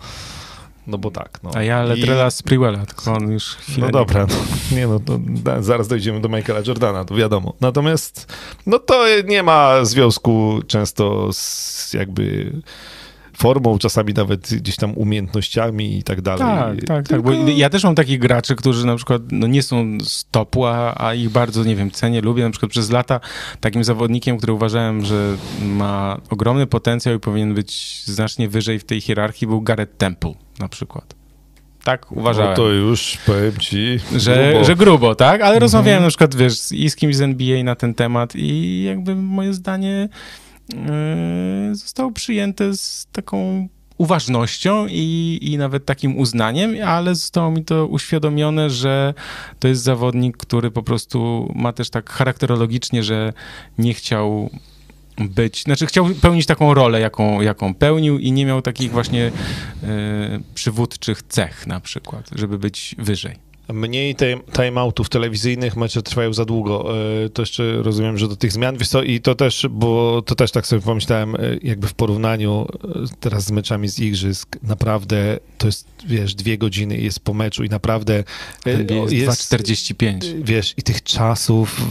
no 0.87 0.97
bo 0.97 1.11
tak. 1.11 1.39
No. 1.43 1.51
A 1.53 1.63
ja 1.63 1.83
Letrela 1.83 2.27
I... 2.27 2.31
Sprewella, 2.31 2.85
tylko 2.85 3.13
on 3.13 3.31
już 3.31 3.55
chwilę 3.55 3.87
No 3.87 3.91
dobra, 3.91 4.25
no, 4.25 4.35
nie 4.77 4.87
no, 4.87 4.99
to 4.99 5.17
da, 5.19 5.61
zaraz 5.61 5.87
dojdziemy 5.87 6.21
do 6.21 6.29
Michaela 6.29 6.61
Jordana, 6.67 7.05
to 7.05 7.15
wiadomo. 7.15 7.53
Natomiast 7.61 8.33
no 8.65 8.79
to 8.79 9.05
nie 9.27 9.43
ma 9.43 9.85
związku 9.85 10.59
często 10.67 11.29
z 11.33 11.93
jakby 11.93 12.51
formą, 13.39 13.77
czasami 13.77 14.13
nawet 14.13 14.49
gdzieś 14.53 14.75
tam 14.75 14.97
umiejętnościami 14.97 15.97
i 15.97 16.03
tak 16.03 16.21
dalej. 16.21 16.39
Tak, 16.39 16.85
tak, 16.85 17.07
Tylko... 17.07 17.31
tak, 17.31 17.43
bo 17.45 17.51
ja 17.51 17.69
też 17.69 17.83
mam 17.83 17.95
takich 17.95 18.19
graczy, 18.19 18.55
którzy 18.55 18.85
na 18.85 18.95
przykład 18.95 19.21
no, 19.31 19.47
nie 19.47 19.63
są 19.63 19.97
z 20.03 20.25
topu, 20.31 20.65
a, 20.65 20.93
a, 20.97 21.13
ich 21.13 21.29
bardzo, 21.29 21.63
nie 21.63 21.75
wiem, 21.75 21.91
cenię, 21.91 22.21
lubię. 22.21 22.43
Na 22.43 22.49
przykład 22.49 22.71
przez 22.71 22.89
lata 22.89 23.19
takim 23.59 23.83
zawodnikiem, 23.83 24.37
który 24.37 24.53
uważałem, 24.53 25.05
że 25.05 25.35
ma 25.61 26.17
ogromny 26.29 26.67
potencjał 26.67 27.15
i 27.15 27.19
powinien 27.19 27.53
być 27.53 28.01
znacznie 28.05 28.49
wyżej 28.49 28.79
w 28.79 28.83
tej 28.83 29.01
hierarchii, 29.01 29.47
był 29.47 29.61
Garrett 29.61 29.97
Temple 29.97 30.33
na 30.59 30.67
przykład. 30.67 31.15
Tak 31.83 32.11
uważałem. 32.11 32.49
No 32.49 32.55
to 32.55 32.69
już 32.69 33.17
powiem 33.25 33.57
ci. 33.59 33.99
Że 34.15 34.49
grubo, 34.49 34.65
że 34.65 34.75
grubo 34.75 35.15
tak? 35.15 35.41
Ale 35.41 35.49
mhm. 35.49 35.61
rozmawiałem 35.61 36.03
na 36.03 36.09
przykład, 36.09 36.35
wiesz, 36.35 36.71
i 36.71 36.89
z 36.89 36.95
kimś 36.95 37.15
z 37.15 37.21
NBA 37.21 37.63
na 37.63 37.75
ten 37.75 37.93
temat 37.93 38.35
i 38.35 38.83
jakby 38.83 39.15
moje 39.15 39.53
zdanie 39.53 40.09
Yy, 40.73 41.75
zostało 41.75 42.11
przyjęte 42.11 42.73
z 42.73 43.07
taką 43.11 43.67
uważnością 43.97 44.87
i, 44.89 45.39
i 45.41 45.57
nawet 45.57 45.85
takim 45.85 46.17
uznaniem, 46.17 46.75
ale 46.85 47.15
zostało 47.15 47.51
mi 47.51 47.65
to 47.65 47.87
uświadomione, 47.87 48.69
że 48.69 49.13
to 49.59 49.67
jest 49.67 49.83
zawodnik, 49.83 50.37
który 50.37 50.71
po 50.71 50.83
prostu 50.83 51.51
ma 51.55 51.73
też 51.73 51.89
tak 51.89 52.09
charakterologicznie, 52.09 53.03
że 53.03 53.33
nie 53.77 53.93
chciał 53.93 54.49
być, 55.17 55.63
znaczy 55.63 55.85
chciał 55.85 56.05
pełnić 56.21 56.45
taką 56.45 56.73
rolę, 56.73 56.99
jaką, 56.99 57.41
jaką 57.41 57.73
pełnił 57.73 58.19
i 58.19 58.31
nie 58.31 58.45
miał 58.45 58.61
takich 58.61 58.91
właśnie 58.91 59.27
y, 59.27 59.31
przywódczych 60.53 61.23
cech 61.23 61.67
na 61.67 61.79
przykład, 61.79 62.29
żeby 62.35 62.59
być 62.59 62.95
wyżej. 62.97 63.48
Mniej 63.73 64.15
timeoutów 64.55 65.09
telewizyjnych, 65.09 65.77
mecze 65.77 66.01
trwają 66.01 66.33
za 66.33 66.45
długo. 66.45 66.93
E, 67.25 67.29
to 67.29 67.41
jeszcze 67.41 67.83
rozumiem, 67.83 68.17
że 68.17 68.27
do 68.27 68.35
tych 68.35 68.51
zmian, 68.51 68.77
wiesz 68.77 68.89
co, 68.89 69.03
i 69.03 69.21
to 69.21 69.35
też, 69.35 69.67
bo 69.69 70.21
to 70.21 70.35
też 70.35 70.51
tak 70.51 70.67
sobie 70.67 70.81
pomyślałem, 70.81 71.35
e, 71.35 71.39
jakby 71.63 71.87
w 71.87 71.93
porównaniu 71.93 72.67
e, 72.83 72.87
teraz 73.19 73.43
z 73.43 73.51
meczami 73.51 73.87
z 73.87 73.99
Igrzysk, 73.99 74.57
naprawdę 74.63 75.39
to 75.57 75.67
jest, 75.67 75.87
wiesz, 76.07 76.35
dwie 76.35 76.57
godziny 76.57 76.97
jest 76.97 77.19
po 77.19 77.33
meczu 77.33 77.63
i 77.63 77.69
naprawdę 77.69 78.23
jest, 78.65 79.11
jest 79.11 79.53
2,45. 79.53 80.43
Wiesz, 80.43 80.73
i 80.77 80.83
tych 80.83 81.03
czasów, 81.03 81.81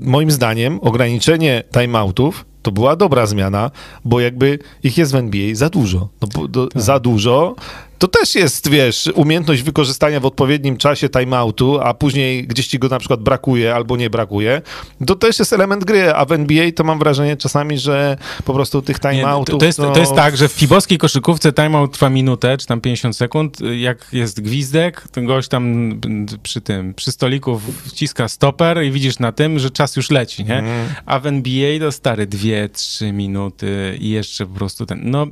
moim 0.00 0.30
zdaniem 0.30 0.80
ograniczenie 0.80 1.62
timeoutów 1.72 2.51
to 2.62 2.72
była 2.72 2.96
dobra 2.96 3.26
zmiana, 3.26 3.70
bo 4.04 4.20
jakby 4.20 4.58
ich 4.82 4.98
jest 4.98 5.12
w 5.12 5.14
NBA 5.14 5.54
za 5.54 5.68
dużo. 5.68 6.08
No, 6.20 6.48
do, 6.48 6.66
tak. 6.66 6.82
Za 6.82 7.00
dużo 7.00 7.54
to 8.02 8.08
też 8.08 8.34
jest, 8.34 8.70
wiesz, 8.70 9.10
umiejętność 9.14 9.62
wykorzystania 9.62 10.20
w 10.20 10.26
odpowiednim 10.26 10.76
czasie 10.76 11.08
timeoutu, 11.08 11.80
a 11.80 11.94
później 11.94 12.46
gdzieś 12.46 12.66
ci 12.66 12.78
go 12.78 12.88
na 12.88 12.98
przykład 12.98 13.20
brakuje 13.20 13.74
albo 13.74 13.96
nie 13.96 14.10
brakuje. 14.10 14.62
To 15.06 15.14
też 15.14 15.38
jest 15.38 15.52
element 15.52 15.84
gry, 15.84 16.14
a 16.14 16.24
w 16.24 16.32
NBA 16.32 16.72
to 16.72 16.84
mam 16.84 16.98
wrażenie 16.98 17.36
czasami, 17.36 17.78
że 17.78 18.16
po 18.44 18.54
prostu 18.54 18.82
tych 18.82 19.00
timeoutów... 19.00 19.54
to, 19.54 19.58
to, 19.58 19.66
jest, 19.66 19.78
no, 19.78 19.90
to 19.90 20.00
jest 20.00 20.14
tak, 20.14 20.36
że 20.36 20.48
w 20.48 20.52
fibowskiej 20.52 20.98
koszykówce 20.98 21.52
timeout 21.52 21.92
trwa 21.92 22.10
minutę, 22.10 22.58
czy 22.58 22.66
tam 22.66 22.80
50 22.80 23.16
sekund. 23.16 23.58
Jak 23.76 24.06
jest 24.12 24.40
gwizdek, 24.40 25.08
to 25.12 25.22
gość 25.22 25.48
tam 25.48 25.94
przy 26.42 26.60
tym, 26.60 26.94
przy 26.94 27.12
stoliku 27.12 27.60
wciska 27.86 28.28
stoper 28.28 28.84
i 28.84 28.90
widzisz 28.90 29.18
na 29.18 29.32
tym, 29.32 29.58
że 29.58 29.70
czas 29.70 29.96
już 29.96 30.10
leci, 30.10 30.44
nie? 30.44 30.58
Mm. 30.58 30.88
A 31.06 31.18
w 31.18 31.26
NBA 31.26 31.78
to 31.80 31.92
stary 31.92 32.26
dwie, 32.26 32.51
trzy 32.72 33.12
minuty 33.12 33.98
i 34.00 34.10
jeszcze 34.10 34.46
po 34.46 34.54
prostu 34.54 34.86
ten... 34.86 35.10
No, 35.10 35.26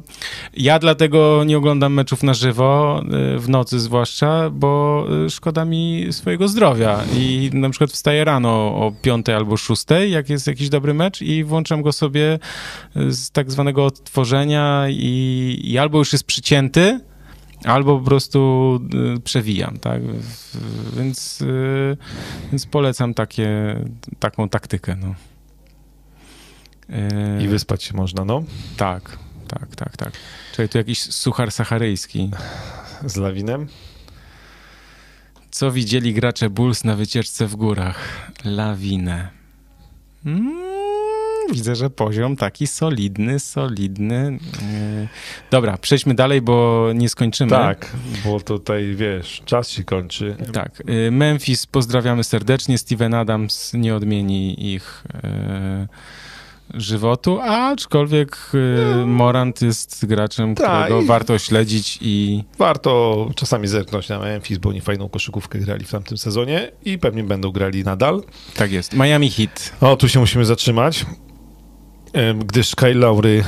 ja 0.54 0.78
dlatego 0.78 1.44
nie 1.44 1.58
oglądam 1.58 1.94
meczów 1.94 2.22
na 2.22 2.34
żywo, 2.34 3.02
y, 3.36 3.38
w 3.38 3.48
nocy 3.48 3.80
zwłaszcza, 3.80 4.50
bo 4.50 5.04
y, 5.26 5.30
szkoda 5.30 5.64
mi 5.64 6.06
swojego 6.10 6.48
zdrowia 6.48 7.04
i 7.16 7.50
na 7.52 7.70
przykład 7.70 7.90
wstaję 7.90 8.24
rano 8.24 8.50
o 8.50 8.92
piątej 9.02 9.34
albo 9.34 9.56
szóstej, 9.56 10.10
jak 10.10 10.30
jest 10.30 10.46
jakiś 10.46 10.68
dobry 10.68 10.94
mecz 10.94 11.22
i 11.22 11.44
włączam 11.44 11.82
go 11.82 11.92
sobie 11.92 12.38
z 12.94 13.30
tak 13.30 13.50
zwanego 13.50 13.84
odtworzenia 13.84 14.86
i, 14.88 15.60
i 15.64 15.78
albo 15.78 15.98
już 15.98 16.12
jest 16.12 16.24
przycięty, 16.24 17.00
albo 17.64 17.98
po 17.98 18.04
prostu 18.04 18.80
y, 19.16 19.20
przewijam, 19.20 19.78
tak? 19.78 20.02
Więc, 20.96 21.40
y, 21.42 21.96
więc 22.52 22.66
polecam 22.66 23.14
takie, 23.14 23.76
taką 24.18 24.48
taktykę, 24.48 24.96
no. 24.96 25.14
Y, 26.90 27.42
I 27.42 27.48
wyspać 27.48 27.82
się 27.82 27.96
można, 27.96 28.24
no, 28.24 28.42
Tak, 28.76 29.18
tak, 29.48 29.76
tak, 29.76 29.96
tak. 29.96 30.12
Czyli 30.56 30.68
tu 30.68 30.78
jakiś 30.78 31.00
suchar 31.02 31.52
saharyjski. 31.52 32.30
z 33.06 33.16
lawinem. 33.16 33.66
Co 35.50 35.72
widzieli 35.72 36.14
gracze 36.14 36.50
Bulls 36.50 36.84
na 36.84 36.96
wycieczce 36.96 37.46
w 37.46 37.56
górach? 37.56 38.30
Lawinę. 38.44 39.28
Mm, 40.26 40.54
widzę, 41.52 41.74
że 41.76 41.90
poziom 41.90 42.36
taki 42.36 42.66
solidny, 42.66 43.40
solidny. 43.40 44.38
Yy, 44.62 45.08
Dobra, 45.50 45.78
przejdźmy 45.78 46.14
dalej, 46.14 46.40
bo 46.42 46.86
nie 46.94 47.08
skończymy. 47.08 47.50
Tak, 47.50 47.90
bo 48.24 48.40
tutaj, 48.40 48.94
wiesz, 48.96 49.42
czas 49.44 49.68
się 49.70 49.84
kończy. 49.84 50.36
Tak. 50.52 50.82
Yy, 50.86 51.10
Memphis 51.10 51.66
pozdrawiamy 51.66 52.24
serdecznie. 52.24 52.78
Steven 52.78 53.14
Adams 53.14 53.72
nie 53.74 53.94
odmieni 53.94 54.74
ich 54.74 55.04
yy, 55.14 55.88
żywotu, 56.74 57.40
aczkolwiek 57.40 58.50
yy, 58.52 59.06
Morant 59.06 59.62
jest 59.62 60.06
graczem, 60.06 60.54
Tak, 60.54 60.84
którego 60.84 61.06
warto 61.06 61.38
śledzić 61.38 61.98
i 62.00 62.44
Warto 62.58 63.28
czasami 63.36 63.68
zerknąć 63.68 64.08
na 64.08 64.18
Memphis, 64.18 64.58
bo 64.58 64.68
oni 64.68 64.80
fajną 64.80 65.08
koszykówkę 65.08 65.58
grali 65.58 65.84
w 65.84 65.90
tamtym 65.90 66.18
sezonie 66.18 66.72
i 66.84 66.98
pewnie 66.98 67.24
będą 67.24 67.50
grali 67.50 67.84
nadal. 67.84 68.22
tak 68.56 68.72
jest. 68.72 68.92
Miami 68.92 69.30
Heat. 69.30 69.72
O, 69.80 69.96
tu 69.96 70.08
się 70.08 70.20
musimy 70.20 70.44
zatrzymać, 70.44 71.06
gdyż 72.44 72.74
Kyle 72.74 72.94
Lowry 72.94 73.44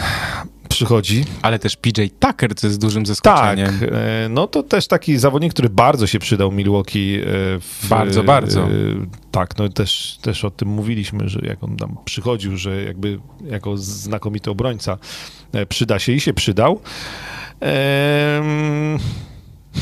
przychodzi. 0.73 1.25
Ale 1.43 1.59
też 1.59 1.77
PJ 1.77 2.03
Tucker, 2.21 2.55
co 2.55 2.67
jest 2.67 2.81
dużym 2.81 3.03
Tak, 3.05 3.07
zaskoczeniem. 3.07 3.81
e, 3.93 4.29
no 4.29 4.47
to 4.47 4.63
też 4.63 4.87
taki 4.87 5.19
zawodnik, 5.19 5.53
który 5.53 5.69
bardzo 5.69 6.07
się 6.07 6.19
przydał 6.19 6.53
Milwaukee. 6.53 7.21
e, 7.21 7.25
W, 7.61 7.87
Bardzo, 7.89 8.25
bardzo. 8.25 8.61
e, 8.61 8.69
Tak, 9.31 9.59
no 9.59 9.69
też, 9.69 10.19
też 10.23 10.45
o 10.45 10.51
tym 10.51 10.69
mówiliśmy, 10.69 11.29
że 11.29 11.41
jak 11.43 11.65
on 11.65 11.77
tam 11.77 11.97
przychodził, 12.05 12.57
że 12.57 12.83
jakby 12.85 13.19
jako 13.45 13.77
znakomity 13.77 14.51
obrońca 14.51 14.99
przyda 15.69 15.99
się 15.99 16.13
i 16.13 16.21
się 16.21 16.35
przydał. 16.35 16.81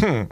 Hmm. 0.01 0.27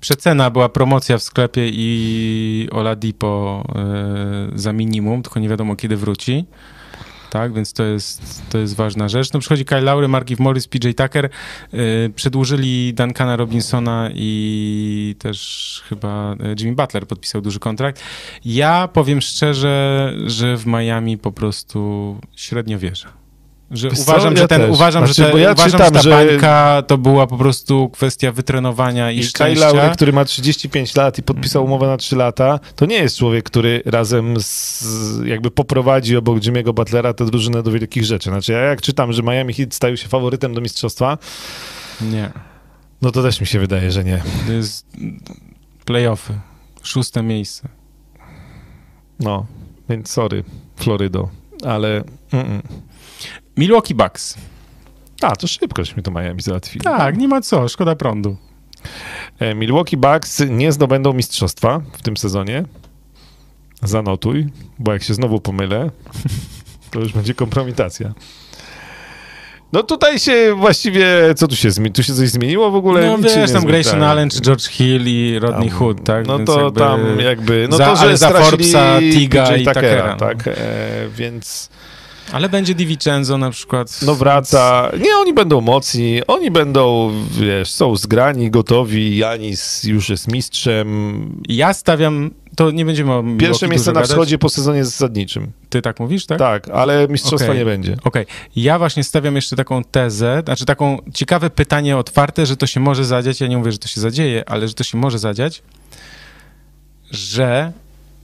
Przecena 0.00 0.50
była 0.50 0.68
promocja 0.68 1.18
w 1.18 1.22
sklepie 1.22 1.68
i 1.72 2.68
Oladipo 2.72 3.64
za 4.54 4.72
minimum, 4.72 5.22
tylko 5.22 5.40
nie 5.40 5.48
wiadomo 5.48 5.76
kiedy 5.76 5.96
wróci. 5.96 6.44
Tak, 7.34 7.52
więc 7.52 7.72
to 7.72 7.84
jest, 7.84 8.42
to 8.50 8.58
jest 8.58 8.76
ważna 8.76 9.08
rzecz. 9.08 9.32
No 9.32 9.40
przychodzi 9.40 9.64
Kyle 9.64 9.80
Lowry, 9.80 10.08
Markif 10.08 10.38
Morris, 10.38 10.68
PJ 10.68 10.88
Tucker. 10.90 11.30
Y, 11.74 12.12
przedłużyli 12.14 12.94
Duncana 12.94 13.36
Robinsona 13.36 14.10
i 14.14 15.16
też 15.18 15.82
chyba 15.88 16.32
y, 16.32 16.54
Jimmy 16.60 16.74
Butler 16.74 17.06
podpisał 17.06 17.40
duży 17.40 17.58
kontrakt. 17.58 18.02
Ja 18.44 18.88
powiem 18.88 19.20
szczerze, 19.20 20.12
że 20.26 20.56
w 20.56 20.66
Miami 20.66 21.18
po 21.18 21.32
prostu 21.32 22.20
średnio 22.36 22.78
wierzę. 22.78 23.23
Że 23.74 23.90
Wiesz 23.90 23.98
uważam, 24.00 24.34
ja 24.34 24.40
że 24.40 24.48
ten, 24.48 24.60
też. 24.60 24.70
uważam, 24.70 25.06
Znaczy, 25.06 25.22
że, 25.22 25.30
te, 25.32 25.40
ja 25.40 25.52
uważam, 25.52 25.70
że 25.70 25.78
czytam, 25.78 25.92
ta 25.94 26.02
że- 26.02 26.10
bańka 26.10 26.82
to 26.86 26.98
była 26.98 27.26
po 27.26 27.36
prostu 27.38 27.88
kwestia 27.88 28.32
wytrenowania 28.32 29.10
i, 29.10 29.20
I 29.20 29.32
Kyle. 29.32 29.54
Lowry, 29.54 29.90
który 29.94 30.12
ma 30.12 30.24
35 30.24 30.96
lat 30.96 31.18
i 31.18 31.22
podpisał 31.22 31.64
umowę 31.64 31.86
na 31.86 31.96
3 31.96 32.16
lata, 32.16 32.60
to 32.76 32.86
nie 32.86 32.96
jest 32.96 33.18
człowiek, 33.18 33.44
który 33.44 33.82
razem 33.84 34.34
z, 34.40 34.84
jakby 35.24 35.50
poprowadzi 35.50 36.16
obok 36.16 36.38
Jimmy'ego 36.38 36.72
Butlera 36.74 37.14
tę 37.14 37.24
drużynę 37.26 37.62
do 37.62 37.70
wielkich 37.70 38.04
rzeczy. 38.04 38.30
Znaczy 38.30 38.52
ja 38.52 38.58
jak 38.58 38.82
czytam, 38.82 39.12
że 39.12 39.22
Miami 39.22 39.54
Heat 39.54 39.74
stają 39.74 39.96
się 39.96 40.08
faworytem 40.08 40.54
do 40.54 40.60
mistrzostwa, 40.60 41.18
Nie. 42.00 42.30
no 43.02 43.10
to 43.10 43.22
też 43.22 43.40
mi 43.40 43.46
się 43.46 43.58
wydaje, 43.58 43.90
że 43.90 44.04
nie. 44.04 44.22
To 44.46 44.52
jest 44.52 44.86
playoffy. 45.84 46.34
Szóste 46.82 47.22
miejsce. 47.22 47.68
No, 49.20 49.46
więc 49.88 50.10
sorry, 50.10 50.44
Florydo, 50.76 51.28
ale... 51.66 52.00
Mm-mm. 52.32 52.60
Milwaukee 53.56 53.94
Bucks. 53.94 54.34
A, 55.22 55.36
to 55.36 55.46
szybkośmy 55.46 56.02
to 56.02 56.10
Miami 56.10 56.42
załatwili. 56.42 56.84
Tak, 56.84 57.16
nie 57.16 57.28
ma 57.28 57.40
co, 57.40 57.68
szkoda 57.68 57.96
prądu. 57.96 58.36
E, 59.38 59.54
Milwaukee 59.54 59.96
Bucks 59.96 60.42
nie 60.48 60.72
zdobędą 60.72 61.12
mistrzostwa 61.12 61.80
w 61.92 62.02
tym 62.02 62.16
sezonie. 62.16 62.64
Zanotuj, 63.82 64.46
bo 64.78 64.92
jak 64.92 65.02
się 65.02 65.14
znowu 65.14 65.40
pomylę, 65.40 65.90
to 66.90 67.00
już 67.00 67.12
będzie 67.12 67.34
kompromitacja. 67.34 68.12
No 69.72 69.82
tutaj 69.82 70.18
się 70.18 70.54
właściwie, 70.58 71.06
co 71.36 71.48
tu 71.48 71.56
się 71.56 71.70
zmieniło? 71.70 71.94
Tu 71.94 72.02
się 72.02 72.14
coś 72.14 72.28
zmieniło 72.28 72.70
w 72.70 72.74
ogóle? 72.74 73.06
No 73.06 73.18
wiesz, 73.18 73.52
tam. 73.52 73.64
Grayson 73.64 74.00
Tak. 74.00 74.08
Allen, 74.08 74.30
czy 74.30 74.40
George 74.40 74.66
Hill 74.68 75.02
i 75.08 75.38
Rodney 75.38 75.68
Tam- 75.68 75.78
Hood, 75.78 76.04
tak? 76.04 76.26
No 76.26 76.36
Więc 76.38 76.46
to 76.50 76.60
jakby 76.60 76.80
tam 76.80 77.20
jakby, 77.20 77.66
no 77.70 77.76
za- 77.76 77.86
to, 77.86 77.96
że 77.96 78.16
za 78.16 78.30
Forbesa, 78.30 78.98
Tiga 79.12 79.56
i 79.56 79.64
Tuckera, 79.64 80.06
no. 80.12 80.16
tak, 80.16 80.48
e, 80.48 80.54
więc 81.16 81.70
Ale 82.32 82.48
będzie 82.48 82.74
DiVincenzo 82.74 83.38
na 83.38 83.50
przykład. 83.50 84.00
no 84.02 84.14
wraca. 84.14 84.90
Nie, 85.00 85.16
oni 85.16 85.34
będą 85.34 85.60
mocni, 85.60 86.20
oni 86.26 86.50
będą, 86.50 87.12
wiesz, 87.30 87.70
są 87.70 87.96
zgrani, 87.96 88.50
gotowi, 88.50 89.16
Janis 89.16 89.84
już 89.84 90.08
jest 90.08 90.32
mistrzem. 90.32 91.42
Ja 91.48 91.74
stawiam, 91.74 92.30
to 92.56 92.70
nie 92.70 92.84
będziemy 92.84 93.12
o 93.12 93.24
Pierwsze 93.38 93.68
miejsce 93.68 93.90
na 93.90 93.94
gadać. 93.94 94.10
wschodzie 94.10 94.38
po 94.38 94.48
sezonie 94.48 94.84
zasadniczym. 94.84 95.52
Ty 95.70 95.82
tak 95.82 96.00
mówisz, 96.00 96.26
tak? 96.26 96.38
Tak, 96.38 96.68
ale 96.68 97.08
mistrzostwa 97.08 97.48
Okej. 97.48 97.58
nie 97.58 97.64
będzie. 97.64 97.96
Okej, 98.04 98.26
ja 98.56 98.78
właśnie 98.78 99.04
stawiam 99.04 99.36
jeszcze 99.36 99.56
taką 99.56 99.84
tezę, 99.84 100.42
znaczy 100.44 100.64
taką 100.64 100.98
ciekawe 101.14 101.50
pytanie 101.50 101.96
otwarte, 101.96 102.46
że 102.46 102.56
to 102.56 102.66
się 102.66 102.80
może 102.80 103.04
zadziać, 103.04 103.40
ja 103.40 103.46
nie 103.46 103.58
mówię, 103.58 103.72
że 103.72 103.78
to 103.78 103.88
się 103.88 104.00
zadzieje, 104.00 104.48
ale 104.48 104.68
że 104.68 104.74
to 104.74 104.84
się 104.84 104.98
może 104.98 105.18
zadziać, 105.18 105.62
że 107.10 107.72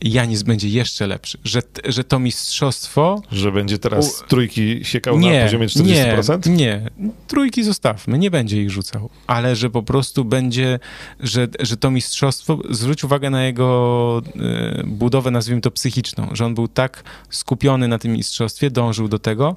Janis 0.02 0.42
będzie 0.42 0.68
jeszcze 0.68 1.06
lepszy, 1.06 1.38
że, 1.44 1.62
że 1.84 2.04
to 2.04 2.18
mistrzostwo 2.18 3.22
Że 3.32 3.52
będzie 3.52 3.78
teraz 3.78 4.24
trójki 4.28 4.80
siekał 4.82 5.18
nie, 5.18 5.38
na 5.38 5.44
poziomie 5.44 5.66
40%? 5.66 6.50
Nie, 6.50 6.56
nie, 6.56 6.90
trójki 7.26 7.64
zostawmy, 7.64 8.18
nie 8.18 8.30
będzie 8.30 8.62
ich 8.62 8.70
rzucał, 8.70 9.10
ale 9.26 9.56
że 9.56 9.70
po 9.70 9.82
prostu 9.82 10.24
będzie, 10.24 10.78
że, 11.20 11.48
że 11.60 11.76
to 11.76 11.90
mistrzostwo, 11.90 12.58
zwróć 12.70 13.04
uwagę 13.04 13.30
na 13.30 13.44
jego 13.44 14.22
e, 14.36 14.82
budowę, 14.86 15.30
nazwijmy 15.30 15.60
to 15.60 15.70
psychiczną, 15.70 16.28
że 16.32 16.46
on 16.46 16.54
był 16.54 16.68
tak 16.68 17.04
skupiony 17.30 17.88
na 17.88 17.98
tym 17.98 18.12
mistrzostwie, 18.12 18.70
dążył 18.70 19.08
do 19.08 19.18
tego, 19.18 19.56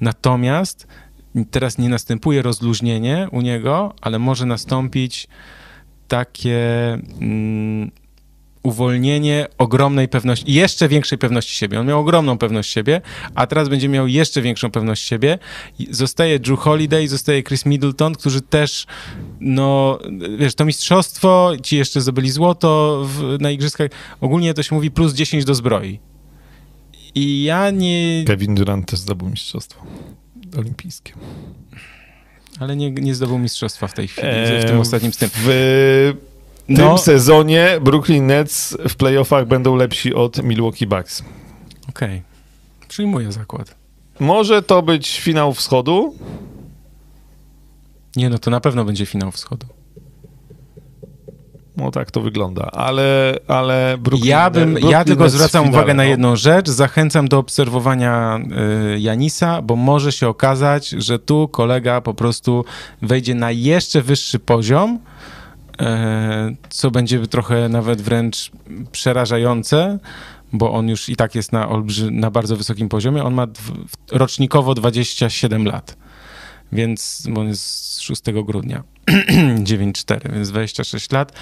natomiast 0.00 0.86
teraz 1.50 1.78
nie 1.78 1.88
następuje 1.88 2.42
rozluźnienie 2.42 3.28
u 3.32 3.40
niego, 3.40 3.94
ale 4.00 4.18
może 4.18 4.46
nastąpić 4.46 5.28
takie 6.08 6.92
mm, 7.20 7.90
uwolnienie 8.66 9.46
ogromnej 9.58 10.08
pewności, 10.08 10.52
jeszcze 10.52 10.88
większej 10.88 11.18
pewności 11.18 11.54
siebie. 11.54 11.80
On 11.80 11.86
miał 11.86 12.00
ogromną 12.00 12.38
pewność 12.38 12.72
siebie, 12.72 13.00
a 13.34 13.46
teraz 13.46 13.68
będzie 13.68 13.88
miał 13.88 14.06
jeszcze 14.06 14.42
większą 14.42 14.70
pewność 14.70 15.02
siebie. 15.02 15.38
Zostaje 15.90 16.38
Drew 16.38 16.58
Holiday, 16.58 17.08
zostaje 17.08 17.42
Chris 17.42 17.66
Middleton, 17.66 18.14
którzy 18.14 18.40
też, 18.40 18.86
no, 19.40 19.98
wiesz, 20.38 20.54
to 20.54 20.64
mistrzostwo, 20.64 21.52
ci 21.62 21.76
jeszcze 21.76 22.00
zdobyli 22.00 22.30
złoto 22.30 23.02
w, 23.04 23.36
na 23.40 23.50
igrzyskach, 23.50 23.90
ogólnie 24.20 24.54
to 24.54 24.62
się 24.62 24.74
mówi 24.74 24.90
plus 24.90 25.14
10 25.14 25.44
do 25.44 25.54
zbroi. 25.54 26.00
I 27.14 27.42
ja 27.42 27.70
nie, 27.70 28.24
Kevin 28.26 28.54
Durant 28.54 28.90
też 28.90 28.98
zdobył 28.98 29.28
mistrzostwo 29.28 29.86
olimpijskie. 30.58 31.12
ale 32.60 32.76
nie, 32.76 32.90
nie 32.90 33.14
zdobył 33.14 33.38
mistrzostwa 33.38 33.86
w 33.86 33.94
tej 33.94 34.08
chwili, 34.08 34.28
w 34.28 34.30
Eee, 34.30 34.64
tym 34.66 34.80
ostatnim 34.80 35.12
z 35.12 35.16
tym. 35.16 35.30
W 35.34 35.48
tym 36.66 36.76
No, 36.76 36.98
sezonie 36.98 37.68
Brooklyn 37.80 38.26
Nets 38.26 38.76
w 38.88 38.94
playoffach 38.96 39.46
będą 39.46 39.76
lepsi 39.76 40.14
od 40.14 40.42
Milwaukee 40.42 40.86
Bucks. 40.86 41.22
okej. 41.88 42.22
Przyjmuję 42.88 43.32
zakład. 43.32 43.74
Może 44.20 44.62
to 44.62 44.82
być 44.82 45.20
finał 45.20 45.54
wschodu, 45.54 46.14
Nie, 48.16 48.30
no 48.30 48.38
to 48.38 48.50
na 48.50 48.60
pewno 48.60 48.84
będzie 48.84 49.06
finał 49.06 49.30
wschodu. 49.30 49.66
No 51.76 51.90
tak 51.90 52.10
to 52.10 52.20
wygląda, 52.20 52.70
ale, 52.72 53.38
ale 53.48 53.96
Brooklyn, 53.98 54.30
Ja, 54.30 54.50
bym, 54.50 54.70
Brooklyn 54.70 54.90
ja 54.90 55.04
tylko 55.04 55.24
w 55.24 55.30
zwracam 55.30 55.64
finale, 55.64 55.78
uwagę 55.78 55.94
na 55.94 56.02
no. 56.02 56.08
jedną 56.08 56.36
rzecz. 56.36 56.68
Zachęcam 56.68 57.28
do 57.28 57.38
obserwowania 57.38 58.40
y, 58.94 59.00
Janisa, 59.00 59.62
bo 59.62 59.76
może 59.76 60.12
się 60.12 60.28
okazać, 60.28 60.88
że 60.88 61.18
tu 61.18 61.48
kolega 61.48 62.00
po 62.00 62.14
prostu 62.14 62.64
wejdzie 63.02 63.34
na 63.34 63.50
jeszcze 63.50 64.02
wyższy 64.02 64.38
poziom, 64.38 64.98
co 66.68 66.90
będzie 66.90 67.26
trochę 67.26 67.68
nawet 67.68 68.02
wręcz 68.02 68.50
przerażające, 68.92 69.98
bo 70.52 70.72
on 70.72 70.88
już 70.88 71.08
i 71.08 71.16
tak 71.16 71.34
jest 71.34 71.52
na, 71.52 71.68
olbrzy, 71.68 72.10
na 72.10 72.30
bardzo 72.30 72.56
wysokim 72.56 72.88
poziomie. 72.88 73.24
On 73.24 73.34
ma 73.34 73.46
rocznikowo 74.12 74.74
27 74.74 75.64
lat, 75.64 75.96
więc 76.72 77.28
on 77.36 77.48
jest 77.48 77.64
z 77.64 78.00
6 78.00 78.22
grudnia. 78.44 78.82
9-4, 79.62 80.32
więc 80.32 80.50
26 80.50 81.10
lat. 81.10 81.32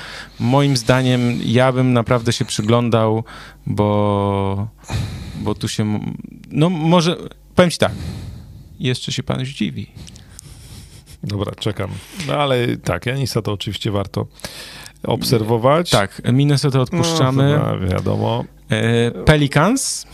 Moim 0.41 0.77
zdaniem 0.77 1.39
ja 1.45 1.73
bym 1.73 1.93
naprawdę 1.93 2.33
się 2.33 2.45
przyglądał, 2.45 3.25
bo, 3.67 4.69
bo 5.37 5.55
tu 5.55 5.69
się, 5.69 6.01
no 6.51 6.71
może, 6.71 7.17
powiem 7.55 7.71
ci 7.71 7.79
tak, 7.79 7.93
jeszcze 8.81 9.13
się 9.13 9.23
pan 9.23 9.45
zdziwi. 9.45 9.87
Dobra, 11.25 11.53
czekam. 11.55 11.91
No 12.29 12.35
ale 12.35 12.77
tak, 12.77 13.07
Janisa 13.07 13.43
to 13.43 13.53
oczywiście 13.53 13.91
warto 13.91 14.27
obserwować. 15.03 15.91
Tak, 15.91 16.23
Minnesota 16.33 16.81
odpuszczamy. 16.81 17.59
No, 17.59 17.89
wiadomo. 17.89 18.45
E, 18.71 19.11
Pelicans. 19.11 20.07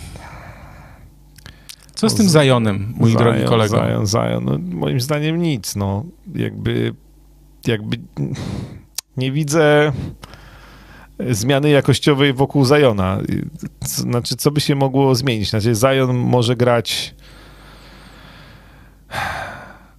Co 1.95 2.11
z 2.11 2.15
tym 2.15 2.29
Z- 2.29 2.45
Zionem, 2.45 2.95
mój 2.97 3.11
Zion, 3.11 3.23
drogi 3.23 3.45
kolego? 3.45 3.77
Zion, 3.77 4.07
Zion. 4.07 4.45
No, 4.45 4.59
moim 4.77 5.01
zdaniem 5.01 5.43
nic, 5.43 5.77
no. 5.77 6.05
Jakby, 6.35 6.95
jakby 7.67 7.97
nie 9.17 9.33
widzę 9.33 9.93
zmiany 11.31 11.71
jakościowej 11.71 12.33
wokół 12.33 12.65
Zajona. 12.65 13.19
Znaczy, 13.85 14.37
co 14.37 14.51
by 14.51 14.61
się 14.61 14.75
mogło 14.75 15.15
zmienić? 15.15 15.51
Znaczy, 15.51 15.75
Zion 15.75 16.17
może 16.17 16.57
grać 16.57 17.15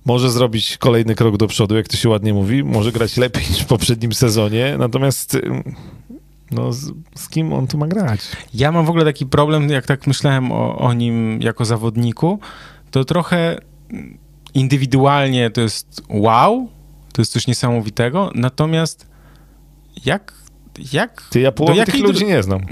może 0.06 0.32
zrobić 0.32 0.78
kolejny 0.78 1.16
krok 1.16 1.38
do 1.38 1.48
przodu, 1.48 1.76
jak 1.76 1.88
to 1.88 1.98
się 1.98 2.10
ładnie 2.10 2.34
mówi, 2.34 2.64
może 2.64 2.92
grać 2.92 3.18
lepiej 3.18 3.44
niż 3.50 3.60
w 3.60 3.66
poprzednim 3.66 4.14
sezonie, 4.14 4.76
natomiast 4.80 5.38
no, 6.52 6.74
z, 6.74 6.92
z 7.16 7.30
kim 7.30 7.54
on 7.54 7.68
tu 7.68 7.78
ma 7.78 7.88
grać? 7.88 8.20
Ja 8.54 8.72
mam 8.72 8.86
w 8.86 8.90
ogóle 8.90 9.06
taki 9.06 9.26
problem, 9.26 9.70
jak 9.70 9.86
tak 9.86 10.08
myślałem 10.08 10.52
o, 10.52 10.78
o 10.78 10.94
nim 10.94 11.42
jako 11.42 11.66
zawodniku, 11.66 12.40
to 12.92 13.06
trochę 13.06 13.58
indywidualnie 14.54 15.50
to 15.50 15.62
jest 15.62 16.02
wow, 16.10 16.70
to 17.14 17.22
jest 17.22 17.32
coś 17.32 17.48
niesamowitego, 17.48 18.32
natomiast 18.36 19.08
jak, 20.06 20.34
jak 20.94 21.24
Ty, 21.30 21.40
ja 21.40 21.52
połowy 21.52 21.86
tych 21.86 22.00
ludzi 22.00 22.26
nie 22.26 22.44
znam. 22.44 22.62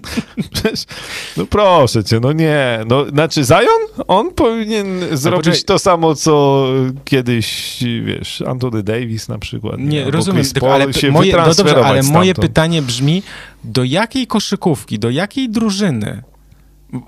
No 1.36 1.46
proszę 1.46 2.04
cię, 2.04 2.20
no 2.20 2.32
nie. 2.32 2.80
No, 2.88 3.06
znaczy 3.08 3.44
Zion, 3.44 4.04
on 4.08 4.34
powinien 4.34 5.00
zrobić 5.12 5.64
to 5.64 5.78
samo, 5.78 6.14
co 6.14 6.66
kiedyś, 7.04 7.78
wiesz, 8.04 8.42
Anthony 8.42 8.82
Davis 8.82 9.28
na 9.28 9.38
przykład. 9.38 9.76
Nie, 9.78 10.10
rozumiem, 10.10 10.44
tylko, 10.44 10.74
ale, 10.74 10.92
się 10.92 11.10
moje, 11.10 11.36
no 11.36 11.54
dobrze, 11.54 11.84
ale 11.84 12.02
moje 12.02 12.34
pytanie 12.34 12.82
brzmi, 12.82 13.22
do 13.64 13.84
jakiej 13.84 14.26
koszykówki, 14.26 14.98
do 14.98 15.10
jakiej 15.10 15.48
drużyny, 15.50 16.22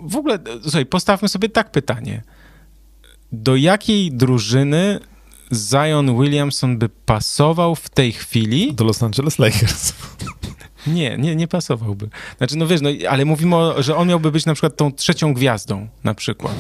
w 0.03 0.17
ogóle, 0.17 0.39
słuchaj, 0.63 0.87
postawmy 0.87 1.29
sobie 1.29 1.49
tak 1.49 1.71
pytanie, 1.71 2.23
do 3.33 3.57
jakiej 3.57 4.13
drużyny 4.13 5.01
Zion 5.53 6.21
Williamson 6.21 6.79
by 6.79 6.89
pasował 6.89 7.75
w 7.75 7.89
tej 7.89 8.13
chwili? 8.13 8.75
Do 8.75 8.85
Los 8.85 9.03
Angeles 9.03 9.39
Lakers. 9.39 9.93
Nie, 10.95 11.19
nie, 11.19 11.37
nie 11.37 11.49
pasowałby. 11.49 12.09
Znaczy, 12.39 12.57
no 12.57 12.67
wiesz, 12.67 12.81
no, 12.81 12.91
ale 13.11 13.25
mówimy, 13.25 13.57
o, 13.57 13.83
że 13.83 13.97
on 13.97 14.09
miałby 14.09 14.31
być 14.31 14.47
na 14.47 14.55
przykład 14.55 14.77
tą 14.77 14.93
trzecią 14.93 15.35
gwiazdą, 15.35 15.87
na 16.05 16.15
przykład. 16.15 16.55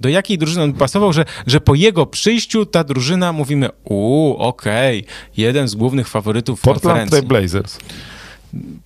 Do 0.00 0.08
jakiej 0.08 0.38
drużyny 0.38 0.62
on 0.64 0.72
pasował, 0.72 1.12
że, 1.12 1.24
że 1.46 1.60
po 1.60 1.74
jego 1.74 2.06
przyjściu 2.06 2.66
ta 2.66 2.84
drużyna, 2.84 3.32
mówimy, 3.32 3.68
uuu, 3.84 4.36
okej, 4.36 5.04
jeden 5.36 5.68
z 5.68 5.74
głównych 5.74 6.08
faworytów 6.08 6.60
Portland 6.60 6.82
konferencji. 6.82 7.10
Trail 7.10 7.28
Blazers. 7.28 7.78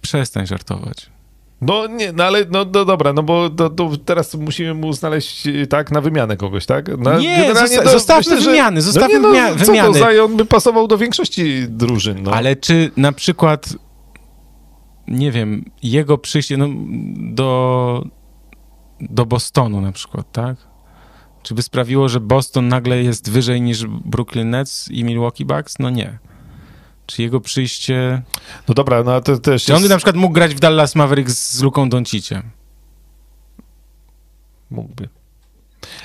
Przestań 0.02 0.46
żartować. 0.46 1.06
No 1.60 1.86
nie, 1.86 2.12
no 2.12 2.24
ale 2.24 2.44
no, 2.50 2.64
no 2.74 2.84
dobra, 2.84 3.12
no 3.12 3.22
bo 3.22 3.50
to, 3.50 3.70
to 3.70 3.90
teraz 4.04 4.34
musimy 4.34 4.74
mu 4.74 4.92
znaleźć 4.92 5.46
y, 5.46 5.66
tak 5.66 5.90
na 5.90 6.00
wymianę 6.00 6.36
kogoś, 6.36 6.66
tak? 6.66 6.98
Na, 6.98 7.18
Nie, 7.18 7.54
zosta- 7.54 7.90
zostawmy 7.92 8.40
wymiany, 8.40 8.82
zostawmy 8.82 9.18
no 9.20 9.32
nie, 9.32 9.42
no, 9.42 9.58
co 9.58 9.64
wymiany. 9.64 10.00
to, 10.00 10.12
Zion 10.12 10.36
by 10.36 10.44
pasował 10.44 10.88
do 10.88 10.98
większości 10.98 11.64
drużyn, 11.68 12.22
no. 12.22 12.30
Ale 12.32 12.56
czy 12.56 12.90
na 12.96 13.12
przykład, 13.12 13.68
nie 15.08 15.32
wiem, 15.32 15.64
jego 15.82 16.18
przyjście 16.18 16.56
no, 16.56 16.68
do, 17.34 18.04
do 19.00 19.26
Bostonu 19.26 19.80
na 19.80 19.92
przykład, 19.92 20.32
tak? 20.32 20.56
Czy 21.42 21.54
by 21.54 21.62
sprawiło, 21.62 22.08
że 22.08 22.20
Boston 22.20 22.68
nagle 22.68 23.02
jest 23.02 23.30
wyżej 23.30 23.62
niż 23.62 23.86
Brooklyn 23.86 24.50
Nets 24.50 24.90
i 24.90 25.04
Milwaukee 25.04 25.44
Bucks? 25.44 25.78
No 25.78 25.90
nie. 25.90 26.18
Czy 27.06 27.22
jego 27.22 27.40
przyjście... 27.40 28.22
No 28.68 28.74
dobra, 28.74 29.02
no 29.02 29.20
to 29.20 29.38
też 29.38 29.64
Czy 29.64 29.72
on 29.72 29.78
by 29.78 29.82
jest... 29.82 29.90
na 29.90 29.96
przykład 29.96 30.16
mógł 30.16 30.34
grać 30.34 30.54
w 30.54 30.60
Dallas 30.60 30.94
Mavericks 30.94 31.52
z 31.52 31.62
Luką 31.62 31.88
Donciciem? 31.88 32.42
Mógłby. 34.70 35.08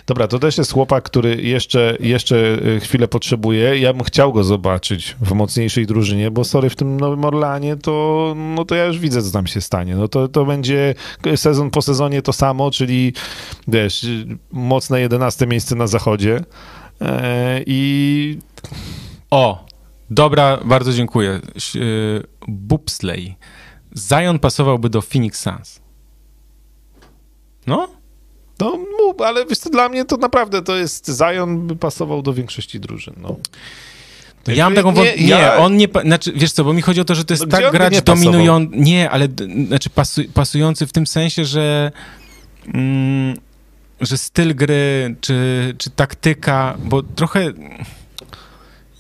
Dobra, 0.07 0.27
to 0.27 0.39
też 0.39 0.57
jest 0.57 0.73
chłopak, 0.73 1.03
który 1.03 1.41
jeszcze, 1.41 1.97
jeszcze 1.99 2.35
y, 2.35 2.79
chwilę 2.79 3.07
potrzebuje. 3.07 3.79
Ja 3.79 3.93
bym 3.93 4.03
chciał 4.03 4.33
go 4.33 4.43
zobaczyć 4.43 5.15
w 5.21 5.31
mocniejszej 5.31 5.85
drużynie, 5.85 6.31
bo 6.31 6.43
sorry, 6.43 6.69
w 6.69 6.75
tym 6.75 6.99
Nowym 6.99 7.25
Orlanie 7.25 7.77
to, 7.77 8.33
no 8.37 8.65
to 8.65 8.75
ja 8.75 8.85
już 8.85 8.99
widzę, 8.99 9.21
co 9.23 9.31
tam 9.31 9.47
się 9.47 9.61
stanie. 9.61 9.95
No 9.95 10.07
to, 10.07 10.27
to 10.27 10.45
będzie 10.45 10.95
sezon 11.35 11.69
po 11.69 11.81
sezonie 11.81 12.21
to 12.21 12.33
samo, 12.33 12.71
czyli 12.71 13.13
wiesz, 13.67 14.03
y, 14.03 14.25
mocne 14.51 15.01
11 15.01 15.47
miejsce 15.47 15.75
na 15.75 15.87
zachodzie 15.87 16.39
e, 17.01 17.61
i 17.65 18.39
O, 19.31 19.65
dobra, 20.09 20.57
bardzo 20.65 20.93
dziękuję. 20.93 21.41
Y, 21.75 22.23
Bobsleigh. 22.47 23.35
Zion 23.97 24.39
pasowałby 24.39 24.89
do 24.89 25.01
Phoenix 25.01 25.39
Suns. 25.39 25.81
No? 27.67 28.00
No, 28.69 29.25
ale 29.25 29.45
wiesz 29.45 29.59
dla 29.59 29.89
mnie 29.89 30.05
to 30.05 30.17
naprawdę 30.17 30.61
to 30.61 30.75
jest 30.75 31.11
Zion 31.17 31.67
by 31.67 31.75
pasował 31.75 32.21
do 32.21 32.33
większości 32.33 32.79
drużyn, 32.79 33.13
no. 33.17 33.35
Ja 34.47 34.65
mam 34.65 34.75
taką 34.75 34.93
wątpliwość. 34.93 35.23
Nie, 35.23 35.29
ja- 35.29 35.57
on 35.57 35.77
nie. 35.77 35.87
Znaczy, 36.05 36.33
wiesz 36.35 36.51
co, 36.51 36.63
bo 36.63 36.73
mi 36.73 36.81
chodzi 36.81 37.01
o 37.01 37.05
to, 37.05 37.15
że 37.15 37.25
to 37.25 37.33
jest 37.33 37.43
No 37.43 37.49
tak 37.49 37.71
gracz 37.71 38.01
dominujący. 38.01 38.77
Nie, 38.77 39.09
ale 39.09 39.27
znaczy 39.67 39.89
pasu, 39.89 40.21
pasujący 40.33 40.87
w 40.87 40.91
tym 40.91 41.07
sensie, 41.07 41.45
że. 41.45 41.91
Mm, 42.73 43.37
że 44.01 44.17
styl 44.17 44.55
gry, 44.55 45.15
czy, 45.21 45.75
czy 45.77 45.89
taktyka, 45.89 46.77
bo 46.85 47.03
trochę. 47.03 47.53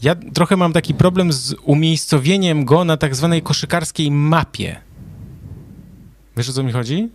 Ja 0.03 0.15
trochę 0.33 0.57
mam 0.57 0.73
taki 0.73 0.93
problem 0.93 1.33
z 1.33 1.55
umiejscowieniem 1.63 2.65
go 2.65 2.83
na 2.83 2.97
tak 2.97 3.15
zwanej 3.15 3.41
koszykarskiej 3.41 4.11
mapie. 4.11 4.81
Wiesz 6.37 6.49
o 6.49 6.53
co 6.53 6.63
mi 6.63 6.71
chodzi? 6.71 7.09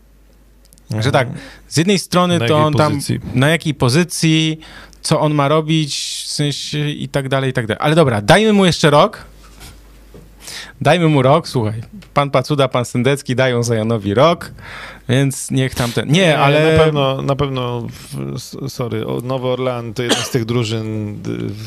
Że 1.00 1.12
tak, 1.12 1.28
z 1.68 1.76
jednej 1.76 1.98
strony 1.98 2.38
Na 2.38 2.48
to 2.48 2.56
on 2.58 2.74
tam 2.74 2.92
pozycji? 2.92 3.20
na 3.34 3.48
jakiej 3.48 3.74
pozycji, 3.74 4.60
co 5.02 5.20
on 5.20 5.34
ma 5.34 5.48
robić, 5.48 6.22
w 6.26 6.30
sensie 6.30 6.90
i 6.90 7.08
tak 7.08 7.28
dalej, 7.28 7.50
i 7.50 7.52
tak 7.52 7.66
dalej. 7.66 7.78
Ale 7.82 7.94
dobra, 7.94 8.20
dajmy 8.22 8.52
mu 8.52 8.66
jeszcze 8.66 8.90
rok. 8.90 9.24
Dajmy 10.80 11.08
mu 11.08 11.22
rok, 11.22 11.48
słuchaj. 11.48 11.82
Pan 12.14 12.30
Pacuda, 12.30 12.68
pan 12.68 12.84
Sendecki 12.84 13.34
dają 13.34 13.62
Zajanowi 13.62 14.14
rok, 14.14 14.52
więc 15.08 15.50
niech 15.50 15.74
tam 15.74 15.92
ten... 15.92 16.08
Nie, 16.08 16.38
ale... 16.38 16.72
Na 16.76 16.84
pewno, 16.84 17.22
na 17.22 17.36
pewno 17.36 17.86
sorry, 18.68 19.04
Nowy 19.22 19.46
Orlan 19.48 19.94
to 19.94 20.02
jedna 20.02 20.16
z 20.22 20.30
tych 20.30 20.44
drużyn 20.44 21.16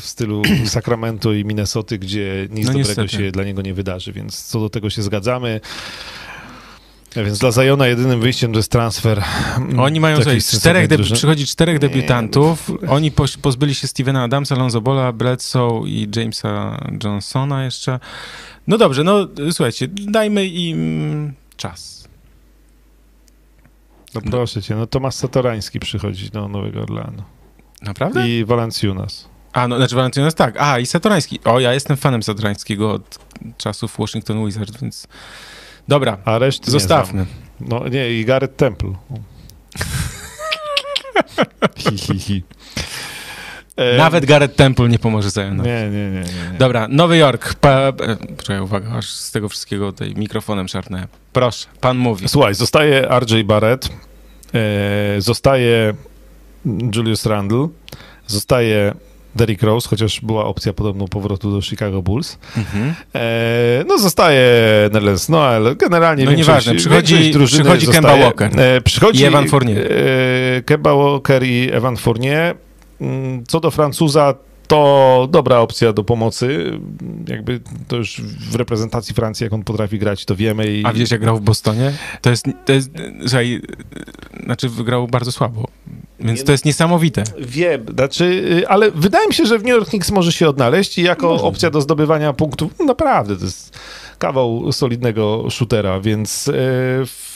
stylu 0.04 0.42
Sacramento 0.66 1.32
i 1.32 1.44
Minnesoty, 1.44 1.98
gdzie 1.98 2.48
nic 2.50 2.66
No 2.66 2.72
dobrego 2.72 3.02
niestety. 3.02 3.08
się 3.24 3.30
dla 3.32 3.44
niego 3.44 3.62
nie 3.62 3.74
wydarzy, 3.74 4.12
więc 4.12 4.42
co 4.44 4.60
do 4.60 4.70
tego 4.70 4.90
się 4.90 5.02
zgadzamy. 5.02 5.60
A 7.16 7.22
Więc 7.22 7.38
dla 7.38 7.50
Zajona 7.50 7.86
jedynym 7.86 8.20
wyjściem 8.20 8.52
to 8.52 8.58
jest 8.58 8.72
transfer. 8.72 9.22
Oni 9.78 10.00
mają 10.00 10.18
tutaj 10.18 10.40
czterech, 10.40 10.88
debi- 10.88 11.14
przychodzi 11.14 11.46
czterech 11.46 11.78
debiutantów. 11.78 12.70
Oni 12.88 13.12
pozbyli 13.42 13.74
się 13.74 13.86
Stevena 13.86 14.22
Adamsa, 14.22 14.54
Lonzo 14.54 14.80
Bola, 14.80 15.12
Bledsoe 15.12 15.82
i 15.86 16.08
Jamesa 16.16 16.84
Johnsona 17.04 17.64
jeszcze. 17.64 18.00
No 18.66 18.78
dobrze, 18.78 19.04
no 19.04 19.28
słuchajcie, 19.50 19.88
dajmy 19.88 20.46
im 20.46 21.32
czas. 21.56 22.08
No 24.14 24.20
proszę 24.20 24.62
cię, 24.62 24.76
no 24.76 24.86
Tomasz 24.86 25.14
Satorański 25.14 25.80
przychodzi 25.80 26.30
do 26.30 26.48
Nowego 26.48 26.80
Orlanu. 26.82 27.22
Naprawdę? 27.82 28.28
I 28.28 28.44
Valanciunas. 28.44 29.28
A, 29.52 29.68
no, 29.68 29.76
znaczy 29.76 29.94
Valentynus 29.96 30.34
tak. 30.34 30.56
A, 30.60 30.78
i 30.78 30.86
Satorański. 30.86 31.40
O, 31.44 31.60
ja 31.60 31.74
jestem 31.74 31.96
fanem 31.96 32.22
Satorańskiego 32.22 32.92
od 32.92 33.18
czasów 33.56 33.98
Washington 33.98 34.46
Wizards, 34.46 34.80
więc... 34.82 35.08
Dobra, 35.90 36.18
A 36.24 36.38
reszty 36.38 36.70
zostawmy. 36.70 37.26
No 37.60 37.88
nie, 37.88 38.10
i 38.10 38.24
Garrett 38.24 38.56
Temple. 38.56 38.92
hi, 41.76 41.98
hi, 41.98 42.18
hi. 42.18 42.42
Nawet 43.98 44.26
Garrett 44.26 44.56
Temple 44.56 44.88
nie 44.88 44.98
pomoże 44.98 45.30
Zionowi. 45.30 45.68
Nie, 45.68 45.90
nie, 45.90 46.10
nie. 46.10 46.20
nie. 46.20 46.58
Dobra, 46.58 46.88
Nowy 46.88 47.16
Jork. 47.16 47.54
Pa, 47.54 47.70
e, 47.70 47.92
poczekaj, 48.36 48.60
uwaga, 48.60 48.90
aż 48.90 49.10
z 49.10 49.30
tego 49.30 49.48
wszystkiego 49.48 49.92
tutaj 49.92 50.14
mikrofonem 50.14 50.68
szarpnę. 50.68 51.06
Proszę, 51.32 51.66
pan 51.80 51.96
mówi. 51.96 52.28
Słuchaj, 52.28 52.54
zostaje 52.54 53.08
RJ 53.20 53.44
Barrett, 53.44 53.88
e, 54.54 55.20
zostaje 55.20 55.94
Julius 56.94 57.26
Randle, 57.26 57.68
zostaje 58.26 58.94
Derrick 59.36 59.62
Rose, 59.62 59.88
chociaż 59.88 60.20
była 60.20 60.44
opcja 60.44 60.72
podobno 60.72 61.08
powrotu 61.08 61.52
do 61.52 61.62
Chicago 61.62 62.02
Bulls. 62.02 62.38
Mhm. 62.56 62.94
E, 63.14 63.84
no 63.88 63.98
zostaje 63.98 64.44
Nerlens 64.92 65.28
Noel, 65.28 65.76
generalnie 65.76 66.24
No 66.24 66.32
nieważne, 66.32 66.74
przychodzi- 66.74 67.32
przychodzi. 67.46 67.86
Kemba 67.86 68.16
Walker 68.16 68.60
E, 68.60 68.80
przychodzi 68.80 69.22
i 69.22 69.24
Evan 69.24 69.48
Fournier. 69.48 69.92
E, 69.92 70.62
Kemba 70.62 70.94
Walker 70.94 71.42
i 71.44 71.68
Evan 71.72 71.96
Fournier. 71.96 72.56
Mm, 73.00 73.44
Co 73.48 73.60
do 73.60 73.70
Francuza, 73.70 74.34
to 74.66 75.28
dobra 75.30 75.58
opcja 75.58 75.92
do 75.92 76.04
pomocy. 76.04 76.70
Jakby 77.28 77.60
to 77.88 77.96
już 77.96 78.20
w 78.50 78.54
reprezentacji 78.54 79.14
Francji, 79.14 79.44
jak 79.44 79.52
on 79.52 79.62
potrafi 79.62 79.98
grać, 79.98 80.24
to 80.24 80.36
wiemy. 80.36 80.66
I... 80.66 80.84
A 80.86 80.92
wiesz, 80.92 81.10
jak 81.10 81.20
grał 81.20 81.36
w 81.36 81.40
Bostonie? 81.40 81.92
To 82.20 82.30
jest, 82.30 82.44
to 82.64 82.72
jest 82.72 82.90
słuchaj, 83.20 83.60
znaczy 84.44 84.68
grał 84.84 85.08
bardzo 85.08 85.32
słabo, 85.32 85.68
więc 86.20 86.44
to 86.44 86.52
jest 86.52 86.64
niesamowite. 86.64 87.24
Wiem, 87.38 87.86
znaczy, 87.94 88.24
y, 88.24 88.68
ale 88.68 88.90
wydaje 88.90 89.28
mi 89.28 89.34
się, 89.34 89.46
że 89.46 89.58
w 89.58 89.62
New 89.62 89.70
York 89.70 89.88
Knicks 89.88 90.10
może 90.10 90.32
się 90.32 90.48
odnaleźć 90.48 90.98
i 90.98 91.02
jako 91.02 91.32
opcja 91.42 91.70
do 91.70 91.80
zdobywania 91.80 92.32
punktów, 92.32 92.72
no 92.78 92.84
naprawdę, 92.84 93.36
to 93.36 93.44
jest 93.44 93.78
kawał 94.18 94.72
solidnego 94.72 95.44
shootera, 95.50 96.00
więc 96.00 96.48
y, 96.48 96.52
w, 97.06 97.30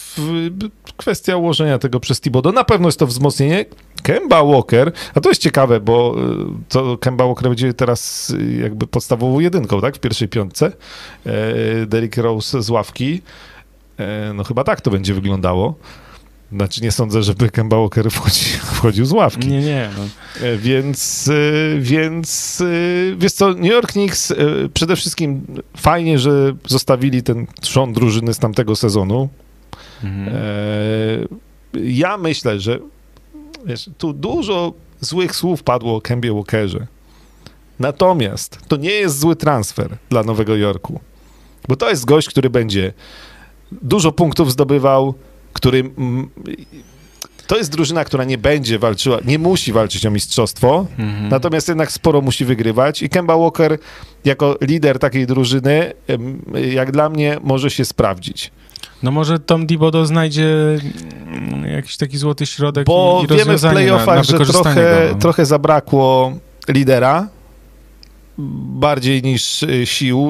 kwestia 0.96 1.36
ułożenia 1.36 1.78
tego 1.78 2.00
przez 2.00 2.20
Thibodeau, 2.20 2.54
na 2.54 2.64
pewno 2.64 2.88
jest 2.88 2.98
to 2.98 3.06
wzmocnienie. 3.06 3.64
Kemba 4.02 4.44
Walker, 4.44 4.92
a 5.14 5.20
to 5.20 5.28
jest 5.28 5.40
ciekawe, 5.40 5.80
bo 5.80 6.16
y, 6.18 6.68
to 6.68 6.98
Kemba 6.98 7.26
Walker 7.26 7.48
będzie 7.48 7.74
teraz 7.74 8.30
y, 8.30 8.60
jakby 8.62 8.86
podstawową 8.86 9.40
jedynką, 9.40 9.80
tak, 9.80 9.96
w 9.96 10.00
pierwszej 10.00 10.28
piątce. 10.28 10.72
E, 11.26 11.86
Derrick 11.86 12.16
Rose 12.16 12.62
z 12.62 12.70
ławki. 12.70 13.22
E, 13.98 14.32
No 14.34 14.44
chyba 14.44 14.64
tak 14.64 14.80
to 14.80 14.90
będzie 14.90 15.14
wyglądało. 15.14 15.74
Znaczy 16.54 16.82
nie 16.82 16.92
sądzę, 16.92 17.22
żeby 17.22 17.50
Kemba 17.50 17.76
Walker 17.76 18.10
wchodzi, 18.10 18.44
wchodził 18.74 19.04
z 19.04 19.12
ławki. 19.12 19.48
Nie, 19.48 19.60
nie. 19.60 19.90
No. 19.98 20.04
E, 20.46 20.56
Więc, 20.56 21.28
e, 21.28 21.78
więc 21.80 22.60
e, 22.60 23.16
wiesz 23.16 23.32
co, 23.32 23.48
New 23.54 23.72
York 23.72 23.92
Knicks 23.92 24.32
przede 24.74 24.96
wszystkim 24.96 25.46
fajnie, 25.76 26.18
że 26.18 26.52
zostawili 26.66 27.22
ten 27.22 27.46
trzon 27.60 27.92
drużyny 27.92 28.34
z 28.34 28.38
tamtego 28.38 28.76
sezonu. 28.76 29.28
Mhm. 30.04 30.36
Ja 31.84 32.16
myślę, 32.18 32.60
że 32.60 32.78
wiesz, 33.66 33.90
tu 33.98 34.12
dużo 34.12 34.72
złych 35.00 35.36
słów 35.36 35.62
padło 35.62 35.96
o 35.96 36.00
Kembie 36.00 36.32
Walkerze. 36.34 36.86
Natomiast 37.78 38.58
to 38.68 38.76
nie 38.76 38.90
jest 38.90 39.18
zły 39.18 39.36
transfer 39.36 39.96
dla 40.10 40.22
Nowego 40.22 40.56
Jorku, 40.56 41.00
bo 41.68 41.76
to 41.76 41.90
jest 41.90 42.04
gość, 42.04 42.28
który 42.28 42.50
będzie 42.50 42.92
dużo 43.72 44.12
punktów 44.12 44.52
zdobywał, 44.52 45.14
który 45.64 45.90
to 47.46 47.56
jest 47.56 47.70
drużyna, 47.72 48.04
która 48.04 48.24
nie 48.24 48.38
będzie 48.38 48.78
walczyła, 48.78 49.18
nie 49.24 49.38
musi 49.38 49.72
walczyć 49.72 50.06
o 50.06 50.10
mistrzostwo, 50.10 50.86
Mhm. 50.98 51.28
natomiast 51.28 51.68
jednak 51.68 51.92
sporo 51.92 52.20
musi 52.20 52.44
wygrywać 52.44 53.02
i 53.02 53.08
Kemba 53.08 53.36
Walker 53.36 53.78
jako 54.24 54.56
lider 54.60 54.98
takiej 54.98 55.26
drużyny, 55.26 55.92
jak 56.72 56.92
dla 56.92 57.08
mnie, 57.08 57.38
może 57.42 57.70
się 57.70 57.84
sprawdzić. 57.84 58.50
No 59.02 59.10
może 59.10 59.38
Tom 59.38 59.66
Thibodeau 59.66 60.04
znajdzie 60.04 60.46
mm, 61.26 61.70
jakiś 61.70 61.96
taki 61.96 62.18
złoty 62.18 62.46
środek 62.46 62.86
Bo 62.86 63.18
i, 63.22 63.24
i 63.24 63.28
wiemy 63.28 63.44
w 63.44 63.48
rozwiązanie 63.48 63.86
na, 63.86 63.96
na 63.96 64.04
playoffach, 64.04 64.24
że 64.24 64.52
trochę, 64.52 64.74
go. 65.08 65.14
no. 65.14 65.18
trochę 65.20 65.46
zabrakło 65.46 66.32
lidera, 66.68 67.28
bardziej 68.38 69.22
niż 69.22 69.62
y, 69.62 69.86
sił, 69.86 70.28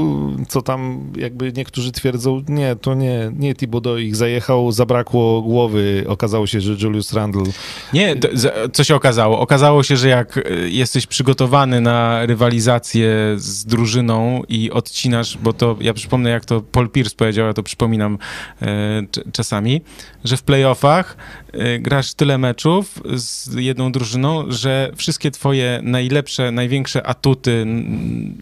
co 0.49 0.63
tam 0.63 1.13
jakby 1.17 1.53
niektórzy 1.53 1.93
twierdzą, 1.93 2.43
nie, 2.49 2.77
to 2.77 2.95
nie, 2.95 3.33
nie 3.37 3.55
Thibodeau 3.55 3.97
ich 3.97 4.17
zajechał, 4.17 4.73
zabrakło 4.73 5.43
głowy, 5.43 6.05
okazało 6.09 6.47
się, 6.47 6.61
że 6.61 6.73
Julius 6.73 7.13
Randle 7.13 7.45
Nie, 7.93 8.17
to, 8.17 8.29
co 8.73 8.85
się 8.85 8.95
okazało? 8.95 9.41
Okazało 9.41 9.83
się, 9.83 9.97
że 9.97 10.09
jak 10.09 10.37
y, 10.37 10.71
jesteś 10.71 11.07
przygotowany 11.07 11.81
na 11.81 12.27
rywalizację 12.27 13.09
z 13.37 13.65
drużyną 13.65 14.43
i 14.49 14.71
odcinasz, 14.71 15.39
bo 15.43 15.53
to, 15.53 15.77
ja 15.81 15.95
przypomnę, 15.95 16.31
jak 16.31 16.45
to 16.45 16.61
Paul 16.61 16.91
Pierce 16.91 17.17
powiedział, 17.17 17.47
ja 17.47 17.53
to 17.53 17.63
przypominam 17.63 18.19
e, 18.63 18.67
cz- 19.03 19.33
czasami, 19.33 19.81
że 20.25 20.37
w 20.37 20.43
playoffach 20.43 21.17
e, 21.44 21.44
grasz 21.81 22.15
tyle 22.15 22.39
meczów 22.39 23.03
z 23.15 23.55
jedną 23.55 23.93
drużyną, 23.93 24.45
że 24.49 24.91
wszystkie 24.97 25.31
twoje 25.31 25.81
najlepsze, 25.83 26.51
największe 26.51 27.07
atuty 27.07 27.67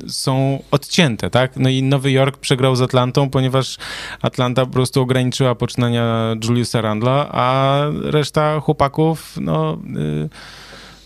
są 0.09 0.62
odcięte, 0.70 1.30
tak? 1.30 1.56
No 1.56 1.68
i 1.68 1.82
Nowy 1.82 2.12
Jork 2.12 2.36
przegrał 2.36 2.76
z 2.76 2.82
Atlantą, 2.82 3.30
ponieważ 3.30 3.76
Atlanta 4.22 4.66
po 4.66 4.72
prostu 4.72 5.01
ograniczyła 5.02 5.55
poczynania 5.55 6.36
Juliusa 6.44 6.80
Randla, 6.80 7.28
a 7.32 7.78
reszta 8.02 8.60
chłopaków, 8.60 9.36
no, 9.40 9.78
y, 9.97 10.28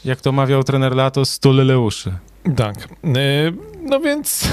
jak 0.04 0.20
to 0.20 0.32
mawiał 0.32 0.64
trener 0.64 0.96
Lato, 0.96 1.24
stulyle 1.24 1.78
uszy. 1.78 2.12
Tak. 2.56 2.88
E, 3.04 3.52
No 3.82 4.00
więc. 4.00 4.48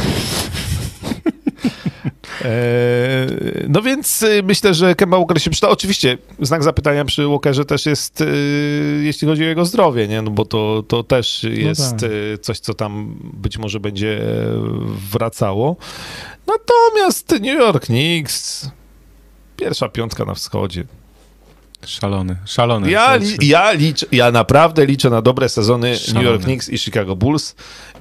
E, 2.42 3.28
No 3.68 3.82
więc 3.82 4.24
e, 4.24 4.44
myślę, 4.44 4.74
że 4.74 4.96
Kemba 4.96 5.18
Walker 5.18 5.42
się 5.42 5.50
przyda. 5.50 5.70
Oczywiście 5.70 6.18
znak 6.40 6.64
zapytania 6.64 7.06
przy 7.06 7.28
Walkerze 7.28 7.66
też 7.66 7.86
jest, 7.86 8.22
e, 8.22 8.26
jeśli 9.04 9.28
chodzi 9.28 9.44
o 9.44 9.48
jego 9.48 9.66
zdrowie, 9.66 10.08
nie? 10.08 10.22
No 10.22 10.32
bo 10.32 10.46
to, 10.46 10.84
to 10.88 11.04
też 11.04 11.44
jest 11.44 11.98
tak. 12.00 12.10
e, 12.34 12.38
coś, 12.38 12.60
co 12.60 12.74
tam 12.74 13.20
być 13.34 13.58
może 13.58 13.80
będzie 13.80 14.22
wracało. 15.12 15.76
Natomiast 16.48 17.32
New 17.32 17.60
York 17.60 17.86
Knicks, 17.86 18.70
pierwsza 19.58 19.90
piątka 19.90 20.26
na 20.26 20.34
wschodzie. 20.34 20.84
Szalony, 21.86 22.36
szalony. 22.46 22.92
Ja, 22.92 23.20
ja, 23.42 23.72
liczę, 23.72 24.06
ja 24.12 24.32
naprawdę 24.32 24.86
liczę 24.86 25.10
na 25.10 25.22
dobre 25.22 25.50
sezony 25.50 25.90
New 25.90 26.00
Szalone. 26.00 26.30
York 26.30 26.44
Knicks 26.44 26.70
i 26.70 26.78
Chicago 26.78 27.16
Bulls 27.16 27.56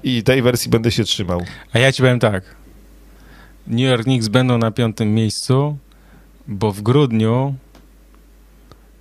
i 0.04 0.22
tej 0.22 0.42
wersji 0.42 0.70
będę 0.70 0.90
się 0.90 1.04
trzymał. 1.04 1.42
A 1.72 1.78
ja 1.78 1.92
ci 1.92 2.02
powiem 2.02 2.20
tak. 2.20 2.61
New 3.66 3.90
York 3.90 4.04
Knicks 4.04 4.28
będą 4.28 4.58
na 4.58 4.70
piątym 4.70 5.14
miejscu, 5.14 5.76
bo 6.48 6.72
w 6.72 6.82
grudniu 6.82 7.54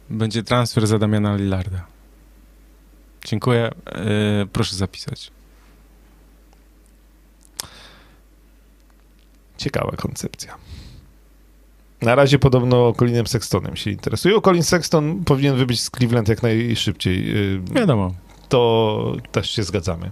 będzie 0.10 0.44
transfer 0.44 0.88
za 0.88 1.00
Damiana 1.00 1.36
Lillarda. 1.36 1.86
Dziękuję. 3.26 3.72
E, 3.86 4.46
proszę 4.54 4.76
zapisać. 4.76 5.32
Ciekawa 9.58 9.92
koncepcja. 9.92 10.56
Na 12.02 12.16
razie 12.16 12.40
podobno 12.40 12.94
Colinem 12.94 13.28
Sextonem 13.28 13.76
się 13.76 13.92
interesuje. 13.92 14.42
Colin 14.42 14.64
Sexton 14.64 15.24
powinien 15.24 15.56
wybyć 15.56 15.82
z 15.82 15.90
Cleveland 15.90 16.28
jak 16.28 16.44
najszybciej. 16.44 17.38
Y, 17.38 17.62
Wiadomo. 17.74 18.14
To 18.50 19.16
też 19.32 19.50
się 19.50 19.64
zgadzamy. 19.64 20.12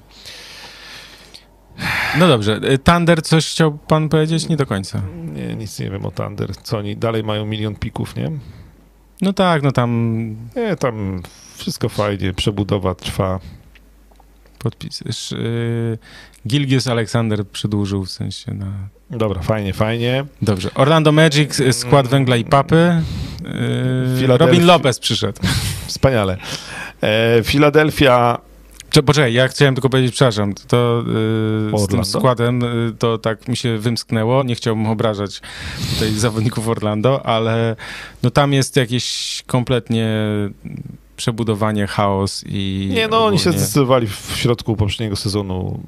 No 2.20 2.28
dobrze. 2.28 2.60
E, 2.64 2.78
Thunder, 2.78 3.22
coś 3.24 3.48
chciał 3.52 3.72
pan 3.78 4.10
powiedzieć? 4.10 4.48
Nie 4.50 4.58
do 4.58 4.66
końca. 4.66 5.02
Nie, 5.36 5.56
nic 5.56 5.80
nie 5.80 5.90
wiem 5.90 6.06
o 6.06 6.12
Thunder. 6.12 6.56
Co 6.56 6.78
oni 6.78 6.98
dalej 6.98 7.24
mają 7.24 7.46
milion 7.46 7.76
pików, 7.76 8.16
nie? 8.16 8.32
No 9.22 9.34
tak, 9.34 9.64
no 9.64 9.72
tam 9.72 10.20
Nie, 10.56 10.76
tam 10.76 11.22
wszystko 11.56 11.90
fajnie, 11.90 12.34
przebudowa 12.34 12.96
trwa. 12.96 13.40
podpis. 14.60 15.02
y, 15.32 15.98
Gilgius 16.48 16.88
Alexander 16.88 17.48
przedłużył 17.48 18.06
w 18.06 18.12
sensie 18.12 18.54
na. 18.54 18.66
Dobra, 19.10 19.42
fajnie, 19.42 19.74
fajnie. 19.74 20.26
Dobrze. 20.42 20.70
Orlando 20.76 21.12
Magic, 21.12 21.60
y, 21.60 21.74
skład 21.74 22.08
węgla 22.08 22.36
i 22.38 22.46
papy. 22.46 23.02
Y, 23.42 24.22
Philadelphia- 24.22 24.38
Robin 24.38 24.66
Lopez 24.66 25.00
przyszedł. 25.00 25.42
Wspaniale. 25.88 26.38
E, 27.02 27.44
Filadelfia 27.44 28.38
Cze- 28.90 29.03
Poczekaj, 29.03 29.34
ja 29.34 29.48
chciałem 29.48 29.76
tylko 29.76 29.90
powiedzieć, 29.90 30.14
przepraszam, 30.14 30.53
to 30.68 31.03
y, 31.76 31.78
z 31.80 31.88
tym 31.88 32.06
składem 32.06 32.64
y, 32.64 32.94
to 32.99 33.18
tak 33.18 33.48
mi 33.48 33.57
się 33.57 33.78
wymsknęło. 33.78 34.44
Nie 34.44 34.56
chciałbym 34.56 34.88
obrażać 34.88 35.41
tutaj 35.94 36.11
zawodników 36.11 36.68
Orlando, 36.68 37.26
ale 37.26 37.76
no 38.24 38.30
tam 38.30 38.53
jest 38.53 38.76
jakieś 38.76 39.44
kompletnie 39.48 40.07
przebudowanie, 41.18 41.88
chaos 41.88 42.44
i. 42.48 42.90
Nie, 42.94 43.07
no 43.07 43.26
oni 43.26 43.40
się 43.40 43.49
ogólnie- 43.49 43.60
zdecydowali 43.60 44.07
w 44.07 44.32
środku 44.36 44.76
poprzedniego 44.76 45.16
sezonu, 45.16 45.80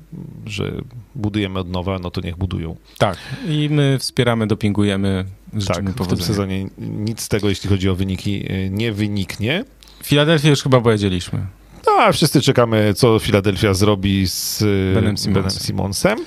że 0.46 0.72
budujemy 1.16 1.60
od 1.60 1.70
nowa, 1.70 2.00
no 2.00 2.12
to 2.12 2.22
niech 2.22 2.38
budują. 2.38 2.76
Tak. 2.98 3.18
I 3.48 3.70
my 3.72 3.98
wspieramy, 4.00 4.48
dopingujemy, 4.48 5.26
Tak, 5.52 5.62
życzymy 5.62 5.82
w 5.82 5.86
tym 5.86 5.94
powodzenia. 5.94 6.28
sezonie 6.28 6.66
nic 6.78 7.22
z 7.22 7.28
tego, 7.28 7.50
jeśli 7.50 7.70
chodzi 7.70 7.90
o 7.90 7.96
wyniki, 7.96 8.52
y, 8.52 8.70
nie 8.72 8.92
wyniknie. 8.92 9.66
Filadelfię 10.04 10.50
już 10.50 10.64
chyba 10.64 10.82
powiedzieliśmy. 10.82 11.46
No, 11.88 11.92
a 11.92 12.12
wszyscy 12.12 12.42
czekamy, 12.42 12.94
co 12.94 13.20
Filadelfia 13.20 13.74
zrobi 13.74 14.28
z 14.28 14.62
y, 14.62 14.92
Benem 14.96 15.18
Simmonsem. 15.18 15.34
Benem 15.34 15.50
Simmonsem. 15.60 16.20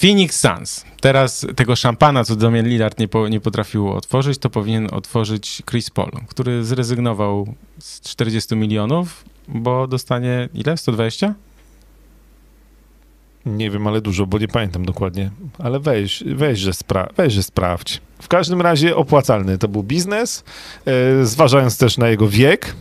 Phoenix 0.00 0.40
Suns. 0.40 0.84
Teraz 1.00 1.46
tego 1.56 1.76
szampana, 1.76 2.24
co 2.24 2.36
Damian 2.36 2.66
Lillard 2.68 2.98
nie, 2.98 3.08
po, 3.08 3.28
nie 3.28 3.40
potrafił 3.40 3.88
otworzyć, 3.92 4.38
to 4.38 4.50
powinien 4.50 4.88
otworzyć 4.92 5.62
Chris 5.70 5.90
Paul, 5.90 6.10
który 6.28 6.64
zrezygnował 6.64 7.54
z 7.78 8.00
40 8.00 8.56
milionów, 8.56 9.24
bo 9.48 9.86
dostanie 9.86 10.48
ile? 10.54 10.76
120? 10.76 11.34
Nie 13.46 13.70
wiem, 13.70 13.86
ale 13.86 14.00
dużo, 14.00 14.26
bo 14.26 14.38
nie 14.38 14.48
pamiętam 14.48 14.84
dokładnie. 14.84 15.30
Ale 15.58 15.80
weź, 15.80 16.24
weź, 16.26 16.58
że, 16.58 16.70
spra- 16.70 17.08
weź, 17.16 17.32
że 17.32 17.42
sprawdź. 17.42 18.00
W 18.22 18.28
każdym 18.28 18.60
razie 18.60 18.96
opłacalny 18.96 19.58
to 19.58 19.68
był 19.68 19.82
biznes, 19.82 20.44
e, 20.86 21.24
zważając 21.26 21.78
też 21.78 21.98
na 21.98 22.08
jego 22.08 22.28
wiek. 22.28 22.74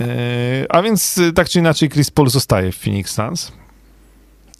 E, 0.00 0.66
a 0.68 0.82
więc 0.82 1.18
e, 1.18 1.32
tak 1.32 1.48
czy 1.48 1.58
inaczej 1.58 1.88
Chris 1.90 2.10
Paul 2.10 2.30
zostaje 2.30 2.72
w 2.72 2.76
Phoenix 2.76 3.14
Suns. 3.14 3.52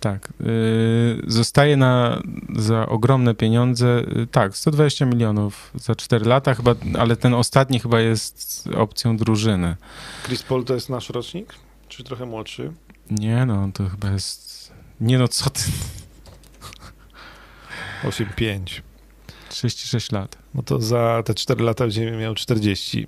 Tak. 0.00 0.28
y, 0.40 1.22
Zostaje 1.26 1.76
na, 1.76 2.22
za 2.56 2.86
ogromne 2.86 3.34
pieniądze. 3.34 4.02
y, 4.22 4.26
Tak, 4.26 4.56
120 4.56 5.06
milionów 5.06 5.70
za 5.74 5.94
4 5.94 6.24
lata 6.26 6.54
chyba, 6.54 6.74
ale 6.98 7.16
ten 7.16 7.34
ostatni 7.34 7.80
chyba 7.80 8.00
jest 8.00 8.68
opcją 8.76 9.16
drużyny. 9.16 9.76
Chris 10.26 10.42
Paul 10.42 10.64
to 10.64 10.74
jest 10.74 10.88
nasz 10.90 11.08
rocznik? 11.10 11.54
Czy 11.88 12.04
trochę 12.04 12.26
młodszy? 12.26 12.72
Nie 13.10 13.46
no, 13.46 13.68
to 13.74 13.88
chyba 13.88 14.10
jest... 14.10 14.72
Nie 15.00 15.18
no, 15.18 15.28
co 15.28 15.50
ty? 15.50 15.60
8-5. 18.04 18.80
36 19.48 20.12
lat. 20.12 20.38
No 20.54 20.62
to 20.62 20.80
za 20.80 21.22
te 21.24 21.34
4 21.34 21.64
lata 21.64 21.84
będzie 21.84 22.10
miał 22.10 22.34
40. 22.34 23.06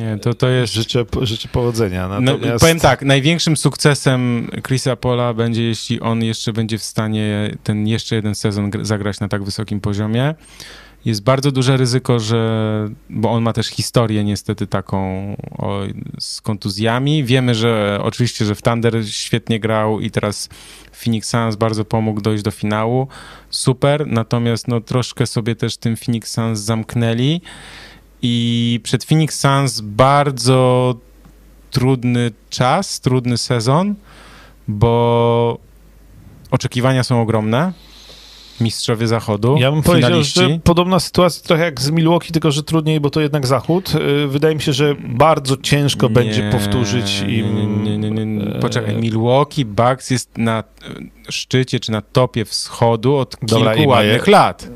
Nie, 0.00 0.18
to, 0.18 0.34
to 0.34 0.48
jest... 0.48 0.72
Życzę, 0.72 1.04
życzę 1.22 1.48
powodzenia. 1.48 2.08
No, 2.08 2.20
Natomiast... 2.20 2.60
powiem 2.60 2.80
tak, 2.80 3.02
największym 3.02 3.56
sukcesem 3.56 4.50
Chrisa 4.66 4.96
Pola 4.96 5.34
będzie, 5.34 5.62
jeśli 5.62 6.00
on 6.00 6.24
jeszcze 6.24 6.52
będzie 6.52 6.78
w 6.78 6.82
stanie 6.82 7.56
ten 7.64 7.86
jeszcze 7.86 8.16
jeden 8.16 8.34
sezon 8.34 8.70
gr- 8.70 8.84
zagrać 8.84 9.20
na 9.20 9.28
tak 9.28 9.44
wysokim 9.44 9.80
poziomie. 9.80 10.34
Jest 11.04 11.22
bardzo 11.22 11.52
duże 11.52 11.76
ryzyko, 11.76 12.18
że, 12.18 12.88
bo 13.10 13.30
on 13.30 13.42
ma 13.42 13.52
też 13.52 13.66
historię 13.66 14.24
niestety 14.24 14.66
taką 14.66 15.00
o, 15.58 15.82
z 16.18 16.40
kontuzjami. 16.40 17.24
Wiemy, 17.24 17.54
że 17.54 18.00
oczywiście, 18.02 18.44
że 18.44 18.54
w 18.54 18.62
Thunder 18.62 18.94
świetnie 19.08 19.60
grał 19.60 20.00
i 20.00 20.10
teraz 20.10 20.48
Phoenix 20.92 21.28
Suns 21.28 21.56
bardzo 21.56 21.84
pomógł 21.84 22.20
dojść 22.20 22.42
do 22.42 22.50
finału. 22.50 23.08
Super, 23.50 24.06
natomiast 24.06 24.68
no 24.68 24.80
troszkę 24.80 25.26
sobie 25.26 25.56
też 25.56 25.76
tym 25.76 25.96
Phoenix 25.96 26.32
Suns 26.32 26.58
zamknęli 26.58 27.40
i 28.22 28.80
przed 28.82 29.04
Phoenix 29.04 29.40
Suns 29.40 29.80
bardzo 29.80 30.94
trudny 31.70 32.30
czas, 32.50 33.00
trudny 33.00 33.38
sezon, 33.38 33.94
bo 34.68 35.58
oczekiwania 36.50 37.04
są 37.04 37.22
ogromne. 37.22 37.72
Mistrzowie 38.60 39.06
zachodu, 39.06 39.56
Ja 39.58 39.72
bym 39.72 39.82
powiedział, 39.82 40.10
finaliści. 40.10 40.40
że 40.40 40.58
podobna 40.64 41.00
sytuacja 41.00 41.42
trochę 41.46 41.64
jak 41.64 41.80
z 41.80 41.90
Milwaukee, 41.90 42.32
tylko 42.32 42.50
że 42.50 42.62
trudniej, 42.62 43.00
bo 43.00 43.10
to 43.10 43.20
jednak 43.20 43.46
zachód. 43.46 43.92
Y, 44.24 44.28
Wydaje 44.28 44.54
mi 44.54 44.62
się, 44.62 44.72
że 44.72 44.94
bardzo 45.08 45.56
ciężko 45.56 46.08
będzie 46.08 46.42
Nie, 46.44 46.50
powtórzyć 46.50 47.20
im... 47.20 47.84
Nie, 47.84 47.98
nie, 47.98 48.10
nie, 48.10 48.44
e, 48.44 48.58
Poczekaj, 48.60 48.96
Milwaukee 48.96 49.64
Bucks 49.64 50.10
jest 50.10 50.38
na 50.38 50.64
szczycie 51.28 51.80
czy 51.80 51.92
na 51.92 52.00
topie 52.00 52.44
wschodu 52.44 53.16
od 53.16 53.36
Dobra, 53.42 53.74
kilku 53.74 53.90
ma 53.90 53.96
ładnych 53.96 54.26
lat. 54.26 54.68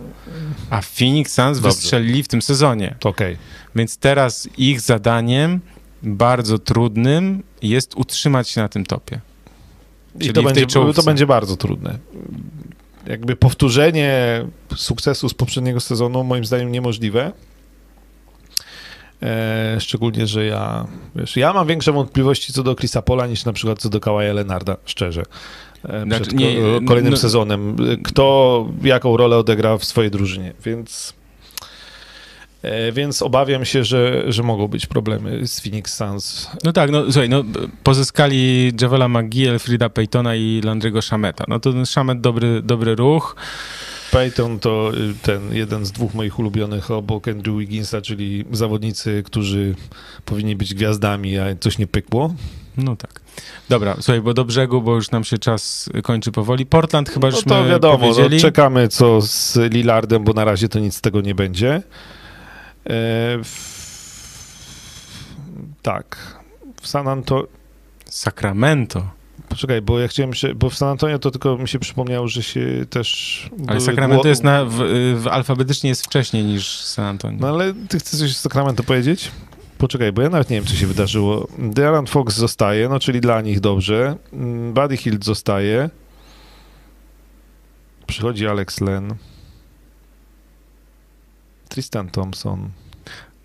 A 0.74 0.80
Phoenix 0.82 1.32
Suns 1.32 1.58
Dobrze. 1.58 1.68
wystrzelili 1.68 2.22
w 2.22 2.28
tym 2.28 2.42
sezonie. 2.42 2.94
Okej. 3.04 3.36
Więc 3.74 3.96
teraz 3.96 4.48
ich 4.58 4.80
zadaniem 4.80 5.60
bardzo 6.02 6.58
trudnym 6.58 7.42
jest 7.62 7.94
utrzymać 7.94 8.48
się 8.48 8.60
na 8.60 8.68
tym 8.68 8.86
topie. 8.86 9.20
I 10.20 10.32
to 10.32 10.42
będzie, 10.42 10.66
czołówce. 10.66 11.02
to 11.02 11.06
będzie 11.06 11.26
bardzo 11.26 11.56
trudne. 11.56 11.98
Jakby 13.06 13.36
powtórzenie 13.36 14.44
sukcesu 14.76 15.28
z 15.28 15.34
poprzedniego 15.34 15.80
sezonu 15.80 16.24
moim 16.24 16.44
zdaniem 16.44 16.72
niemożliwe. 16.72 17.32
E, 19.22 19.76
szczególnie, 19.80 20.26
że 20.26 20.46
ja, 20.46 20.86
wiesz, 21.16 21.36
ja 21.36 21.52
mam 21.52 21.66
większe 21.66 21.92
wątpliwości 21.92 22.52
co 22.52 22.62
do 22.62 22.74
Chrisa 22.74 23.02
Pola 23.02 23.26
niż 23.26 23.44
na 23.44 23.52
przykład 23.52 23.78
co 23.78 23.88
do 23.88 24.00
Kawaja 24.00 24.32
Leonarda, 24.32 24.76
szczerze. 24.84 25.22
E, 25.88 26.02
Znaczy, 26.02 26.34
nie, 26.34 26.54
ko- 26.54 26.86
kolejnym 26.86 27.10
no- 27.12 27.16
sezonem. 27.16 27.76
Kto 28.04 28.68
jaką 28.82 29.16
rolę 29.16 29.36
odegra 29.36 29.78
w 29.78 29.84
swojej 29.84 30.10
drużynie, 30.10 30.52
więc 30.64 31.14
e, 32.62 32.92
więc 32.92 33.22
obawiam 33.22 33.64
się, 33.64 33.84
że, 33.84 34.22
że 34.32 34.42
mogą 34.42 34.68
być 34.68 34.86
problemy 34.86 35.46
z 35.46 35.60
Phoenix 35.60 35.94
Suns. 35.96 36.50
No 36.64 36.72
tak, 36.72 36.90
no 36.90 37.02
słuchaj, 37.04 37.28
no, 37.28 37.44
pozyskali 37.82 38.72
Javela 38.80 39.08
McGee, 39.08 39.46
Elfrida 39.48 39.88
Paytona 39.88 40.34
i 40.36 40.60
Landrygo 40.64 41.02
Shameta. 41.02 41.44
No 41.48 41.60
to 41.60 41.72
ten 41.72 41.86
Shamet 41.86 42.20
dobry, 42.20 42.62
dobry 42.62 42.94
ruch. 42.94 43.36
Peyton 44.14 44.58
to 44.58 44.92
y, 44.94 45.14
ten 45.22 45.54
jeden 45.54 45.86
z 45.86 45.92
dwóch 45.92 46.14
moich 46.14 46.38
ulubionych 46.38 46.90
obok 46.90 47.28
Andrew 47.28 47.58
Wigginsa, 47.58 48.00
czyli 48.00 48.44
zawodnicy, 48.52 49.22
którzy 49.26 49.74
powinni 50.24 50.56
być 50.56 50.74
gwiazdami, 50.74 51.38
a 51.38 51.44
coś 51.60 51.78
nie 51.78 51.86
pykło. 51.86 52.34
No 52.76 52.96
tak. 52.96 53.20
Dobra, 53.68 53.94
słuchaj, 53.94 54.20
bo 54.20 54.34
do 54.34 54.44
brzegu, 54.44 54.82
bo 54.82 54.94
już 54.94 55.10
nam 55.10 55.24
się 55.24 55.38
czas 55.38 55.90
kończy 56.02 56.32
powoli. 56.32 56.66
Portland 56.66 57.10
chyba 57.10 57.28
No 57.28 57.36
już 57.36 57.44
to 57.44 57.64
wiadomo, 57.64 57.94
no, 57.94 57.98
powiedzieli. 57.98 58.40
czekamy 58.40 58.88
co 58.88 59.20
z 59.22 59.56
Lillardem, 59.72 60.24
bo 60.24 60.32
na 60.32 60.44
razie 60.44 60.68
to 60.68 60.78
nic 60.78 60.94
z 60.94 61.00
tego 61.00 61.20
nie 61.20 61.34
będzie. 61.34 61.74
E, 61.74 61.82
w... 63.44 63.74
Tak. 65.82 66.16
W 66.82 66.88
San 66.88 67.08
Antonio... 67.08 67.46
Sacramento. 68.04 69.10
Poczekaj, 69.54 69.82
bo 69.82 69.98
ja 69.98 70.08
chciałem 70.08 70.34
się, 70.34 70.54
bo 70.54 70.70
w 70.70 70.74
San 70.74 70.88
Antonio 70.88 71.18
to 71.18 71.30
tylko 71.30 71.58
mi 71.58 71.68
się 71.68 71.78
przypomniało, 71.78 72.28
że 72.28 72.42
się 72.42 72.86
też... 72.90 73.50
Ale 73.66 73.80
Sacramento 73.80 74.28
jest 74.28 74.44
na, 74.44 74.64
w, 74.64 74.74
w, 75.16 75.26
alfabetycznie 75.30 75.88
jest 75.90 76.04
wcześniej 76.04 76.44
niż 76.44 76.80
San 76.80 77.04
Antonio. 77.04 77.38
No 77.40 77.48
ale 77.48 77.74
ty 77.88 77.98
chcesz 77.98 78.20
coś 78.20 78.36
z 78.36 78.40
Sacramento 78.40 78.82
powiedzieć? 78.82 79.30
Poczekaj, 79.78 80.12
bo 80.12 80.22
ja 80.22 80.30
nawet 80.30 80.50
nie 80.50 80.56
wiem, 80.56 80.66
co 80.66 80.74
się 80.74 80.86
wydarzyło. 80.86 81.48
De'Aaron 81.58 82.08
Fox 82.08 82.36
zostaje, 82.36 82.88
no 82.88 83.00
czyli 83.00 83.20
dla 83.20 83.40
nich 83.40 83.60
dobrze. 83.60 84.16
Mm, 84.32 84.72
Buddy 84.72 84.96
Hield 84.96 85.24
zostaje. 85.24 85.90
Przychodzi 88.06 88.46
Alex 88.46 88.80
Len. 88.80 89.14
Tristan 91.68 92.10
Thompson. 92.10 92.70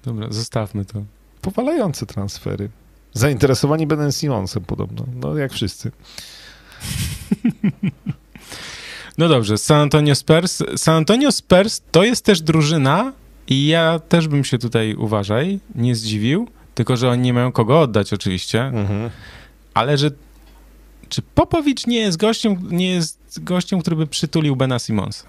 Dobra, 0.06 0.28
zostawmy 0.30 0.86
to. 0.86 1.04
Powalające 1.42 2.06
transfery. 2.06 2.70
Zainteresowani 3.14 3.88
Benem 3.88 4.12
Simonsem 4.12 4.64
podobno. 4.64 5.06
No 5.22 5.38
jak 5.38 5.54
wszyscy. 5.54 5.92
No 9.18 9.30
dobrze, 9.30 9.58
San 9.58 9.80
Antonio 9.82 10.16
Spurs. 10.16 10.64
San 10.78 10.96
Antonio 10.96 11.32
Spurs 11.32 11.82
to 11.92 12.04
jest 12.04 12.26
też 12.26 12.42
drużyna 12.42 13.14
i 13.48 13.68
ja 13.68 14.00
też 14.00 14.28
bym 14.28 14.44
się 14.44 14.58
tutaj, 14.58 14.96
uważaj, 14.96 15.60
nie 15.76 15.96
zdziwił, 15.96 16.48
tylko 16.76 16.98
że 16.98 17.10
oni 17.10 17.22
nie 17.22 17.34
mają 17.34 17.52
kogo 17.52 17.82
oddać 17.82 18.14
oczywiście, 18.14 18.62
Mhm. 18.64 19.10
ale 19.74 19.98
że 19.98 20.12
czy 21.10 21.22
Popowicz 21.22 21.88
nie 21.88 22.00
jest 22.00 22.18
gościem, 22.18 22.68
nie 22.72 22.90
jest 22.90 23.20
gościem, 23.44 23.82
który 23.82 23.96
by 23.96 24.08
przytulił 24.08 24.56
Bena 24.56 24.80
Simonsa? 24.80 25.24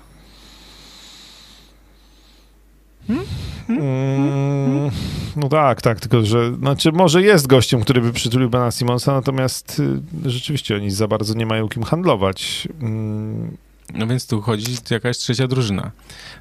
Mm, 3.69 4.91
no 5.37 5.49
tak, 5.49 5.83
tak, 5.83 6.01
tylko 6.01 6.27
że, 6.27 6.55
znaczy 6.55 6.93
może 6.93 7.23
jest 7.23 7.47
gościem, 7.47 7.81
który 7.81 8.01
by 8.01 8.13
przytulił 8.13 8.51
Bena 8.51 8.71
Simonsa, 8.71 9.13
natomiast 9.13 9.81
y, 10.25 10.31
rzeczywiście 10.31 10.77
oni 10.77 10.91
za 10.91 11.09
bardzo 11.09 11.35
nie 11.35 11.47
mają 11.47 11.69
kim 11.69 11.83
handlować. 11.83 12.69
Mm, 12.83 13.57
No 13.95 14.07
więc 14.07 14.27
tu 14.27 14.41
chodzi 14.41 14.77
jakaś 14.91 15.19
trzecia 15.19 15.47
drużyna. 15.47 15.91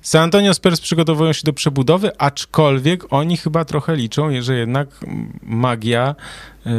San 0.02 0.23
Antonio 0.23 0.53
Spurs 0.53 0.81
przygotowują 0.81 1.34
się 1.34 1.41
do 1.45 1.53
przebudowy, 1.53 2.18
aczkolwiek 2.18 3.14
oni 3.14 3.38
chyba 3.38 3.65
trochę 3.65 3.95
liczą, 3.95 4.41
że 4.41 4.57
jednak 4.57 4.88
magia 5.44 6.15
e, 6.65 6.72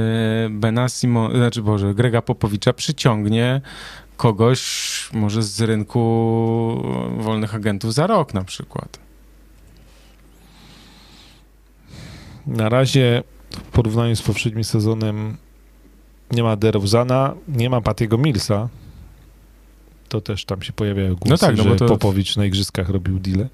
Bena 0.51 0.89
Simon, 0.89 1.33
znaczy 1.33 1.63
Boże, 1.63 1.95
Grega 1.95 2.23
Popowicza 2.23 2.73
przyciągnie 2.73 3.61
kogoś 4.17 5.09
może 5.13 5.43
z 5.43 5.61
rynku 5.61 6.01
wolnych 7.19 7.55
agentów 7.55 7.95
za 7.95 8.07
rok 8.07 8.35
na 8.35 8.45
przykład. 8.45 9.10
Na 12.51 12.69
razie 12.69 13.23
w 13.51 13.61
porównaniu 13.63 14.17
z 14.17 14.23
poprzednim 14.23 14.65
sezonem 14.65 15.37
nie 16.31 16.43
ma 16.43 16.57
DeRozana, 16.57 17.35
nie 17.49 17.71
ma 17.71 17.81
Patiego 17.81 18.19
Millsa. 18.19 18.69
To 20.09 20.21
też 20.21 20.45
tam 20.45 20.63
się 20.63 20.73
pojawiają 20.73 21.15
głosy, 21.15 21.31
No 21.31 21.39
tak, 21.39 21.57
no 21.57 21.63
że 21.63 21.77
to- 21.77 21.87
Popowicz 21.87 22.37
na 22.37 22.45
igrzyskach 22.45 22.89
robił 22.89 23.19
deal. 23.19 23.49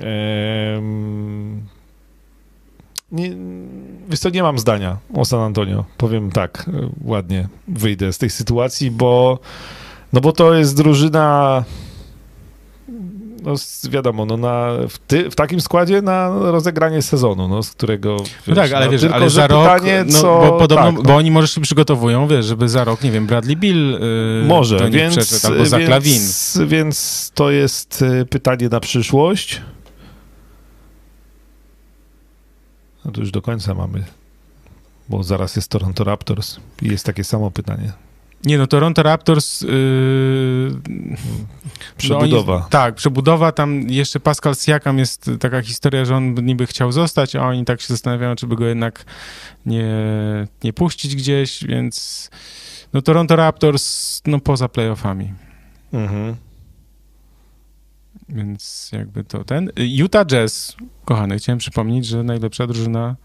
Ehm, 0.00 1.60
nie, 3.12 3.30
wiesz 4.08 4.20
co, 4.20 4.30
nie 4.30 4.42
mam 4.42 4.58
zdania 4.58 4.96
o 5.14 5.24
San 5.24 5.40
Antonio. 5.40 5.84
Powiem 5.96 6.30
tak, 6.30 6.68
e, 6.68 6.90
ładnie 7.04 7.48
wyjdę 7.68 8.12
z 8.12 8.18
tej 8.18 8.30
sytuacji, 8.30 8.90
bo 8.90 9.38
no 10.12 10.20
bo 10.20 10.32
to 10.32 10.54
jest 10.54 10.76
drużyna 10.76 11.64
no 13.42 13.54
wiadomo, 13.90 14.26
no 14.26 14.36
na, 14.36 14.68
w, 14.88 14.98
ty, 14.98 15.30
w 15.30 15.34
takim 15.34 15.60
składzie 15.60 16.02
na 16.02 16.28
rozegranie 16.28 17.02
sezonu, 17.02 17.48
no, 17.48 17.62
z 17.62 17.70
którego... 17.70 18.16
No 18.46 18.54
tak, 18.54 18.72
ale 18.72 18.86
no, 18.86 18.92
wiesz, 18.92 19.00
tylko, 19.00 19.16
ale 19.16 19.30
za 19.30 19.46
rok, 19.46 19.74
pytanie, 19.74 20.04
no, 20.06 20.20
co, 20.20 20.22
bo 20.22 20.58
podobno, 20.58 20.84
tak, 20.84 20.94
no. 20.94 21.02
bo 21.02 21.16
oni 21.16 21.30
może 21.30 21.48
się 21.48 21.60
przygotowują, 21.60 22.28
wiesz, 22.28 22.46
żeby 22.46 22.68
za 22.68 22.84
rok, 22.84 23.02
nie 23.02 23.10
wiem, 23.10 23.26
Bradley 23.26 23.56
Bill 23.56 23.90
yy, 23.90 24.44
Może, 24.48 24.78
do 24.78 24.88
nich 24.88 24.94
więc, 24.94 25.16
przeszedł, 25.16 25.46
albo 25.46 25.66
za 25.66 25.78
Klawin. 25.78 26.12
więc, 26.12 26.58
więc 26.66 27.30
to 27.34 27.50
jest 27.50 28.02
y, 28.02 28.26
pytanie 28.26 28.68
na 28.68 28.80
przyszłość. 28.80 29.60
No 33.04 33.12
to 33.12 33.20
już 33.20 33.30
do 33.30 33.42
końca 33.42 33.74
mamy, 33.74 34.04
bo 35.08 35.22
zaraz 35.22 35.56
jest 35.56 35.68
Toronto 35.68 36.04
Raptors 36.04 36.56
i 36.82 36.88
jest 36.88 37.06
takie 37.06 37.24
samo 37.24 37.50
pytanie. 37.50 37.92
Nie 38.44 38.58
no, 38.58 38.66
Toronto 38.66 39.02
Raptors... 39.02 39.60
Yy, 39.60 39.68
Przebudowa. 41.96 42.52
No 42.52 42.58
oni, 42.58 42.70
tak, 42.70 42.94
przebudowa. 42.94 43.52
Tam 43.52 43.90
jeszcze 43.90 44.20
Pascal 44.20 44.54
Siakam 44.54 44.98
jest 44.98 45.30
taka 45.40 45.62
historia, 45.62 46.04
że 46.04 46.16
on 46.16 46.34
niby 46.34 46.66
chciał 46.66 46.92
zostać, 46.92 47.36
a 47.36 47.46
oni 47.46 47.64
tak 47.64 47.80
się 47.80 47.88
zastanawiają, 47.88 48.36
czy 48.36 48.46
by 48.46 48.56
go 48.56 48.66
jednak 48.66 49.04
nie, 49.66 49.94
nie 50.64 50.72
puścić 50.72 51.16
gdzieś, 51.16 51.64
więc 51.64 52.30
no 52.92 53.02
Toronto 53.02 53.36
Raptors 53.36 54.20
no 54.26 54.40
poza 54.40 54.68
playoffami. 54.68 55.32
Mhm. 55.92 56.36
Więc 58.28 58.90
jakby 58.92 59.24
to 59.24 59.44
ten. 59.44 59.70
Utah 59.76 60.26
Jazz, 60.26 60.76
kochany, 61.04 61.38
chciałem 61.38 61.58
przypomnieć, 61.58 62.06
że 62.06 62.22
najlepsza 62.22 62.66
drużyna 62.66 63.16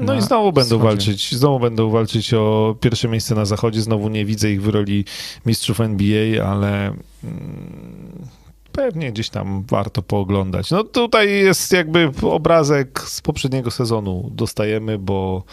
No 0.00 0.14
i 0.14 0.22
znowu 0.22 0.52
będą 0.52 0.78
wschodzie. 0.78 0.84
walczyć, 0.84 1.34
znowu 1.34 1.60
będą 1.60 1.90
walczyć 1.90 2.34
o 2.34 2.76
pierwsze 2.80 3.08
miejsce 3.08 3.34
na 3.34 3.44
zachodzie. 3.44 3.80
Znowu 3.80 4.08
nie 4.08 4.24
widzę 4.24 4.52
ich 4.52 4.62
w 4.62 4.68
roli 4.68 5.04
mistrzów 5.46 5.80
NBA, 5.80 6.44
ale 6.44 6.86
mm, 7.24 8.26
pewnie 8.72 9.12
gdzieś 9.12 9.28
tam 9.28 9.64
warto 9.70 10.02
pooglądać. 10.02 10.70
No 10.70 10.84
tutaj 10.84 11.30
jest 11.30 11.72
jakby 11.72 12.10
obrazek 12.22 13.00
z 13.00 13.20
poprzedniego 13.20 13.70
sezonu 13.70 14.30
dostajemy, 14.32 14.98
bo 14.98 15.44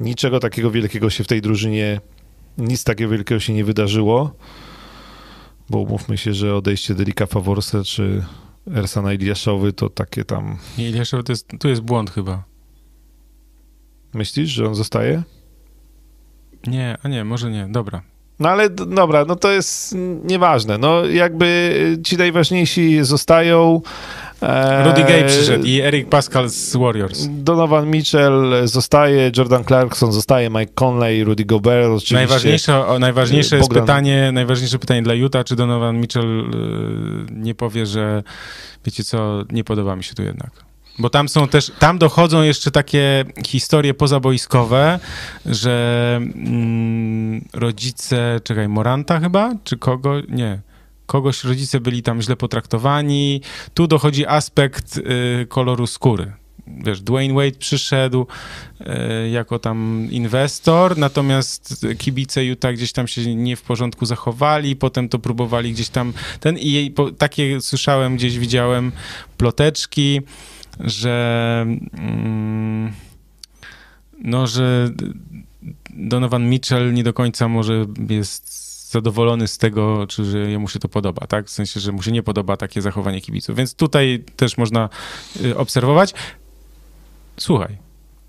niczego 0.00 0.40
takiego 0.40 0.70
wielkiego 0.70 1.10
się 1.10 1.24
w 1.24 1.26
tej 1.28 1.42
drużynie, 1.42 2.00
nic 2.58 2.84
takiego 2.84 3.10
wielkiego 3.10 3.40
się 3.40 3.52
nie 3.52 3.64
wydarzyło. 3.64 4.32
Bo 5.70 5.78
umówmy 5.78 6.18
się, 6.18 6.34
że 6.34 6.56
odejście 6.56 6.94
Derika 6.94 7.26
Favorse 7.26 7.84
czy 7.84 8.24
Ersana 8.74 9.12
Iliaszowy 9.12 9.72
to 9.72 9.90
takie 9.90 10.24
tam... 10.24 10.58
Nie, 10.78 10.88
Iliaszow, 10.88 11.24
to 11.24 11.32
jest, 11.32 11.48
tu 11.60 11.68
jest 11.68 11.80
błąd 11.80 12.10
chyba. 12.10 12.51
Myślisz, 14.14 14.50
że 14.50 14.66
on 14.66 14.74
zostaje? 14.74 15.22
Nie, 16.66 16.96
a 17.02 17.08
nie, 17.08 17.24
może 17.24 17.50
nie, 17.50 17.66
dobra. 17.70 18.02
No 18.38 18.48
ale 18.48 18.70
dobra, 18.70 19.24
no 19.24 19.36
to 19.36 19.50
jest 19.50 19.96
nieważne. 20.24 20.78
No 20.78 21.04
jakby 21.04 21.98
ci 22.04 22.16
najważniejsi 22.16 23.04
zostają. 23.04 23.80
E, 24.42 24.84
Rudy 24.84 25.02
Gay 25.02 25.24
przyszedł 25.24 25.64
i 25.64 25.80
Eric 25.80 26.08
Pascal 26.08 26.48
z 26.48 26.76
Warriors. 26.76 27.26
Donovan 27.30 27.90
Mitchell 27.90 28.52
zostaje, 28.64 29.30
Jordan 29.36 29.64
Clarkson 29.64 30.12
zostaje, 30.12 30.50
Mike 30.50 30.72
Conley, 30.74 31.24
Rudy 31.24 31.44
Gobert 31.44 31.86
oczywiście. 31.86 32.14
Najważniejsze, 32.14 32.86
o, 32.86 32.98
najważniejsze 32.98 33.56
jest 33.56 33.70
pytanie, 33.70 34.30
najważniejsze 34.32 34.78
pytanie 34.78 35.02
dla 35.02 35.14
Utah, 35.14 35.44
czy 35.44 35.56
Donovan 35.56 36.00
Mitchell 36.00 36.40
y, 36.40 37.32
nie 37.32 37.54
powie, 37.54 37.86
że 37.86 38.22
wiecie 38.84 39.04
co, 39.04 39.44
nie 39.50 39.64
podoba 39.64 39.96
mi 39.96 40.04
się 40.04 40.14
tu 40.14 40.22
jednak. 40.22 40.71
Bo 40.98 41.10
tam 41.10 41.28
są 41.28 41.48
też, 41.48 41.72
tam 41.78 41.98
dochodzą 41.98 42.42
jeszcze 42.42 42.70
takie 42.70 43.24
historie 43.46 43.94
pozaboiskowe, 43.94 45.00
że 45.46 46.16
mm, 46.16 47.44
rodzice, 47.52 48.40
czekaj, 48.44 48.68
Moranta 48.68 49.20
chyba, 49.20 49.54
czy 49.64 49.78
kogo, 49.78 50.20
nie, 50.28 50.60
kogoś 51.06 51.44
rodzice 51.44 51.80
byli 51.80 52.02
tam 52.02 52.22
źle 52.22 52.36
potraktowani. 52.36 53.40
Tu 53.74 53.86
dochodzi 53.86 54.26
aspekt 54.26 54.96
y, 54.96 55.46
koloru 55.48 55.86
skóry. 55.86 56.32
Wiesz, 56.66 57.00
Dwayne 57.00 57.34
Wade 57.34 57.58
przyszedł 57.58 58.26
y, 58.80 59.30
jako 59.30 59.58
tam 59.58 60.08
inwestor, 60.10 60.98
natomiast 60.98 61.86
kibice 61.98 62.44
Utah 62.44 62.74
gdzieś 62.74 62.92
tam 62.92 63.08
się 63.08 63.34
nie 63.34 63.56
w 63.56 63.62
porządku 63.62 64.06
zachowali, 64.06 64.76
potem 64.76 65.08
to 65.08 65.18
próbowali 65.18 65.72
gdzieś 65.72 65.88
tam 65.88 66.12
ten 66.40 66.58
i 66.58 66.72
jej, 66.72 66.90
po, 66.90 67.10
takie 67.10 67.60
słyszałem, 67.60 68.16
gdzieś 68.16 68.38
widziałem 68.38 68.92
ploteczki, 69.36 70.20
że 70.82 71.66
mm, 71.92 72.92
no, 74.18 74.46
że 74.46 74.90
Donovan 75.90 76.48
Mitchell 76.48 76.94
nie 76.94 77.04
do 77.04 77.12
końca 77.12 77.48
może 77.48 77.86
jest 78.08 78.62
zadowolony 78.90 79.48
z 79.48 79.58
tego, 79.58 80.06
czy 80.06 80.24
że 80.24 80.38
jemu 80.38 80.68
się 80.68 80.78
to 80.78 80.88
podoba, 80.88 81.26
tak? 81.26 81.46
W 81.46 81.50
sensie, 81.50 81.80
że 81.80 81.92
mu 81.92 82.02
się 82.02 82.12
nie 82.12 82.22
podoba 82.22 82.56
takie 82.56 82.82
zachowanie 82.82 83.20
kibiców. 83.20 83.56
Więc 83.56 83.74
tutaj 83.74 84.24
też 84.36 84.58
można 84.58 84.88
y, 85.44 85.56
obserwować. 85.56 86.14
Słuchaj, 87.36 87.76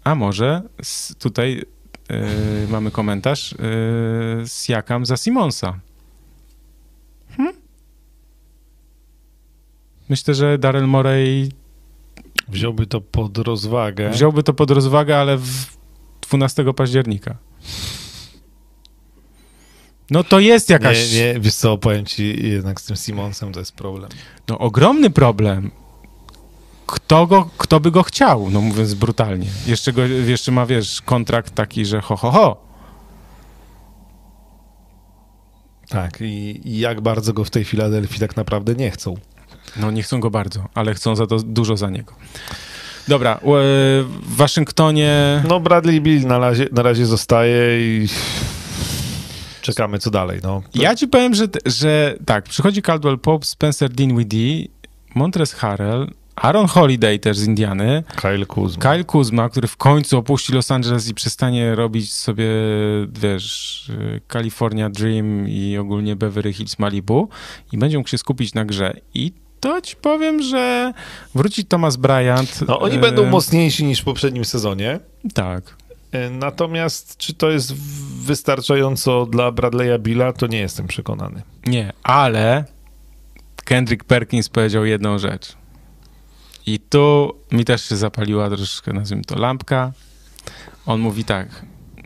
a 0.03 0.15
może 0.15 0.61
tutaj 1.19 1.61
y, 2.11 2.67
mamy 2.69 2.91
komentarz 2.91 3.53
y, 3.53 3.57
z 4.45 4.69
Jakam 4.69 5.05
za 5.05 5.17
Simonsa. 5.17 5.79
Hm? 7.37 7.53
Myślę, 10.09 10.33
że 10.33 10.57
Daryl 10.57 10.87
Morey 10.87 11.51
Wziąłby 12.47 12.87
to 12.87 13.01
pod 13.01 13.37
rozwagę. 13.37 14.09
wziąłby 14.09 14.43
to 14.43 14.53
pod 14.53 14.71
rozwagę, 14.71 15.17
ale 15.17 15.37
w 15.37 15.77
12 16.21 16.73
października. 16.73 17.37
No 20.09 20.23
to 20.23 20.39
jest 20.39 20.69
jakaś... 20.69 21.13
Nie, 21.13 21.19
nie, 21.33 21.39
wiesz 21.39 21.55
co, 21.55 21.77
powiem 21.77 22.05
ci, 22.05 22.49
jednak 22.49 22.81
z 22.81 22.85
tym 22.85 22.95
Simonsem 22.95 23.53
to 23.53 23.59
jest 23.59 23.75
problem. 23.75 24.09
No 24.47 24.57
ogromny 24.59 25.09
problem. 25.09 25.71
Kto, 26.85 27.27
go, 27.27 27.49
kto 27.57 27.79
by 27.79 27.91
go 27.91 28.03
chciał, 28.03 28.49
no 28.49 28.61
mówiąc 28.61 28.93
brutalnie. 28.93 29.47
Jeszcze, 29.67 29.93
go, 29.93 30.05
jeszcze 30.05 30.51
ma, 30.51 30.65
wiesz, 30.65 31.01
kontrakt 31.01 31.55
taki, 31.55 31.85
że 31.85 32.01
ho, 32.01 32.15
ho, 32.15 32.31
ho. 32.31 32.57
Tak, 35.89 36.21
i, 36.21 36.61
i 36.69 36.79
jak 36.79 37.01
bardzo 37.01 37.33
go 37.33 37.43
w 37.43 37.49
tej 37.49 37.63
Filadelfii 37.63 38.19
tak 38.19 38.35
naprawdę 38.35 38.75
nie 38.75 38.91
chcą. 38.91 39.15
No 39.77 39.91
nie 39.91 40.03
chcą 40.03 40.19
go 40.19 40.29
bardzo, 40.29 40.69
ale 40.73 40.93
chcą 40.93 41.15
za 41.15 41.27
to 41.27 41.37
dużo 41.39 41.77
za 41.77 41.89
niego. 41.89 42.13
Dobra, 43.07 43.33
e, 43.33 43.39
w 43.43 44.35
Waszyngtonie... 44.35 45.43
No 45.47 45.59
Bradley 45.59 46.01
Bill 46.01 46.27
na 46.27 46.39
razie, 46.39 46.67
na 46.71 46.83
razie 46.83 47.05
zostaje 47.05 47.81
i 47.81 48.07
czekamy 49.61 49.99
co 49.99 50.11
dalej, 50.11 50.39
no. 50.43 50.61
Ja 50.75 50.95
ci 50.95 51.07
powiem, 51.07 51.33
że, 51.35 51.47
że 51.65 52.15
tak, 52.25 52.43
przychodzi 52.43 52.81
Caldwell 52.81 53.19
Pope, 53.19 53.45
Spencer 53.45 53.89
Dinwiddie, 53.89 54.67
Montrezl 55.15 55.55
Harrell, 55.55 56.07
Aaron 56.35 56.67
Holiday 56.67 57.19
też 57.19 57.37
z 57.37 57.47
Indiany, 57.47 58.03
Kyle 58.15 58.45
Kuzma. 58.45 58.83
Kyle 58.83 59.03
Kuzma, 59.03 59.49
który 59.49 59.67
w 59.67 59.77
końcu 59.77 60.17
opuści 60.17 60.53
Los 60.53 60.71
Angeles 60.71 61.09
i 61.09 61.13
przestanie 61.13 61.75
robić 61.75 62.13
sobie, 62.13 62.45
wiesz, 63.21 63.89
y, 63.89 64.21
California 64.27 64.89
Dream 64.89 65.49
i 65.49 65.77
ogólnie 65.77 66.15
Beverly 66.15 66.53
Hills 66.53 66.79
Malibu 66.79 67.29
i 67.71 67.77
będzie 67.77 67.97
mógł 67.97 68.09
się 68.09 68.17
skupić 68.17 68.53
na 68.53 68.65
grze. 68.65 68.93
I 69.13 69.33
to 69.63 69.81
ci 69.81 69.95
powiem, 69.95 70.41
że 70.41 70.93
wróci 71.35 71.65
Thomas 71.65 71.95
Bryant. 71.95 72.59
No 72.67 72.79
oni 72.79 72.95
e, 72.95 72.99
będą 72.99 73.25
mocniejsi 73.25 73.85
niż 73.85 74.01
w 74.01 74.03
poprzednim 74.03 74.45
sezonie. 74.45 74.99
Tak. 75.33 75.77
E, 76.11 76.29
Natomiast 76.29 77.17
czy 77.17 77.33
to 77.33 77.49
jest 77.49 77.73
wystarczająco 78.23 79.25
dla 79.25 79.51
Bradley'a 79.51 79.99
Billa, 79.99 80.33
to 80.33 80.47
nie 80.47 80.57
jestem 80.59 80.87
przekonany. 80.87 81.41
Nie, 81.65 81.93
ale 82.03 82.65
Kendrick 83.65 84.03
Perkins 84.03 84.49
powiedział 84.49 84.85
jedną 84.85 85.17
rzecz. 85.17 85.55
I 86.65 86.79
tu 86.79 87.33
mi 87.51 87.65
też 87.65 87.89
się 87.89 87.95
zapaliła 87.95 88.49
troszeczkę, 88.49 88.93
nazwijmy 88.93 89.23
to, 89.23 89.39
lampka. 89.39 89.91
On 90.85 90.99
mówi 91.01 91.25
tak, 91.25 91.65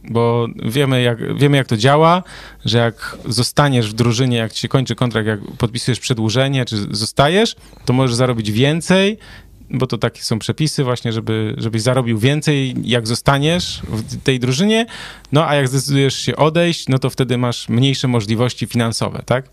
bo 0.09 0.47
wiemy 0.65 1.01
jak, 1.01 1.37
wiemy 1.37 1.57
jak 1.57 1.67
to 1.67 1.77
działa, 1.77 2.23
że 2.65 2.77
jak 2.77 3.17
zostaniesz 3.25 3.89
w 3.89 3.93
drużynie, 3.93 4.37
jak 4.37 4.53
ci 4.53 4.69
kończy 4.69 4.95
kontrakt, 4.95 5.27
jak 5.27 5.39
podpisujesz 5.57 5.99
przedłużenie, 5.99 6.65
czy 6.65 6.77
zostajesz, 6.77 7.55
to 7.85 7.93
możesz 7.93 8.15
zarobić 8.15 8.51
więcej, 8.51 9.17
bo 9.69 9.87
to 9.87 9.97
takie 9.97 10.21
są 10.21 10.39
przepisy 10.39 10.83
właśnie, 10.83 11.13
żeby, 11.13 11.55
żebyś 11.57 11.81
zarobił 11.81 12.19
więcej, 12.19 12.75
jak 12.83 13.07
zostaniesz 13.07 13.81
w 13.89 14.23
tej 14.23 14.39
drużynie, 14.39 14.85
no 15.31 15.47
a 15.47 15.55
jak 15.55 15.67
zdecydujesz 15.67 16.15
się 16.15 16.35
odejść, 16.35 16.87
no 16.87 16.99
to 16.99 17.09
wtedy 17.09 17.37
masz 17.37 17.69
mniejsze 17.69 18.07
możliwości 18.07 18.67
finansowe, 18.67 19.23
tak? 19.25 19.49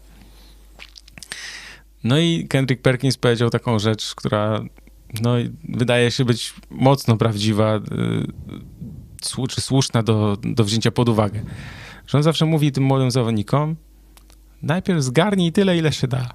No 2.05 2.19
i 2.19 2.47
Kendrick 2.49 2.83
Perkins 2.83 3.17
powiedział 3.17 3.51
taką 3.51 3.79
rzecz, 3.79 4.15
która 4.15 4.65
no, 5.21 5.35
wydaje 5.69 6.11
się 6.11 6.25
być 6.25 6.55
mocno 6.71 7.17
prawdziwa, 7.17 7.77
y, 7.77 7.81
słu- 9.25 9.61
słuszna 9.61 10.03
do, 10.03 10.37
do 10.43 10.65
wzięcia 10.65 10.91
pod 10.91 11.09
uwagę. 11.09 11.43
Że 12.07 12.19
on 12.19 12.25
zawsze 12.25 12.47
mówi 12.47 12.73
tym 12.73 12.85
młodym 12.85 13.11
zawodnikom, 13.11 13.77
najpierw 14.63 15.03
zgarnij 15.03 15.53
tyle, 15.53 15.77
ile 15.77 15.93
się 15.93 16.09
da. 16.09 16.29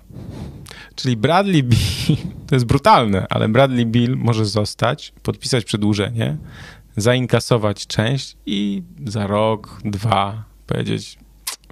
Czyli 0.95 1.17
Bradley 1.17 1.63
Bill, 1.63 2.17
to 2.47 2.55
jest 2.55 2.65
brutalne, 2.65 3.27
ale 3.29 3.49
Bradley 3.49 3.85
Bill 3.85 4.17
może 4.17 4.45
zostać, 4.45 5.13
podpisać 5.23 5.65
przedłużenie, 5.65 6.37
zainkasować 6.97 7.87
część 7.87 8.37
i 8.45 8.83
za 9.05 9.27
rok, 9.27 9.81
dwa 9.85 10.43
powiedzieć, 10.67 11.19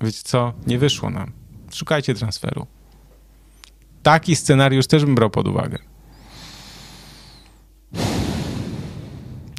wiecie 0.02 0.22
co, 0.24 0.54
nie 0.68 0.78
wyszło 0.80 1.10
nam, 1.10 1.32
szukajcie 1.74 2.14
transferu. 2.14 2.68
Taki 4.04 4.36
scenariusz 4.36 4.88
też 4.88 5.06
bym 5.06 5.16
brał 5.16 5.30
pod 5.30 5.48
uwagę. 5.48 5.78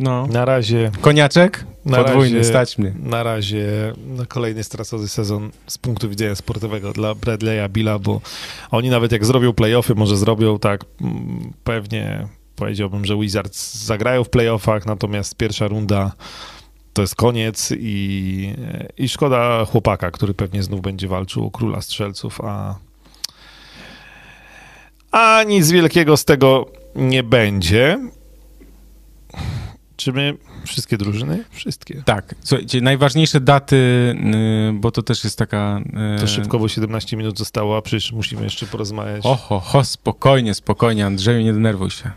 No. 0.01 0.27
Na 0.27 0.45
razie, 0.45 0.91
Koniaczek? 1.01 1.65
Na 1.85 2.05
Podwójny, 2.05 2.39
razie- 2.39 2.49
stać 2.51 2.79
mnie. 2.79 2.93
na 3.03 3.23
razie 3.23 3.93
no, 4.07 4.27
kolejny 4.29 4.65
stracony 4.65 5.09
sezon 5.09 5.51
z 5.67 5.79
punktu 5.79 6.09
widzenia 6.09 6.35
sportowego 6.35 6.93
dla 6.93 7.13
Bradley'a 7.13 7.69
Billa, 7.69 7.99
bo 7.99 8.21
oni 8.71 8.91
nawet 8.91 9.13
jak 9.13 9.25
zrobią 9.25 9.53
playoffy, 9.53 9.95
może 9.95 10.17
zrobią 10.17 10.59
tak 10.59 10.85
mm, 11.01 11.53
pewnie 11.65 12.29
powiedziałbym, 12.57 13.05
że 13.05 13.17
Wizards 13.17 13.75
zagrają 13.85 14.25
w 14.25 14.29
playoffach, 14.31 14.87
natomiast 14.87 15.37
pierwsza 15.37 15.69
runda 15.69 16.13
to 16.93 17.03
jest 17.03 17.15
koniec 17.15 17.73
i, 17.79 18.55
i 18.99 19.09
szkoda 19.09 19.65
chłopaka, 19.65 20.11
który 20.11 20.35
pewnie 20.35 20.63
znów 20.63 20.81
będzie 20.81 21.09
walczył 21.09 21.47
o 21.47 21.51
króla 21.51 21.81
strzelców, 21.81 22.41
a, 22.45 22.75
a 25.11 25.43
nic 25.47 25.71
wielkiego 25.71 26.17
z 26.17 26.25
tego 26.25 26.67
nie 26.95 27.23
będzie. 27.23 27.99
Czy 29.99 30.13
my 30.13 30.35
wszystkie 30.67 30.97
drużyny? 30.99 31.45
Wszystkie. 31.51 32.03
Tak. 32.05 32.35
Słuchajcie, 32.45 32.81
najważniejsze 32.81 33.41
daty, 33.41 33.77
y, 33.77 34.73
bo 34.73 34.91
to 34.91 35.03
też 35.03 35.25
jest 35.25 35.39
taka... 35.39 35.81
y, 36.17 36.21
To 36.21 36.27
szybko, 36.27 36.59
bo 36.59 36.69
17 36.69 37.17
minut 37.17 37.39
zostało, 37.39 37.77
a 37.77 37.83
przecież 37.83 38.13
musimy 38.13 38.43
jeszcze 38.43 38.67
porozmawiać. 38.67 39.21
Oho, 39.27 39.61
ho, 39.61 39.85
spokojnie, 39.85 40.55
spokojnie, 40.55 41.07
Andrzeju, 41.07 41.41
nie 41.45 41.53
denerwuj 41.53 41.91
się. 41.91 42.11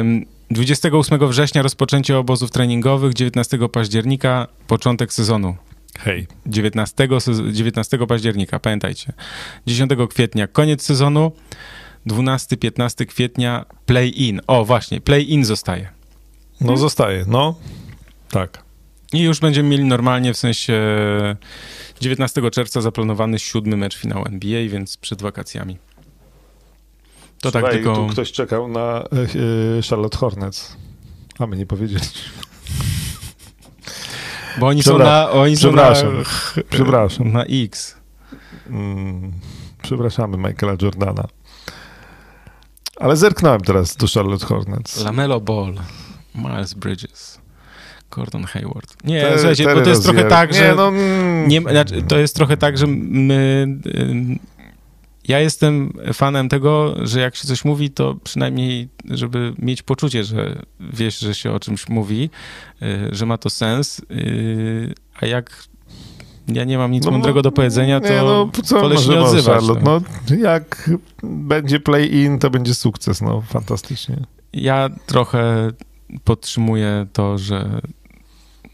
Ym, 0.00 0.24
28 0.50 1.28
września 1.28 1.62
rozpoczęcie 1.62 2.18
obozów 2.18 2.50
treningowych, 2.50 3.14
19 3.14 3.58
października 3.68 4.46
początek 4.66 5.12
sezonu. 5.12 5.56
Hej. 5.98 6.26
19, 6.46 7.08
sez- 7.20 7.52
19 7.52 8.06
października, 8.06 8.58
pamiętajcie. 8.58 9.12
10 9.66 9.90
kwietnia 10.10 10.46
koniec 10.46 10.82
sezonu, 10.82 11.32
12-15 12.06 13.06
kwietnia 13.06 13.64
play-in. 13.86 14.40
O, 14.46 14.64
właśnie, 14.64 15.00
play-in 15.00 15.44
zostaje. 15.44 15.88
No 16.60 16.76
zostaje, 16.76 17.24
no. 17.28 17.54
Tak. 18.30 18.62
I 19.12 19.20
już 19.20 19.40
będziemy 19.40 19.68
mieli 19.68 19.84
normalnie, 19.84 20.34
w 20.34 20.36
sensie 20.36 20.82
19 22.00 22.50
czerwca 22.50 22.80
zaplanowany 22.80 23.38
siódmy 23.38 23.76
mecz 23.76 23.96
finału 23.96 24.24
NBA, 24.26 24.68
więc 24.68 24.96
przed 24.96 25.22
wakacjami. 25.22 25.78
To 27.40 27.50
tak 27.50 27.62
Słuchaj, 27.62 27.76
tylko... 27.76 27.96
Tu 27.96 28.06
ktoś 28.06 28.32
czekał 28.32 28.68
na 28.68 28.80
e, 28.80 29.02
e, 29.78 29.82
Charlotte 29.90 30.18
Hornets. 30.18 30.76
A 31.38 31.46
my 31.46 31.56
nie 31.56 31.66
powiedzieli. 31.66 32.04
Bo 34.58 34.66
oni 34.66 34.82
są 34.82 34.94
Przebra- 34.94 35.04
na... 35.04 35.30
Oni 35.30 35.56
są 35.56 35.72
na, 35.72 35.92
Przepraszam. 35.92 36.24
Przepraszam. 36.70 37.32
na 37.32 37.44
X. 37.44 37.96
Mm, 38.70 39.32
przepraszamy 39.82 40.36
Michaela 40.36 40.76
Jordana. 40.82 41.24
Ale 42.96 43.16
zerknąłem 43.16 43.60
teraz 43.60 43.96
do 43.96 44.06
Charlotte 44.14 44.46
Hornets. 44.46 45.04
Lamelo 45.04 45.40
Ball, 45.40 45.74
Miles 46.34 46.74
Bridges, 46.74 47.40
Gordon 48.10 48.44
Hayward. 48.44 48.96
Nie, 49.04 49.20
Te- 49.20 49.38
słuchajcie, 49.38 49.64
bo 49.74 49.80
to 49.80 49.88
jest 49.90 50.02
trochę 50.02 50.24
tak, 50.24 50.54
że... 50.54 50.68
Nie, 50.68 50.74
no, 50.74 50.88
mm, 50.88 51.48
Nie, 51.48 51.60
znaczy, 51.60 52.02
to 52.02 52.18
jest 52.18 52.36
trochę 52.36 52.56
tak, 52.56 52.78
że 52.78 52.86
my. 52.86 53.66
ym, 54.00 54.38
Ja 55.28 55.40
jestem 55.40 55.92
fanem 56.12 56.48
tego, 56.48 56.94
że 57.06 57.20
jak 57.20 57.36
się 57.36 57.48
coś 57.48 57.64
mówi, 57.64 57.90
to 57.90 58.14
przynajmniej, 58.24 58.88
żeby 59.10 59.54
mieć 59.58 59.82
poczucie, 59.82 60.24
że 60.24 60.62
wiesz, 60.80 61.18
że 61.18 61.34
się 61.34 61.52
o 61.52 61.60
czymś 61.60 61.88
mówi, 61.88 62.30
y, 62.82 63.08
że 63.12 63.26
ma 63.26 63.38
to 63.38 63.50
sens. 63.50 63.98
y, 64.10 64.94
A 65.20 65.26
jak 65.26 65.64
ja 66.48 66.64
nie 66.64 66.78
mam 66.78 66.90
nic 66.90 67.04
no, 67.04 67.10
mądrego 67.10 67.42
do 67.42 67.52
powiedzenia, 67.52 68.00
to 68.00 68.08
nie, 68.08 68.16
no, 68.22 68.50
co 68.64 68.80
wolę 68.80 68.96
się 68.98 69.08
nie 69.10 69.20
odzywać. 69.20 69.64
No. 69.66 69.74
No, 70.30 70.36
jak 70.36 70.90
będzie 71.22 71.80
play-in, 71.80 72.38
to 72.38 72.50
będzie 72.50 72.74
sukces. 72.74 73.20
No, 73.20 73.40
fantastycznie. 73.40 74.16
Ja 74.52 74.88
trochę 75.06 75.70
podtrzymuję 76.24 77.06
to, 77.12 77.38
że 77.38 77.80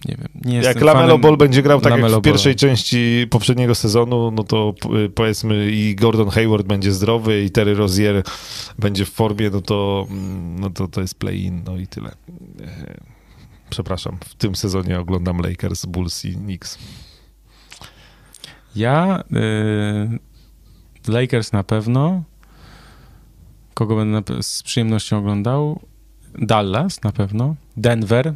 nie 0.08 0.16
wiem, 0.16 0.28
nie 0.44 0.58
Jak 0.58 0.80
Lamelo 0.80 1.18
Ball 1.18 1.36
będzie 1.36 1.62
grał 1.62 1.80
tak 1.80 1.98
jak 1.98 2.10
w 2.10 2.22
pierwszej 2.22 2.54
części 2.54 3.26
poprzedniego 3.30 3.74
sezonu, 3.74 4.30
no 4.30 4.44
to 4.44 4.74
powiedzmy 5.14 5.70
i 5.70 5.94
Gordon 5.94 6.28
Hayward 6.28 6.66
będzie 6.66 6.92
zdrowy 6.92 7.44
i 7.44 7.50
Terry 7.50 7.74
Rozier 7.74 8.22
będzie 8.78 9.04
w 9.04 9.10
formie, 9.10 9.50
no 9.50 9.60
to, 9.60 10.06
mm, 10.10 10.60
no 10.60 10.70
to, 10.70 10.88
to 10.88 11.00
jest 11.00 11.14
play-in, 11.14 11.62
no 11.66 11.76
i 11.76 11.86
tyle. 11.86 12.10
E, 12.60 13.16
Przepraszam, 13.70 14.18
w 14.24 14.34
tym 14.34 14.56
sezonie 14.56 15.00
oglądam 15.00 15.38
Lakers, 15.38 15.86
Bulls 15.86 16.24
i 16.24 16.34
Knicks. 16.34 16.78
Ja 18.76 19.22
y, 21.08 21.12
Lakers 21.12 21.52
na 21.52 21.64
pewno. 21.64 22.22
Kogo 23.74 23.96
będę 23.96 24.42
z 24.42 24.62
przyjemnością 24.62 25.18
oglądał? 25.18 25.80
Dallas 26.38 27.02
na 27.02 27.12
pewno. 27.12 27.56
Denver. 27.76 28.34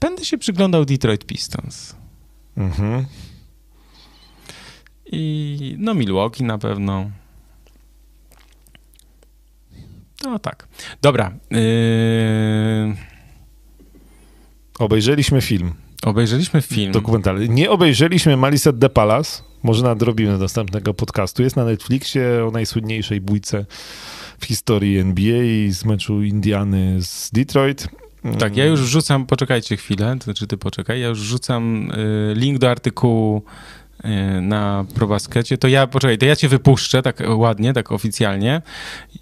Będę 0.00 0.24
się 0.24 0.38
przyglądał 0.38 0.84
Detroit 0.84 1.24
Pistons. 1.26 1.94
Mhm. 2.56 3.06
I 5.12 5.76
no 5.78 5.94
Milwaukee 5.94 6.44
na 6.44 6.58
pewno. 6.58 7.10
No 10.24 10.38
tak. 10.38 10.68
Dobra. 11.02 11.32
y, 11.52 12.96
Obejrzeliśmy 14.78 15.40
film 15.40 15.74
obejrzeliśmy 16.04 16.62
film. 16.62 16.92
dokumentalny. 16.92 17.48
Nie 17.48 17.70
obejrzeliśmy 17.70 18.36
Malice 18.36 18.72
the 18.72 18.88
Palace, 18.88 19.42
może 19.62 19.82
nadrobimy 19.84 20.38
następnego 20.38 20.94
podcastu. 20.94 21.42
Jest 21.42 21.56
na 21.56 21.64
Netflixie 21.64 22.44
o 22.48 22.50
najsłynniejszej 22.50 23.20
bójce 23.20 23.66
historii 24.44 24.98
NBA 24.98 25.72
z 25.72 25.84
meczu 25.84 26.22
Indiany 26.22 27.02
z 27.02 27.30
Detroit. 27.30 27.88
Tak, 28.38 28.56
ja 28.56 28.64
już 28.64 28.80
wrzucam, 28.80 29.26
poczekajcie 29.26 29.76
chwilę, 29.76 30.16
to 30.18 30.24
znaczy 30.24 30.46
ty 30.46 30.56
poczekaj, 30.56 31.00
ja 31.00 31.08
już 31.08 31.20
wrzucam 31.20 31.90
y, 31.90 32.34
link 32.36 32.58
do 32.58 32.70
artykułu 32.70 33.42
y, 34.04 34.40
na 34.40 34.84
ProBaskecie, 34.94 35.58
to 35.58 35.68
ja, 35.68 35.86
poczekaj, 35.86 36.18
to 36.18 36.26
ja 36.26 36.36
cię 36.36 36.48
wypuszczę 36.48 37.02
tak 37.02 37.22
ładnie, 37.28 37.72
tak 37.72 37.92
oficjalnie. 37.92 38.62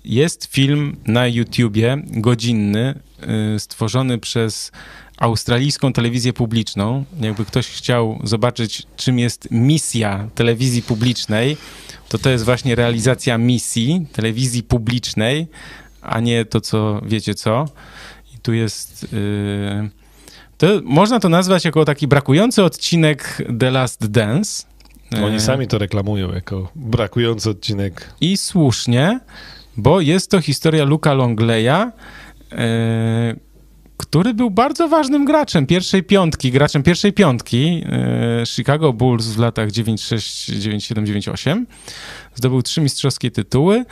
Jest 0.05 0.45
film 0.45 0.97
na 1.07 1.27
YouTubie, 1.27 2.03
godzinny, 2.07 2.95
y, 3.57 3.61
stworzony 3.61 4.19
przez 4.19 4.73
australijską 5.23 5.93
telewizję 5.93 6.33
publiczną. 6.33 7.05
Jakby 7.21 7.45
ktoś 7.45 7.67
chciał 7.67 8.19
zobaczyć, 8.25 8.83
czym 8.97 9.19
jest 9.19 9.49
misja 9.51 10.29
telewizji 10.35 10.83
publicznej, 10.83 11.57
to 12.09 12.19
to 12.19 12.31
jest 12.31 12.45
właśnie 12.45 12.75
realizacja 12.75 13.39
misji 13.39 14.07
telewizji 14.13 14.63
publicznej, 14.63 15.47
a 16.01 16.21
nie 16.21 16.45
to, 16.45 16.61
co 16.61 17.01
wiecie 17.05 17.35
co. 17.35 17.69
I 18.35 18.39
tu 18.39 18.53
jest. 18.53 19.13
Yy, 19.13 19.91
to 20.59 20.67
można 20.85 21.21
to 21.21 21.29
nazwać 21.29 21.65
jako 21.65 21.85
taki 21.85 22.07
brakujący 22.07 22.65
odcinek 22.65 23.43
The 23.59 23.71
Last 23.71 24.11
Dance. 24.11 24.65
Oni 25.25 25.35
Yy, 25.35 25.41
sami 25.41 25.67
to 25.67 25.79
reklamują 25.79 26.33
jako 26.33 26.69
brakujący 26.75 27.51
odcinek. 27.51 28.15
I 28.21 28.37
słusznie, 28.37 29.21
bo 29.77 30.01
jest 30.01 30.31
to 30.31 30.41
historia 30.41 30.85
Luka 30.85 31.15
Longleya, 31.15 31.91
yy, 32.53 32.59
który 34.03 34.35
był 34.35 34.51
bardzo 34.51 34.89
ważnym 34.89 35.25
graczem 35.25 35.67
pierwszej 35.67 36.03
piątki, 36.03 36.51
graczem 36.51 36.83
pierwszej 36.83 37.13
piątki 37.13 37.75
yy, 37.75 38.47
Chicago 38.47 38.93
Bulls 38.93 39.27
w 39.27 39.39
latach 39.39 39.71
96, 39.71 40.47
97, 40.47 41.07
98. 41.07 41.67
Zdobył 42.35 42.63
trzy 42.63 42.81
mistrzowskie 42.81 43.31
tytuły. 43.31 43.85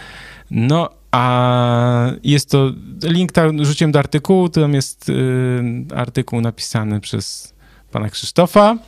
No, 0.51 0.89
a 1.11 2.11
jest 2.25 2.51
to, 2.51 2.73
link 3.03 3.33
tam 3.33 3.65
rzuciłem 3.65 3.93
do 3.93 3.99
artykułu, 3.99 4.49
tam 4.49 4.75
jest 4.75 5.09
yy, 5.09 5.97
artykuł 5.97 6.41
napisany 6.41 7.01
przez 7.01 7.55
pana 7.93 8.11
Krzysztofa 8.11 8.79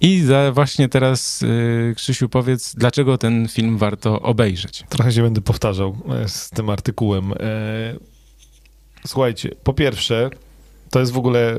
i 0.00 0.20
za 0.20 0.52
właśnie 0.52 0.88
teraz, 0.88 1.40
yy, 1.40 1.94
Krzysiu, 1.96 2.28
powiedz, 2.28 2.74
dlaczego 2.74 3.18
ten 3.18 3.48
film 3.48 3.78
warto 3.78 4.22
obejrzeć. 4.22 4.84
Trochę 4.88 5.12
się 5.12 5.22
będę 5.22 5.40
powtarzał 5.40 5.96
e, 6.22 6.28
z 6.28 6.50
tym 6.50 6.70
artykułem. 6.70 7.32
E, 7.32 7.36
Słuchajcie, 9.06 9.50
po 9.64 9.74
pierwsze, 9.74 10.30
to 10.90 11.00
jest 11.00 11.12
w 11.12 11.18
ogóle 11.18 11.58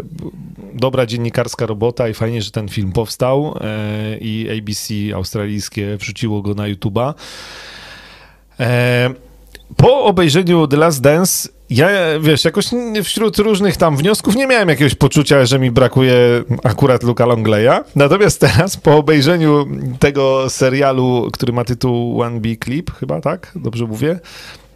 dobra 0.73 1.05
dziennikarska 1.05 1.65
robota 1.65 2.09
i 2.09 2.13
fajnie, 2.13 2.41
że 2.41 2.51
ten 2.51 2.69
film 2.69 2.91
powstał 2.91 3.57
e, 3.61 4.17
i 4.17 4.47
ABC 4.59 4.93
australijskie 5.15 5.97
wrzuciło 5.97 6.41
go 6.41 6.53
na 6.53 6.63
YouTube'a. 6.63 7.13
E, 8.59 9.09
Po 9.77 10.03
obejrzeniu 10.03 10.67
The 10.67 10.77
Last 10.77 11.01
Dance 11.01 11.49
ja, 11.69 11.89
wiesz, 12.19 12.45
jakoś 12.45 12.65
wśród 13.03 13.37
różnych 13.37 13.77
tam 13.77 13.97
wniosków 13.97 14.35
nie 14.35 14.47
miałem 14.47 14.69
jakiegoś 14.69 14.95
poczucia, 14.95 15.45
że 15.45 15.59
mi 15.59 15.71
brakuje 15.71 16.15
akurat 16.63 17.03
Luka 17.03 17.25
Longleya. 17.25 17.79
Natomiast 17.95 18.41
teraz, 18.41 18.77
po 18.77 18.97
obejrzeniu 18.97 19.65
tego 19.99 20.49
serialu, 20.49 21.29
który 21.33 21.53
ma 21.53 21.63
tytuł 21.63 22.21
One 22.21 22.39
Big 22.39 22.65
Clip, 22.65 22.91
chyba 22.91 23.21
tak? 23.21 23.51
Dobrze 23.55 23.85
mówię? 23.85 24.19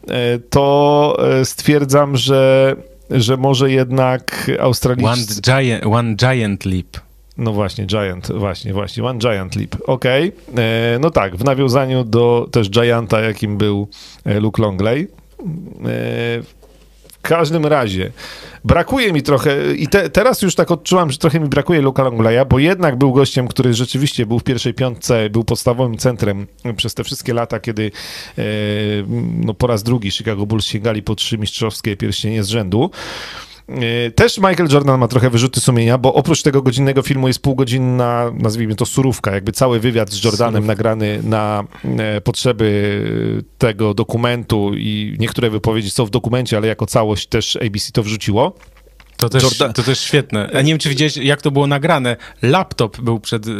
E, 0.07 0.39
To 0.39 1.17
stwierdzam, 1.43 2.17
że, 2.17 2.75
że 3.11 3.37
może 3.37 3.71
jednak 3.71 4.45
One 4.47 4.59
australijscy... 4.61 5.41
giant, 5.41 5.85
one 5.85 6.15
giant 6.15 6.65
leap. 6.65 6.97
No 7.37 7.53
właśnie, 7.53 7.85
Giant, 7.85 8.31
właśnie, 8.31 8.73
właśnie, 8.73 9.03
One 9.03 9.19
Giant 9.19 9.55
Leap. 9.55 9.75
Okej, 9.87 10.31
E, 10.57 10.99
no 10.99 11.09
tak, 11.09 11.35
w 11.35 11.43
nawiązaniu 11.43 12.03
do 12.03 12.47
też 12.51 12.69
Gianta, 12.69 13.21
jakim 13.21 13.57
był 13.57 13.87
e, 14.25 14.39
Luke 14.39 14.61
Longley. 14.61 15.07
Każdym 17.21 17.65
razie 17.65 18.11
brakuje 18.65 19.13
mi 19.13 19.23
trochę 19.23 19.75
i 19.75 19.87
te, 19.87 20.09
teraz 20.09 20.41
już 20.41 20.55
tak 20.55 20.71
odczułam, 20.71 21.11
że 21.11 21.17
trochę 21.17 21.39
mi 21.39 21.49
brakuje 21.49 21.81
Luka 21.81 22.03
Longleya, 22.03 22.45
bo 22.49 22.59
jednak 22.59 22.97
był 22.97 23.13
gościem, 23.13 23.47
który 23.47 23.73
rzeczywiście 23.73 24.25
był 24.25 24.39
w 24.39 24.43
pierwszej 24.43 24.73
piątce, 24.73 25.29
był 25.29 25.43
podstawowym 25.43 25.97
centrem 25.97 26.47
przez 26.77 26.93
te 26.93 27.03
wszystkie 27.03 27.33
lata, 27.33 27.59
kiedy 27.59 27.91
e, 28.37 28.43
no, 29.37 29.53
po 29.53 29.67
raz 29.67 29.83
drugi 29.83 30.11
Chicago 30.11 30.45
Bulls 30.45 30.65
sięgali 30.65 31.03
po 31.03 31.15
trzy 31.15 31.37
mistrzowskie 31.37 31.97
pierścienie 31.97 32.43
z 32.43 32.47
rzędu. 32.47 32.91
E, 33.69 34.11
też 34.11 34.37
Michael 34.37 34.69
Jordan 34.71 34.99
ma 34.99 35.07
trochę 35.07 35.29
wyrzuty 35.29 35.59
sumienia, 35.59 35.97
bo 35.97 36.13
oprócz 36.13 36.41
tego 36.41 36.61
godzinnego 36.61 37.01
filmu 37.01 37.27
jest 37.27 37.41
półgodzinna, 37.41 38.31
nazwijmy 38.33 38.75
to 38.75 38.85
surówka, 38.85 39.31
jakby 39.31 39.51
cały 39.51 39.79
wywiad 39.79 40.11
z 40.11 40.23
Jordanem 40.23 40.65
nagrany 40.65 41.19
na 41.23 41.63
e, 41.83 42.21
potrzeby 42.21 42.71
tego 43.57 43.93
dokumentu 43.93 44.71
i 44.73 45.15
niektóre 45.19 45.49
wypowiedzi 45.49 45.91
są 45.91 46.05
w 46.05 46.09
dokumencie, 46.09 46.57
ale 46.57 46.67
jako 46.67 46.85
całość 46.85 47.27
też 47.27 47.55
ABC 47.55 47.91
to 47.91 48.03
wrzuciło. 48.03 48.55
To 49.17 49.29
też, 49.29 49.43
Jordan... 49.43 49.73
to 49.73 49.83
też 49.83 49.99
świetne. 49.99 50.49
A 50.53 50.61
nie 50.61 50.71
wiem, 50.71 50.79
czy 50.79 50.89
widziałeś, 50.89 51.17
jak 51.17 51.41
to 51.41 51.51
było 51.51 51.67
nagrane. 51.67 52.17
Laptop 52.41 53.01
był 53.01 53.19
przed 53.19 53.47
y, 53.47 53.51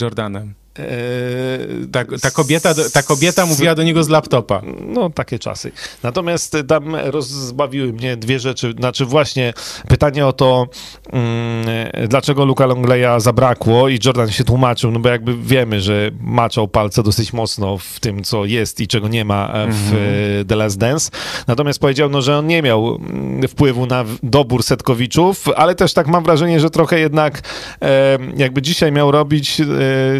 Jordanem. 0.00 0.54
Eee, 0.80 1.86
ta, 1.92 2.04
ta, 2.22 2.30
kobieta, 2.30 2.74
ta 2.92 3.02
kobieta 3.02 3.46
mówiła 3.46 3.74
do 3.74 3.82
niego 3.82 4.04
z 4.04 4.08
laptopa. 4.08 4.62
No, 4.86 5.10
takie 5.10 5.38
czasy. 5.38 5.72
Natomiast 6.02 6.56
tam 6.68 6.94
rozbawiły 6.94 7.92
mnie 7.92 8.16
dwie 8.16 8.38
rzeczy. 8.38 8.74
Znaczy 8.78 9.04
właśnie 9.04 9.52
pytanie 9.88 10.26
o 10.26 10.32
to, 10.32 10.68
mm, 11.12 11.66
dlaczego 12.08 12.44
Luka 12.44 12.66
Longleya 12.66 13.20
zabrakło 13.20 13.88
i 13.88 13.98
Jordan 14.04 14.30
się 14.30 14.44
tłumaczył, 14.44 14.90
no 14.90 15.00
bo 15.00 15.08
jakby 15.08 15.36
wiemy, 15.36 15.80
że 15.80 16.10
maczał 16.20 16.68
palce 16.68 17.02
dosyć 17.02 17.32
mocno 17.32 17.78
w 17.78 18.00
tym, 18.00 18.24
co 18.24 18.44
jest 18.44 18.80
i 18.80 18.88
czego 18.88 19.08
nie 19.08 19.24
ma 19.24 19.48
w 19.48 19.54
mm 19.54 19.70
-hmm. 19.70 20.46
The 20.48 20.56
Last 20.56 20.78
Dance. 20.78 21.10
Natomiast 21.46 21.78
powiedział, 21.78 22.10
no, 22.10 22.22
że 22.22 22.38
on 22.38 22.46
nie 22.46 22.62
miał 22.62 22.96
mm, 22.96 23.48
wpływu 23.48 23.86
na 23.86 24.04
dobór 24.22 24.62
setkowiczów, 24.62 25.48
ale 25.56 25.74
też 25.74 25.92
tak 25.92 26.06
mam 26.06 26.24
wrażenie, 26.24 26.60
że 26.60 26.70
trochę 26.70 26.98
jednak 26.98 27.40
e, 27.82 28.18
jakby 28.36 28.62
dzisiaj 28.62 28.92
miał 28.92 29.10
robić, 29.10 29.60
e, 29.60 29.64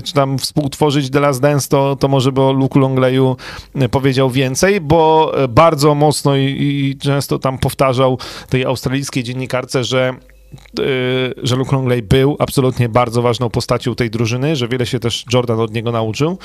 czy 0.02 0.12
tam 0.12 0.36
współtworzyć 0.51 1.10
The 1.10 1.20
Last 1.20 1.40
Dance, 1.40 1.68
to, 1.68 1.97
to 1.97 2.09
może 2.09 2.32
by 2.32 2.40
o 2.40 2.52
Luke 2.52 2.81
Longleyu 2.81 3.36
e, 3.74 3.89
powiedział 3.89 4.31
więcej, 4.31 4.81
bo 4.81 5.32
e, 5.36 5.48
bardzo 5.48 5.94
mocno 5.94 6.36
i, 6.36 6.43
i 6.43 6.98
często 6.98 7.39
tam 7.39 7.59
powtarzał 7.59 8.18
tej 8.48 8.64
australijskiej 8.64 9.22
dziennikarce, 9.22 9.85
że 9.85 10.14
że 11.43 11.56
Luke 11.56 11.77
Longley 11.77 12.02
był 12.02 12.36
absolutnie 12.39 12.89
bardzo 12.89 13.22
ważną 13.22 13.51
postacią 13.51 13.94
tej 13.94 14.10
drużyny, 14.10 14.56
że 14.56 14.68
wiele 14.68 14.86
się 14.86 15.01
też 15.01 15.24
Jordan 15.32 15.60
od 15.60 15.74
niego 15.74 15.93
nauczył. 15.93 16.39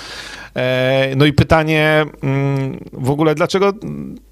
No 1.15 1.25
i 1.25 1.33
pytanie 1.33 2.05
mm, 2.23 2.79
w 2.93 3.09
ogóle, 3.09 3.35
dlaczego 3.35 3.73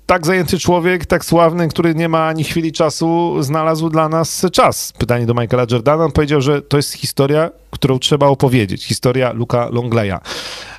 tak 0.06 0.26
zajęty 0.26 0.60
człowiek, 0.60 1.06
tak 1.06 1.26
sławny, 1.26 1.68
który 1.68 1.96
nie 1.96 2.10
ma 2.10 2.28
ani 2.28 2.44
chwili 2.44 2.72
czasu, 2.72 3.38
znalazł 3.44 3.90
dla 3.90 4.10
nas 4.10 4.46
czas? 4.52 4.94
Pytanie 4.98 5.26
do 5.26 5.34
Michaela 5.34 5.66
Jordana. 5.72 6.06
On 6.06 6.12
powiedział, 6.12 6.42
że 6.42 6.62
to 6.62 6.78
jest 6.78 6.94
historia, 6.94 7.50
którą 7.72 8.00
trzeba 8.00 8.28
opowiedzieć. 8.28 8.86
Historia 8.86 9.32
Luka 9.32 9.70
Longleya. 9.72 10.18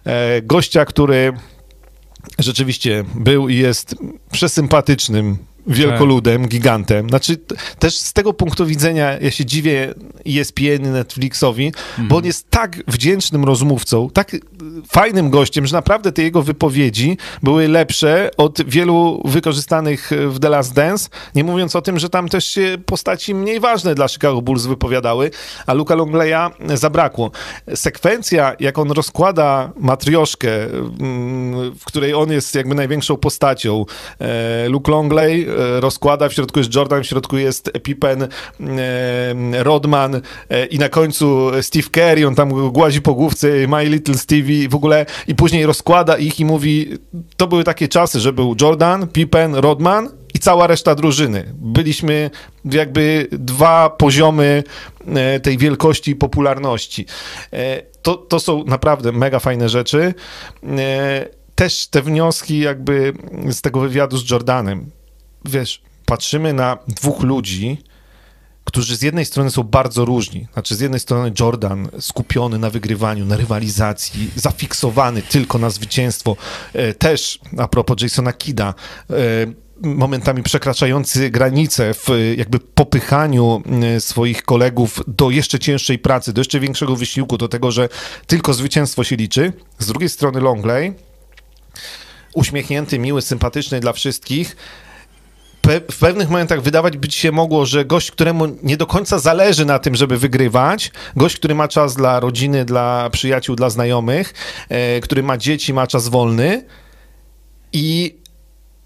E, 0.05 0.43
gościa, 0.43 0.85
który 0.85 1.33
rzeczywiście 2.39 3.05
był 3.15 3.49
i 3.49 3.57
jest 3.57 3.95
przesympatycznym 4.33 5.39
wielkoludem, 5.66 6.43
tak. 6.43 6.51
gigantem. 6.51 7.09
Znaczy, 7.09 7.36
też 7.78 7.99
z 7.99 8.12
tego 8.12 8.32
punktu 8.32 8.66
widzenia 8.66 9.19
ja 9.20 9.31
się 9.31 9.45
dziwię 9.45 9.95
ESPN 10.28 10.93
Netflixowi, 10.93 11.66
mhm. 11.66 12.09
bo 12.09 12.16
on 12.16 12.24
jest 12.24 12.51
tak 12.51 12.82
wdzięcznym 12.89 13.45
rozmówcą, 13.45 14.11
tak 14.11 14.36
fajnym 14.89 15.31
gościem, 15.31 15.66
że 15.66 15.77
naprawdę 15.77 16.12
te 16.12 16.23
jego 16.23 16.43
wypowiedzi 16.43 17.16
były 17.43 17.69
lepsze 17.69 18.31
od 18.36 18.62
wielu 18.66 19.23
wykorzystanych 19.24 20.11
w 20.28 20.39
The 20.41 20.49
Last 20.49 20.74
Dance, 20.74 21.09
nie 21.35 21.45
mówiąc 21.45 21.77
o 21.77 21.82
tym, 21.82 21.99
że 21.99 22.09
tam 22.09 22.28
też 22.28 22.47
się 22.47 22.77
postaci 22.86 23.35
mniej 23.35 23.61
ważne 23.61 23.95
dla 23.95 24.09
Chicago 24.09 24.43
Bulls 24.43 24.66
wypowiadały, 24.66 25.31
a 25.66 25.74
Luka 25.74 25.95
Longleya 25.95 26.51
zabrakło. 26.74 27.31
Sekwencja, 27.74 28.57
jak 28.61 28.78
on 28.78 28.91
rozkłada 28.91 29.73
matrioszkę, 29.77 30.65
mm, 30.65 31.74
w 31.74 31.85
której 31.85 32.15
on 32.15 32.32
jest 32.32 32.55
jakby 32.55 32.74
największą 32.74 33.16
postacią, 33.16 33.85
Luke 34.69 34.93
Longley 34.93 35.47
rozkłada, 35.81 36.28
w 36.28 36.32
środku 36.32 36.59
jest 36.59 36.74
Jordan, 36.74 37.02
w 37.02 37.06
środku 37.06 37.39
jest 37.39 37.72
Pippen, 37.82 38.22
e, 38.22 38.28
Rodman 39.62 40.20
e, 40.51 40.66
i 40.66 40.78
na 40.78 40.89
końcu 40.89 41.51
Steve 41.62 41.89
Kerr, 41.90 42.26
on 42.26 42.35
tam 42.35 42.72
głazi 42.72 43.02
po 43.02 43.14
główce 43.14 43.48
My 43.68 43.85
Little 43.85 44.14
Stevie 44.14 44.68
w 44.68 44.74
ogóle 44.74 45.06
i 45.26 45.35
później 45.35 45.66
rozkłada 45.66 46.16
ich 46.16 46.40
i 46.40 46.44
mówi, 46.44 46.98
to 47.36 47.47
były 47.47 47.64
takie 47.64 47.89
czasy, 47.89 48.20
że 48.20 48.32
był 48.32 48.56
Jordan, 48.60 49.09
Pippen, 49.09 49.55
Rodman 49.55 50.09
i 50.35 50.39
cała 50.39 50.66
reszta 50.66 50.94
drużyny. 50.94 51.52
Byliśmy 51.55 52.31
jakby 52.64 53.28
dwa 53.32 53.90
poziomy 53.90 54.62
tej 55.43 55.59
wielkości 55.59 56.10
i 56.10 56.16
popularności. 56.16 57.06
To, 58.02 58.14
to 58.14 58.40
są 58.40 58.64
naprawdę 58.64 59.12
mega 59.12 59.39
fajne 59.39 59.68
rzeczy. 59.68 60.14
Też 61.55 61.86
te 61.86 62.02
wnioski 62.02 62.59
jakby 62.59 63.12
z 63.51 63.60
tego 63.60 63.81
wywiadu 63.81 64.16
z 64.16 64.31
Jordanem 64.31 64.90
wiesz, 65.45 65.83
patrzymy 66.07 66.53
na 66.53 66.79
dwóch 66.89 67.23
ludzi, 67.23 67.79
którzy 68.65 68.97
z 68.97 69.03
jednej 69.03 69.25
strony 69.25 69.51
są 69.51 69.62
bardzo 69.62 70.05
różni. 70.05 70.47
Znaczy, 70.53 70.75
z 70.75 70.81
jednej 70.81 71.01
strony 71.01 71.33
Jordan 71.41 71.89
skupiony 72.01 72.59
na 72.59 72.71
wygrywaniu, 72.71 73.25
na 73.25 73.37
rywalizacji, 73.37 74.31
zafiksowany 74.37 75.23
tylko 75.23 75.59
na 75.59 75.71
zwycięstwo. 75.71 76.37
E, 76.73 76.95
też, 76.95 77.39
a 77.59 77.69
propos 77.69 78.03
Jasona 78.03 78.33
Kida, 78.33 78.75
e, 79.11 79.15
momentami 79.81 80.43
przekraczający 80.43 81.31
granice 81.31 81.95
w 81.95 82.09
jakby 82.37 82.61
popychaniu 82.61 83.62
e, 83.97 84.01
swoich 84.01 84.43
kolegów 84.43 85.01
do 85.07 85.31
jeszcze 85.31 85.59
cięższej 85.59 85.99
pracy, 85.99 86.33
do 86.33 86.41
jeszcze 86.41 86.61
większego 86.61 86.97
wysiłku, 86.97 87.39
do 87.39 87.49
tego, 87.49 87.71
że 87.71 87.89
tylko 88.27 88.55
zwycięstwo 88.55 89.05
się 89.05 89.16
liczy. 89.16 89.53
Z 89.79 89.87
drugiej 89.87 90.09
strony 90.09 90.41
Longley, 90.41 90.95
uśmiechnięty, 92.35 92.99
miły, 92.99 93.23
sympatyczny 93.23 93.81
dla 93.81 93.93
wszystkich, 93.93 94.57
pe 95.65 95.81
w 95.81 95.99
pewnych 95.99 96.31
momentach 96.31 96.62
wydawać 96.62 96.97
by 96.97 97.11
się 97.11 97.32
mogło, 97.32 97.66
że 97.66 97.85
gość, 97.85 98.11
któremu 98.11 98.47
nie 98.62 98.77
do 98.77 98.86
końca 98.86 99.19
zależy 99.19 99.65
na 99.65 99.78
tym, 99.78 99.95
żeby 99.95 100.19
wygrywać, 100.19 100.91
gość, 101.16 101.36
który 101.36 101.55
ma 101.55 101.69
czas 101.69 101.95
dla 101.95 102.20
rodziny, 102.20 102.65
dla 102.65 103.11
przyjaciół, 103.11 103.57
dla 103.57 103.70
znajomych, 103.70 104.35
e, 104.69 105.01
który 105.01 105.23
ma 105.23 105.39
dzieci, 105.39 105.74
ma 105.74 105.86
czas 105.86 106.09
wolny 106.09 106.65
i 107.73 108.16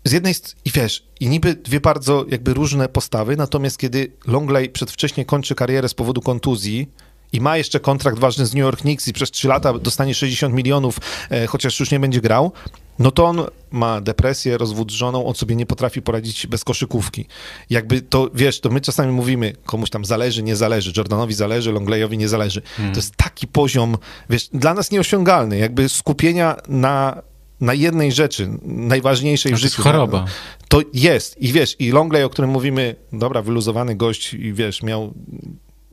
z 0.04 0.12
jednej 0.12 0.34
i 0.64 0.70
wiesz, 0.70 1.04
i 1.20 1.28
niby 1.28 1.54
dwie 1.54 1.80
bardzo 1.80 2.24
jakby 2.28 2.54
różne 2.54 2.88
postawy, 2.88 3.36
natomiast 3.36 3.78
kiedy 3.78 4.12
Longley 4.26 4.68
przedwcześnie 4.68 5.24
kończy 5.24 5.54
karierę 5.54 5.88
z 5.88 5.94
powodu 5.94 6.20
kontuzji, 6.20 6.88
i 7.32 7.40
ma 7.40 7.56
jeszcze 7.56 7.80
kontrakt 7.80 8.18
ważny 8.18 8.46
z 8.46 8.54
New 8.54 8.60
York 8.60 8.80
Knicks 8.80 9.08
i 9.08 9.12
przez 9.12 9.30
3 9.30 9.48
lata 9.48 9.72
dostanie 9.72 10.14
60 10.14 10.54
milionów, 10.54 10.98
e, 11.30 11.46
chociaż 11.46 11.80
już 11.80 11.90
nie 11.90 12.00
będzie 12.00 12.20
grał, 12.20 12.52
no 12.98 13.10
to 13.10 13.24
on 13.24 13.42
ma 13.70 14.00
depresję, 14.00 14.58
rozwód 14.58 14.92
z 14.92 14.94
żoną, 14.94 15.26
on 15.26 15.34
sobie 15.34 15.56
nie 15.56 15.66
potrafi 15.66 16.02
poradzić 16.02 16.46
bez 16.46 16.64
koszykówki. 16.64 17.26
Jakby 17.70 18.00
to, 18.00 18.30
wiesz, 18.34 18.60
to 18.60 18.70
my 18.70 18.80
czasami 18.80 19.12
mówimy, 19.12 19.52
komuś 19.64 19.90
tam 19.90 20.04
zależy, 20.04 20.42
nie 20.42 20.56
zależy, 20.56 20.92
Jordanowi 20.96 21.34
zależy, 21.34 21.72
Longleyowi 21.72 22.18
nie 22.18 22.28
zależy. 22.28 22.62
Hmm. 22.76 22.94
To 22.94 22.98
jest 22.98 23.16
taki 23.16 23.46
poziom, 23.46 23.96
wiesz, 24.30 24.48
dla 24.52 24.74
nas 24.74 24.90
nieosiągalny, 24.90 25.58
jakby 25.58 25.88
skupienia 25.88 26.56
na 26.68 27.22
na 27.60 27.74
jednej 27.74 28.12
rzeczy, 28.12 28.48
najważniejszej 28.62 29.52
w 29.52 29.56
życiu. 29.56 29.82
To 29.82 29.88
jest 29.88 29.96
choroba. 29.96 30.24
To 30.68 30.82
jest. 30.94 31.42
I 31.42 31.52
wiesz, 31.52 31.76
i 31.78 31.90
Longley, 31.90 32.22
o 32.22 32.30
którym 32.30 32.50
mówimy, 32.50 32.96
dobra, 33.12 33.42
wyluzowany 33.42 33.96
gość 33.96 34.34
i 34.34 34.52
wiesz, 34.52 34.82
miał 34.82 35.14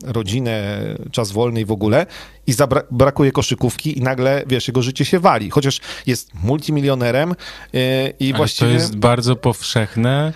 rodzinę, 0.04 0.80
czas 1.12 1.32
wolny 1.32 1.60
i 1.60 1.64
w 1.64 1.70
ogóle 1.70 2.06
i 2.46 2.52
zabra- 2.52 2.82
brakuje 2.90 3.32
koszykówki 3.32 3.98
i 3.98 4.02
nagle, 4.02 4.42
wiesz, 4.46 4.68
jego 4.68 4.82
życie 4.82 5.04
się 5.04 5.20
wali, 5.20 5.50
chociaż 5.50 5.80
jest 6.06 6.30
multimilionerem 6.34 7.34
yy, 7.72 7.80
i 8.20 8.28
Ale 8.28 8.36
właściwie... 8.36 8.70
to 8.70 8.74
jest 8.74 8.96
bardzo 8.96 9.36
powszechne, 9.36 10.32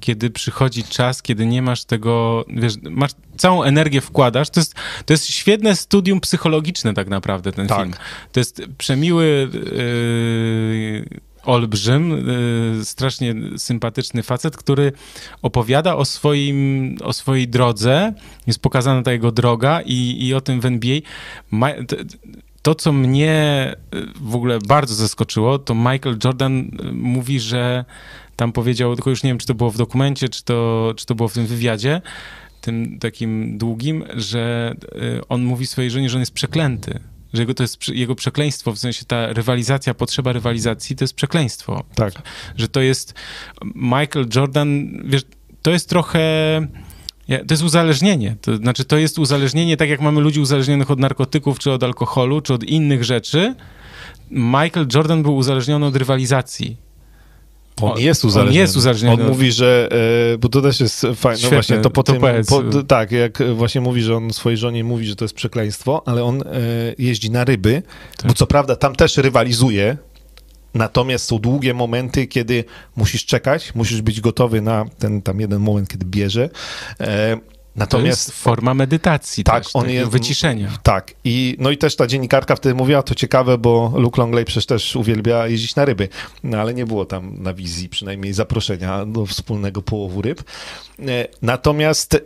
kiedy 0.00 0.30
przychodzi 0.30 0.84
czas, 0.84 1.22
kiedy 1.22 1.46
nie 1.46 1.62
masz 1.62 1.84
tego, 1.84 2.44
wiesz, 2.48 2.74
masz 2.82 3.10
całą 3.36 3.62
energię 3.62 4.00
wkładasz, 4.00 4.50
to 4.50 4.60
jest, 4.60 4.74
to 5.06 5.12
jest 5.12 5.26
świetne 5.26 5.76
studium 5.76 6.20
psychologiczne 6.20 6.94
tak 6.94 7.08
naprawdę 7.08 7.52
ten 7.52 7.66
tak. 7.66 7.78
film. 7.78 7.94
To 8.32 8.40
jest 8.40 8.62
przemiły... 8.78 9.48
Yy, 9.52 11.25
olbrzym, 11.46 12.28
y, 12.80 12.84
strasznie 12.84 13.34
sympatyczny 13.56 14.22
facet, 14.22 14.56
który 14.56 14.92
opowiada 15.42 15.96
o, 15.96 16.04
swoim, 16.04 16.96
o 17.04 17.12
swojej 17.12 17.48
drodze, 17.48 18.12
jest 18.46 18.62
pokazana 18.62 19.02
ta 19.02 19.12
jego 19.12 19.32
droga 19.32 19.80
i, 19.84 20.26
i 20.26 20.34
o 20.34 20.40
tym 20.40 20.60
w 20.60 20.66
NBA. 20.66 21.00
To, 22.62 22.74
co 22.74 22.92
mnie 22.92 23.74
y, 23.94 24.06
w 24.20 24.34
ogóle 24.34 24.58
bardzo 24.68 24.94
zaskoczyło, 24.94 25.58
to 25.58 25.74
Michael 25.74 26.18
Jordan 26.24 26.58
y, 26.58 26.92
mówi, 26.92 27.40
że 27.40 27.84
tam 28.36 28.52
powiedział, 28.52 28.94
tylko 28.94 29.10
już 29.10 29.22
nie 29.22 29.30
wiem, 29.30 29.38
czy 29.38 29.46
to 29.46 29.54
było 29.54 29.70
w 29.70 29.78
dokumencie, 29.78 30.28
czy 30.28 30.44
to, 30.44 30.92
czy 30.96 31.06
to 31.06 31.14
było 31.14 31.28
w 31.28 31.32
tym 31.32 31.46
wywiadzie, 31.46 32.02
tym 32.60 32.98
takim 32.98 33.58
długim, 33.58 34.04
że 34.16 34.74
on 35.28 35.42
mówi 35.44 35.66
swojej 35.66 35.90
żonie, 35.90 36.08
że 36.08 36.16
on 36.16 36.22
jest 36.22 36.34
przeklęty 36.34 37.00
że 37.32 37.42
jego, 37.42 37.54
to 37.54 37.62
jest 37.62 37.88
jego 37.88 38.14
przekleństwo, 38.14 38.72
w 38.72 38.78
sensie 38.78 39.04
ta 39.04 39.32
rywalizacja, 39.32 39.94
potrzeba 39.94 40.32
rywalizacji 40.32 40.96
to 40.96 41.04
jest 41.04 41.14
przekleństwo. 41.14 41.84
Tak. 41.94 42.12
Że 42.56 42.68
to 42.68 42.80
jest 42.80 43.14
Michael 43.74 44.26
Jordan, 44.34 44.88
wiesz, 45.04 45.22
to 45.62 45.70
jest 45.70 45.88
trochę... 45.88 46.20
To 47.26 47.54
jest 47.54 47.62
uzależnienie. 47.62 48.36
To 48.40 48.56
znaczy, 48.56 48.84
to 48.84 48.98
jest 48.98 49.18
uzależnienie, 49.18 49.76
tak 49.76 49.88
jak 49.88 50.00
mamy 50.00 50.20
ludzi 50.20 50.40
uzależnionych 50.40 50.90
od 50.90 50.98
narkotyków, 50.98 51.58
czy 51.58 51.72
od 51.72 51.82
alkoholu, 51.82 52.40
czy 52.40 52.54
od 52.54 52.64
innych 52.64 53.04
rzeczy. 53.04 53.54
Michael 54.30 54.86
Jordan 54.94 55.22
był 55.22 55.36
uzależniony 55.36 55.86
od 55.86 55.96
rywalizacji. 55.96 56.76
On 57.80 58.00
jest 58.00 58.24
uzależniony. 58.24 58.58
On 58.58 58.60
jest 58.62 58.76
uzależniony. 58.76 59.22
On 59.22 59.28
mówi, 59.28 59.52
że, 59.52 59.88
e, 60.32 60.38
bo 60.38 60.48
to 60.48 60.62
też 60.62 60.80
jest 60.80 61.06
fajne, 61.14 61.40
no 61.42 61.50
właśnie 61.50 61.78
to 61.78 61.90
po 61.90 62.02
to 62.02 62.12
tym, 62.12 62.20
powiedz. 62.20 62.48
po, 62.48 62.62
tak, 62.82 63.12
jak 63.12 63.38
właśnie 63.54 63.80
mówi, 63.80 64.02
że 64.02 64.16
on 64.16 64.32
swojej 64.32 64.56
żonie 64.56 64.84
mówi, 64.84 65.06
że 65.06 65.16
to 65.16 65.24
jest 65.24 65.34
przekleństwo, 65.34 66.02
ale 66.06 66.24
on 66.24 66.42
e, 66.42 66.44
jeździ 66.98 67.30
na 67.30 67.44
ryby, 67.44 67.82
Tak. 68.16 68.26
bo 68.26 68.34
co 68.34 68.46
prawda 68.46 68.76
tam 68.76 68.96
też 68.96 69.16
rywalizuje, 69.16 69.96
natomiast 70.74 71.24
są 71.24 71.38
długie 71.38 71.74
momenty, 71.74 72.26
kiedy 72.26 72.64
musisz 72.96 73.24
czekać, 73.26 73.74
musisz 73.74 74.02
być 74.02 74.20
gotowy 74.20 74.60
na 74.60 74.84
ten 74.98 75.22
tam 75.22 75.40
jeden 75.40 75.60
moment, 75.60 75.88
kiedy 75.88 76.06
bierze. 76.06 76.50
E, 77.00 77.36
natomiast 77.76 78.28
jest 78.28 78.40
forma 78.42 78.74
medytacji 78.74 79.44
Tak, 79.44 79.62
też, 79.64 79.76
on 79.76 79.82
takiego 79.82 80.00
jest- 80.00 80.12
wyciszenia. 80.12 80.68
Tak. 80.82 81.14
I, 81.24 81.56
no 81.58 81.70
i 81.70 81.78
też 81.78 81.96
ta 81.96 82.06
dziennikarka 82.06 82.56
wtedy 82.56 82.74
mówiła, 82.74 83.02
to 83.02 83.14
ciekawe, 83.14 83.58
bo 83.58 83.92
Luke 83.96 84.20
Longley 84.20 84.44
przecież 84.44 84.66
też 84.66 84.96
uwielbia 84.96 85.46
jeździć 85.48 85.76
na 85.76 85.84
ryby, 85.84 86.08
no 86.44 86.58
ale 86.58 86.74
nie 86.74 86.86
było 86.86 87.04
tam 87.04 87.42
na 87.42 87.54
wizji 87.54 87.88
przynajmniej 87.88 88.32
zaproszenia 88.32 89.06
do 89.06 89.26
wspólnego 89.26 89.82
połowu 89.82 90.22
ryb. 90.22 90.42
E, 91.00 91.26
Natomiast 91.42 92.14
e, 92.14 92.18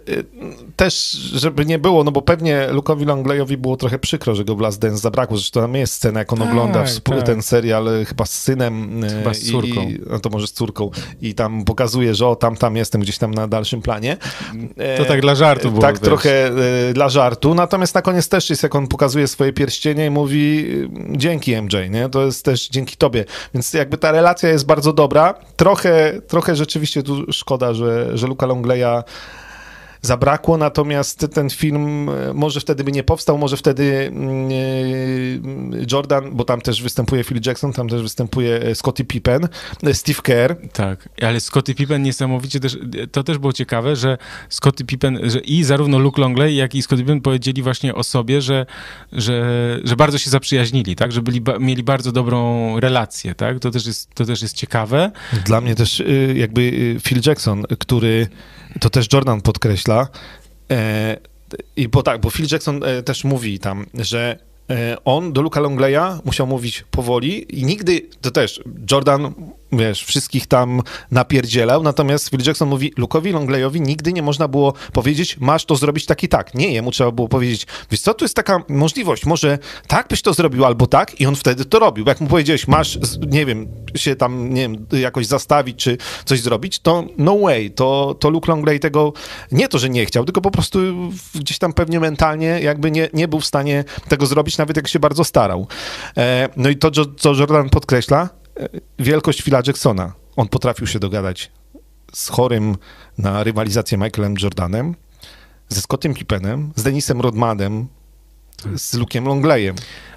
też, 0.76 1.10
żeby 1.34 1.66
nie 1.66 1.78
było, 1.78 2.04
no 2.04 2.12
bo 2.12 2.22
pewnie 2.22 2.68
Luke'owi 2.72 3.06
Longleyowi 3.06 3.56
było 3.56 3.76
trochę 3.76 3.98
przykro, 3.98 4.34
że 4.34 4.44
go 4.44 4.56
w 4.56 4.60
Last 4.60 4.80
Dance 4.80 4.98
zabrakło, 4.98 5.36
zresztą 5.36 5.60
tam 5.60 5.74
jest 5.74 5.92
scena, 5.92 6.18
jak 6.18 6.32
on 6.32 6.38
Tak, 6.38 6.48
ogląda 6.48 6.84
tak. 7.04 7.22
ten 7.22 7.42
serial 7.42 7.88
chyba 8.08 8.26
z 8.26 8.42
synem. 8.42 9.04
e, 9.04 9.08
Chyba 9.08 9.34
z 9.34 9.50
córką. 9.50 9.82
I, 9.88 10.00
no 10.10 10.18
to 10.20 10.30
może 10.30 10.46
z 10.46 10.52
córką. 10.52 10.90
I 11.22 11.34
tam 11.34 11.64
pokazuje, 11.64 12.14
że 12.14 12.26
o, 12.26 12.36
tam, 12.36 12.56
tam 12.56 12.76
jestem 12.76 13.00
gdzieś 13.00 13.18
tam 13.18 13.34
na 13.34 13.48
dalszym 13.48 13.82
planie. 13.82 14.16
To 14.98 15.04
tak 15.04 15.20
dla 15.20 15.34
żartu 15.40 15.70
było. 15.70 15.82
tak, 15.82 15.94
wiesz. 15.94 16.04
trochę 16.04 16.46
e, 16.46 16.92
dla 16.92 17.08
żartu. 17.08 17.54
Natomiast 17.54 17.94
na 17.94 18.02
koniec 18.02 18.28
też 18.28 18.50
jest, 18.50 18.62
jak 18.62 18.74
on 18.74 18.86
pokazuje 18.86 19.28
swoje 19.28 19.52
pierścienie 19.52 20.06
i 20.06 20.10
mówi 20.10 20.66
e, 21.12 21.16
dzięki 21.16 21.62
MJ, 21.62 21.76
nie? 21.90 22.08
To 22.08 22.24
jest 22.24 22.44
też 22.44 22.68
dzięki 22.68 22.96
tobie. 22.96 23.24
Więc 23.54 23.72
jakby 23.72 23.98
ta 23.98 24.12
relacja 24.12 24.48
jest 24.48 24.66
bardzo 24.66 24.92
dobra. 24.92 25.34
Trochę, 25.56 26.20
trochę 26.28 26.56
rzeczywiście 26.56 27.02
tu 27.02 27.32
szkoda, 27.32 27.74
że, 27.74 28.18
że 28.18 28.26
Luka 28.26 28.46
Longleya 28.46 29.02
zabrakło, 30.02 30.56
natomiast 30.56 31.26
ten 31.34 31.50
film 31.50 32.08
e, 32.08 32.34
może 32.34 32.60
wtedy 32.60 32.84
by 32.84 32.92
nie 32.92 33.02
powstał, 33.02 33.38
może 33.38 33.56
wtedy 33.56 34.06
mm, 34.06 34.50
e, 34.50 35.84
Jordan, 35.92 36.30
bo 36.32 36.44
tam 36.44 36.60
też 36.60 36.82
występuje 36.82 37.24
Phil 37.24 37.40
Jackson, 37.46 37.72
tam 37.72 37.88
też 37.88 38.02
występuje 38.02 38.62
e, 38.62 38.74
Scottie 38.74 39.04
Pippen, 39.04 39.48
Steve 39.92 40.22
Kerr, 40.22 40.56
Tak, 40.72 41.08
ale 41.22 41.40
Scottie 41.40 41.74
Pippen 41.74 42.02
niesamowicie 42.02 42.60
też, 42.60 42.78
to 43.12 43.22
też 43.22 43.38
było 43.38 43.52
ciekawe, 43.52 43.96
że 43.96 44.18
Scottie 44.48 44.84
Pippen, 44.84 45.30
że 45.30 45.40
i 45.40 45.64
zarówno 45.64 45.98
Luke 45.98 46.20
Longley, 46.20 46.56
jak 46.56 46.74
i 46.74 46.82
Scottie 46.82 47.02
Pippen 47.02 47.20
powiedzieli 47.20 47.62
właśnie 47.62 47.94
o 47.94 48.04
sobie, 48.04 48.42
że, 48.42 48.66
że, 49.12 49.80
że 49.84 49.96
bardzo 49.96 50.18
się 50.18 50.30
zaprzyjaźnili, 50.30 50.96
tak, 50.96 51.12
że 51.12 51.22
byli, 51.22 51.42
mieli 51.60 51.82
bardzo 51.82 52.12
dobrą 52.12 52.80
relację, 52.80 53.34
tak, 53.34 53.58
to 53.58 53.70
też 53.70 53.86
jest, 53.86 54.14
to 54.14 54.24
też 54.24 54.42
jest 54.42 54.56
ciekawe. 54.56 55.10
Dla 55.44 55.60
mnie 55.60 55.74
też 55.74 56.02
jakby 56.34 56.96
Phil 57.00 57.20
Jackson, 57.26 57.64
który 57.78 58.28
to 58.80 58.90
też 58.90 59.06
Jordan 59.12 59.40
podkreśla. 59.40 60.08
E, 60.70 61.16
I 61.76 61.88
bo 61.88 62.02
tak, 62.02 62.20
bo 62.20 62.30
Phil 62.30 62.46
Jackson 62.52 62.84
e, 62.84 63.02
też 63.02 63.24
mówi 63.24 63.58
tam, 63.58 63.86
że 63.94 64.38
on 65.04 65.32
do 65.32 65.42
Luka 65.42 65.60
Longleya 65.60 66.20
musiał 66.24 66.46
mówić 66.46 66.84
powoli 66.90 67.60
i 67.60 67.64
nigdy, 67.64 68.08
to 68.20 68.30
też 68.30 68.60
Jordan, 68.90 69.34
wiesz, 69.72 70.04
wszystkich 70.04 70.46
tam 70.46 70.82
napierdzielał, 71.10 71.82
natomiast 71.82 72.30
Phil 72.30 72.40
Jackson 72.46 72.68
mówi, 72.68 72.92
Lukowi 72.96 73.32
Longleyowi 73.32 73.80
nigdy 73.80 74.12
nie 74.12 74.22
można 74.22 74.48
było 74.48 74.74
powiedzieć, 74.92 75.36
masz 75.40 75.64
to 75.64 75.76
zrobić 75.76 76.06
tak 76.06 76.22
i 76.22 76.28
tak. 76.28 76.54
Nie, 76.54 76.72
jemu 76.72 76.90
trzeba 76.90 77.10
było 77.10 77.28
powiedzieć, 77.28 77.66
wiesz 77.90 78.00
co, 78.00 78.14
tu 78.14 78.24
jest 78.24 78.36
taka 78.36 78.62
możliwość, 78.68 79.26
może 79.26 79.58
tak 79.86 80.08
byś 80.08 80.22
to 80.22 80.34
zrobił 80.34 80.64
albo 80.64 80.86
tak 80.86 81.20
i 81.20 81.26
on 81.26 81.36
wtedy 81.36 81.64
to 81.64 81.78
robił. 81.78 82.04
Bo 82.04 82.10
jak 82.10 82.20
mu 82.20 82.26
powiedziałeś, 82.26 82.68
masz, 82.68 82.98
nie 83.28 83.46
wiem, 83.46 83.66
się 83.96 84.16
tam, 84.16 84.54
nie 84.54 84.62
wiem, 84.62 84.86
jakoś 84.92 85.26
zastawić 85.26 85.76
czy 85.76 85.98
coś 86.24 86.40
zrobić, 86.40 86.78
to 86.78 87.04
no 87.18 87.38
way, 87.38 87.70
to, 87.70 88.16
to 88.20 88.30
Luke 88.30 88.52
Longley 88.52 88.80
tego, 88.80 89.12
nie 89.52 89.68
to, 89.68 89.78
że 89.78 89.90
nie 89.90 90.06
chciał, 90.06 90.24
tylko 90.24 90.40
po 90.40 90.50
prostu 90.50 90.78
gdzieś 91.34 91.58
tam 91.58 91.72
pewnie 91.72 92.00
mentalnie 92.00 92.60
jakby 92.62 92.90
nie, 92.90 93.08
nie 93.12 93.28
był 93.28 93.40
w 93.40 93.46
stanie 93.46 93.84
tego 94.08 94.26
zrobić, 94.26 94.58
nawet 94.60 94.76
jak 94.76 94.88
się 94.88 94.98
bardzo 94.98 95.24
starał. 95.24 95.66
E, 96.16 96.48
no 96.56 96.68
i 96.68 96.76
to, 96.76 96.90
co- 97.16 97.34
Jordan 97.34 97.70
podkreśla, 97.70 98.28
e, 98.60 98.68
wielkość 98.98 99.42
Phila 99.42 99.62
Jacksona. 99.66 100.12
On 100.36 100.48
potrafił 100.48 100.86
się 100.86 100.98
dogadać 100.98 101.50
z 102.12 102.28
chorym 102.28 102.76
na 103.18 103.44
rywalizację 103.44 103.98
Michaelem 103.98 104.34
Jordanem, 104.42 104.94
ze 105.68 105.80
Scottem 105.80 106.14
Pippenem, 106.14 106.72
z 106.76 106.82
Denisem 106.82 107.20
Rodmanem, 107.20 107.88
z 108.76 108.94
Luke'em 108.94 109.26
Longleyem. 109.26 109.76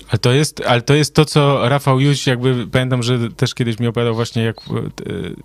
Ale 0.10 0.20
to 0.20 0.32
jest, 0.32 0.62
ale 0.68 0.82
to 0.82 0.94
jest 0.94 1.14
to, 1.16 1.26
co 1.26 1.70
Rafał 1.70 2.00
Jóź, 2.00 2.28
jakby 2.28 2.68
pamiętam, 2.68 3.04
że 3.04 3.32
też 3.32 3.54
kiedyś 3.54 3.80
mi 3.80 3.88
opowiadał 3.88 4.16
właśnie, 4.16 4.44
jak, 4.44 4.58
e, 4.58 4.62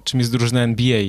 czym 0.04 0.20
jest 0.20 0.32
drużyna 0.32 0.60
NBA, 0.60 1.02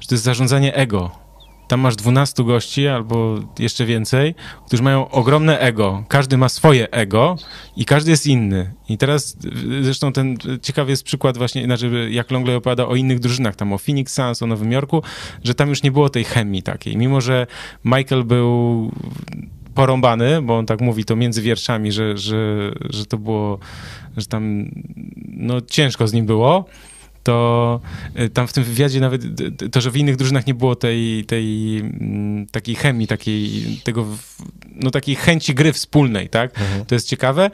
że 0.00 0.08
to 0.08 0.14
jest 0.14 0.24
zarządzanie 0.24 0.74
ego. 0.74 1.27
Tam 1.68 1.80
masz 1.80 1.96
12 1.96 2.44
gości 2.44 2.88
albo 2.88 3.38
jeszcze 3.58 3.86
więcej, 3.86 4.34
którzy 4.66 4.82
mają 4.82 5.08
ogromne 5.08 5.58
ego. 5.58 6.04
Każdy 6.08 6.36
ma 6.36 6.48
swoje 6.48 6.90
ego 6.90 7.36
i 7.76 7.84
każdy 7.84 8.10
jest 8.10 8.26
inny. 8.26 8.72
I 8.88 8.98
teraz 8.98 9.36
e, 9.80 9.84
zresztą 9.84 10.12
ten 10.12 10.36
e, 10.54 10.58
ciekawy 10.58 10.90
jest 10.90 11.02
przykład 11.02 11.38
właśnie, 11.38 11.64
znaczy 11.64 12.08
jak 12.10 12.30
Longley 12.30 12.56
opowiada 12.56 12.86
o 12.86 12.94
innych 12.94 13.20
drużynach, 13.20 13.56
tam 13.56 13.72
o 13.72 13.78
Phoenix 13.78 14.14
Suns, 14.14 14.42
o 14.42 14.46
Nowym 14.46 14.72
Jorku, 14.72 15.02
że 15.44 15.54
tam 15.54 15.68
już 15.68 15.82
nie 15.82 15.90
było 15.90 16.08
tej 16.08 16.24
chemii 16.24 16.62
takiej. 16.62 16.96
Mimo, 16.96 17.20
że 17.20 17.46
Michael 17.84 18.24
był 18.24 18.90
porąbany, 19.74 20.42
bo 20.42 20.58
on 20.58 20.66
tak 20.66 20.80
mówi 20.80 21.04
to 21.04 21.16
między 21.16 21.42
wierszami, 21.42 21.92
że, 21.92 22.16
że, 22.16 22.72
że 22.90 23.06
to 23.06 23.18
było, 23.18 23.58
że 24.16 24.26
tam 24.26 24.70
no 25.26 25.60
ciężko 25.60 26.08
z 26.08 26.12
nim 26.12 26.26
było, 26.26 26.64
to 27.28 27.80
y, 28.20 28.28
tam 28.28 28.46
w 28.46 28.52
tym 28.52 28.64
wywiadzie 28.64 29.00
nawet 29.00 29.22
to, 29.72 29.80
że 29.80 29.90
w 29.90 29.96
innych 29.96 30.16
drużynach 30.16 30.46
nie 30.46 30.54
było 30.54 30.76
tej, 30.76 31.24
tej 31.24 31.78
mm, 31.78 32.46
takiej 32.46 32.74
chemii, 32.74 33.06
takiej, 33.06 33.62
tego, 33.84 34.06
no 34.74 34.90
takiej 34.90 35.14
chęci 35.14 35.54
gry 35.54 35.72
wspólnej, 35.72 36.28
tak? 36.28 36.54
To 36.86 36.94
jest 36.94 37.08
ciekawe. 37.08 37.50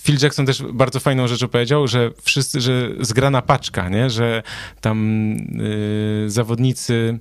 Phil 0.00 0.16
Jackson 0.22 0.46
też 0.46 0.62
bardzo 0.62 1.00
fajną 1.00 1.28
rzecz 1.28 1.46
powiedział, 1.46 1.88
że 1.88 2.10
wszyscy, 2.22 2.60
że 2.60 2.90
zgrana 3.00 3.42
paczka, 3.42 3.88
nie? 3.88 4.10
Że 4.10 4.42
tam 4.80 5.32
y, 5.32 6.24
zawodnicy 6.30 7.18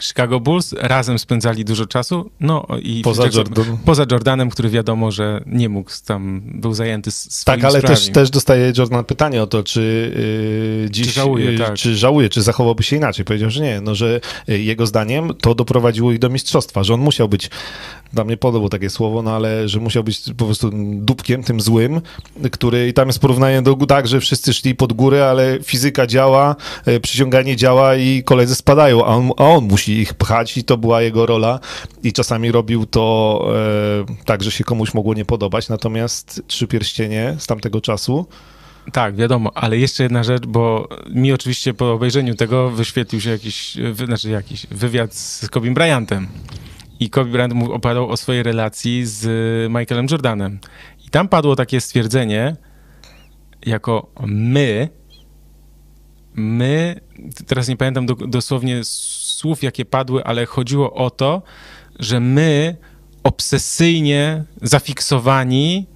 Chicago 0.00 0.40
Bulls 0.40 0.72
razem 0.72 1.18
spędzali 1.18 1.64
dużo 1.64 1.86
czasu, 1.86 2.30
no 2.40 2.66
i 2.82 3.02
Poza 3.02 3.22
Jackson- 3.22 3.36
Jordan. 3.36 3.78
poza 3.84 4.04
Jordanem, 4.10 4.50
który 4.50 4.68
wiadomo, 4.70 5.10
że 5.10 5.42
nie 5.46 5.68
mógł, 5.68 5.90
tam 6.06 6.42
był 6.44 6.74
zajęty 6.74 7.08
s- 7.08 7.32
swoimi 7.32 7.62
Tak, 7.62 7.70
ale 7.70 7.82
też, 7.82 8.08
też 8.08 8.30
dostaje 8.30 8.72
Jordan 8.78 9.04
pytanie 9.04 9.42
o 9.42 9.46
to, 9.46 9.62
czy 9.62 9.80
yy, 10.84 10.90
dziś, 10.90 11.06
Czy 11.06 11.12
żałuje, 11.12 11.52
yy, 11.52 11.58
tak. 11.58 11.74
czy 11.74 11.96
żałuje, 11.96 12.28
czy 12.28 12.42
zachowałby 12.42 12.82
się 12.82 12.96
inaczej. 12.96 13.24
Powiedział, 13.24 13.50
że 13.50 13.60
nie, 13.62 13.80
no, 13.80 13.94
że 13.94 14.20
yy, 14.48 14.58
jego 14.58 14.86
zdaniem 14.86 15.32
to 15.40 15.54
doprowadziło 15.54 16.12
ich 16.12 16.18
do 16.18 16.28
mistrzostwa, 16.28 16.84
że 16.84 16.94
on 16.94 17.00
musiał 17.00 17.28
być, 17.28 17.50
dla 18.12 18.24
mnie 18.24 18.36
podobło 18.36 18.68
takie 18.68 18.90
słowo, 18.90 19.22
no 19.22 19.32
ale 19.36 19.68
że 19.68 19.80
musiał 19.80 20.04
być 20.04 20.20
po 20.36 20.44
prostu 20.44 20.70
dupkiem, 20.94 21.42
tym 21.42 21.60
złym, 21.60 22.00
który 22.52 22.88
i 22.88 22.92
tam 22.92 23.06
jest 23.08 23.18
porównanie 23.18 23.62
do 23.62 23.74
tak, 23.76 24.08
że 24.08 24.20
wszyscy 24.20 24.52
szli 24.54 24.74
pod 24.74 24.92
górę, 24.92 25.26
ale 25.30 25.58
fizyka 25.62 26.06
działa, 26.06 26.56
yy, 26.86 27.00
przyciąganie 27.00 27.56
działa 27.56 27.96
i 27.96 28.22
koledzy 28.24 28.54
spadają, 28.54 29.04
a 29.04 29.08
on, 29.08 29.30
a 29.36 29.44
on 29.44 29.64
musi 29.64 29.89
ich 29.92 30.14
pchać 30.14 30.56
i 30.56 30.64
to 30.64 30.76
była 30.76 31.02
jego 31.02 31.26
rola 31.26 31.60
i 32.02 32.12
czasami 32.12 32.52
robił 32.52 32.86
to 32.86 33.46
e, 34.08 34.24
tak, 34.24 34.42
że 34.42 34.50
się 34.50 34.64
komuś 34.64 34.94
mogło 34.94 35.14
nie 35.14 35.24
podobać, 35.24 35.68
natomiast 35.68 36.42
trzy 36.46 36.66
pierścienie 36.66 37.36
z 37.38 37.46
tamtego 37.46 37.80
czasu 37.80 38.26
Tak, 38.92 39.16
wiadomo, 39.16 39.50
ale 39.54 39.78
jeszcze 39.78 40.02
jedna 40.02 40.24
rzecz, 40.24 40.46
bo 40.46 40.88
mi 41.14 41.32
oczywiście 41.32 41.74
po 41.74 41.92
obejrzeniu 41.92 42.34
tego 42.34 42.70
wyświetlił 42.70 43.20
się 43.20 43.30
jakiś, 43.30 43.76
wy, 43.92 44.06
znaczy 44.06 44.30
jakiś 44.30 44.66
wywiad 44.66 45.14
z 45.14 45.48
Kobe 45.48 45.70
Bryantem. 45.70 46.28
I 47.00 47.10
Kobe 47.10 47.30
Bryant 47.30 47.54
mu 47.54 47.72
opowiadał 47.72 48.10
o 48.10 48.16
swojej 48.16 48.42
relacji 48.42 49.06
z 49.06 49.26
Michaelem 49.70 50.06
Jordanem. 50.10 50.58
I 51.06 51.10
tam 51.10 51.28
padło 51.28 51.56
takie 51.56 51.80
stwierdzenie, 51.80 52.56
jako 53.66 54.10
my, 54.26 54.88
my, 56.34 57.00
teraz 57.46 57.68
nie 57.68 57.76
pamiętam 57.76 58.06
do, 58.06 58.14
dosłownie 58.14 58.84
słów, 59.40 59.62
jakie 59.62 59.84
padły, 59.84 60.24
ale 60.24 60.46
chodziło 60.46 60.94
o 60.94 61.10
to, 61.10 61.42
że 61.98 62.20
my 62.20 62.76
obsesyjnie 63.22 64.44
zafiksowani 64.62 65.86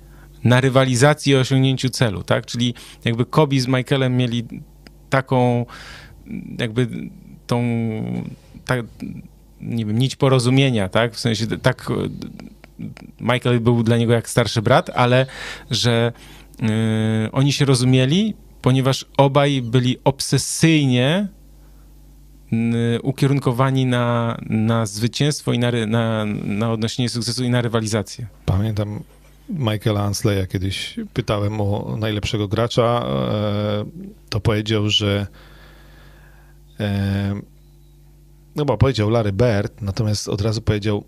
na 0.45 0.61
rywalizacji 0.61 1.33
i 1.33 1.37
osiągnięciu 1.37 1.89
celu, 1.91 2.23
tak? 2.23 2.47
Czyli 2.47 2.75
jakby 3.05 3.25
Kobe 3.25 3.61
z 3.61 3.67
Michaelem 3.67 4.17
mieli 4.17 4.45
taką 5.11 5.67
jakby 6.59 6.89
tą 7.47 7.63
tak, 8.65 8.81
nie 9.61 9.85
wiem, 9.87 9.99
nić 9.99 10.17
porozumienia, 10.17 10.89
tak? 10.89 11.15
W 11.15 11.21
sensie 11.21 11.47
tak 11.47 11.93
Michael 13.21 13.61
był 13.61 13.83
dla 13.83 13.97
niego 13.97 14.13
jak 14.13 14.29
starszy 14.29 14.63
brat, 14.63 14.91
ale 14.95 15.27
że 15.71 16.13
y, 16.63 17.33
oni 17.33 17.53
się 17.53 17.65
rozumieli, 17.65 18.35
ponieważ 18.63 19.07
obaj 19.17 19.63
byli 19.63 19.97
obsesyjnie 20.05 21.29
ukierunkowani 23.03 23.87
na, 23.87 24.37
na 24.51 24.87
zwycięstwo 24.87 25.53
i 25.53 25.59
na, 25.59 25.71
na, 25.87 26.25
na 26.45 26.73
odnoszenie 26.73 27.09
sukcesu 27.09 27.45
i 27.45 27.51
na 27.51 27.61
rywalizację. 27.61 28.27
Pamiętam 28.47 29.01
Michaela 29.49 30.03
Ansleya 30.03 30.47
kiedyś 30.47 30.97
pytałem 31.15 31.61
o 31.61 31.97
najlepszego 31.99 32.49
gracza, 32.49 33.07
e, 33.07 33.85
to 34.31 34.41
powiedział, 34.41 34.89
że 34.89 35.27
E, 36.81 37.41
no 38.57 38.65
bo 38.65 38.79
powiedział 38.79 39.11
Larry 39.11 39.33
Bird, 39.33 39.83
natomiast 39.83 40.29
od 40.29 40.41
razu 40.41 40.63
powiedział, 40.63 41.05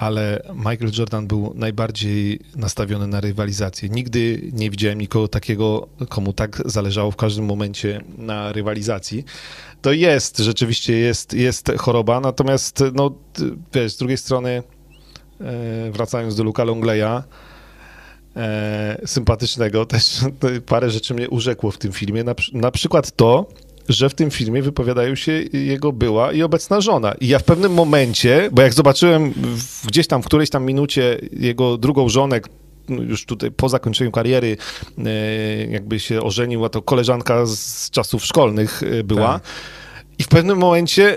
ale 0.00 0.42
Michael 0.54 0.90
Jordan 0.98 1.26
był 1.26 1.52
najbardziej 1.54 2.40
nastawiony 2.56 3.06
na 3.06 3.20
rywalizację. 3.20 3.88
Nigdy 3.88 4.50
nie 4.52 4.70
widziałem 4.70 5.00
nikogo 5.00 5.28
takiego, 5.28 5.88
komu 6.08 6.32
tak 6.32 6.62
zależało 6.64 7.10
w 7.10 7.16
każdym 7.16 7.44
momencie 7.44 8.00
na 8.18 8.52
rywalizacji. 8.52 9.24
To 9.82 9.92
jest, 9.92 10.38
rzeczywiście 10.38 10.92
jest, 10.92 11.34
jest 11.34 11.72
choroba, 11.78 12.20
natomiast 12.20 12.84
no, 12.94 13.14
wiesz, 13.74 13.92
z 13.92 13.96
drugiej 13.96 14.16
strony 14.16 14.62
e, 15.40 15.90
wracając 15.90 16.36
do 16.36 16.44
Luka 16.44 16.64
Longleya, 16.64 17.22
e, 18.36 19.00
sympatycznego, 19.06 19.86
też 19.86 20.20
parę 20.66 20.90
rzeczy 20.90 21.14
mnie 21.14 21.30
urzekło 21.30 21.70
w 21.70 21.78
tym 21.78 21.92
filmie, 21.92 22.24
na, 22.24 22.34
na 22.52 22.70
przykład 22.70 23.16
to, 23.16 23.46
że 23.88 24.08
w 24.08 24.14
tym 24.14 24.30
filmie 24.30 24.62
wypowiadają 24.62 25.14
się 25.14 25.32
jego 25.52 25.92
była 25.92 26.32
i 26.32 26.42
obecna 26.42 26.80
żona. 26.80 27.14
I 27.20 27.28
ja 27.28 27.38
w 27.38 27.44
pewnym 27.44 27.72
momencie, 27.72 28.48
bo 28.52 28.62
jak 28.62 28.74
zobaczyłem 28.74 29.34
gdzieś 29.84 30.06
tam 30.06 30.22
w 30.22 30.26
którejś 30.26 30.50
tam 30.50 30.64
minucie 30.64 31.18
jego 31.32 31.78
drugą 31.78 32.08
żonę, 32.08 32.40
no 32.88 33.02
już 33.02 33.26
tutaj 33.26 33.50
po 33.50 33.68
zakończeniu 33.68 34.10
kariery 34.10 34.56
e, 34.98 35.10
jakby 35.66 36.00
się 36.00 36.22
ożenił, 36.22 36.64
a 36.64 36.68
to 36.68 36.82
koleżanka 36.82 37.46
z 37.46 37.90
czasów 37.90 38.24
szkolnych 38.24 38.82
e, 38.82 39.04
była. 39.04 39.32
Tak. 39.32 39.42
I 40.18 40.22
w 40.22 40.28
pewnym 40.28 40.58
momencie 40.58 41.16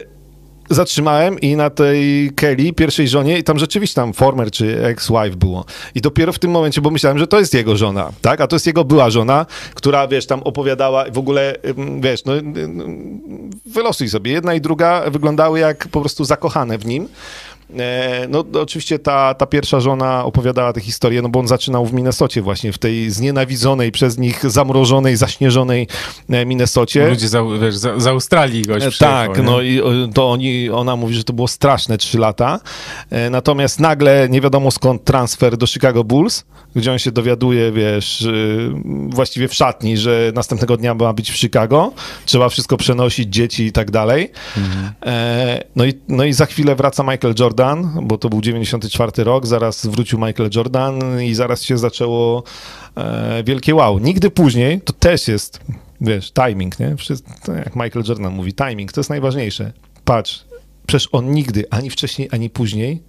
zatrzymałem 0.70 1.40
i 1.40 1.56
na 1.56 1.70
tej 1.70 2.32
Kelly, 2.36 2.74
pierwszej 2.74 3.08
żonie, 3.08 3.40
i 3.40 3.44
tam 3.44 3.60
rzeczywiście 3.60 3.96
tam 3.96 4.14
former 4.14 4.52
czy 4.52 4.86
ex-wife 4.86 5.36
było. 5.36 5.66
I 5.96 6.02
dopiero 6.02 6.34
w 6.34 6.40
tym 6.40 6.52
momencie, 6.52 6.82
bo 6.82 6.92
myślałem, 6.92 7.20
że 7.20 7.28
to 7.28 7.40
jest 7.40 7.54
jego 7.54 7.78
żona, 7.78 8.12
tak? 8.22 8.42
A 8.42 8.48
to 8.48 8.56
jest 8.56 8.68
jego 8.68 8.84
była 8.84 9.10
żona, 9.10 9.46
która, 9.74 10.08
wiesz, 10.08 10.26
tam 10.26 10.44
opowiadała 10.44 11.06
w 11.12 11.18
ogóle, 11.18 11.56
wiesz, 12.00 12.26
no 12.26 12.34
wylosuj 13.66 14.10
sobie. 14.10 14.32
Jedna 14.32 14.54
i 14.54 14.62
druga 14.62 15.10
wyglądały 15.10 15.60
jak 15.60 15.88
po 15.88 16.02
prostu 16.02 16.26
zakochane 16.26 16.78
w 16.78 16.86
nim. 16.86 17.08
E, 17.80 18.28
no 18.30 18.46
oczywiście 18.62 19.00
ta, 19.00 19.34
ta 19.34 19.46
pierwsza 19.46 19.80
żona 19.80 20.26
opowiadała 20.26 20.74
tę 20.74 20.82
historię, 20.82 21.22
no 21.22 21.30
bo 21.30 21.40
on 21.40 21.48
zaczynał 21.48 21.86
w 21.86 21.94
Minnesocie 21.94 22.42
właśnie, 22.42 22.74
w 22.74 22.78
tej 22.78 23.10
znienawidzonej 23.10 23.92
przez 23.92 24.18
nich 24.18 24.52
zamrożonej, 24.52 25.18
zaśnieżonej 25.18 25.88
e, 26.30 26.46
Minnesocie. 26.46 27.08
Ludzie 27.08 27.28
za, 27.28 27.44
wiesz, 27.62 27.76
za, 27.76 28.00
z 28.00 28.08
Australii 28.08 28.64
gość 28.64 28.98
Tak, 28.98 29.38
nie? 29.38 29.44
no 29.44 29.62
i 29.62 29.82
to 30.14 30.32
oni, 30.32 30.70
ona 30.70 30.96
mówi, 30.96 31.16
że 31.16 31.24
to 31.24 31.34
było 31.34 31.48
straszne 31.48 31.98
trzy 31.98 32.18
lata, 32.20 32.60
e, 33.10 33.30
natomiast 33.30 33.80
nagle 33.80 34.28
nie 34.30 34.42
wiadomo 34.42 34.72
skąd 34.72 35.04
transfer 35.04 35.58
do 35.58 35.68
Chicago 35.68 36.04
Bulls, 36.04 36.46
gdzie 36.76 36.92
on 36.92 37.00
się 37.00 37.12
dowiaduje, 37.12 37.72
wiesz, 37.72 38.28
właściwie 39.10 39.48
w 39.48 39.54
szatni, 39.54 39.98
że 39.98 40.32
następnego 40.36 40.78
dnia 40.78 40.94
ma 40.94 41.14
być 41.14 41.32
w 41.32 41.38
Chicago, 41.38 41.92
trzeba 42.26 42.50
wszystko 42.50 42.78
przenosić, 42.78 43.34
dzieci 43.34 43.64
i 43.64 43.72
tak 43.72 43.92
dalej. 43.92 44.32
Mhm. 44.58 44.94
No, 45.76 45.86
i, 45.86 45.94
no 46.08 46.24
i 46.24 46.34
za 46.34 46.46
chwilę 46.46 46.76
wraca 46.76 47.04
Michael 47.04 47.34
Jordan 47.40 47.63
Jordan, 47.64 48.08
bo 48.08 48.18
to 48.18 48.30
był 48.30 48.42
94 48.42 49.24
rok, 49.24 49.48
zaraz 49.48 49.86
wrócił 49.86 50.20
Michael 50.20 50.50
Jordan 50.56 51.22
i 51.22 51.34
zaraz 51.34 51.64
się 51.64 51.78
zaczęło 51.78 52.44
e, 52.96 53.44
wielkie 53.44 53.76
wow. 53.76 54.00
Nigdy 54.00 54.30
później, 54.30 54.82
to 54.82 54.94
też 54.94 55.28
jest, 55.28 55.60
wiesz, 56.02 56.32
timing, 56.32 56.80
nie? 56.80 56.96
Wszystko, 56.96 57.54
jak 57.54 57.76
Michael 57.76 58.06
Jordan 58.08 58.34
mówi, 58.34 58.54
timing, 58.54 58.92
to 58.92 59.00
jest 59.00 59.10
najważniejsze. 59.10 59.74
Patrz, 60.06 60.46
przecież 60.88 61.10
on 61.12 61.32
nigdy, 61.32 61.66
ani 61.70 61.90
wcześniej, 61.90 62.30
ani 62.32 62.50
później 62.50 63.02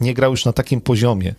nie 0.00 0.14
grał 0.14 0.30
już 0.30 0.44
na 0.44 0.52
takim 0.52 0.80
poziomie. 0.80 1.34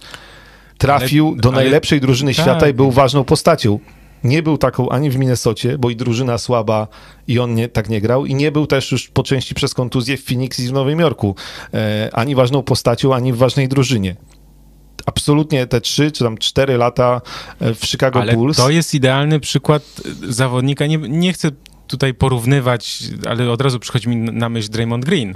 Trafił 0.78 1.28
ale, 1.28 1.38
do 1.38 1.50
ale, 1.50 1.56
najlepszej 1.56 2.02
drużyny 2.02 2.34
tak. 2.34 2.46
świata 2.46 2.70
i 2.70 2.74
był 2.74 2.92
ważną 2.92 3.24
postacią 3.24 3.80
nie 4.24 4.44
był 4.44 4.58
taką 4.58 4.90
ani 4.90 5.10
w 5.10 5.18
Minnesocie, 5.18 5.78
bo 5.78 5.90
i 5.90 5.96
drużyna 5.96 6.38
słaba 6.38 6.88
i 7.28 7.40
on 7.40 7.56
nie, 7.56 7.70
tak 7.70 7.90
nie 7.90 8.02
grał, 8.02 8.26
i 8.26 8.36
nie 8.36 8.52
był 8.52 8.68
też 8.68 8.92
już 8.92 9.08
po 9.08 9.24
części 9.24 9.56
przez 9.56 9.74
kontuzję 9.74 10.18
w 10.18 10.26
Phoenix 10.26 10.60
i 10.60 10.68
w 10.68 10.74
Nowym 10.74 11.00
Jorku, 11.00 11.36
e, 11.74 12.10
ani 12.14 12.36
ważną 12.36 12.64
postacią, 12.64 13.16
ani 13.16 13.34
w 13.34 13.38
ważnej 13.38 13.68
drużynie. 13.68 14.16
Absolutnie 15.06 15.68
te 15.68 15.82
trzy 15.82 16.12
czy 16.12 16.24
tam 16.24 16.38
cztery 16.38 16.78
lata 16.78 17.22
e, 17.60 17.74
w 17.74 17.86
Chicago 17.86 18.22
ale 18.22 18.34
Bulls. 18.34 18.58
To 18.58 18.70
jest 18.70 18.94
idealny 18.94 19.40
przykład 19.40 19.84
zawodnika. 20.28 20.88
Nie, 20.88 20.98
nie 20.98 21.34
chcę 21.34 21.52
tutaj 21.88 22.14
porównywać, 22.14 23.04
ale 23.30 23.52
od 23.52 23.62
razu 23.62 23.80
przychodzi 23.80 24.10
mi 24.10 24.16
na 24.16 24.50
myśl 24.50 24.72
Draymond 24.72 25.06
Green 25.06 25.36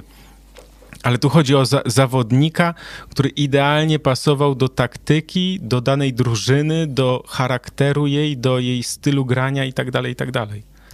ale 1.06 1.18
tu 1.18 1.28
chodzi 1.28 1.54
o 1.54 1.66
za 1.66 1.82
zawodnika, 1.86 2.74
który 3.08 3.28
idealnie 3.28 3.98
pasował 3.98 4.54
do 4.54 4.68
taktyki, 4.68 5.58
do 5.62 5.80
danej 5.80 6.12
drużyny, 6.12 6.86
do 6.86 7.22
charakteru 7.28 8.06
jej, 8.06 8.36
do 8.36 8.58
jej 8.58 8.82
stylu 8.82 9.24
grania 9.24 9.64
i 9.64 9.72
tak 9.72 9.90
dalej, 9.90 10.12
i 10.12 10.16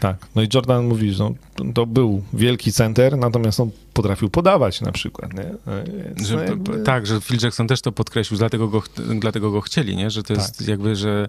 tak 0.02 0.26
no 0.34 0.42
i 0.42 0.48
Jordan 0.54 0.86
mówi, 0.86 1.12
że 1.12 1.24
no, 1.24 1.72
to 1.74 1.86
był 1.86 2.22
wielki 2.32 2.72
center, 2.72 3.18
natomiast 3.18 3.60
on 3.60 3.70
potrafił 3.92 4.30
podawać 4.30 4.80
na 4.80 4.92
przykład, 4.92 5.34
nie? 5.34 5.44
No 6.20 6.26
że, 6.26 6.44
jakby... 6.44 6.82
Tak, 6.82 7.06
że 7.06 7.20
Phil 7.20 7.38
Jackson 7.42 7.68
też 7.68 7.80
to 7.80 7.92
podkreślił, 7.92 8.38
dlatego 8.38 8.68
go, 8.68 8.82
dlatego 9.20 9.50
go 9.50 9.60
chcieli, 9.60 9.96
nie? 9.96 10.10
Że 10.10 10.22
to 10.22 10.34
jest 10.34 10.58
tak. 10.58 10.68
jakby, 10.68 10.96
że 10.96 11.28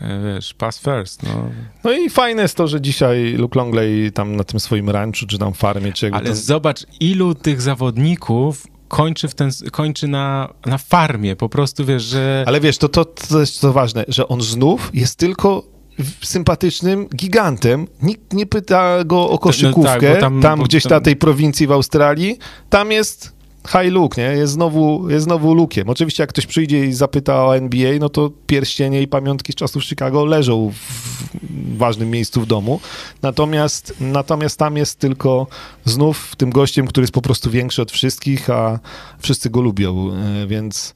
e, 0.00 0.34
wiesz, 0.34 0.54
pass 0.54 0.78
first, 0.78 1.22
no. 1.22 1.50
No 1.84 1.92
i 1.92 2.10
fajne 2.10 2.42
jest 2.42 2.56
to, 2.56 2.68
że 2.68 2.80
dzisiaj 2.80 3.32
Luke 3.32 3.58
Longley 3.58 4.12
tam 4.12 4.36
na 4.36 4.44
tym 4.44 4.60
swoim 4.60 4.90
ranchu, 4.90 5.26
czy 5.26 5.38
tam 5.38 5.54
farmie, 5.54 5.92
czy 5.92 6.06
jakby 6.06 6.18
Ale 6.18 6.34
zobacz, 6.34 6.86
ilu 7.00 7.34
tych 7.34 7.62
zawodników 7.62 8.66
kończy, 8.88 9.28
w 9.28 9.34
ten, 9.34 9.50
kończy 9.72 10.08
na, 10.08 10.54
na 10.66 10.78
farmie, 10.78 11.36
po 11.36 11.48
prostu 11.48 11.84
wiesz, 11.84 12.02
że... 12.02 12.44
Ale 12.46 12.60
wiesz, 12.60 12.78
to, 12.78 12.88
to, 12.88 13.04
to 13.04 13.40
jest 13.40 13.60
to 13.60 13.72
ważne, 13.72 14.04
że 14.08 14.28
on 14.28 14.40
znów 14.40 14.90
jest 14.94 15.18
tylko 15.18 15.75
sympatycznym 16.22 17.08
gigantem. 17.08 17.86
Nikt 18.02 18.32
nie 18.32 18.46
pyta 18.46 19.04
go 19.04 19.30
o 19.30 19.38
koszykówkę. 19.38 20.08
No 20.08 20.12
tak, 20.12 20.20
tam, 20.20 20.42
tam 20.42 20.62
gdzieś 20.62 20.82
tam... 20.82 20.92
na 20.92 21.00
tej 21.00 21.16
prowincji 21.16 21.66
w 21.66 21.72
Australii, 21.72 22.38
tam 22.70 22.92
jest 22.92 23.36
high 23.66 23.92
look, 23.92 24.16
nie? 24.16 24.24
Jest 24.24 24.52
znowu, 24.52 25.10
jest 25.10 25.24
znowu 25.24 25.54
lukiem. 25.54 25.88
Oczywiście 25.88 26.22
jak 26.22 26.30
ktoś 26.30 26.46
przyjdzie 26.46 26.84
i 26.84 26.92
zapyta 26.92 27.44
o 27.44 27.56
NBA, 27.56 27.98
no 28.00 28.08
to 28.08 28.30
pierścienie 28.46 29.02
i 29.02 29.08
pamiątki 29.08 29.52
z 29.52 29.54
czasów 29.54 29.84
Chicago 29.84 30.24
leżą 30.24 30.72
w 30.72 31.76
ważnym 31.76 32.10
miejscu 32.10 32.40
w 32.40 32.46
domu. 32.46 32.80
Natomiast, 33.22 33.94
natomiast 34.00 34.58
tam 34.58 34.76
jest 34.76 34.98
tylko 34.98 35.46
znów 35.84 36.36
tym 36.36 36.50
gościem, 36.50 36.86
który 36.86 37.02
jest 37.02 37.14
po 37.14 37.22
prostu 37.22 37.50
większy 37.50 37.82
od 37.82 37.92
wszystkich, 37.92 38.50
a 38.50 38.78
wszyscy 39.18 39.50
go 39.50 39.60
lubią, 39.60 40.10
e, 40.12 40.46
więc... 40.46 40.94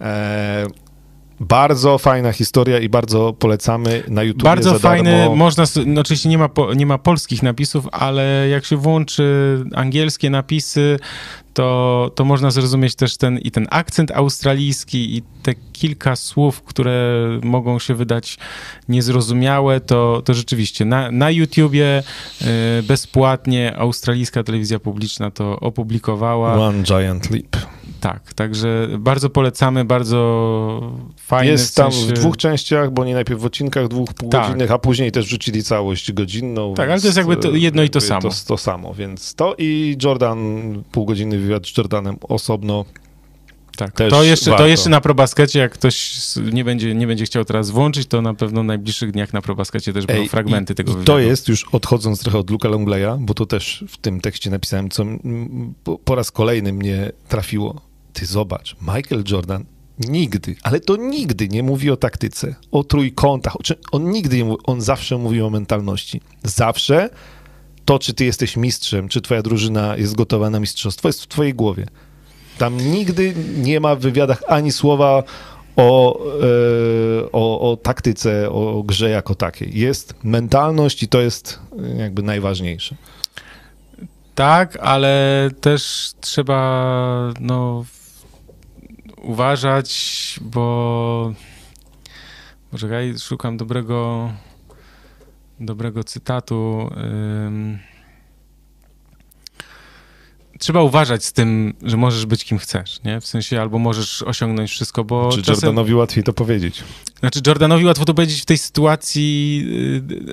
E, 0.00 0.85
bardzo 1.40 1.98
fajna 1.98 2.32
historia 2.32 2.78
i 2.78 2.88
bardzo 2.88 3.32
polecamy 3.32 4.02
na 4.08 4.22
YouTube. 4.22 4.42
Bardzo 4.42 4.78
fajny, 4.78 5.30
można, 5.34 5.64
no 5.86 6.00
oczywiście 6.00 6.28
nie 6.28 6.38
ma, 6.38 6.48
nie 6.76 6.86
ma 6.86 6.98
polskich 6.98 7.42
napisów, 7.42 7.88
ale 7.92 8.48
jak 8.48 8.64
się 8.64 8.76
włączy 8.76 9.64
angielskie 9.74 10.30
napisy, 10.30 10.98
to, 11.54 12.10
to 12.14 12.24
można 12.24 12.50
zrozumieć 12.50 12.94
też 12.94 13.16
ten 13.16 13.38
i 13.38 13.50
ten 13.50 13.66
akcent 13.70 14.10
australijski 14.10 15.16
i 15.16 15.22
te 15.42 15.54
kilka 15.72 16.16
słów, 16.16 16.62
które 16.62 17.26
mogą 17.42 17.78
się 17.78 17.94
wydać 17.94 18.38
niezrozumiałe, 18.88 19.80
to, 19.80 20.22
to 20.24 20.34
rzeczywiście 20.34 20.84
na, 20.84 21.10
na 21.10 21.30
YouTubie 21.30 22.02
y, 22.42 22.82
bezpłatnie 22.82 23.76
australijska 23.76 24.42
telewizja 24.42 24.78
publiczna 24.78 25.30
to 25.30 25.60
opublikowała. 25.60 26.54
One 26.54 26.82
Giant 26.82 27.30
Leap. 27.30 27.75
Tak, 28.00 28.34
także 28.34 28.88
bardzo 28.98 29.30
polecamy, 29.30 29.84
bardzo 29.84 30.92
fajny. 31.16 31.52
Jest 31.52 31.70
w 31.70 31.74
sensie... 31.74 31.98
tam 31.98 32.08
w 32.08 32.12
dwóch 32.12 32.36
częściach, 32.36 32.90
bo 32.90 33.04
nie 33.04 33.14
najpierw 33.14 33.40
w 33.40 33.44
odcinkach 33.44 33.88
dwóch 33.88 34.14
półgodzinnych, 34.14 34.68
tak. 34.68 34.70
a 34.70 34.78
później 34.78 35.12
też 35.12 35.26
wrzucili 35.26 35.62
całość 35.62 36.12
godzinną. 36.12 36.74
Tak, 36.74 36.90
ale 36.90 37.00
to 37.00 37.06
jest 37.06 37.16
jakby 37.16 37.36
to 37.36 37.50
jedno 37.50 37.82
i 37.82 37.90
to 37.90 38.00
samo. 38.00 38.20
To, 38.20 38.30
to 38.46 38.56
samo, 38.56 38.94
więc 38.94 39.34
to 39.34 39.54
i 39.58 39.96
Jordan, 40.02 40.38
półgodzinny 40.92 41.38
wywiad 41.38 41.66
z 41.66 41.76
Jordanem 41.78 42.16
osobno. 42.28 42.84
Tak, 43.76 43.92
to 43.92 44.22
jeszcze, 44.22 44.56
to 44.56 44.66
jeszcze 44.66 44.90
na 44.90 45.00
probaskecie, 45.00 45.58
jak 45.58 45.72
ktoś 45.72 46.16
nie 46.52 46.64
będzie, 46.64 46.94
nie 46.94 47.06
będzie 47.06 47.24
chciał 47.24 47.44
teraz 47.44 47.70
włączyć, 47.70 48.06
to 48.06 48.22
na 48.22 48.34
pewno 48.34 48.62
w 48.62 48.64
najbliższych 48.64 49.12
dniach 49.12 49.32
na 49.32 49.42
probaskecie 49.42 49.92
też 49.92 50.06
będą 50.06 50.22
Ej, 50.22 50.28
fragmenty 50.28 50.74
tego 50.74 50.92
wywiadu. 50.92 51.06
To 51.06 51.18
jest, 51.18 51.48
już 51.48 51.66
odchodząc 51.72 52.20
trochę 52.20 52.38
od 52.38 52.50
Luka 52.50 52.68
Longleya, 52.68 53.18
bo 53.18 53.34
to 53.34 53.46
też 53.46 53.84
w 53.88 53.96
tym 53.96 54.20
tekście 54.20 54.50
napisałem, 54.50 54.90
co 54.90 55.04
po 56.04 56.14
raz 56.14 56.30
kolejny 56.30 56.72
mnie 56.72 57.12
trafiło. 57.28 57.80
Ty 58.16 58.26
zobacz, 58.26 58.76
Michael 58.80 59.24
Jordan 59.30 59.64
nigdy, 59.98 60.56
ale 60.62 60.80
to 60.80 60.96
nigdy 60.96 61.48
nie 61.48 61.62
mówi 61.62 61.90
o 61.90 61.96
taktyce, 61.96 62.54
o 62.72 62.84
trójkątach. 62.84 63.56
On 63.92 64.10
nigdy 64.10 64.36
nie 64.36 64.44
mówi, 64.44 64.62
on 64.64 64.80
zawsze 64.80 65.18
mówi 65.18 65.42
o 65.42 65.50
mentalności. 65.50 66.20
Zawsze 66.44 67.10
to, 67.84 67.98
czy 67.98 68.14
ty 68.14 68.24
jesteś 68.24 68.56
mistrzem, 68.56 69.08
czy 69.08 69.20
twoja 69.20 69.42
drużyna 69.42 69.96
jest 69.96 70.16
gotowa 70.16 70.50
na 70.50 70.60
mistrzostwo, 70.60 71.08
jest 71.08 71.22
w 71.22 71.26
twojej 71.26 71.54
głowie. 71.54 71.86
Tam 72.58 72.76
nigdy 72.76 73.34
nie 73.56 73.80
ma 73.80 73.96
w 73.96 74.00
wywiadach 74.00 74.42
ani 74.48 74.72
słowa 74.72 75.22
o, 75.76 76.20
e, 76.20 77.32
o, 77.32 77.72
o 77.72 77.76
taktyce, 77.76 78.50
o 78.50 78.82
grze 78.82 79.10
jako 79.10 79.34
takiej. 79.34 79.78
Jest 79.78 80.14
mentalność 80.22 81.02
i 81.02 81.08
to 81.08 81.20
jest 81.20 81.60
jakby 81.96 82.22
najważniejsze. 82.22 82.96
Tak, 84.34 84.76
ale 84.80 85.50
też 85.60 86.12
trzeba 86.20 87.32
no, 87.40 87.84
uważać, 89.22 90.40
bo 90.42 91.32
poczekaj, 92.70 93.14
szukam 93.18 93.56
dobrego 93.56 94.30
dobrego 95.60 96.04
cytatu. 96.04 96.90
trzeba 100.58 100.82
uważać 100.82 101.24
z 101.24 101.32
tym, 101.32 101.74
że 101.82 101.96
możesz 101.96 102.26
być 102.26 102.44
kim 102.44 102.58
chcesz, 102.58 103.02
nie? 103.02 103.20
W 103.20 103.26
sensie 103.26 103.60
albo 103.60 103.78
możesz 103.78 104.22
osiągnąć 104.22 104.70
wszystko, 104.70 105.04
bo 105.04 105.28
Czy 105.32 105.42
czasem... 105.42 105.54
Jordanowi 105.54 105.94
łatwiej 105.94 106.24
to 106.24 106.32
powiedzieć? 106.32 106.84
Znaczy 107.20 107.40
Jordanowi 107.46 107.84
łatwo 107.84 108.04
to 108.04 108.14
powiedzieć 108.14 108.42
w 108.42 108.44
tej 108.44 108.58
sytuacji, 108.58 109.56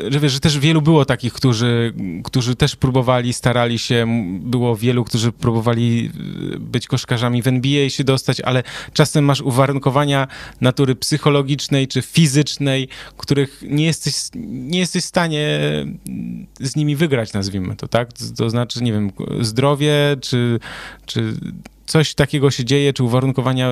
yy, 0.03 0.11
że 0.11 0.19
wiesz, 0.19 0.31
że 0.31 0.39
też 0.39 0.59
wielu 0.59 0.81
było 0.81 1.05
takich, 1.05 1.33
którzy, 1.33 1.93
którzy 2.23 2.55
też 2.55 2.75
próbowali, 2.75 3.33
starali 3.33 3.79
się, 3.79 4.07
było 4.39 4.75
wielu, 4.75 5.03
którzy 5.03 5.31
próbowali 5.31 6.03
yy, 6.03 6.59
być 6.59 6.87
koszkarzami 6.87 7.41
w 7.41 7.47
NBA 7.47 7.83
i 7.83 7.89
się 7.89 8.03
dostać, 8.03 8.41
ale 8.41 8.63
czasem 8.93 9.25
masz 9.25 9.41
uwarunkowania 9.41 10.27
natury 10.61 10.95
psychologicznej 10.95 11.87
czy 11.87 12.01
fizycznej, 12.01 12.87
których 13.17 13.63
nie 13.67 13.85
jesteś, 13.85 14.15
nie 14.45 14.79
jesteś 14.79 15.03
w 15.03 15.07
stanie 15.07 15.59
z 16.59 16.75
nimi 16.75 16.95
wygrać, 16.95 17.33
nazwijmy 17.33 17.75
to, 17.75 17.87
tak? 17.87 18.09
To 18.37 18.49
znaczy, 18.49 18.83
nie 18.83 18.91
wiem, 18.93 19.11
zdrowie, 19.41 19.93
czy, 20.21 20.59
czy 21.05 21.33
coś 21.85 22.13
takiego 22.13 22.51
się 22.51 22.65
dzieje, 22.65 22.93
czy 22.93 23.03
uwarunkowania 23.03 23.69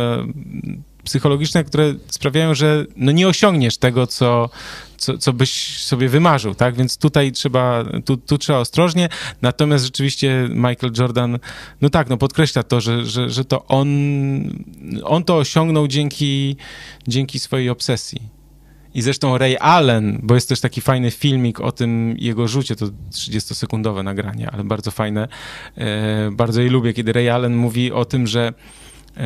psychologiczne, 1.03 1.63
które 1.63 1.93
sprawiają, 2.07 2.55
że 2.55 2.85
no 2.95 3.11
nie 3.11 3.27
osiągniesz 3.27 3.77
tego, 3.77 4.07
co, 4.07 4.49
co, 4.97 5.17
co 5.17 5.33
byś 5.33 5.77
sobie 5.77 6.09
wymarzył, 6.09 6.55
tak? 6.55 6.75
Więc 6.75 6.97
tutaj 6.97 7.31
trzeba, 7.31 7.85
tu, 8.05 8.17
tu 8.17 8.37
trzeba 8.37 8.59
ostrożnie, 8.59 9.09
natomiast 9.41 9.85
rzeczywiście 9.85 10.49
Michael 10.49 10.93
Jordan, 10.97 11.39
no 11.81 11.89
tak, 11.89 12.09
no 12.09 12.17
podkreśla 12.17 12.63
to, 12.63 12.81
że, 12.81 13.05
że, 13.05 13.29
że 13.29 13.45
to 13.45 13.65
on, 13.65 13.87
on 15.03 15.23
to 15.23 15.37
osiągnął 15.37 15.87
dzięki, 15.87 16.55
dzięki 17.07 17.39
swojej 17.39 17.69
obsesji. 17.69 18.41
I 18.93 19.01
zresztą 19.01 19.37
Ray 19.37 19.57
Allen, 19.57 20.19
bo 20.23 20.35
jest 20.35 20.49
też 20.49 20.61
taki 20.61 20.81
fajny 20.81 21.11
filmik 21.11 21.59
o 21.59 21.71
tym 21.71 22.15
jego 22.17 22.47
rzucie, 22.47 22.75
to 22.75 22.85
30-sekundowe 23.11 24.03
nagranie, 24.03 24.51
ale 24.51 24.63
bardzo 24.63 24.91
fajne. 24.91 25.27
E, 25.77 26.31
bardzo 26.31 26.61
je 26.61 26.69
lubię, 26.69 26.93
kiedy 26.93 27.13
Ray 27.13 27.29
Allen 27.29 27.55
mówi 27.55 27.91
o 27.91 28.05
tym, 28.05 28.27
że 28.27 28.53
e, 29.17 29.21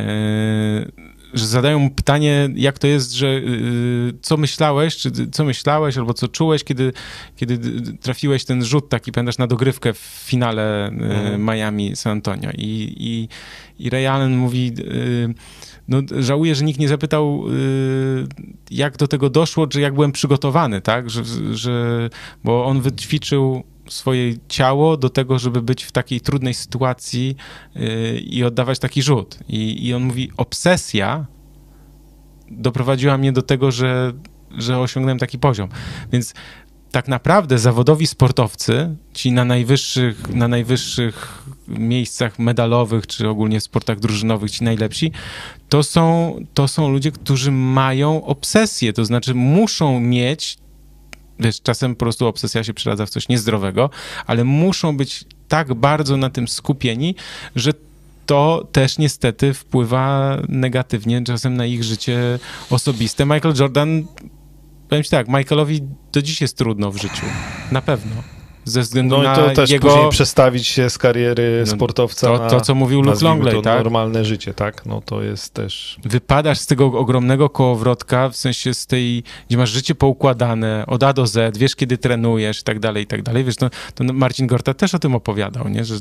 że 1.35 1.47
zadają 1.47 1.79
mu 1.79 1.89
pytanie, 1.89 2.49
jak 2.55 2.79
to 2.79 2.87
jest, 2.87 3.11
że 3.13 3.27
y, 3.27 4.13
co 4.21 4.37
myślałeś, 4.37 4.95
czy 4.95 5.11
co 5.31 5.45
myślałeś, 5.45 5.97
albo 5.97 6.13
co 6.13 6.27
czułeś, 6.27 6.63
kiedy, 6.63 6.93
kiedy 7.35 7.81
trafiłeś 7.97 8.45
ten 8.45 8.65
rzut 8.65 8.89
taki, 8.89 9.11
pamiętasz, 9.11 9.37
na 9.37 9.47
dogrywkę 9.47 9.93
w 9.93 9.97
finale 10.25 10.89
y, 10.89 10.91
Mhm. 10.91 11.45
Miami 11.45 11.95
San 11.95 12.11
Antonio. 12.11 12.49
I, 12.57 12.95
i, 12.99 13.27
i 13.85 13.89
Ray 13.89 14.07
Allen 14.07 14.37
mówi, 14.37 14.71
y, 14.79 15.33
no 15.87 16.01
żałuję, 16.19 16.55
że 16.55 16.65
nikt 16.65 16.79
nie 16.79 16.87
zapytał, 16.87 17.43
y, 17.49 18.27
jak 18.71 18.97
do 18.97 19.07
tego 19.07 19.29
doszło, 19.29 19.67
czy 19.67 19.81
jak 19.81 19.93
byłem 19.93 20.11
przygotowany, 20.11 20.81
tak, 20.81 21.09
że, 21.09 21.23
że 21.51 22.09
bo 22.43 22.65
on 22.65 22.81
wyćwiczył 22.81 23.63
swoje 23.87 24.33
ciało 24.47 24.97
do 24.97 25.09
tego, 25.09 25.39
żeby 25.39 25.61
być 25.61 25.83
w 25.83 25.91
takiej 25.91 26.21
trudnej 26.21 26.53
sytuacji 26.53 27.35
yy, 27.75 28.19
i 28.19 28.43
oddawać 28.43 28.79
taki 28.79 29.01
rzut. 29.01 29.39
I, 29.47 29.87
I 29.87 29.93
on 29.93 30.03
mówi, 30.03 30.31
obsesja 30.37 31.25
doprowadziła 32.51 33.17
mnie 33.17 33.31
do 33.31 33.41
tego, 33.41 33.71
że, 33.71 34.13
że 34.57 34.79
osiągnąłem 34.79 35.19
taki 35.19 35.39
poziom. 35.39 35.69
Więc 36.11 36.33
tak 36.91 37.07
naprawdę 37.07 37.57
zawodowi 37.57 38.07
sportowcy, 38.07 38.95
ci 39.13 39.31
na 39.31 39.45
najwyższych, 39.45 40.29
na 40.35 40.47
najwyższych 40.47 41.43
miejscach 41.67 42.39
medalowych, 42.39 43.07
czy 43.07 43.29
ogólnie 43.29 43.59
w 43.59 43.63
sportach 43.63 43.99
drużynowych, 43.99 44.51
ci 44.51 44.63
najlepsi, 44.63 45.11
to 45.69 45.83
są, 45.83 46.35
to 46.53 46.67
są 46.67 46.89
ludzie, 46.89 47.11
którzy 47.11 47.51
mają 47.51 48.25
obsesję, 48.25 48.93
to 48.93 49.05
znaczy 49.05 49.33
muszą 49.33 49.99
mieć 49.99 50.57
wiesz, 51.39 51.61
czasem 51.61 51.95
po 51.95 51.99
prostu 51.99 52.27
obsesja 52.27 52.63
się 52.63 52.73
przeradza 52.73 53.05
w 53.05 53.09
coś 53.09 53.29
niezdrowego, 53.29 53.89
ale 54.25 54.43
muszą 54.43 54.97
być 54.97 55.25
tak 55.47 55.73
bardzo 55.73 56.17
na 56.17 56.29
tym 56.29 56.47
skupieni, 56.47 57.15
że 57.55 57.71
to 58.25 58.67
też 58.71 58.97
niestety 58.97 59.53
wpływa 59.53 60.37
negatywnie 60.49 61.23
czasem 61.23 61.57
na 61.57 61.65
ich 61.65 61.83
życie 61.83 62.39
osobiste. 62.69 63.25
Michael 63.25 63.55
Jordan, 63.59 64.05
powiem 64.89 65.03
ci 65.03 65.09
tak, 65.09 65.27
Michaelowi 65.27 65.81
do 66.11 66.21
dziś 66.21 66.41
jest 66.41 66.57
trudno 66.57 66.91
w 66.91 66.97
życiu. 66.97 67.25
Na 67.71 67.81
pewno. 67.81 68.34
Ze 68.65 68.81
względu 68.81 69.17
No 69.17 69.23
i 69.23 69.25
na 69.25 69.35
to 69.35 69.49
też 69.49 69.69
jego... 69.69 69.89
później 69.89 70.09
przestawić 70.09 70.67
się 70.67 70.89
z 70.89 70.97
kariery 70.97 71.63
No, 71.67 71.71
sportowca 71.71 72.27
to- 72.27 72.37
na, 72.43 72.49
to, 72.49 72.61
co 72.61 72.75
mówił 72.75 73.01
Luke 73.01 73.25
Longley, 73.25 73.53
to 73.53 73.61
tak? 73.61 73.83
normalne 73.83 74.25
życie, 74.25 74.53
tak? 74.53 74.85
No 74.85 75.01
to 75.01 75.21
jest 75.23 75.53
też... 75.53 75.97
wypadasz 76.03 76.59
z 76.59 76.67
tego 76.67 76.85
ogromnego 76.85 77.49
kołowrotka, 77.49 78.29
w 78.29 78.35
sensie 78.35 78.73
z 78.73 78.87
tej, 78.87 79.23
gdzie 79.49 79.57
masz 79.57 79.69
życie 79.69 79.95
poukładane 79.95 80.83
od 80.87 81.03
A 81.03 81.13
do 81.13 81.27
Z, 81.27 81.57
wiesz 81.57 81.75
kiedy 81.75 81.97
trenujesz 81.97 82.59
i 82.61 82.63
tak 82.63 82.79
dalej, 82.79 83.03
i 83.03 83.07
tak 83.07 83.21
dalej. 83.23 83.43
Wiesz, 83.43 83.55
to, 83.55 83.69
to 83.95 84.03
Marcin 84.03 84.47
Gorta 84.47 84.73
też 84.73 84.95
o 84.95 84.99
tym 84.99 85.15
opowiadał, 85.15 85.67
nie? 85.67 85.85
że 85.85 85.95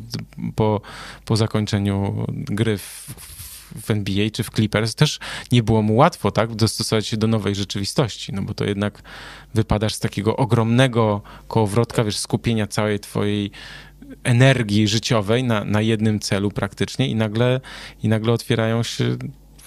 po, 0.55 0.81
po 1.25 1.37
zakończeniu 1.37 2.27
gry 2.29 2.79
w, 2.79 3.07
w 3.83 3.91
NBA 3.91 4.31
czy 4.31 4.43
w 4.43 4.51
Clippers 4.51 4.95
też 4.95 5.19
nie 5.53 5.63
było 5.63 5.83
mu 5.83 5.97
łatwo, 5.97 6.31
tak, 6.31 6.55
dostosować 6.55 7.07
się 7.07 7.17
do 7.17 7.27
nowej 7.27 7.55
rzeczywistości, 7.55 8.33
no 8.33 8.43
bo 8.43 8.55
to 8.55 8.65
jednak 8.65 9.03
wypadasz 9.55 9.95
z 9.95 10.01
takiego 10.01 10.37
ogromnego 10.37 11.23
kołowrotka, 11.49 12.05
wiesz, 12.05 12.17
skupienia 12.17 12.67
całej 12.67 13.01
twojej 13.01 13.51
energii 14.25 14.89
życiowej 14.89 15.45
na, 15.45 15.65
na 15.65 15.81
jednym 15.81 16.21
celu 16.21 16.51
praktycznie 16.51 17.09
i 17.09 17.15
nagle, 17.15 17.61
i 18.03 18.09
nagle 18.09 18.33
otwierają 18.33 18.83
się, 18.83 19.17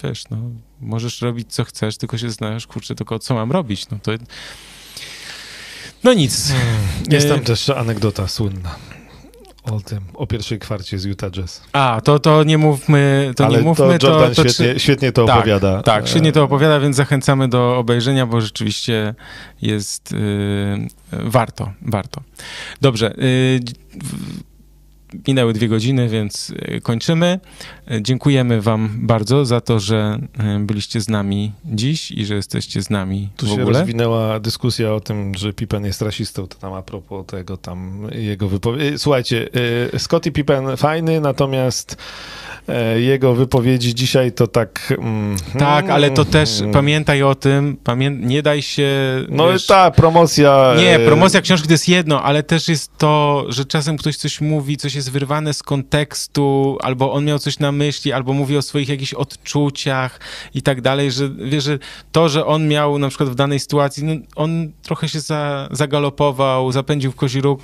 wiesz, 0.04 0.24
no, 0.30 0.38
możesz 0.82 1.22
robić 1.22 1.54
co 1.54 1.64
chcesz, 1.64 1.98
tylko 1.98 2.18
się 2.18 2.28
zastanawiasz, 2.30 2.68
kurczę, 2.68 2.96
tylko 2.96 3.20
co 3.20 3.36
mam 3.36 3.52
robić, 3.52 3.90
no 3.90 4.00
to... 4.04 4.12
No 6.04 6.14
nic. 6.14 6.54
Jest 7.10 7.26
E, 7.26 7.30
tam 7.30 7.40
też 7.40 7.70
anegdota 7.70 8.28
słynna 8.28 8.76
o 9.72 9.80
tym, 9.80 10.00
o 10.14 10.28
pierwszej 10.28 10.60
kwarcie 10.60 11.00
z 11.00 11.06
Utah 11.06 11.32
Jazz. 11.32 11.64
A, 11.74 12.02
to, 12.04 12.20
to 12.20 12.44
nie 12.44 12.58
mówmy, 12.58 13.34
to 13.36 13.46
Ale 13.46 13.58
nie 13.58 13.64
mówmy, 13.64 14.00
to 14.00 14.08
Jordan 14.08 14.36
to, 14.36 14.44
to, 14.44 14.50
świetnie, 14.50 14.80
świetnie 14.80 15.12
to 15.12 15.26
tak, 15.26 15.38
opowiada. 15.38 15.84
Tak, 15.84 16.08
świetnie 16.08 16.32
to 16.32 16.40
E, 16.40 16.44
opowiada, 16.44 16.80
więc 16.80 16.96
zachęcamy 16.96 17.48
do 17.48 17.78
obejrzenia, 17.78 18.26
bo 18.26 18.42
rzeczywiście 18.42 19.16
jest 19.62 20.12
yy, 20.12 20.88
warto, 21.12 21.72
warto. 21.82 22.22
Dobrze, 22.82 23.14
yy, 23.18 23.60
minęły 25.28 25.54
dwie 25.54 25.68
godziny, 25.68 26.10
więc 26.10 26.54
yy, 26.68 26.82
kończymy. 26.82 27.40
Dziękujemy 28.02 28.62
wam 28.62 28.90
bardzo 28.96 29.46
za 29.46 29.62
to, 29.62 29.80
że 29.80 30.20
yy, 30.40 30.60
byliście 30.60 31.02
z 31.02 31.10
nami 31.10 31.52
dziś 31.66 32.12
i 32.12 32.26
że 32.26 32.36
jesteście 32.36 32.82
z 32.82 32.90
nami 32.90 33.30
Tu 33.38 33.46
w 33.46 33.50
się 33.50 33.62
ogóle. 33.62 33.80
rozwinęła 33.80 34.40
dyskusja 34.40 34.94
o 34.94 35.00
tym, 35.00 35.36
że 35.36 35.54
Pippen 35.54 35.86
jest 35.86 36.02
rasistą, 36.02 36.48
to 36.48 36.58
tam 36.58 36.74
a 36.74 36.82
propos 36.82 37.26
tego 37.26 37.58
tam 37.58 38.08
jego 38.12 38.48
wypowiedzi. 38.48 38.98
Słuchajcie, 39.00 39.50
y, 39.96 40.00
Scottie 40.00 40.32
Pippen 40.32 40.78
fajny, 40.78 41.22
natomiast 41.22 41.98
e, 42.68 43.00
jego 43.02 43.34
wypowiedzi 43.36 43.96
dzisiaj 43.96 44.32
to 44.32 44.48
tak... 44.48 44.94
mm, 45.00 45.36
Tak, 45.60 45.90
ale 45.90 46.12
to 46.12 46.26
też 46.26 46.60
mm, 46.60 46.72
pamiętaj 46.74 47.24
o 47.24 47.36
tym, 47.36 47.78
pamię 47.84 48.10
nie 48.12 48.42
daj 48.42 48.62
się... 48.62 48.90
No 49.30 49.50
wiesz, 49.52 49.66
ta 49.66 49.92
promocja... 49.92 50.74
Nie, 50.78 50.96
e, 50.96 51.06
promocja 51.06 51.42
książki 51.42 51.68
to 51.68 51.74
jest 51.74 51.90
jedno, 51.90 52.24
ale 52.24 52.44
też 52.44 52.68
jest 52.68 52.98
to, 52.98 53.46
że 53.50 53.66
czasem 53.66 53.98
ktoś 53.98 54.18
coś 54.18 54.42
mówi, 54.42 54.78
coś 54.78 54.96
jest 54.96 55.12
wyrwane 55.12 55.54
z 55.54 55.64
kontekstu, 55.64 56.78
albo 56.82 57.14
on 57.14 57.26
miał 57.26 57.40
coś 57.40 57.60
na 57.60 57.72
myśli, 57.78 58.14
albo 58.14 58.34
mówi 58.34 58.58
o 58.58 58.62
swoich 58.62 58.90
jakichś 58.90 59.14
odczuciach 59.14 60.20
i 60.54 60.62
tak 60.62 60.82
dalej, 60.82 61.12
że 61.12 61.30
wiesz, 61.30 61.64
że 61.64 61.80
to, 62.12 62.30
że 62.30 62.46
on 62.46 62.68
miał 62.68 63.00
na 63.00 63.10
przykład 63.10 63.30
w 63.30 63.36
danej 63.36 63.60
sytuacji, 63.60 64.04
no, 64.04 64.14
on 64.36 64.72
trochę 64.82 65.10
się 65.10 65.20
za, 65.20 65.70
zagalopował, 65.72 66.72
zapędził 66.72 67.12
w 67.12 67.16
kozi 67.16 67.42
róg. 67.42 67.62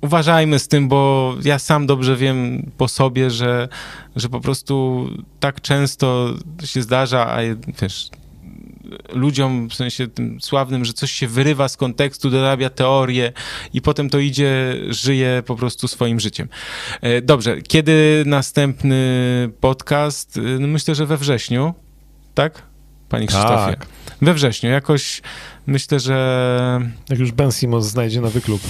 Uważajmy 0.00 0.58
z 0.58 0.68
tym, 0.68 0.88
bo 0.88 1.34
ja 1.44 1.58
sam 1.58 1.86
dobrze 1.86 2.16
wiem 2.16 2.70
po 2.76 2.88
sobie, 2.88 3.30
że, 3.30 3.68
że 4.16 4.28
po 4.28 4.40
prostu 4.40 5.06
tak 5.40 5.60
często 5.60 6.34
się 6.64 6.82
zdarza, 6.82 7.26
a 7.26 7.38
wiesz, 7.82 8.10
ludziom, 9.12 9.68
w 9.68 9.74
sensie 9.74 10.08
tym 10.08 10.40
sławnym, 10.40 10.84
że 10.84 10.92
coś 10.92 11.12
się 11.12 11.28
wyrywa 11.28 11.68
z 11.68 11.76
kontekstu, 11.76 12.30
dorabia 12.30 12.70
teorię 12.70 13.32
i 13.72 13.82
potem 13.82 14.10
to 14.10 14.18
idzie, 14.18 14.74
żyje 14.88 15.42
po 15.46 15.56
prostu 15.56 15.88
swoim 15.88 16.20
życiem. 16.20 16.48
E, 17.00 17.22
Dobrze, 17.22 17.62
kiedy 17.62 18.22
następny 18.26 19.04
podcast? 19.60 20.36
E, 20.36 20.40
No 20.40 20.66
myślę, 20.66 20.94
że 20.94 21.06
we 21.06 21.16
wrześniu, 21.16 21.74
tak? 22.34 22.62
Panie 23.08 23.26
Krzysztofie. 23.26 23.76
Tak. 23.76 23.86
We 24.22 24.34
wrześniu, 24.34 24.70
jakoś 24.70 25.22
myślę, 25.66 26.00
że 26.00 26.80
Jak 27.08 27.18
już 27.18 27.32
Ben 27.32 27.52
Simmons 27.52 27.86
znajdzie 27.86 28.20
nowy 28.20 28.40
klub. 28.40 28.60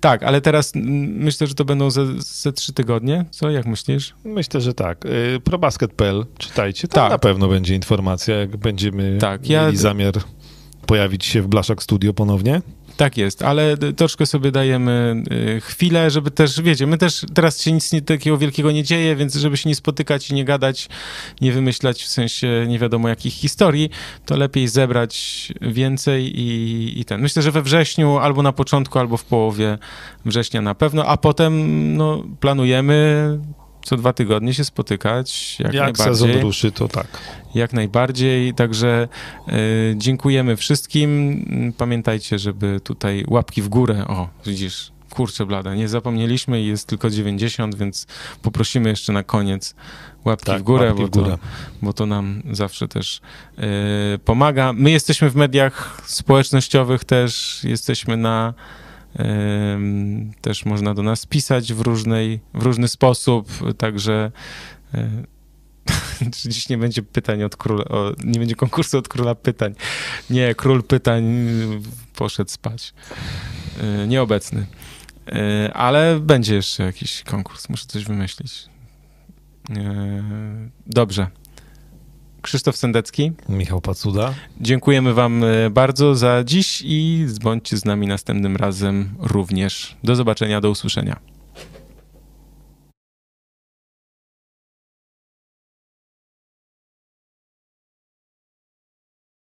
Tak, 0.00 0.22
ale 0.22 0.40
teraz 0.40 0.72
myślę, 0.74 1.46
że 1.46 1.54
to 1.54 1.64
będą 1.64 1.90
ze, 1.90 2.22
ze 2.22 2.52
trzy 2.52 2.72
tygodnie. 2.72 3.24
Co, 3.30 3.50
jak 3.50 3.66
myślisz? 3.66 4.14
Myślę, 4.24 4.60
że 4.60 4.74
tak. 4.74 5.04
Y, 5.06 5.40
Probasket.pl, 5.44 6.26
czytajcie, 6.38 6.88
tam 6.88 7.02
Tak. 7.02 7.10
na 7.10 7.18
pewno 7.18 7.48
będzie 7.48 7.74
informacja, 7.74 8.36
jak 8.36 8.56
będziemy 8.56 9.18
Tak, 9.20 9.48
ja- 9.48 9.64
mieli 9.66 9.76
zamiar 9.76 10.14
pojawić 10.86 11.24
się 11.24 11.42
w 11.42 11.46
Blaszak 11.46 11.82
Studio 11.82 12.12
ponownie? 12.14 12.62
Tak 12.96 13.16
jest, 13.16 13.42
ale 13.42 13.76
troszkę 13.76 14.26
sobie 14.26 14.50
dajemy 14.50 15.22
y, 15.56 15.60
chwilę, 15.60 16.10
żeby 16.10 16.30
też, 16.30 16.62
wiecie, 16.62 16.86
my 16.86 16.98
też 16.98 17.26
teraz 17.34 17.62
się 17.62 17.72
nic 17.72 17.92
nie, 17.92 18.02
takiego 18.02 18.38
wielkiego 18.38 18.72
nie 18.72 18.82
dzieje, 18.82 19.16
więc 19.16 19.34
żeby 19.34 19.56
się 19.56 19.68
nie 19.68 19.74
spotykać 19.74 20.30
i 20.30 20.34
nie 20.34 20.44
gadać, 20.44 20.88
nie 21.40 21.52
wymyślać 21.52 22.02
w 22.02 22.08
sensie 22.08 22.64
nie 22.68 22.78
wiadomo 22.78 23.08
jakich 23.08 23.32
historii, 23.32 23.90
to 24.26 24.36
lepiej 24.36 24.68
zebrać 24.68 25.52
więcej 25.60 26.40
i, 26.40 27.00
i 27.00 27.04
ten. 27.04 27.20
Myślę, 27.20 27.42
że 27.42 27.50
we 27.50 27.62
wrześniu 27.62 28.18
albo 28.18 28.42
na 28.42 28.52
początku, 28.52 28.98
albo 28.98 29.16
w 29.16 29.24
połowie 29.24 29.78
września 30.24 30.62
na 30.62 30.74
pewno, 30.74 31.06
a 31.06 31.16
potem 31.16 31.96
no, 31.96 32.24
planujemy 32.40 33.38
co 33.84 33.96
dwa 33.96 34.12
tygodnie 34.12 34.54
się 34.54 34.64
spotykać. 34.64 35.56
Jak, 35.60 35.74
jak 35.74 35.82
najbardziej. 35.82 36.14
sezon 36.14 36.42
ruszy, 36.42 36.72
to 36.72 36.88
tak. 36.88 37.06
Jak 37.54 37.72
najbardziej, 37.72 38.54
także 38.54 39.08
y, 39.48 39.94
dziękujemy 39.96 40.56
wszystkim. 40.56 41.72
Pamiętajcie, 41.78 42.38
żeby 42.38 42.80
tutaj 42.80 43.24
łapki 43.28 43.62
w 43.62 43.68
górę, 43.68 44.04
o 44.08 44.28
widzisz, 44.46 44.92
kurczę 45.10 45.46
blada, 45.46 45.74
nie 45.74 45.88
zapomnieliśmy 45.88 46.62
i 46.62 46.66
jest 46.66 46.86
tylko 46.86 47.10
90, 47.10 47.74
więc 47.74 48.06
poprosimy 48.42 48.88
jeszcze 48.88 49.12
na 49.12 49.22
koniec 49.22 49.74
łapki 50.24 50.46
tak, 50.46 50.60
w 50.60 50.62
górę, 50.62 50.86
łapki 50.86 51.02
bo, 51.02 51.08
w 51.08 51.10
górę. 51.10 51.30
To, 51.30 51.38
bo 51.82 51.92
to 51.92 52.06
nam 52.06 52.42
zawsze 52.50 52.88
też 52.88 53.20
y, 54.14 54.18
pomaga. 54.18 54.72
My 54.72 54.90
jesteśmy 54.90 55.30
w 55.30 55.36
mediach 55.36 56.02
społecznościowych 56.06 57.04
też, 57.04 57.60
jesteśmy 57.64 58.16
na 58.16 58.54
też 60.40 60.64
można 60.64 60.94
do 60.94 61.02
nas 61.02 61.26
pisać 61.26 61.72
w, 61.72 61.80
różnej, 61.80 62.40
w 62.54 62.62
różny 62.62 62.88
sposób, 62.88 63.48
także 63.78 64.30
dziś 66.48 66.68
nie 66.68 66.78
będzie 66.78 67.02
pytań 67.02 67.42
od 67.42 67.56
króla, 67.56 67.84
o, 67.84 68.12
nie 68.24 68.38
będzie 68.38 68.54
konkursu 68.54 68.98
od 68.98 69.08
króla 69.08 69.34
pytań. 69.34 69.74
Nie, 70.30 70.54
król 70.54 70.82
pytań 70.82 71.24
poszedł 72.14 72.50
spać. 72.50 72.94
E, 73.80 74.06
nieobecny. 74.06 74.66
E, 75.28 75.72
ale 75.74 76.20
będzie 76.20 76.54
jeszcze 76.54 76.82
jakiś 76.82 77.22
konkurs, 77.22 77.68
muszę 77.68 77.86
coś 77.86 78.04
wymyślić. 78.04 78.68
E, 79.70 80.22
dobrze. 80.86 81.26
Krzysztof 82.44 82.76
Sendecki. 82.76 83.32
Michał 83.48 83.80
Pacuda. 83.80 84.34
Dziękujemy 84.60 85.14
Wam 85.14 85.44
bardzo 85.70 86.14
za 86.14 86.44
dziś 86.44 86.82
i 86.84 87.26
bądźcie 87.42 87.76
z 87.76 87.84
nami 87.84 88.06
następnym 88.06 88.56
razem 88.56 89.14
również. 89.18 89.96
Do 90.04 90.16
zobaczenia, 90.16 90.60
do 90.60 90.70
usłyszenia. 90.70 91.33